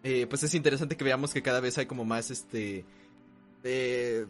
eh, 0.04 0.26
pues 0.28 0.42
es 0.44 0.54
interesante 0.54 0.96
que 0.96 1.04
veamos 1.04 1.32
que 1.32 1.42
cada 1.42 1.58
vez 1.58 1.76
hay 1.76 1.86
como 1.86 2.04
más 2.04 2.30
este 2.30 2.84
eh, 3.64 4.26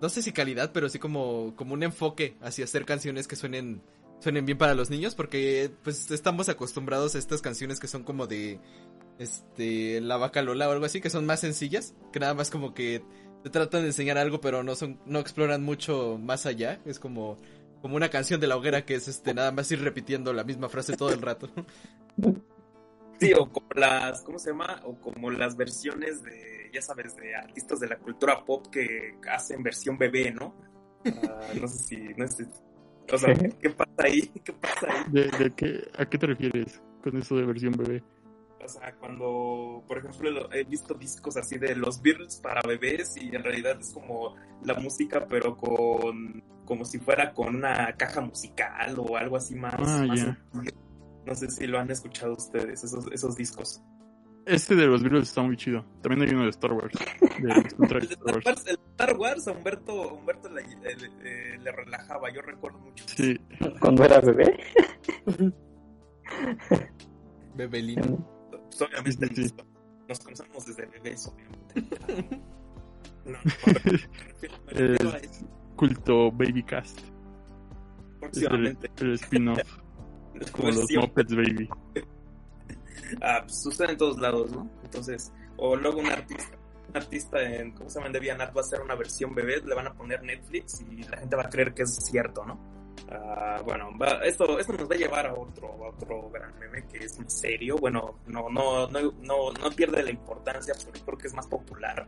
no 0.00 0.08
sé 0.08 0.22
si 0.22 0.30
calidad 0.30 0.70
pero 0.72 0.88
sí 0.88 1.00
como 1.00 1.54
como 1.56 1.74
un 1.74 1.82
enfoque 1.82 2.36
hacia 2.40 2.64
hacer 2.64 2.84
canciones 2.84 3.26
que 3.26 3.34
suenen 3.34 3.82
suenen 4.20 4.46
bien 4.46 4.56
para 4.56 4.74
los 4.74 4.90
niños 4.90 5.16
porque 5.16 5.72
pues 5.82 6.12
estamos 6.12 6.48
acostumbrados 6.48 7.16
a 7.16 7.18
estas 7.18 7.42
canciones 7.42 7.80
que 7.80 7.88
son 7.88 8.04
como 8.04 8.28
de 8.28 8.60
este 9.18 10.00
la 10.00 10.16
vaca 10.16 10.42
Lola 10.42 10.68
o 10.68 10.72
algo 10.72 10.86
así 10.86 11.00
que 11.00 11.10
son 11.10 11.26
más 11.26 11.40
sencillas 11.40 11.94
que 12.12 12.20
nada 12.20 12.34
más 12.34 12.50
como 12.50 12.72
que 12.72 13.02
te 13.42 13.50
tratan 13.50 13.82
de 13.82 13.88
enseñar 13.88 14.16
algo 14.16 14.40
pero 14.40 14.62
no 14.62 14.76
son 14.76 15.00
no 15.06 15.18
exploran 15.18 15.64
mucho 15.64 16.20
más 16.22 16.46
allá 16.46 16.80
es 16.84 17.00
como 17.00 17.36
como 17.84 17.96
una 17.96 18.08
canción 18.08 18.40
de 18.40 18.46
la 18.46 18.56
hoguera 18.56 18.86
que 18.86 18.94
es 18.94 19.08
este 19.08 19.34
nada 19.34 19.52
más 19.52 19.70
ir 19.70 19.82
repitiendo 19.82 20.32
la 20.32 20.42
misma 20.42 20.70
frase 20.70 20.96
todo 20.96 21.12
el 21.12 21.20
rato 21.20 21.50
Sí, 23.20 23.30
o 23.34 23.52
como 23.52 23.68
las, 23.74 24.22
¿cómo 24.22 24.38
se 24.38 24.50
llama? 24.50 24.80
O 24.84 24.98
como 24.98 25.30
las 25.30 25.54
versiones 25.54 26.22
de, 26.22 26.70
ya 26.72 26.80
sabes, 26.80 27.14
de 27.14 27.34
artistas 27.36 27.78
de 27.78 27.88
la 27.88 27.98
cultura 27.98 28.42
pop 28.42 28.66
que 28.72 29.16
hacen 29.30 29.62
versión 29.62 29.98
bebé, 29.98 30.32
¿no? 30.32 30.56
Uh, 31.04 31.60
no 31.60 31.68
sé 31.68 31.78
si, 31.78 31.96
no 32.16 32.26
sé, 32.26 32.46
o 33.12 33.18
sea, 33.18 33.34
¿qué 33.60 33.70
pasa 33.70 33.92
ahí? 33.98 34.22
¿Qué 34.42 34.52
pasa 34.54 34.88
ahí? 34.88 35.12
¿De, 35.12 35.30
de 35.38 35.54
qué, 35.54 35.88
¿A 35.96 36.06
qué 36.06 36.18
te 36.18 36.26
refieres 36.26 36.82
con 37.02 37.16
eso 37.18 37.36
de 37.36 37.44
versión 37.44 37.74
bebé? 37.76 38.02
O 38.64 38.68
sea, 38.68 38.94
cuando, 38.94 39.84
por 39.86 39.98
ejemplo, 39.98 40.50
he 40.52 40.64
visto 40.64 40.94
discos 40.94 41.36
así 41.36 41.58
de 41.58 41.76
los 41.76 42.00
Beatles 42.00 42.36
para 42.36 42.62
bebés 42.62 43.14
y 43.16 43.34
en 43.34 43.42
realidad 43.42 43.78
es 43.78 43.90
como 43.90 44.36
la 44.64 44.74
música, 44.74 45.26
pero 45.28 45.54
con, 45.54 46.42
como 46.64 46.84
si 46.86 46.98
fuera 46.98 47.34
con 47.34 47.56
una 47.56 47.94
caja 47.96 48.22
musical 48.22 48.94
o 48.98 49.18
algo 49.18 49.36
así 49.36 49.54
más. 49.54 49.74
Ah, 49.78 50.06
más. 50.06 50.26
No 51.26 51.34
sé 51.34 51.50
si 51.50 51.66
lo 51.66 51.78
han 51.78 51.90
escuchado 51.90 52.32
ustedes, 52.32 52.84
esos, 52.84 53.06
esos 53.12 53.36
discos. 53.36 53.82
Este 54.46 54.74
de 54.74 54.86
los 54.86 55.02
Beatles 55.02 55.28
está 55.28 55.42
muy 55.42 55.56
chido. 55.56 55.84
También 56.02 56.26
hay 56.26 56.34
uno 56.34 56.44
de 56.44 56.50
Star 56.50 56.72
Wars. 56.72 56.98
De 57.38 57.52
el, 57.52 57.66
Star 57.66 58.42
Wars. 58.44 58.66
el 58.66 58.78
Star 58.92 59.16
Wars 59.16 59.48
a 59.48 59.52
Humberto, 59.52 60.14
Humberto 60.14 60.48
le, 60.50 60.62
le, 60.62 61.58
le, 61.58 61.72
relajaba, 61.72 62.32
yo 62.32 62.40
recuerdo 62.40 62.78
mucho. 62.78 63.04
Sí. 63.08 63.38
Cuando 63.80 64.04
era 64.04 64.20
bebé. 64.20 64.58
Bebelino. 67.56 68.33
Pues 68.76 68.90
obviamente 68.90 69.28
sí, 69.34 69.54
nos 70.08 70.18
conocemos 70.18 70.66
desde 70.66 70.86
bebés, 70.86 71.28
obviamente. 71.28 72.40
No, 73.24 73.38
no, 73.38 73.38
el 74.72 74.98
culto 75.76 76.30
Babycast. 76.30 77.00
Próximamente. 78.20 78.90
El, 78.98 79.06
el 79.06 79.14
spin-off. 79.14 79.58
Como 80.52 80.70
los 80.72 80.92
Muppets 80.94 81.34
Baby. 81.34 81.70
Ah, 83.22 83.40
pues 83.40 83.62
sucede 83.62 83.92
en 83.92 83.96
todos 83.96 84.18
lados, 84.18 84.50
¿no? 84.50 84.70
Entonces, 84.82 85.32
o 85.56 85.74
luego 85.74 86.00
un 86.00 86.08
artista, 86.08 86.58
un 86.90 86.96
artista 86.98 87.40
en, 87.40 87.72
¿cómo 87.72 87.88
se 87.88 87.94
llama? 87.94 88.08
En 88.08 88.12
DeviantArt 88.12 88.54
va 88.54 88.60
a 88.60 88.64
hacer 88.64 88.82
una 88.82 88.94
versión 88.94 89.34
bebé, 89.34 89.62
le 89.64 89.74
van 89.74 89.86
a 89.86 89.94
poner 89.94 90.22
Netflix 90.22 90.82
y 90.82 91.04
la 91.04 91.16
gente 91.16 91.34
va 91.34 91.44
a 91.44 91.48
creer 91.48 91.72
que 91.72 91.84
es 91.84 91.94
cierto, 91.94 92.44
¿no? 92.44 92.73
Uh, 93.08 93.62
bueno, 93.64 93.90
va, 93.98 94.24
esto, 94.24 94.58
esto 94.58 94.72
nos 94.72 94.90
va 94.90 94.94
a 94.94 94.98
llevar 94.98 95.26
a 95.26 95.34
otro, 95.34 95.68
a 95.84 95.88
otro 95.88 96.30
gran 96.30 96.58
meme 96.58 96.86
que 96.86 96.98
es 96.98 97.18
más 97.18 97.32
serio. 97.32 97.76
Bueno, 97.76 98.20
no, 98.26 98.48
no, 98.48 98.86
no, 98.88 99.12
no, 99.20 99.52
no 99.52 99.70
pierde 99.74 100.02
la 100.02 100.10
importancia, 100.10 100.74
pero 100.84 101.04
creo 101.04 101.18
que 101.18 101.26
es 101.26 101.34
más 101.34 101.46
popular. 101.46 102.06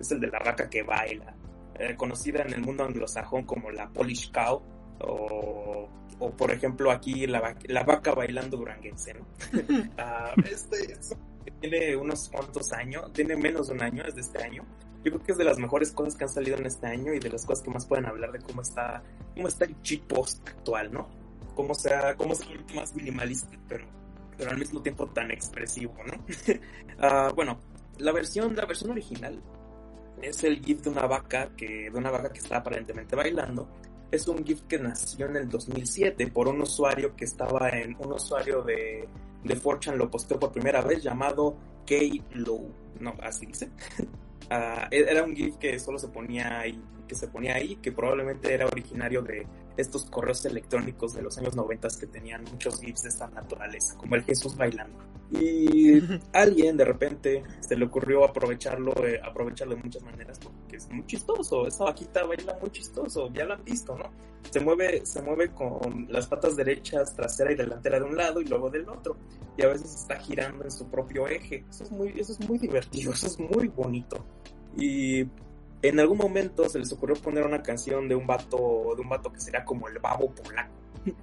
Es 0.00 0.10
el 0.10 0.20
de 0.20 0.28
la 0.28 0.38
vaca 0.38 0.70
que 0.70 0.82
baila, 0.82 1.34
eh, 1.74 1.96
conocida 1.96 2.42
en 2.42 2.54
el 2.54 2.60
mundo 2.60 2.84
anglosajón 2.84 3.44
como 3.44 3.70
la 3.70 3.88
Polish 3.88 4.30
Cow 4.32 4.62
o, 5.00 5.88
o 6.18 6.30
por 6.30 6.50
ejemplo 6.50 6.90
aquí 6.90 7.26
la, 7.26 7.56
la 7.64 7.84
vaca 7.84 8.12
bailando 8.14 8.56
duranguense, 8.56 9.14
¿no? 9.14 9.26
uh, 9.52 10.40
este, 10.44 10.96
tiene 11.60 11.96
unos 11.96 12.28
cuantos 12.28 12.72
años, 12.72 13.12
tiene 13.12 13.36
menos 13.36 13.68
de 13.68 13.74
un 13.74 13.82
año, 13.82 14.04
es 14.04 14.14
de 14.14 14.20
este 14.20 14.42
año. 14.42 14.64
Yo 15.08 15.14
creo 15.14 15.24
que 15.24 15.32
es 15.32 15.38
de 15.38 15.44
las 15.44 15.58
mejores 15.58 15.90
cosas 15.92 16.16
que 16.16 16.24
han 16.24 16.30
salido 16.30 16.58
en 16.58 16.66
este 16.66 16.86
año 16.86 17.14
y 17.14 17.18
de 17.18 17.30
las 17.30 17.46
cosas 17.46 17.64
que 17.64 17.70
más 17.70 17.86
pueden 17.86 18.04
hablar 18.04 18.30
de 18.30 18.40
cómo 18.40 18.60
está, 18.60 19.02
cómo 19.34 19.48
está 19.48 19.64
el 19.64 19.80
cheat 19.80 20.02
post 20.02 20.46
actual, 20.46 20.92
¿no? 20.92 21.08
Cómo 21.54 21.74
sea, 21.74 22.14
cómo 22.14 22.34
es 22.34 22.40
más 22.74 22.94
minimalista, 22.94 23.56
pero, 23.66 23.86
pero 24.36 24.50
al 24.50 24.58
mismo 24.58 24.82
tiempo 24.82 25.06
tan 25.06 25.30
expresivo, 25.30 25.94
¿no? 26.06 26.12
uh, 26.14 27.32
bueno, 27.34 27.58
la 27.96 28.12
versión, 28.12 28.54
la 28.54 28.66
versión 28.66 28.90
original 28.90 29.42
es 30.20 30.44
el 30.44 30.62
GIF 30.62 30.82
de 30.82 30.90
una 30.90 31.06
vaca 31.06 31.48
que, 31.56 31.90
de 31.90 31.98
una 31.98 32.10
vaca 32.10 32.30
que 32.30 32.40
está 32.40 32.58
aparentemente 32.58 33.16
bailando 33.16 33.66
es 34.10 34.28
un 34.28 34.44
GIF 34.44 34.62
que 34.62 34.78
nació 34.78 35.26
en 35.26 35.36
el 35.36 35.48
2007 35.48 36.26
por 36.28 36.48
un 36.48 36.60
usuario 36.60 37.16
que 37.16 37.24
estaba 37.24 37.70
en 37.70 37.96
un 37.98 38.12
usuario 38.12 38.62
de, 38.62 39.08
de 39.42 39.62
4chan 39.62 39.96
lo 39.96 40.10
posteó 40.10 40.38
por 40.38 40.52
primera 40.52 40.82
vez 40.82 41.02
llamado 41.02 41.56
K-Low, 41.86 42.70
no, 43.00 43.14
así 43.22 43.46
dice. 43.46 43.70
Uh, 44.50 44.88
era 44.90 45.22
un 45.24 45.36
GIF 45.36 45.56
que 45.56 45.78
solo 45.78 45.98
se 45.98 46.08
ponía 46.08 46.60
ahí, 46.60 46.82
que 47.06 47.14
se 47.14 47.28
ponía 47.28 47.54
ahí, 47.54 47.76
que 47.76 47.92
probablemente 47.92 48.52
era 48.52 48.66
originario 48.66 49.22
de 49.22 49.46
estos 49.76 50.06
correos 50.06 50.44
electrónicos 50.46 51.14
de 51.14 51.22
los 51.22 51.36
años 51.38 51.54
90 51.54 51.88
que 52.00 52.06
tenían 52.06 52.44
muchos 52.44 52.80
GIFs 52.80 53.02
de 53.02 53.08
esta 53.10 53.28
naturaleza, 53.28 53.96
como 53.96 54.16
el 54.16 54.24
Jesús 54.24 54.56
bailando. 54.56 54.98
Y 55.30 56.00
alguien 56.32 56.76
de 56.76 56.84
repente 56.84 57.42
se 57.60 57.76
le 57.76 57.84
ocurrió 57.84 58.24
aprovecharlo, 58.24 58.92
eh, 59.04 59.20
aprovecharlo 59.22 59.74
de 59.74 59.82
muchas 59.82 60.02
maneras 60.02 60.38
porque 60.38 60.76
es 60.76 60.88
muy 60.90 61.04
chistoso. 61.06 61.66
Esa 61.66 61.84
vaquita 61.84 62.24
baila 62.24 62.56
muy 62.60 62.70
chistoso, 62.70 63.30
ya 63.32 63.44
lo 63.44 63.54
han 63.54 63.64
visto, 63.64 63.96
¿no? 63.96 64.10
Se 64.50 64.60
mueve, 64.60 65.04
se 65.04 65.20
mueve 65.20 65.52
con 65.52 66.06
las 66.08 66.26
patas 66.26 66.56
derechas, 66.56 67.14
trasera 67.14 67.52
y 67.52 67.56
delantera 67.56 67.98
de 67.98 68.06
un 68.06 68.16
lado 68.16 68.40
y 68.40 68.46
luego 68.46 68.70
del 68.70 68.88
otro. 68.88 69.16
Y 69.56 69.62
a 69.62 69.68
veces 69.68 69.94
está 69.94 70.16
girando 70.16 70.64
en 70.64 70.70
su 70.70 70.88
propio 70.88 71.28
eje. 71.28 71.64
Eso 71.68 71.84
es 71.84 71.90
muy, 71.90 72.14
eso 72.16 72.32
es 72.32 72.48
muy 72.48 72.58
divertido, 72.58 73.12
eso 73.14 73.26
es 73.26 73.38
muy 73.38 73.68
bonito. 73.68 74.24
Y 74.76 75.26
en 75.82 76.00
algún 76.00 76.18
momento 76.18 76.68
se 76.68 76.78
les 76.78 76.92
ocurrió 76.92 77.16
poner 77.16 77.44
una 77.44 77.62
canción 77.62 78.08
de 78.08 78.14
un 78.14 78.26
vato, 78.26 78.94
de 78.96 79.02
un 79.02 79.08
vato 79.08 79.32
que 79.32 79.40
sería 79.40 79.64
como 79.64 79.88
el 79.88 79.98
babo 79.98 80.32
polaco, 80.34 80.72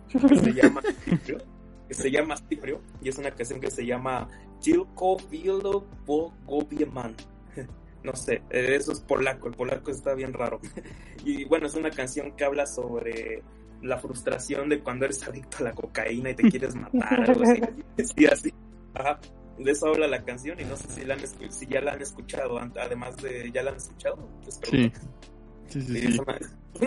que 0.10 0.40
se 0.40 0.54
llama 0.54 0.82
que 1.96 2.02
se 2.02 2.12
llama 2.12 2.36
Ciprio, 2.38 2.82
y 3.02 3.10
es 3.10 3.18
una 3.18 3.32
canción 3.32 3.60
que 3.60 3.72
se 3.72 3.86
llama 3.86 4.28
Tilko 4.62 5.18
Vilo 5.30 5.86
Bogobieman. 6.06 7.16
No 8.04 8.16
sé, 8.16 8.44
eso 8.52 8.92
es 8.92 9.00
polaco, 9.00 9.48
el 9.48 9.56
polaco 9.56 9.90
está 9.90 10.14
bien 10.14 10.32
raro. 10.32 10.60
Y 11.26 11.46
bueno, 11.46 11.66
es 11.66 11.74
una 11.74 11.90
canción 11.90 12.36
que 12.36 12.44
habla 12.44 12.68
sobre 12.68 13.42
la 13.82 13.98
frustración 13.98 14.70
de 14.70 14.80
cuando 14.84 15.06
eres 15.06 15.28
adicto 15.28 15.58
a 15.62 15.64
la 15.64 15.72
cocaína 15.72 16.30
y 16.30 16.36
te 16.36 16.44
quieres 16.44 16.76
matar, 16.76 17.28
algo 17.28 17.42
así. 17.42 17.62
Sí, 18.16 18.26
así. 18.28 18.54
Ajá 18.94 19.20
de 19.58 19.72
eso 19.72 19.88
habla 19.88 20.08
la 20.08 20.24
canción 20.24 20.60
y 20.60 20.66
no 20.66 20.76
sé 20.76 20.90
si, 20.90 21.06
la 21.06 21.14
han, 21.14 21.52
si 21.52 21.66
ya 21.68 21.82
la 21.82 21.94
han 21.94 22.02
escuchado, 22.02 22.60
además 22.60 23.16
de, 23.18 23.52
¿ya 23.52 23.64
la 23.64 23.72
han 23.72 23.78
escuchado? 23.78 24.30
sí. 24.70 24.92
Sí, 25.70 25.82
sí, 25.82 25.88
sí. 25.88 26.08
Es 26.08 26.20
una, 26.20 26.38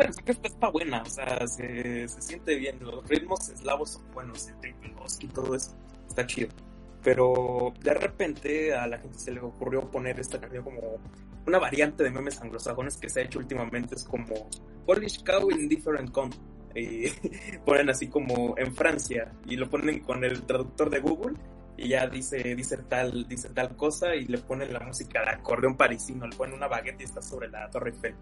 canción 0.05 0.25
que 0.25 0.49
está 0.49 0.69
buena, 0.69 1.03
o 1.03 1.07
sea, 1.07 1.47
se, 1.47 2.09
se 2.09 2.23
siente 2.23 2.57
bien, 2.57 2.79
los 2.81 3.07
ritmos 3.09 3.49
eslavos 3.49 3.93
son 3.93 4.11
buenos, 4.13 4.49
el 4.63 4.75
y 5.21 5.27
todo 5.29 5.55
eso, 5.55 5.77
está 6.09 6.27
chido. 6.27 6.49
Pero 7.03 7.73
de 7.81 7.95
repente 7.95 8.75
a 8.75 8.87
la 8.87 8.99
gente 8.99 9.19
se 9.19 9.31
le 9.31 9.41
ocurrió 9.41 9.91
poner 9.91 10.19
esta 10.19 10.41
canción 10.41 10.65
como 10.65 10.99
una 11.47 11.59
variante 11.59 12.05
de 12.05 12.11
memes 12.11 12.41
anglosajones 12.41 12.97
que 12.97 13.09
se 13.09 13.21
ha 13.21 13.25
hecho 13.25 13.39
últimamente, 13.39 13.95
es 13.95 14.05
como 14.05 14.49
Polish 14.85 15.23
Cow 15.25 15.51
in 15.51 15.69
Different 15.69 16.13
Country. 16.13 16.41
Y 16.75 17.09
ponen 17.65 17.89
así 17.89 18.09
como 18.09 18.55
en 18.59 18.75
Francia 18.75 19.33
y 19.47 19.57
lo 19.57 19.71
ponen 19.71 20.01
con 20.01 20.23
el 20.23 20.43
traductor 20.43 20.91
de 20.91 21.01
Google 21.01 21.37
y 21.79 21.89
ya 21.89 22.09
dice, 22.09 22.57
dice 22.57 22.77
tal, 22.89 23.29
dice 23.29 23.51
tal 23.51 23.77
cosa 23.77 24.15
y 24.17 24.25
le 24.25 24.39
ponen 24.39 24.73
la 24.73 24.81
música 24.81 25.23
de 25.23 25.31
acordeón 25.31 25.77
parisino, 25.77 26.27
le 26.27 26.37
ponen 26.37 26.57
una 26.57 26.67
baguette 26.67 27.03
y 27.03 27.05
está 27.05 27.23
sobre 27.23 27.49
la 27.49 27.71
Torre 27.71 27.91
Eiffel. 27.91 28.17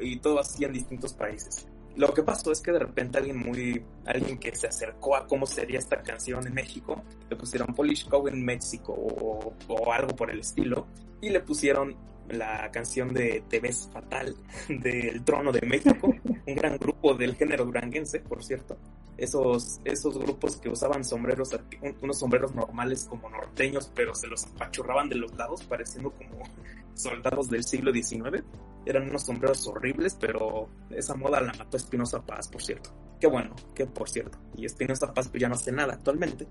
y 0.00 0.18
todo 0.18 0.38
así 0.38 0.64
en 0.64 0.72
distintos 0.74 1.14
países. 1.14 1.66
Lo 1.96 2.12
que 2.12 2.22
pasó 2.22 2.52
es 2.52 2.60
que 2.60 2.72
de 2.72 2.78
repente 2.78 3.18
alguien 3.18 3.38
muy, 3.38 3.82
alguien 4.04 4.38
que 4.38 4.54
se 4.54 4.66
acercó 4.66 5.16
a 5.16 5.26
cómo 5.26 5.46
sería 5.46 5.78
esta 5.78 6.02
canción 6.02 6.46
en 6.46 6.52
México, 6.52 7.02
le 7.28 7.36
pusieron 7.36 7.74
Polish 7.74 8.06
Cow 8.06 8.28
en 8.28 8.44
México 8.44 8.92
o, 8.92 9.54
o 9.66 9.92
algo 9.92 10.14
por 10.14 10.30
el 10.30 10.40
estilo, 10.40 10.86
y 11.22 11.30
le 11.30 11.40
pusieron 11.40 11.96
la 12.32 12.70
canción 12.70 13.12
de 13.12 13.42
Te 13.48 13.60
ves 13.60 13.88
fatal 13.92 14.36
del 14.68 15.24
Trono 15.24 15.52
de 15.52 15.66
México, 15.66 16.14
un 16.46 16.54
gran 16.54 16.76
grupo 16.78 17.14
del 17.14 17.36
género 17.36 17.64
duranguense, 17.64 18.20
por 18.20 18.42
cierto. 18.42 18.76
Esos, 19.16 19.80
esos 19.84 20.18
grupos 20.18 20.56
que 20.56 20.70
usaban 20.70 21.04
sombreros, 21.04 21.50
unos 22.00 22.18
sombreros 22.18 22.54
normales 22.54 23.04
como 23.04 23.28
norteños, 23.28 23.90
pero 23.94 24.14
se 24.14 24.26
los 24.26 24.46
apachurraban 24.46 25.10
de 25.10 25.16
los 25.16 25.34
lados, 25.34 25.62
pareciendo 25.64 26.10
como 26.10 26.44
soldados 27.02 27.48
del 27.50 27.64
siglo 27.64 27.92
XIX. 27.92 28.44
Eran 28.86 29.08
unos 29.10 29.24
sombreros 29.24 29.66
horribles, 29.66 30.16
pero 30.18 30.68
esa 30.90 31.14
moda 31.14 31.40
la 31.40 31.52
mató 31.52 31.76
Espinosa 31.76 32.24
Paz, 32.24 32.48
por 32.48 32.62
cierto. 32.62 32.90
Qué 33.20 33.26
bueno, 33.26 33.54
que 33.74 33.86
por 33.86 34.08
cierto. 34.08 34.38
Y 34.56 34.64
Espinosa 34.64 35.12
Paz 35.12 35.28
pues 35.28 35.40
ya 35.40 35.48
no 35.48 35.54
hace 35.54 35.72
nada 35.72 35.94
actualmente 35.94 36.46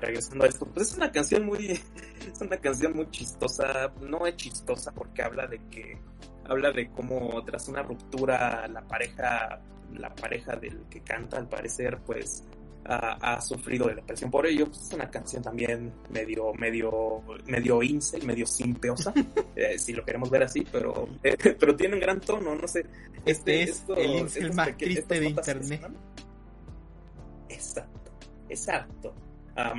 regresando 0.00 0.44
a 0.44 0.48
esto, 0.48 0.66
pues 0.66 0.90
es 0.90 0.96
una 0.96 1.12
canción 1.12 1.46
muy, 1.46 1.70
es 2.32 2.40
una 2.40 2.56
canción 2.56 2.94
muy 2.94 3.08
chistosa, 3.10 3.92
no 4.00 4.26
es 4.26 4.36
chistosa 4.36 4.92
porque 4.92 5.22
habla 5.22 5.46
de 5.46 5.60
que, 5.70 5.98
habla 6.44 6.72
de 6.72 6.90
cómo 6.90 7.42
tras 7.44 7.68
una 7.68 7.82
ruptura 7.82 8.66
la 8.68 8.82
pareja, 8.82 9.60
la 9.92 10.14
pareja 10.14 10.56
del 10.56 10.84
que 10.90 11.02
canta 11.02 11.36
al 11.36 11.48
parecer 11.48 12.00
pues 12.04 12.44
ha, 12.86 13.40
sufrido 13.40 13.88
de 13.88 13.96
depresión 13.96 14.30
por 14.30 14.46
ello, 14.46 14.66
pues 14.66 14.82
es 14.82 14.92
una 14.92 15.10
canción 15.10 15.42
también 15.42 15.92
medio, 16.10 16.52
medio, 16.54 17.22
medio 17.46 17.82
incel, 17.82 18.24
medio 18.24 18.46
simpeosa, 18.46 19.12
eh, 19.56 19.78
si 19.78 19.92
lo 19.92 20.04
queremos 20.04 20.30
ver 20.30 20.42
así, 20.42 20.66
pero, 20.70 21.08
eh, 21.22 21.36
pero 21.58 21.74
tiene 21.74 21.94
un 21.94 22.00
gran 22.00 22.20
tono, 22.20 22.54
no 22.54 22.68
sé. 22.68 22.86
Este, 23.24 23.62
es 23.62 23.84
el 23.96 24.16
incel 24.16 24.52
más 24.52 24.76
triste 24.76 25.20
de 25.20 25.28
internet. 25.28 25.88
Exacto, 27.48 28.12
exacto. 28.48 29.14
Ah, 29.56 29.74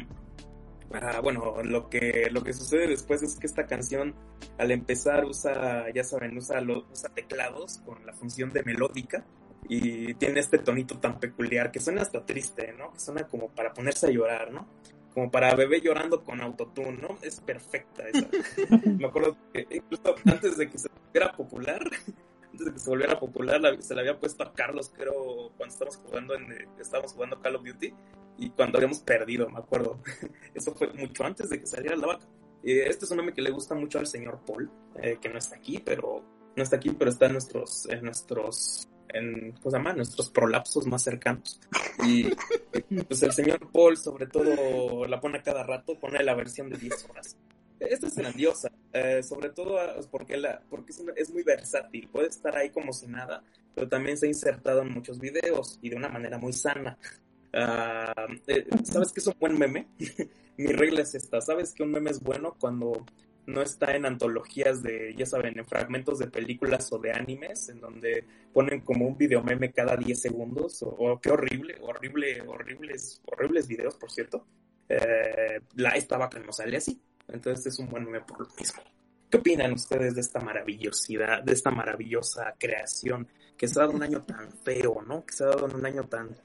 bueno, 1.22 1.62
lo 1.64 1.90
que, 1.90 2.30
lo 2.32 2.44
que 2.44 2.54
sucede 2.54 2.88
después 2.88 3.22
es 3.22 3.36
que 3.36 3.48
esta 3.48 3.66
canción 3.66 4.16
al 4.58 4.72
empezar 4.72 5.26
usa, 5.26 5.92
ya 5.94 6.04
saben, 6.04 6.38
usa, 6.38 6.62
usa 6.62 7.10
teclados 7.10 7.80
con 7.80 8.06
la 8.06 8.14
función 8.14 8.52
de 8.52 8.64
melódica 8.64 9.26
y 9.68 10.14
tiene 10.16 10.40
este 10.40 10.60
tonito 10.60 10.98
tan 11.00 11.20
peculiar 11.20 11.72
que 11.72 11.80
suena 11.80 12.02
hasta 12.02 12.26
triste, 12.26 12.74
¿no? 12.74 12.92
Que 12.94 13.00
suena 13.00 13.28
como 13.28 13.50
para 13.50 13.74
ponerse 13.74 14.08
a 14.08 14.12
llorar, 14.12 14.52
¿no? 14.52 14.68
Como 15.14 15.32
para 15.32 15.56
bebé 15.56 15.82
llorando 15.82 16.24
con 16.24 16.42
autotune, 16.42 16.98
¿no? 17.02 17.18
Es 17.22 17.40
perfecta 17.40 18.04
esa. 18.08 18.28
Me 18.98 19.08
acuerdo 19.08 19.38
que 19.54 19.66
incluso 19.72 20.16
antes 20.26 20.58
de 20.58 20.70
que 20.70 20.78
se 20.78 20.90
volviera 20.90 21.32
popular, 21.32 21.82
antes 22.52 22.66
de 22.66 22.74
que 22.74 22.80
se 22.80 22.90
volviera 22.90 23.20
popular, 23.20 23.62
se 23.82 23.96
la 23.96 24.02
había 24.02 24.20
puesto 24.20 24.44
a 24.44 24.54
Carlos, 24.54 24.92
creo, 24.96 25.52
cuando 25.58 25.74
estábamos 25.74 25.98
jugando 25.98 26.36
en, 26.36 26.68
estábamos 26.80 27.14
jugando 27.14 27.40
Call 27.40 27.56
of 27.56 27.66
Duty 27.66 27.94
y 28.38 28.50
cuando 28.52 28.78
habíamos 28.78 29.00
perdido, 29.00 29.50
me 29.50 29.60
acuerdo. 29.60 30.00
Eso 30.54 30.74
fue 30.76 30.92
mucho 30.94 31.24
antes 31.24 31.50
de 31.50 31.60
que 31.60 31.66
saliera 31.66 31.96
la 31.96 32.08
vaca. 32.08 32.28
este 32.64 33.06
es 33.06 33.12
un 33.12 33.18
meme 33.18 33.34
que 33.34 33.42
le 33.42 33.52
gusta 33.52 33.74
mucho 33.74 34.00
al 34.00 34.08
señor 34.08 34.42
Paul, 34.46 34.70
eh, 35.02 35.18
que 35.22 35.30
no 35.30 35.38
está 35.38 35.56
aquí, 35.56 35.80
pero 35.80 36.24
no 36.56 36.64
está 36.64 36.76
aquí, 36.76 36.92
pero 36.92 37.10
está 37.10 37.26
en 37.28 37.34
nuestros, 37.34 37.88
en 37.90 38.04
nuestros, 38.04 38.88
en, 39.16 39.52
¿cómo 39.54 39.72
se 39.72 39.78
llama? 39.78 39.94
Nuestros 39.94 40.30
prolapsos 40.30 40.86
más 40.86 41.04
cercanos. 41.04 41.60
Y 42.06 42.30
pues 43.08 43.24
el 43.24 43.32
señor 43.32 43.72
Paul, 43.72 43.98
sobre 43.98 44.28
todo, 44.28 45.06
la 45.06 45.20
pone 45.20 45.40
a 45.40 45.44
cada 45.44 45.64
rato, 45.64 45.98
pone 45.98 46.24
la 46.24 46.36
versión 46.36 46.70
de 46.70 46.78
10 46.78 47.10
horas. 47.10 47.38
Esta 47.80 48.08
es 48.08 48.16
grandiosa, 48.16 48.72
eh, 48.94 49.22
sobre 49.22 49.50
todo 49.50 49.80
ah, 49.80 49.96
porque, 50.10 50.38
la, 50.38 50.62
porque 50.70 50.94
es, 51.16 51.30
muy 51.30 51.44
versátil, 51.44 52.08
puede 52.08 52.28
estar 52.28 52.56
ahí 52.58 52.70
como 52.70 52.94
si 52.94 53.06
nada, 53.08 53.44
pero 53.74 53.88
también 53.88 54.18
se 54.18 54.28
ha 54.28 54.30
insertado 54.30 54.82
en 54.82 54.94
muchos 54.94 55.20
videos 55.20 55.78
y 55.82 55.90
de 55.90 55.98
una 55.98 56.08
manera 56.08 56.38
muy 56.38 56.54
sana. 56.54 56.98
Eh, 57.52 58.68
¿Sabes 58.84 59.12
qué 59.12 59.20
es 59.20 59.28
un 59.28 59.36
buen 59.40 59.58
meme? 59.58 59.88
Mi 60.58 60.68
regla 60.68 61.02
es 61.02 61.16
esta. 61.16 61.42
¿Sabes 61.42 61.74
que 61.74 61.84
un 61.84 61.92
meme 61.92 62.12
es 62.12 62.22
bueno 62.22 62.56
cuando 62.60 63.06
no 63.48 63.62
está 63.62 63.96
en 63.96 64.06
antologías 64.06 64.82
de, 64.82 65.14
ya 65.16 65.26
saben, 65.26 65.58
en 65.58 65.66
fragmentos 65.66 66.20
de 66.20 66.28
películas 66.28 66.92
o 66.92 67.00
de 67.00 67.12
animes, 67.12 67.70
en 67.70 67.80
donde 67.80 68.26
ponen 68.54 68.82
como 68.82 69.08
un 69.08 69.18
video 69.18 69.44
meme 69.44 69.72
cada 69.72 69.96
10 69.96 70.20
segundos? 70.20 70.84
O, 70.84 71.20
qué 71.22 71.32
horrible, 71.32 71.78
horrible, 71.82 72.42
horribles, 72.42 73.22
horribles 73.26 73.68
videos, 73.68 73.96
por 73.96 74.12
cierto. 74.12 74.46
Eh, 74.90 75.60
la 75.76 75.92
esta 75.92 76.18
vaca 76.18 76.40
no 76.40 76.52
sale 76.52 76.78
así. 76.78 77.02
Entonces 77.28 77.68
es 77.68 77.80
un 77.80 77.90
buen 77.90 78.06
meme 78.06 78.22
por 78.22 78.42
lo 78.42 78.48
mismo. 78.56 78.82
¿Qué 79.30 79.38
opinan 79.38 79.74
ustedes 79.74 80.16
de 80.16 80.22
esta 80.22 80.40
maravillosidad, 80.40 81.44
de 81.44 81.54
esta 81.54 81.72
maravillosa 81.72 82.54
creación 82.60 83.28
que 83.58 83.68
se 83.68 83.80
ha 83.80 83.84
dado 83.84 83.96
un 83.96 84.04
año 84.04 84.22
tan 84.22 84.52
feo, 84.64 85.02
¿no? 85.02 85.26
Que 85.26 85.34
se 85.34 85.44
ha 85.44 85.48
dado 85.48 85.68
en 85.68 85.76
un 85.76 85.86
año 85.86 86.04
tan 86.04 86.36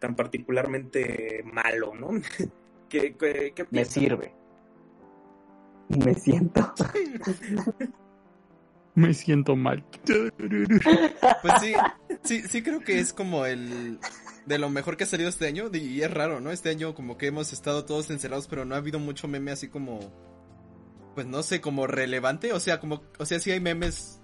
tan 0.00 0.16
particularmente 0.16 1.44
malo, 1.44 1.94
¿no? 1.94 2.10
¿Qué, 2.88 3.14
qué, 3.16 3.66
Me 3.70 3.84
sirve. 3.84 4.34
Me 5.90 6.14
siento. 6.14 6.72
Me 8.94 9.14
siento 9.14 9.56
mal. 9.56 9.84
Pues 10.04 11.54
sí, 11.60 11.74
sí, 12.22 12.42
sí 12.42 12.62
creo 12.62 12.80
que 12.80 12.98
es 12.98 13.12
como 13.12 13.46
el 13.46 13.98
de 14.46 14.58
lo 14.58 14.68
mejor 14.68 14.96
que 14.96 15.04
ha 15.04 15.06
salido 15.06 15.28
este 15.28 15.46
año 15.46 15.70
y 15.72 16.02
es 16.02 16.10
raro, 16.12 16.40
¿no? 16.40 16.50
Este 16.50 16.70
año 16.70 16.94
como 16.94 17.16
que 17.16 17.26
hemos 17.26 17.52
estado 17.52 17.84
todos 17.84 18.10
encerrados, 18.10 18.46
pero 18.46 18.64
no 18.64 18.74
ha 18.74 18.78
habido 18.78 18.98
mucho 18.98 19.28
meme 19.28 19.50
así 19.52 19.68
como 19.68 20.00
pues 21.14 21.26
no 21.26 21.42
sé, 21.42 21.60
como 21.60 21.86
relevante, 21.86 22.52
o 22.52 22.60
sea, 22.60 22.78
como 22.78 23.02
o 23.18 23.26
sea, 23.26 23.40
sí 23.40 23.50
hay 23.50 23.60
memes, 23.60 24.20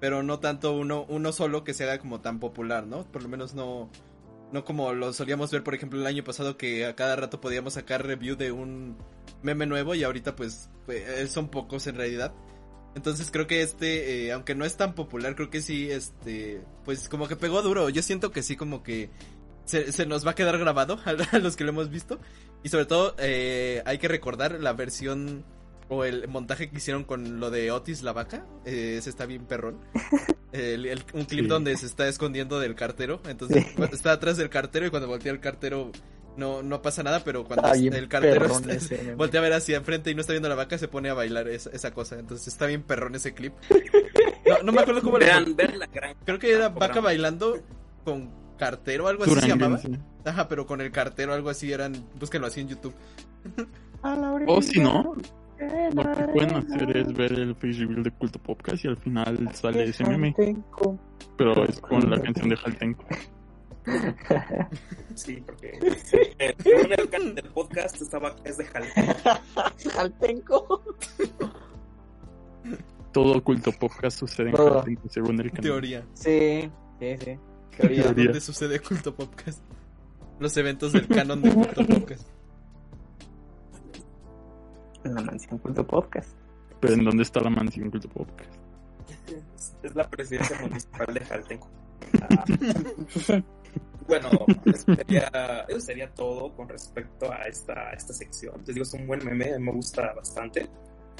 pero 0.00 0.22
no 0.22 0.40
tanto 0.40 0.72
uno 0.76 1.06
uno 1.08 1.32
solo 1.32 1.64
que 1.64 1.74
se 1.74 1.84
haga 1.84 1.98
como 1.98 2.20
tan 2.20 2.40
popular, 2.40 2.86
¿no? 2.86 3.04
Por 3.04 3.22
lo 3.22 3.28
menos 3.28 3.54
no 3.54 3.90
no 4.52 4.64
como 4.64 4.92
lo 4.92 5.12
solíamos 5.12 5.50
ver, 5.50 5.62
por 5.62 5.74
ejemplo, 5.74 6.00
el 6.00 6.06
año 6.06 6.24
pasado 6.24 6.56
que 6.56 6.86
a 6.86 6.94
cada 6.94 7.16
rato 7.16 7.40
podíamos 7.40 7.74
sacar 7.74 8.06
review 8.06 8.36
de 8.36 8.52
un 8.52 8.96
meme 9.42 9.66
nuevo 9.66 9.94
y 9.94 10.04
ahorita 10.04 10.36
pues, 10.36 10.70
eh, 10.88 11.26
son 11.28 11.48
pocos 11.48 11.86
en 11.86 11.96
realidad. 11.96 12.34
Entonces 12.94 13.30
creo 13.30 13.46
que 13.46 13.62
este, 13.62 14.26
eh, 14.26 14.32
aunque 14.32 14.54
no 14.54 14.64
es 14.64 14.76
tan 14.76 14.94
popular, 14.94 15.34
creo 15.34 15.50
que 15.50 15.60
sí, 15.60 15.90
este, 15.90 16.62
pues 16.84 17.08
como 17.08 17.26
que 17.26 17.36
pegó 17.36 17.60
duro. 17.62 17.88
Yo 17.88 18.02
siento 18.02 18.30
que 18.30 18.42
sí 18.42 18.56
como 18.56 18.82
que 18.82 19.10
se, 19.64 20.06
nos 20.06 20.26
va 20.26 20.32
a 20.32 20.34
quedar 20.34 20.58
grabado 20.58 20.98
los 21.42 21.56
que 21.56 21.64
lo 21.64 21.70
hemos 21.70 21.90
visto. 21.90 22.20
Y 22.62 22.68
sobre 22.68 22.86
todo 22.86 23.14
eh, 23.18 23.82
hay 23.84 23.98
que 23.98 24.08
recordar 24.08 24.60
la 24.60 24.72
versión 24.72 25.44
o 25.88 26.04
el 26.04 26.28
montaje 26.28 26.70
que 26.70 26.76
hicieron 26.78 27.04
con 27.04 27.40
lo 27.40 27.50
de 27.50 27.70
Otis 27.70 28.02
la 28.02 28.12
vaca, 28.12 28.46
eh, 28.64 28.96
ese 28.98 29.10
está 29.10 29.26
bien 29.26 29.44
perrón. 29.46 29.78
un 31.14 31.24
clip 31.24 31.46
donde 31.48 31.76
se 31.76 31.86
está 31.86 32.06
escondiendo 32.08 32.60
del 32.60 32.74
cartero, 32.76 33.20
entonces 33.28 33.66
está 33.92 34.12
atrás 34.12 34.36
del 34.36 34.48
cartero 34.50 34.86
y 34.86 34.90
cuando 34.90 35.08
voltea 35.08 35.32
el 35.32 35.40
cartero 35.40 35.90
no, 36.36 36.62
no 36.62 36.80
pasa 36.82 37.02
nada, 37.02 37.22
pero 37.24 37.44
cuando 37.44 37.72
Está 37.72 37.96
el 37.98 38.08
cartero 38.08 38.46
está- 38.46 38.72
ese 38.72 39.14
voltea 39.16 39.40
a 39.40 39.42
ver 39.42 39.52
hacia 39.52 39.76
enfrente 39.76 40.10
y 40.10 40.14
no 40.14 40.20
está 40.20 40.32
viendo 40.32 40.48
la 40.48 40.54
vaca, 40.54 40.78
se 40.78 40.88
pone 40.88 41.08
a 41.10 41.14
bailar 41.14 41.48
esa, 41.48 41.70
esa 41.70 41.92
cosa. 41.92 42.18
Entonces 42.18 42.48
está 42.48 42.66
bien 42.66 42.82
perrón 42.82 43.14
ese 43.14 43.34
clip. 43.34 43.52
No, 44.46 44.62
no 44.62 44.72
me 44.72 44.82
acuerdo 44.82 45.00
cómo 45.00 45.16
le 45.18 45.24
Vean, 45.24 45.56
ver 45.56 45.74
la 45.74 45.86
gran. 45.86 46.14
Creo 46.22 46.38
que 46.38 46.52
era 46.52 46.68
vaca 46.68 46.78
programa. 46.78 47.06
bailando 47.06 47.62
con 48.04 48.30
cartero, 48.58 49.08
algo 49.08 49.24
así 49.24 49.40
se 49.40 49.48
llamaba. 49.48 49.80
Ajá, 50.22 50.48
pero 50.48 50.66
con 50.66 50.82
el 50.82 50.90
cartero, 50.92 51.32
algo 51.32 51.48
así 51.48 51.72
eran. 51.72 51.94
Búsquenlo 52.20 52.46
así 52.46 52.60
en 52.60 52.68
YouTube. 52.68 52.92
O 54.46 54.60
si 54.60 54.80
no, 54.80 55.16
lo 55.58 56.14
que 56.14 56.24
pueden 56.32 56.54
hacer 56.56 56.96
es 56.96 57.12
ver 57.12 57.32
el 57.32 57.54
face 57.54 57.74
reveal 57.80 58.02
de 58.02 58.10
Culto 58.10 58.38
Podcast 58.38 58.84
y 58.84 58.88
al 58.88 58.96
final 58.96 59.54
sale 59.54 59.84
ese 59.84 60.04
meme, 60.04 60.34
pero 61.36 61.64
es 61.64 61.80
con 61.80 62.10
la 62.10 62.20
canción 62.20 62.48
de 62.48 62.56
Jaltenco. 62.56 63.04
Sí, 65.14 65.42
porque 65.44 65.78
según 66.58 66.92
el 66.92 67.08
canal 67.08 67.34
del 67.34 67.48
podcast 67.50 68.00
estaba 68.00 68.34
es 68.44 68.56
de 68.56 68.64
Jal. 68.64 68.84
Jaltenco. 69.92 70.82
Todo 73.12 73.44
Culto 73.44 73.70
Podcast 73.72 74.18
sucede 74.18 74.50
en 74.50 74.56
Todo. 74.56 74.74
Jaltenco 74.74 75.08
según 75.08 75.40
el 75.40 75.50
canal. 75.50 75.62
Teoría. 75.62 76.04
Sí, 76.14 76.70
sí, 76.98 77.16
sí. 77.18 77.38
Teoría. 77.76 78.02
Teoría. 78.04 78.24
¿Dónde 78.24 78.40
sucede 78.40 78.80
Culto 78.80 79.14
Podcast? 79.14 79.62
Los 80.40 80.56
eventos 80.56 80.92
del 80.92 81.06
canon 81.06 81.42
de 81.42 81.52
Culto 81.52 81.86
Podcast. 81.86 82.26
En 85.04 85.14
la 85.14 85.20
mansión 85.22 85.58
Culto 85.58 85.86
Podcast. 85.86 86.30
Pero 86.80 86.94
en 86.94 87.04
dónde 87.04 87.22
está 87.22 87.40
la 87.40 87.50
mansión 87.50 87.90
Culto 87.90 88.08
Podcast. 88.08 88.50
Es 89.82 89.94
la 89.94 90.08
presidencia 90.08 90.58
municipal 90.60 91.12
de 91.12 91.20
Jaltenco. 91.20 91.68
Ah. 92.20 92.44
Bueno, 94.06 94.28
eso 94.66 94.94
sería, 94.94 95.64
eso 95.66 95.80
sería 95.80 96.12
todo 96.12 96.54
con 96.54 96.68
respecto 96.68 97.32
a 97.32 97.42
esta, 97.44 97.88
a 97.88 97.92
esta 97.92 98.12
sección. 98.12 98.54
Les 98.66 98.74
digo, 98.74 98.82
es 98.82 98.92
un 98.92 99.06
buen 99.06 99.24
meme, 99.24 99.54
a 99.54 99.58
mí 99.58 99.64
me 99.64 99.72
gusta 99.72 100.12
bastante. 100.12 100.68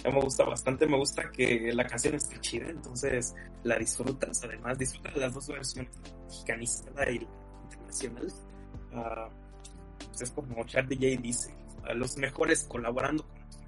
A 0.05 0.09
mí 0.09 0.15
me 0.15 0.21
gusta 0.21 0.45
bastante, 0.45 0.87
me 0.87 0.99
gusta 0.99 1.31
que 1.31 1.73
la 1.73 1.87
canción 1.87 2.15
esté 2.15 2.39
chida, 2.41 2.69
entonces 2.69 3.35
la 3.63 3.79
disfrutas. 3.79 4.45
Además, 4.45 4.79
disfrutas 4.79 5.17
las 5.17 5.33
dos 5.33 5.49
versiones, 5.49 5.93
la 6.03 6.25
mexicanista 6.25 7.11
y 7.11 7.19
la 7.21 7.29
internacional. 7.65 8.33
Ah, 8.93 9.29
pues 10.09 10.21
es 10.23 10.31
como 10.31 10.65
Charlie 10.65 10.97
J 10.97 11.23
dice, 11.23 11.55
a 11.85 11.95
los 11.95 12.19
mejores 12.19 12.65
colaborando 12.65 13.27
con 13.27 13.41
los. 13.41 13.64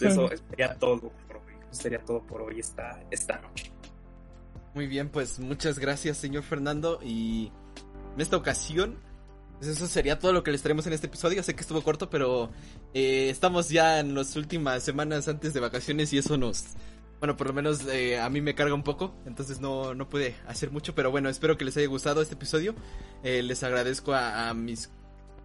Pues 0.00 0.12
eso 0.12 0.30
sería 0.48 0.74
todo 0.76 1.00
por 1.00 1.36
hoy. 1.36 1.54
Sería 1.70 1.98
todo 2.04 2.22
por 2.22 2.42
hoy 2.42 2.60
esta, 2.60 3.02
esta 3.10 3.38
noche. 3.40 3.70
Muy 4.74 4.86
bien, 4.86 5.08
pues 5.08 5.38
muchas 5.38 5.78
gracias, 5.78 6.16
señor 6.16 6.42
Fernando. 6.42 7.00
Y 7.02 7.52
en 8.14 8.20
esta 8.20 8.36
ocasión, 8.36 8.96
pues 9.58 9.70
eso 9.70 9.86
sería 9.86 10.18
todo 10.18 10.32
lo 10.32 10.42
que 10.42 10.52
les 10.52 10.62
traemos 10.62 10.86
en 10.86 10.92
este 10.92 11.08
episodio. 11.08 11.42
Sé 11.42 11.54
que 11.54 11.60
estuvo 11.60 11.82
corto, 11.82 12.08
pero 12.08 12.50
eh, 12.94 13.28
estamos 13.30 13.68
ya 13.68 14.00
en 14.00 14.14
las 14.14 14.36
últimas 14.36 14.82
semanas 14.82 15.28
antes 15.28 15.52
de 15.52 15.60
vacaciones 15.60 16.12
y 16.12 16.18
eso 16.18 16.36
nos. 16.36 16.64
Bueno, 17.18 17.36
por 17.36 17.48
lo 17.48 17.52
menos 17.52 17.86
eh, 17.86 18.18
a 18.18 18.30
mí 18.30 18.40
me 18.40 18.54
carga 18.54 18.72
un 18.72 18.82
poco, 18.82 19.14
entonces 19.26 19.60
no, 19.60 19.94
no 19.94 20.08
pude 20.08 20.36
hacer 20.46 20.70
mucho, 20.70 20.94
pero 20.94 21.10
bueno, 21.10 21.28
espero 21.28 21.58
que 21.58 21.66
les 21.66 21.76
haya 21.76 21.86
gustado 21.86 22.22
este 22.22 22.34
episodio. 22.34 22.74
Eh, 23.22 23.42
les 23.42 23.62
agradezco 23.62 24.14
a, 24.14 24.48
a 24.48 24.54
mis 24.54 24.90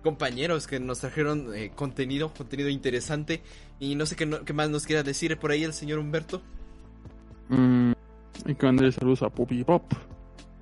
compañeros 0.06 0.68
que 0.68 0.80
nos 0.80 1.00
trajeron 1.00 1.54
eh, 1.54 1.72
contenido, 1.76 2.32
contenido 2.34 2.70
interesante. 2.70 3.42
Y 3.80 3.96
no 3.96 4.06
sé 4.06 4.16
qué, 4.16 4.26
no- 4.26 4.46
qué 4.46 4.54
más 4.54 4.70
nos 4.70 4.86
quiera 4.86 5.04
decir 5.04 5.38
por 5.38 5.52
ahí 5.52 5.64
el 5.66 5.74
señor 5.74 6.00
Humberto. 6.00 6.42
Mm, 7.50 7.92
y 8.46 8.56
que 8.56 8.66
mandarle 8.66 8.92
saludos 8.94 9.22
a 9.24 9.30
Puppy 9.30 9.64
Pop. 9.66 9.84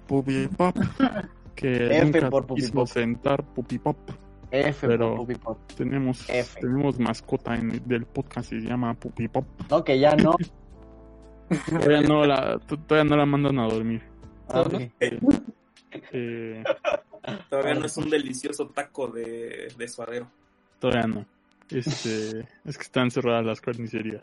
Puppy 0.07 0.48
Pop. 0.48 0.76
Que 1.56 1.98
F 1.98 2.06
nunca 2.06 2.30
por 2.32 2.48
Puppy 2.48 2.61
quiso 2.61 2.74
Pop. 2.74 2.88
sentar 2.88 3.44
Puppy 3.44 3.78
Pop. 3.78 3.98
F 4.49 4.88
Pero- 4.88 5.10
por 5.10 5.18
Puppy 5.28 5.36
Pop. 5.36 5.57
Tenemos, 5.78 6.28
F. 6.30 6.60
tenemos 6.61 6.98
mascota 6.99 7.56
en, 7.56 7.82
del 7.88 8.06
podcast 8.06 8.52
y 8.53 8.61
se 8.61 8.68
llama 8.68 8.94
Puppy 8.95 9.28
Pop. 9.28 9.45
No, 9.70 9.84
que 9.84 9.99
ya 9.99 10.15
no. 10.15 10.36
Todavía 11.70 12.02
no 12.02 12.26
la, 12.26 12.57
todavía 12.88 13.03
no 13.10 13.18
la 13.18 13.26
mandan 13.28 13.60
a 13.60 13.68
dormir. 13.68 14.02
Ah, 14.49 14.61
ok. 14.61 14.74
Eh, 14.99 15.20
eh, 16.11 16.64
Todavía 17.50 17.76
no 17.76 17.86
es 17.86 17.98
un 17.98 18.10
delicioso 18.10 18.68
taco 18.68 19.08
de, 19.08 19.72
de 19.78 19.88
suadero. 19.88 20.28
todavía 20.80 21.08
no. 21.08 21.26
Este, 21.70 22.40
es 22.66 22.78
que 22.78 22.84
están 22.84 23.10
cerradas 23.12 23.45
las 23.45 23.62
carnicerías. 23.62 24.22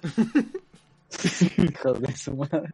Hijo 1.59 1.93
de 1.95 2.17
su 2.17 2.37
madre. 2.37 2.71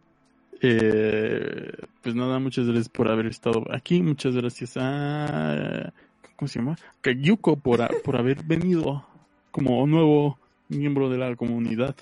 Eh, 0.61 1.73
pues 2.03 2.15
nada, 2.15 2.39
muchas 2.39 2.66
gracias 2.66 2.89
por 2.89 3.09
haber 3.09 3.27
estado 3.27 3.62
aquí. 3.73 4.03
Muchas 4.03 4.35
gracias 4.35 4.73
a. 4.77 5.93
¿Cómo 6.36 6.48
se 6.48 6.59
llama? 6.59 6.77
Kayuko 7.01 7.57
por, 7.57 7.82
a- 7.82 7.90
por 8.05 8.16
haber 8.16 8.43
venido 8.44 9.07
como 9.51 9.86
nuevo 9.86 10.39
miembro 10.69 11.09
de 11.09 11.19
la 11.19 11.35
comunidad 11.36 11.94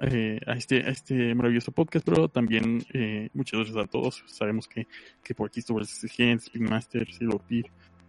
eh, 0.00 0.40
a, 0.46 0.52
este, 0.54 0.82
a 0.82 0.90
este 0.90 1.34
maravilloso 1.34 1.72
podcast. 1.72 2.04
Pero 2.06 2.28
también 2.28 2.84
eh, 2.92 3.28
muchas 3.34 3.60
gracias 3.60 3.76
a 3.76 3.86
todos. 3.86 4.22
Sabemos 4.26 4.68
que, 4.68 4.86
que 5.22 5.34
por 5.34 5.48
aquí 5.48 5.60
estuvo 5.60 5.80
el 5.80 5.86
Gente, 5.86 6.44
Speedmaster, 6.46 7.12
Silopir. 7.12 7.66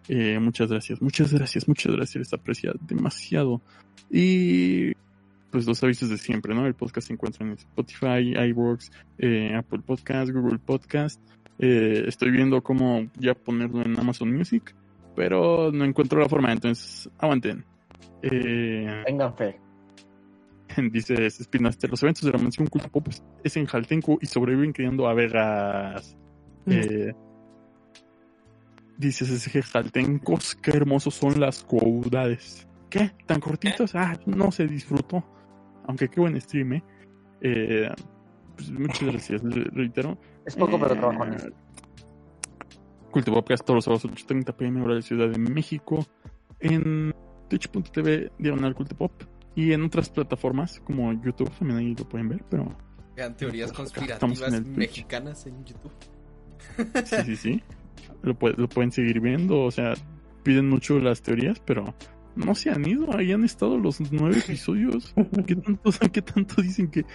Eh, 0.08 0.40
muchas 0.40 0.70
gracias, 0.70 1.02
muchas 1.02 1.34
gracias, 1.34 1.68
muchas 1.68 1.96
gracias. 1.96 2.16
Les 2.16 2.34
aprecia 2.34 2.74
demasiado. 2.82 3.62
Y 4.10 4.94
pues 5.52 5.66
los 5.68 5.84
avisos 5.84 6.10
de 6.10 6.18
siempre, 6.18 6.56
¿no? 6.56 6.66
El 6.66 6.76
podcast 6.76 7.08
se 7.08 7.14
encuentra 7.14 7.46
en 7.46 7.54
Spotify, 7.54 8.34
iVoox, 8.50 8.90
eh, 9.18 9.54
Apple 9.56 9.80
Podcast, 9.86 10.32
Google 10.32 10.60
Podcast. 10.60 11.22
Eh, 11.60 12.06
estoy 12.08 12.32
viendo 12.32 12.64
cómo 12.64 13.08
ya 13.18 13.36
ponerlo 13.36 13.84
en 13.84 14.00
Amazon 14.00 14.36
Music, 14.36 14.74
pero 15.16 15.72
no 15.72 15.86
encuentro 15.86 16.20
la 16.20 16.30
forma, 16.30 16.52
entonces 16.52 17.10
aguanten. 17.20 17.66
Tengan 18.22 19.36
fe. 19.36 19.60
dice 20.92 21.30
Spinaster, 21.30 21.90
los 21.90 22.02
eventos 22.04 22.24
de 22.24 22.32
la 22.32 22.38
mansión 22.38 22.68
Culto 22.68 22.90
Pop 22.90 23.08
es 23.44 23.58
en 23.58 23.66
Jaltenco 23.66 24.18
y 24.22 24.26
sobreviven 24.26 24.74
criando 24.74 25.08
abejas. 25.08 26.18
Eh, 26.68 27.14
dice 28.98 29.26
SSG 29.26 29.64
Jaltencos, 29.64 30.56
qué 30.56 30.72
hermosos 30.72 31.16
son 31.16 31.40
las 31.40 31.64
caudades. 31.64 32.68
¿Qué? 32.90 33.12
¿Tan 33.26 33.40
cortitos? 33.40 33.96
Ah, 33.96 34.20
no 34.26 34.52
se 34.52 34.68
disfrutó. 34.68 35.24
Aunque 35.88 36.10
qué 36.10 36.20
buen 36.20 36.40
stream, 36.40 36.74
¿eh? 36.74 36.84
Eh, 37.42 37.90
pues 38.56 38.72
muchas 38.72 39.04
gracias, 39.04 39.42
reitero. 39.44 40.18
Es 40.46 40.56
poco, 40.56 40.80
pero 40.80 40.94
Eh, 40.94 40.98
trabajo 40.98 41.24
honesto. 41.24 41.52
Culto 43.12 43.34
Podcast 43.34 43.66
todos 43.66 43.76
los 43.76 43.86
sábados 43.86 44.06
8.30 44.06 44.56
pm 44.56 44.82
hora 44.84 44.96
de 44.96 45.02
Ciudad 45.02 45.30
de 45.30 45.38
México 45.38 46.06
en 46.60 47.14
twitch.tv 47.50 48.32
diagonal 48.40 48.74
Culto 48.74 48.96
Pop 48.96 49.12
y 49.56 49.74
en 49.74 49.84
otras 49.84 50.10
plataformas 50.10 50.80
como 50.82 51.12
YouTube 51.14 51.52
también 51.58 51.80
ahí 51.80 51.96
lo 51.96 52.08
pueden 52.08 52.30
ver, 52.30 52.44
pero 52.50 52.76
Vean 53.16 53.36
teorías 53.36 53.72
conspirativas 53.74 54.54
en 54.54 54.76
mexicanas 54.76 55.46
en 55.46 55.66
YouTube. 55.66 55.92
sí, 57.06 57.16
sí, 57.26 57.36
sí. 57.36 57.64
Lo, 58.24 58.38
lo 58.40 58.70
pueden 58.70 58.92
seguir 58.92 59.20
viendo, 59.20 59.62
o 59.64 59.72
sea, 59.72 59.94
piden 60.44 60.70
mucho 60.70 61.00
las 61.00 61.22
teorías, 61.22 61.60
pero 61.60 61.94
no 62.36 62.56
se 62.56 62.70
han 62.70 62.88
ido, 62.88 63.16
ahí 63.16 63.32
han 63.32 63.44
estado 63.44 63.78
los 63.78 64.00
nueve 64.12 64.38
episodios. 64.46 65.14
¿Qué 65.46 65.56
tanto, 65.56 65.92
qué 66.14 66.22
tanto 66.22 66.62
dicen 66.62 66.90
que 66.90 67.06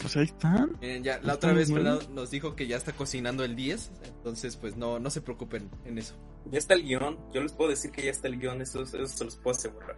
pues 0.00 0.16
ahí 0.16 0.24
están? 0.24 0.76
Miren, 0.80 1.02
ya, 1.04 1.20
la 1.22 1.34
otra 1.34 1.52
vez 1.52 1.70
nos 1.70 2.30
dijo 2.30 2.56
que 2.56 2.66
ya 2.66 2.76
está 2.76 2.92
cocinando 2.92 3.44
el 3.44 3.54
10, 3.54 3.92
entonces 4.16 4.56
pues 4.56 4.76
no, 4.76 4.98
no 4.98 5.10
se 5.10 5.20
preocupen 5.20 5.70
en 5.84 5.98
eso. 5.98 6.14
Ya 6.50 6.58
está 6.58 6.74
el 6.74 6.82
guion. 6.82 7.18
Yo 7.32 7.42
les 7.42 7.52
puedo 7.52 7.70
decir 7.70 7.90
que 7.90 8.04
ya 8.04 8.10
está 8.10 8.28
el 8.28 8.38
guion. 8.38 8.60
Eso, 8.60 8.82
eso 8.82 9.06
se 9.06 9.24
los 9.24 9.36
puedo 9.36 9.56
asegurar. 9.56 9.96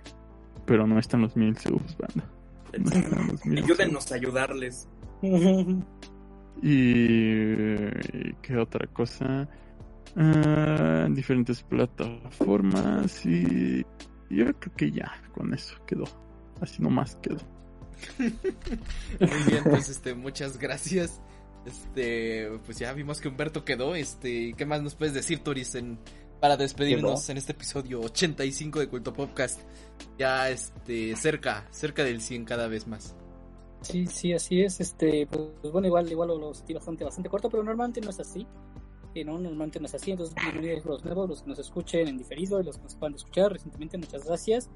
Pero 0.67 0.87
no 0.87 0.99
están 0.99 1.23
los 1.23 1.37
mil 1.37 1.57
subs, 1.57 1.97
banda. 1.97 2.29
No 2.79 2.91
están 2.91 3.29
los 3.29 3.45
mil 3.47 3.59
subs. 3.61 3.71
Ayúdenos 3.71 4.13
a 4.13 4.15
ayudarles. 4.17 4.89
Y 6.63 8.33
qué 8.43 8.57
otra 8.59 8.87
cosa. 8.89 9.49
Ah, 10.17 11.09
diferentes 11.11 11.63
plataformas 11.63 13.27
y 13.27 13.85
yo 14.31 14.47
creo 14.59 14.77
que 14.77 14.91
ya 14.91 15.13
con 15.35 15.53
eso 15.53 15.77
quedó. 15.87 16.05
Así 16.61 16.83
nomás 16.83 17.17
quedó. 17.17 17.37
Muy 18.19 19.43
bien, 19.47 19.65
pues 19.65 19.91
este, 19.91 20.15
muchas 20.15 20.59
gracias. 20.59 21.21
Este, 21.67 22.49
pues 22.65 22.79
ya 22.79 22.93
vimos 22.93 23.21
que 23.21 23.29
Humberto 23.29 23.65
quedó. 23.65 23.95
Este, 23.95 24.55
¿qué 24.57 24.65
más 24.65 24.83
nos 24.83 24.95
puedes 24.95 25.13
decir, 25.13 25.41
Turis, 25.41 25.75
en, 25.75 25.99
para 26.41 26.57
despedirnos 26.57 27.29
en 27.29 27.37
este 27.37 27.53
episodio 27.53 28.01
85 28.01 28.81
de 28.81 28.89
Culto 28.89 29.13
Podcast? 29.13 29.61
Ya 30.19 30.51
este, 30.51 31.15
cerca, 31.17 31.67
cerca 31.71 32.05
del 32.05 32.21
100 32.21 32.45
cada 32.45 32.69
vez 32.69 32.87
más. 32.87 33.15
Sí, 33.83 34.07
sí, 34.07 34.33
así 34.33 34.63
es. 34.63 34.81
Este, 34.81 35.27
pues 35.27 35.73
bueno, 35.73 35.87
igual, 35.87 36.11
igual 36.11 36.29
lo, 36.29 36.39
lo 36.39 36.55
sentí 36.55 36.75
bastante, 36.75 37.05
bastante 37.05 37.29
corto, 37.29 37.49
pero 37.51 37.63
normalmente 37.63 38.01
no 38.01 38.11
es 38.11 38.21
así. 38.21 38.47
Eh, 39.15 39.25
no, 39.25 39.39
normalmente 39.39 39.81
no 39.81 39.87
es 39.87 39.95
así. 39.95 40.11
Entonces, 40.11 40.35
bienvenidos 40.35 40.85
los 40.85 41.05
nuevos, 41.05 41.29
los 41.29 41.43
que 41.43 41.49
nos 41.49 41.59
escuchen 41.59 42.09
en 42.09 42.19
diferido 42.19 42.61
y 42.61 42.65
los 42.65 42.77
que 42.77 42.85
nos 42.85 42.97
puedan 42.97 43.15
escuchar 43.15 43.53
recientemente, 43.53 43.97
muchas 43.97 44.25
gracias. 44.25 44.69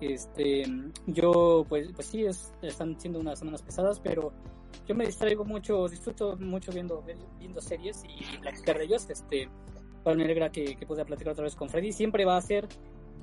Este, 0.00 0.64
yo, 1.06 1.64
pues, 1.68 1.92
pues 1.94 2.06
sí, 2.06 2.24
es, 2.24 2.52
están 2.62 2.98
siendo 2.98 3.20
unas 3.20 3.38
semanas 3.38 3.62
pesadas, 3.62 4.00
pero 4.00 4.32
yo 4.86 4.94
me 4.94 5.06
distraigo 5.06 5.44
mucho, 5.44 5.88
disfruto 5.88 6.36
mucho 6.36 6.72
viendo, 6.72 7.04
viendo 7.38 7.60
series 7.60 8.02
y 8.04 8.38
platicar 8.38 8.78
de 8.78 8.84
ellos. 8.84 9.08
Este, 9.08 9.48
cual 10.02 10.16
me 10.16 10.24
alegra 10.24 10.50
que, 10.50 10.76
que 10.76 10.86
pueda 10.86 11.04
platicar 11.04 11.32
otra 11.32 11.44
vez 11.44 11.54
con 11.54 11.68
Freddy. 11.68 11.92
Siempre 11.92 12.24
va 12.24 12.36
a 12.36 12.42
ser 12.42 12.68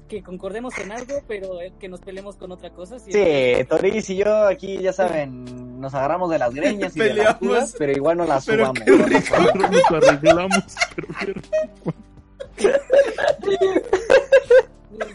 que 0.07 0.23
concordemos 0.23 0.77
en 0.77 0.91
algo, 0.91 1.21
pero 1.27 1.61
eh, 1.61 1.73
que 1.79 1.88
nos 1.89 1.99
peleemos 2.01 2.35
con 2.38 2.51
otra 2.51 2.69
cosa. 2.71 2.97
Sí, 2.99 3.11
siempre- 3.11 3.65
Toris 3.65 4.09
y 4.09 4.15
yo 4.17 4.45
aquí, 4.47 4.77
ya 4.79 4.93
saben, 4.93 5.79
nos 5.79 5.93
agarramos 5.93 6.29
de 6.29 6.39
las 6.39 6.53
greñas 6.55 6.95
y 6.95 6.99
de 6.99 7.13
las 7.13 7.35
Peleamos. 7.35 7.75
pero 7.77 7.91
igual 7.91 8.17
no 8.17 8.25
las 8.25 8.45
Pero 8.45 8.65
subamos. 8.73 9.71
nos 9.71 9.91
arreglamos, 10.03 10.75
pero 10.95 11.07
qué 11.19 11.34
rico. 11.34 11.93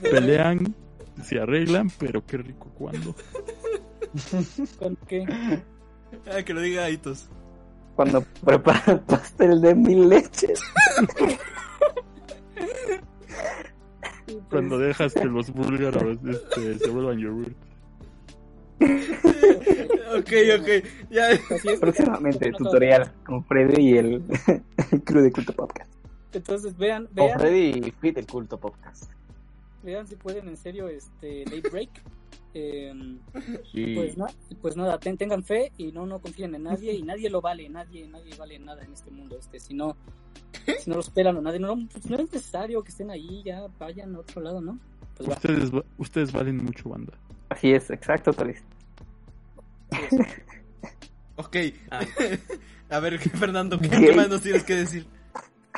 Pelean, 0.02 0.74
se 1.24 1.40
arreglan, 1.40 1.90
pero 1.98 2.24
qué 2.24 2.36
rico 2.39 2.69
cuando. 2.78 3.14
¿Con 4.78 4.97
qué? 5.09 5.24
Ah, 6.31 6.43
que 6.44 6.52
lo 6.55 6.60
diga 6.60 6.85
Aitos. 6.85 7.27
Cuando 7.97 8.23
preparan 8.44 8.98
pastel 9.06 9.60
de 9.60 9.74
mil 9.74 10.09
leches. 10.09 10.60
Cuando 14.53 14.79
dejas 14.79 15.15
que 15.15 15.24
los 15.24 15.51
búlgaros 15.53 16.19
este, 16.29 16.79
se 16.79 16.91
vuelvan 16.91 17.19
yogur. 17.19 17.53
ok, 18.81 20.33
ok. 20.61 20.69
Ya. 21.11 21.29
Próximamente 21.81 22.51
No, 22.51 22.57
tutorial 22.59 23.12
con 23.24 23.45
Freddy 23.45 23.83
y 23.83 23.99
el, 23.99 24.23
el 24.93 25.03
crew 25.05 25.23
de 25.23 25.33
Culto 25.33 25.53
Podcast. 25.53 25.91
Entonces 26.33 26.77
vean, 26.77 27.07
Con 27.07 27.15
vean, 27.15 27.39
Freddy 27.39 27.83
y 27.87 27.91
Fit, 28.01 28.16
el 28.19 28.27
culto 28.27 28.59
podcast. 28.59 29.11
vean 29.83 30.07
si 30.07 30.16
pueden 30.16 30.49
en 30.49 30.57
serio 30.57 30.89
este 30.89 31.45
Late 31.45 31.69
Break. 31.69 31.91
Eh, 32.55 32.93
Y 33.73 33.95
pues, 33.95 34.16
na- 34.16 34.33
pues 34.61 34.77
nada, 34.77 34.99
ten- 34.99 35.16
tengan 35.16 35.43
fe 35.43 35.73
y 35.79 35.91
no 35.93 36.07
no 36.07 36.20
confíen 36.20 36.55
en 36.55 36.65
nadie 36.65 36.93
y 36.93 37.03
nadie 37.03 37.31
lo 37.31 37.41
vale, 37.41 37.69
nadie 37.69 38.07
nadie 38.09 38.35
vale 38.37 38.59
nada 38.59 38.83
en 38.85 38.93
este 38.93 39.11
mundo. 39.11 39.37
Este, 39.39 39.59
si 39.61 39.74
no 39.74 39.97
si 40.79 40.91
no 40.91 40.97
los 40.97 41.11
pelan 41.11 41.37
o 41.37 41.41
nadie, 41.43 41.59
no, 41.59 41.77
pues 41.91 42.07
no 42.09 42.16
es 42.16 42.23
necesario 42.33 42.83
que 42.83 42.91
estén 42.91 43.11
ahí, 43.11 43.43
ya 43.45 43.66
vayan 43.79 44.15
a 44.15 44.20
otro 44.20 44.41
lado, 44.43 44.61
¿no? 44.61 44.79
Pues 45.16 45.29
va. 45.29 45.35
Ustedes, 45.35 45.73
va- 45.74 45.85
ustedes 45.99 46.33
valen 46.33 46.59
mucho, 46.59 46.89
banda. 46.91 47.12
Así 47.49 47.73
es, 47.73 47.91
exacto, 47.91 48.33
Toris. 48.33 48.62
Ok. 51.37 51.57
Ah. 51.91 52.01
A 52.91 53.01
ver, 53.01 53.19
Fernando, 53.19 53.79
¿qué, 53.81 54.12
más 54.15 54.29
nos 54.29 54.43
tienes 54.43 54.65
que 54.65 54.74
decir? 54.77 55.07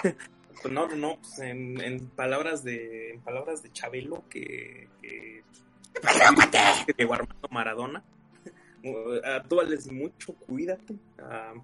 Pues 0.02 0.74
no, 0.74 0.88
no, 0.96 1.16
pues 1.20 1.38
en, 1.38 1.80
en 1.80 2.09
palabras 2.09 2.64
de 2.64 3.12
en 3.12 3.20
palabras 3.20 3.62
de 3.62 3.70
Chabelo 3.72 4.24
que, 4.28 4.88
que, 5.01 5.44
que 6.86 6.92
llegó 6.96 7.14
Armando 7.14 7.48
Maradona. 7.50 8.02
Uh, 8.82 9.24
Actúales 9.24 9.90
mucho, 9.90 10.34
cuídate. 10.34 10.94
Ah, 11.18 11.54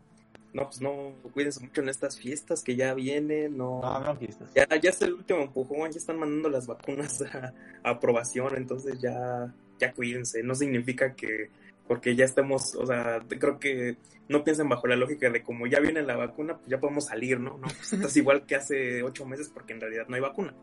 no, 0.52 0.64
pues 0.64 0.80
no, 0.80 1.12
cuídense 1.32 1.60
mucho 1.60 1.80
en 1.82 1.88
estas 1.90 2.18
fiestas 2.18 2.62
que 2.62 2.74
ya 2.74 2.94
vienen, 2.94 3.56
no, 3.56 3.80
No, 3.82 4.00
no 4.00 4.16
fiestas. 4.16 4.52
ya, 4.54 4.66
ya 4.80 4.90
es 4.90 5.00
el 5.02 5.12
último 5.12 5.40
empujón, 5.40 5.92
ya 5.92 5.98
están 5.98 6.18
mandando 6.18 6.48
las 6.48 6.66
vacunas 6.66 7.22
a, 7.22 7.52
a 7.84 7.90
aprobación, 7.90 8.56
entonces 8.56 8.98
ya, 9.00 9.52
ya 9.78 9.92
cuídense. 9.92 10.42
No 10.42 10.54
significa 10.54 11.14
que 11.14 11.50
porque 11.90 12.14
ya 12.14 12.24
estemos, 12.24 12.76
o 12.76 12.86
sea, 12.86 13.20
creo 13.28 13.58
que 13.58 13.96
no 14.28 14.44
piensen 14.44 14.68
bajo 14.68 14.86
la 14.86 14.94
lógica 14.94 15.28
de 15.28 15.42
como 15.42 15.66
ya 15.66 15.80
viene 15.80 16.02
la 16.02 16.14
vacuna, 16.14 16.56
pues 16.56 16.68
ya 16.68 16.78
podemos 16.78 17.06
salir, 17.06 17.40
¿no? 17.40 17.58
No, 17.58 17.66
pues 17.66 17.92
estás 17.94 18.16
igual 18.16 18.46
que 18.46 18.54
hace 18.54 19.02
ocho 19.02 19.26
meses 19.26 19.50
porque 19.52 19.72
en 19.72 19.80
realidad 19.80 20.04
no 20.06 20.14
hay 20.14 20.20
vacuna. 20.20 20.54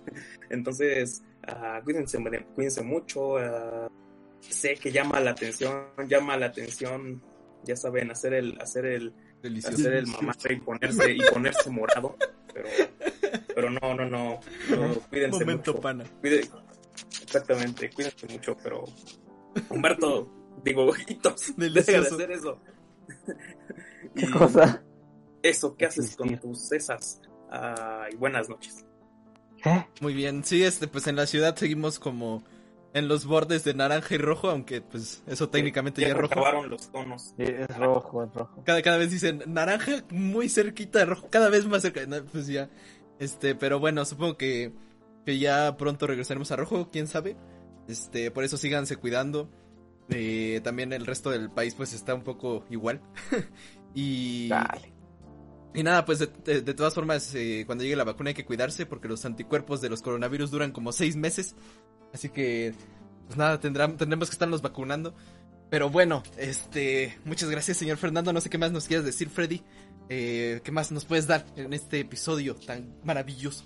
Entonces, 0.49 1.25
ah, 1.45 1.81
cuídense, 1.83 2.17
cuídense 2.55 2.81
mucho. 2.81 3.37
ah, 3.39 3.89
sé 4.39 4.75
que 4.75 4.89
llama 4.89 5.19
la 5.19 5.31
atención, 5.31 5.87
llama 6.07 6.37
la 6.37 6.45
atención, 6.45 7.21
ya 7.65 7.75
saben, 7.75 8.09
hacer 8.09 8.33
el, 8.33 8.57
hacer 8.61 8.85
el, 8.85 9.13
Delicioso. 9.43 9.75
hacer 9.81 9.95
el 9.95 10.07
mamaje 10.07 10.53
y 10.53 10.61
ponerse, 10.61 11.11
y 11.11 11.19
ponerse 11.33 11.69
morado, 11.69 12.15
pero, 12.53 12.69
pero 13.53 13.69
no, 13.69 13.93
no, 13.95 14.05
no, 14.05 14.39
no, 14.69 14.93
cuídense 15.09 15.39
Momento 15.41 15.71
mucho. 15.73 15.81
pana. 15.81 16.05
Cuide- 16.21 16.49
exactamente, 17.21 17.89
cuídense 17.89 18.27
mucho, 18.27 18.55
pero 18.63 18.85
Humberto, 19.69 20.36
digo, 20.63 20.91
hitos, 21.07 21.53
deja 21.73 21.93
de 21.93 21.99
Delicioso. 21.99 22.15
hacer 22.15 22.31
eso. 22.31 22.61
¿Qué 24.15 24.27
Y 24.27 24.31
cosa? 24.31 24.83
Eso, 25.41 25.75
¿qué 25.77 25.85
haces 25.85 26.15
con 26.15 26.39
tus 26.39 26.71
esas? 26.71 27.21
Ah, 27.49 28.07
y 28.11 28.15
buenas 28.15 28.49
noches. 28.49 28.85
¿Qué? 29.61 29.87
Muy 29.99 30.13
bien. 30.13 30.43
Sí, 30.43 30.63
este, 30.63 30.87
pues 30.87 31.07
en 31.07 31.15
la 31.15 31.25
ciudad 31.27 31.55
seguimos 31.55 31.99
como 31.99 32.43
en 32.93 33.07
los 33.07 33.25
bordes 33.25 33.63
de 33.63 33.73
naranja 33.73 34.15
y 34.15 34.17
rojo, 34.17 34.49
aunque 34.49 34.81
pues 34.81 35.23
eso 35.27 35.49
técnicamente 35.49 36.01
ya, 36.01 36.09
ya 36.09 36.13
es 36.13 36.17
rojo. 36.17 36.33
acabaron 36.33 36.69
los 36.69 36.91
tonos. 36.91 37.33
Es 37.37 37.67
rojo, 37.77 38.23
es 38.23 38.33
rojo. 38.33 38.63
Cada, 38.65 38.81
cada 38.81 38.97
vez 38.97 39.11
dicen 39.11 39.43
naranja 39.47 40.03
muy 40.11 40.49
cerquita 40.49 40.99
de 40.99 41.05
rojo, 41.05 41.29
cada 41.29 41.49
vez 41.49 41.65
más 41.65 41.81
cerca. 41.83 42.01
Pues 42.31 42.47
ya. 42.47 42.69
Este, 43.19 43.55
pero 43.55 43.79
bueno, 43.79 44.05
supongo 44.05 44.37
que, 44.37 44.73
que 45.25 45.39
ya 45.39 45.75
pronto 45.77 46.07
regresaremos 46.07 46.51
a 46.51 46.55
rojo, 46.55 46.89
quién 46.91 47.07
sabe. 47.07 47.37
Este, 47.87 48.31
por 48.31 48.43
eso 48.43 48.57
síganse 48.57 48.97
cuidando. 48.97 49.49
Eh, 50.09 50.61
también 50.63 50.93
el 50.93 51.05
resto 51.05 51.29
del 51.31 51.49
país 51.51 51.73
pues 51.75 51.93
está 51.93 52.13
un 52.15 52.23
poco 52.23 52.65
igual. 52.69 53.01
y, 53.93 54.47
Dale. 54.47 54.93
y 55.73 55.83
nada, 55.83 56.05
pues 56.05 56.19
de, 56.19 56.27
de- 56.45 56.61
de 56.61 56.73
todas 56.73 56.93
formas, 56.93 57.33
eh, 57.35 57.63
cuando 57.65 57.83
llegue 57.83 57.95
la 57.95 58.03
vacuna 58.05 58.29
hay 58.29 58.33
que 58.33 58.45
cuidarse 58.45 58.85
porque 58.85 59.07
los 59.07 59.25
anticuerpos 59.25 59.81
de 59.81 59.89
los 59.89 60.01
coronavirus 60.01 60.51
duran 60.51 60.71
como 60.71 60.91
seis 60.91 61.15
meses. 61.15 61.55
Así 62.13 62.29
que, 62.29 62.73
pues 63.25 63.37
nada, 63.37 63.59
tendremos 63.59 64.29
que 64.29 64.33
estarnos 64.33 64.61
vacunando. 64.61 65.13
Pero 65.69 65.89
bueno, 65.89 66.23
este, 66.37 67.17
muchas 67.25 67.49
gracias, 67.49 67.75
señor 67.77 67.97
Fernando. 67.97 68.31
No 68.31 68.39
sé 68.39 68.49
qué 68.49 68.57
más 68.57 68.71
nos 68.71 68.87
quieras 68.87 69.05
decir, 69.05 69.29
Freddy. 69.29 69.61
Eh, 70.07 70.61
¿Qué 70.63 70.71
más 70.71 70.93
nos 70.93 71.03
puedes 71.03 71.27
dar 71.27 71.45
en 71.57 71.73
este 71.73 71.99
episodio 71.99 72.55
tan 72.55 72.95
maravilloso? 73.03 73.65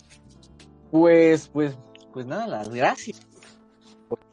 Pues, 0.89 1.47
pues, 1.49 1.77
pues 2.11 2.25
nada, 2.25 2.47
las 2.47 2.69
gracias 2.69 3.19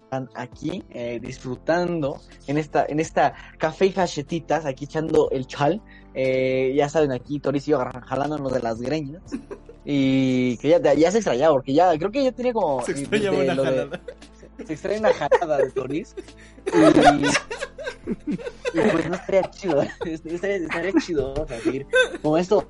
estar 0.08 0.28
aquí 0.34 0.82
eh, 0.90 1.20
disfrutando 1.22 2.20
en 2.46 2.58
esta, 2.58 2.86
en 2.88 3.00
esta 3.00 3.34
café 3.58 3.86
y 3.86 3.92
galletitas, 3.92 4.64
aquí 4.64 4.84
echando 4.86 5.30
el 5.30 5.46
chal. 5.46 5.82
Eh, 6.14 6.72
ya 6.76 6.88
saben, 6.88 7.12
aquí 7.12 7.38
agarra- 7.76 8.02
jalándonos 8.06 8.52
de 8.52 8.60
las 8.60 8.80
greñas. 8.80 9.22
Y 9.84 10.56
que 10.58 10.68
ya, 10.70 10.94
ya 10.94 11.10
se 11.10 11.18
extrañaba, 11.18 11.54
porque 11.54 11.72
ya 11.74 11.96
creo 11.98 12.10
que 12.10 12.24
yo 12.24 12.32
tenía 12.34 12.52
como. 12.52 12.82
Se 12.84 12.92
extrañaba 12.92 13.36
de 13.38 13.44
una 13.44 13.54
lo 13.54 13.62
de- 13.62 13.68
jalada. 13.68 14.00
se 14.66 14.72
extraña 14.72 14.98
una 15.00 15.12
jalada 15.14 15.56
de 15.58 15.70
Toris. 15.70 16.14
Y, 16.66 18.78
y 18.78 18.90
pues 18.90 19.08
no 19.08 19.14
estaría 19.14 19.42
chido. 19.50 19.82
Estaría, 20.04 20.56
estaría 20.56 20.92
chido 21.00 21.34
o 21.34 21.46
sea, 21.46 21.60
seguir 21.60 21.86
con 22.22 22.38
estos, 22.40 22.64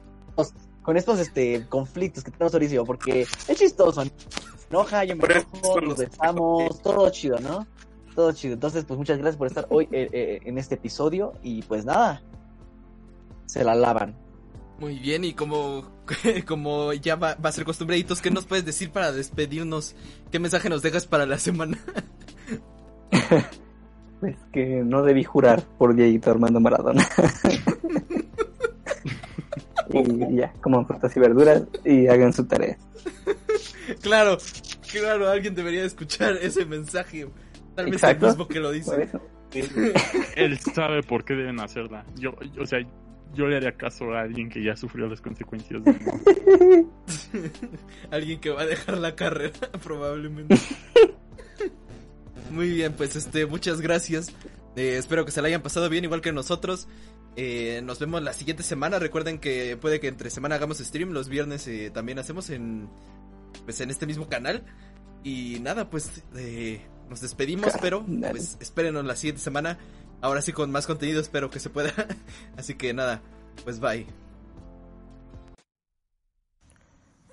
con 0.83 0.97
estos 0.97 1.19
este, 1.21 1.67
conflictos 1.69 2.25
que 2.25 2.31
tenemos 2.33 2.53
yo, 2.71 2.85
porque 2.85 3.23
es 3.23 3.59
chistoso. 3.59 4.03
Enoja, 4.71 5.05
yo 5.05 5.17
me 5.17 5.25
enojo, 5.25 5.81
nos 5.81 5.99
besamos, 5.99 6.83
todo 6.83 7.11
chido, 7.11 7.39
¿no? 7.41 7.67
Todo 8.15 8.33
chido. 8.33 8.55
Entonces, 8.55 8.85
pues 8.85 8.99
muchas 8.99 9.19
gracias 9.19 9.37
por 9.37 9.47
estar 9.47 9.67
hoy 9.71 9.89
eh, 9.93 10.09
eh, 10.13 10.41
en 10.45 10.59
este 10.59 10.75
episodio. 10.75 11.35
Y 11.43 11.63
pues 11.63 11.85
nada, 11.85 12.23
se 13.47 13.65
la 13.65 13.75
lavan. 13.75 14.15
Muy 14.79 14.99
bien, 14.99 15.25
y 15.25 15.35
como, 15.35 15.85
como 16.47 16.93
ya 16.93 17.17
va, 17.17 17.35
va 17.35 17.49
a 17.49 17.53
ser 17.53 17.65
costumbre, 17.65 17.99
Hitos, 17.99 18.21
¿qué 18.21 18.31
nos 18.31 18.47
puedes 18.47 18.65
decir 18.65 18.91
para 18.91 19.13
despedirnos? 19.13 19.95
¿Qué 20.31 20.39
mensaje 20.39 20.69
nos 20.69 20.83
dejas 20.83 21.07
para 21.07 21.27
la 21.27 21.39
semana? 21.39 21.79
Pues 24.21 24.37
que 24.53 24.83
no 24.85 25.03
debí 25.05 25.23
jurar 25.23 25.63
por 25.79 25.95
Dieguito 25.95 26.31
Armando 26.31 26.59
Maradona. 26.59 27.07
y 29.91 30.37
ya, 30.37 30.53
coman 30.61 30.87
frutas 30.87 31.17
y 31.17 31.21
verduras 31.21 31.63
y 31.85 32.09
hagan 32.09 32.33
su 32.33 32.45
tarea. 32.45 32.77
claro, 34.03 34.39
claro, 34.93 35.29
alguien 35.31 35.55
debería 35.55 35.85
escuchar 35.85 36.37
ese 36.41 36.65
mensaje. 36.65 37.29
Tal 37.75 37.87
vez 37.87 37.95
Exacto. 37.95 38.27
el 38.27 38.33
mismo 38.33 38.49
que 38.49 38.61
lo 38.61 38.71
dice. 38.73 39.09
Él 40.37 40.59
sabe 40.59 41.03
por 41.03 41.25
qué 41.25 41.35
deben 41.35 41.61
hacerla. 41.61 42.05
Yo, 42.17 42.33
yo- 42.55 42.63
o 42.63 42.67
sea, 42.67 42.81
yo 43.35 43.47
le 43.47 43.57
haría 43.57 43.73
caso 43.77 44.13
a 44.13 44.23
alguien 44.23 44.49
que 44.49 44.63
ya 44.63 44.75
sufrió 44.77 45.07
las 45.07 45.21
consecuencias 45.21 45.83
de 45.85 46.87
Alguien 48.11 48.41
que 48.41 48.51
va 48.51 48.63
a 48.63 48.67
dejar 48.67 48.99
la 48.99 49.15
carrera, 49.15 49.53
probablemente. 49.83 50.57
Muy 52.51 52.71
bien, 52.71 52.95
pues 52.95 53.15
este, 53.17 53.47
muchas 53.47 53.81
gracias. 53.81 54.33
Eh, 54.77 54.97
espero 54.97 55.25
que 55.25 55.31
se 55.33 55.43
la 55.43 55.49
hayan 55.49 55.63
pasado 55.63 55.89
bien, 55.89 56.05
igual 56.05 56.21
que 56.21 56.33
nosotros. 56.33 56.89
Eh, 57.37 57.81
nos 57.85 57.99
vemos 58.01 58.23
la 58.23 58.33
siguiente 58.33 58.63
semana. 58.63 58.99
Recuerden 58.99 59.39
que 59.39 59.77
puede 59.77 60.01
que 60.01 60.09
entre 60.09 60.31
semana 60.31 60.55
hagamos 60.57 60.79
stream. 60.79 61.11
Los 61.11 61.29
viernes 61.29 61.67
eh, 61.69 61.91
también 61.93 62.19
hacemos 62.19 62.51
en, 62.51 62.89
pues, 63.65 63.81
en 63.81 63.91
este 63.91 64.07
mismo 64.07 64.29
canal. 64.29 64.65
Y 65.25 65.59
nada, 65.61 65.91
pues 65.91 66.23
eh, 66.37 66.81
nos 67.09 67.21
despedimos, 67.21 67.73
pero 67.81 68.05
pues 68.05 68.57
espérenos 68.61 69.05
la 69.05 69.17
siguiente 69.17 69.43
semana. 69.43 69.79
Ahora 70.21 70.43
sí 70.43 70.53
con 70.53 70.71
más 70.71 70.87
contenido, 70.87 71.21
espero 71.21 71.51
que 71.51 71.61
se 71.61 71.71
pueda. 71.71 71.93
Así 72.57 72.75
que 72.75 72.93
nada, 72.93 73.23
pues 73.65 73.81
bye. 73.81 74.07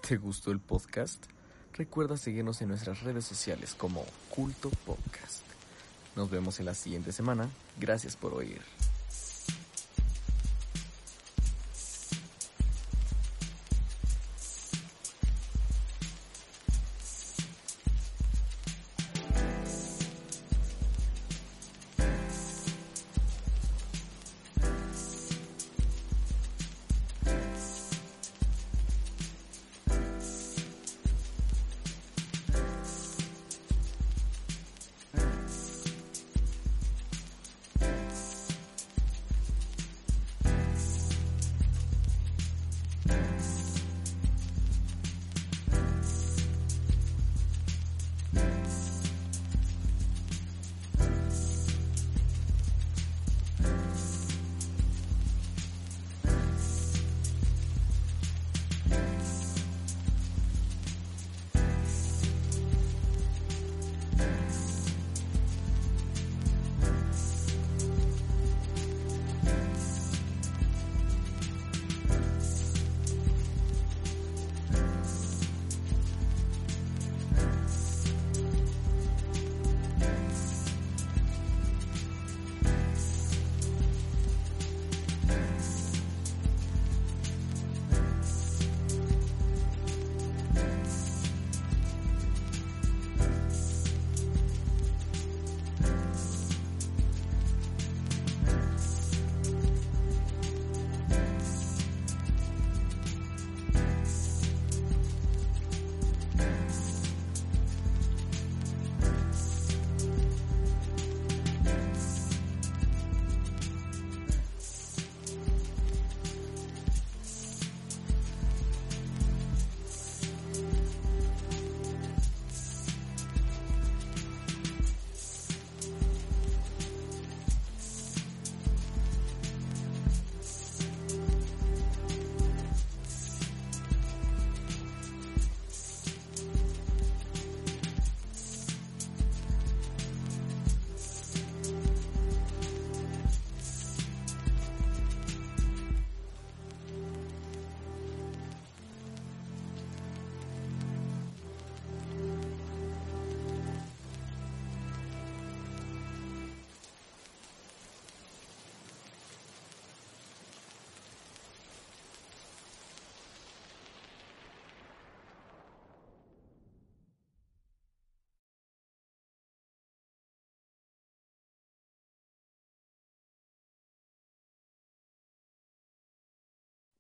¿Te 0.08 0.18
gustó 0.18 0.52
el 0.52 0.60
podcast? 0.60 1.26
Recuerda 1.74 2.16
seguirnos 2.16 2.62
en 2.62 2.70
nuestras 2.70 3.02
redes 3.02 3.26
sociales 3.26 3.74
como 3.76 4.06
Culto 4.30 4.70
Podcast. 4.86 5.44
Nos 6.16 6.30
vemos 6.30 6.60
en 6.60 6.68
la 6.68 6.76
siguiente 6.76 7.12
semana. 7.12 7.50
Gracias 7.80 8.16
por 8.16 8.34
oír. 8.34 8.62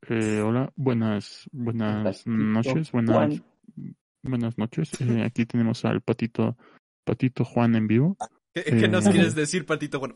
Eh, 0.09 0.41
hola, 0.41 0.71
buenas, 0.75 1.49
buenas 1.51 2.25
noches, 2.27 2.91
buenas, 2.91 3.15
Juan. 3.15 3.43
buenas 4.23 4.57
noches. 4.57 4.91
Eh, 5.01 5.23
aquí 5.23 5.45
tenemos 5.45 5.83
al 5.85 6.01
patito, 6.01 6.55
patito 7.03 7.43
Juan 7.45 7.75
en 7.75 7.87
vivo. 7.87 8.17
¿Qué, 8.53 8.63
qué 8.63 8.87
nos 8.87 9.05
Eh. 9.07 9.11
quieres 9.11 9.35
decir, 9.35 9.65
Patito? 9.65 9.99
Bueno, 9.99 10.13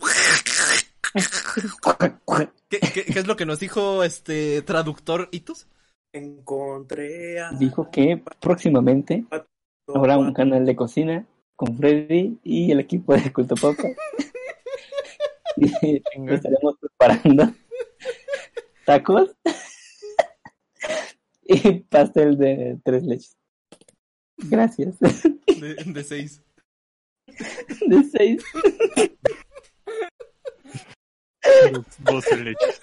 ¿qué, 2.70 2.80
qué, 2.80 3.04
qué 3.04 3.20
es 3.20 3.28
lo 3.28 3.36
que 3.36 3.46
nos 3.46 3.60
dijo 3.60 4.04
este 4.04 4.62
traductor 4.62 5.28
Itus? 5.32 5.68
Encontré 6.14 7.42
a... 7.42 7.52
Dijo 7.52 7.90
que 7.92 8.24
próximamente 8.40 9.26
habrá 9.94 10.18
un 10.18 10.34
canal 10.34 10.66
de 10.66 10.76
cocina 10.76 11.26
con 11.56 11.76
Freddy 11.78 12.40
y 12.44 12.72
el 12.72 12.80
equipo 12.80 13.14
de 13.14 13.34
Culto 13.34 13.56
Popa. 13.56 13.84
y 15.58 15.66
estaremos 16.32 16.76
preparando 16.80 17.54
tacos 18.86 19.36
y 21.50 21.80
pastel 21.90 22.38
de 22.38 22.80
tres 22.84 23.04
leches. 23.04 23.38
Gracias. 24.38 24.98
De, 25.00 25.76
de 25.86 26.04
seis. 26.04 26.42
De 27.88 28.04
seis. 28.04 28.44
Doce 32.00 32.38
leches. 32.38 32.80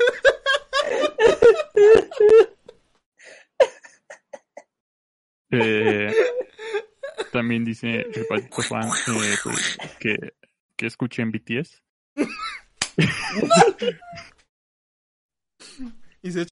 Eh, 5.53 6.13
también 7.33 7.65
dice 7.65 8.01
el 8.13 8.27
patito 8.27 8.63
Juan 8.69 8.89
eh, 8.89 9.35
pues, 9.45 9.79
que, 10.01 10.35
que 10.77 10.87
escuchen 10.87 11.31
BTS. 11.31 11.83
Y 16.23 16.33
se 16.33 16.43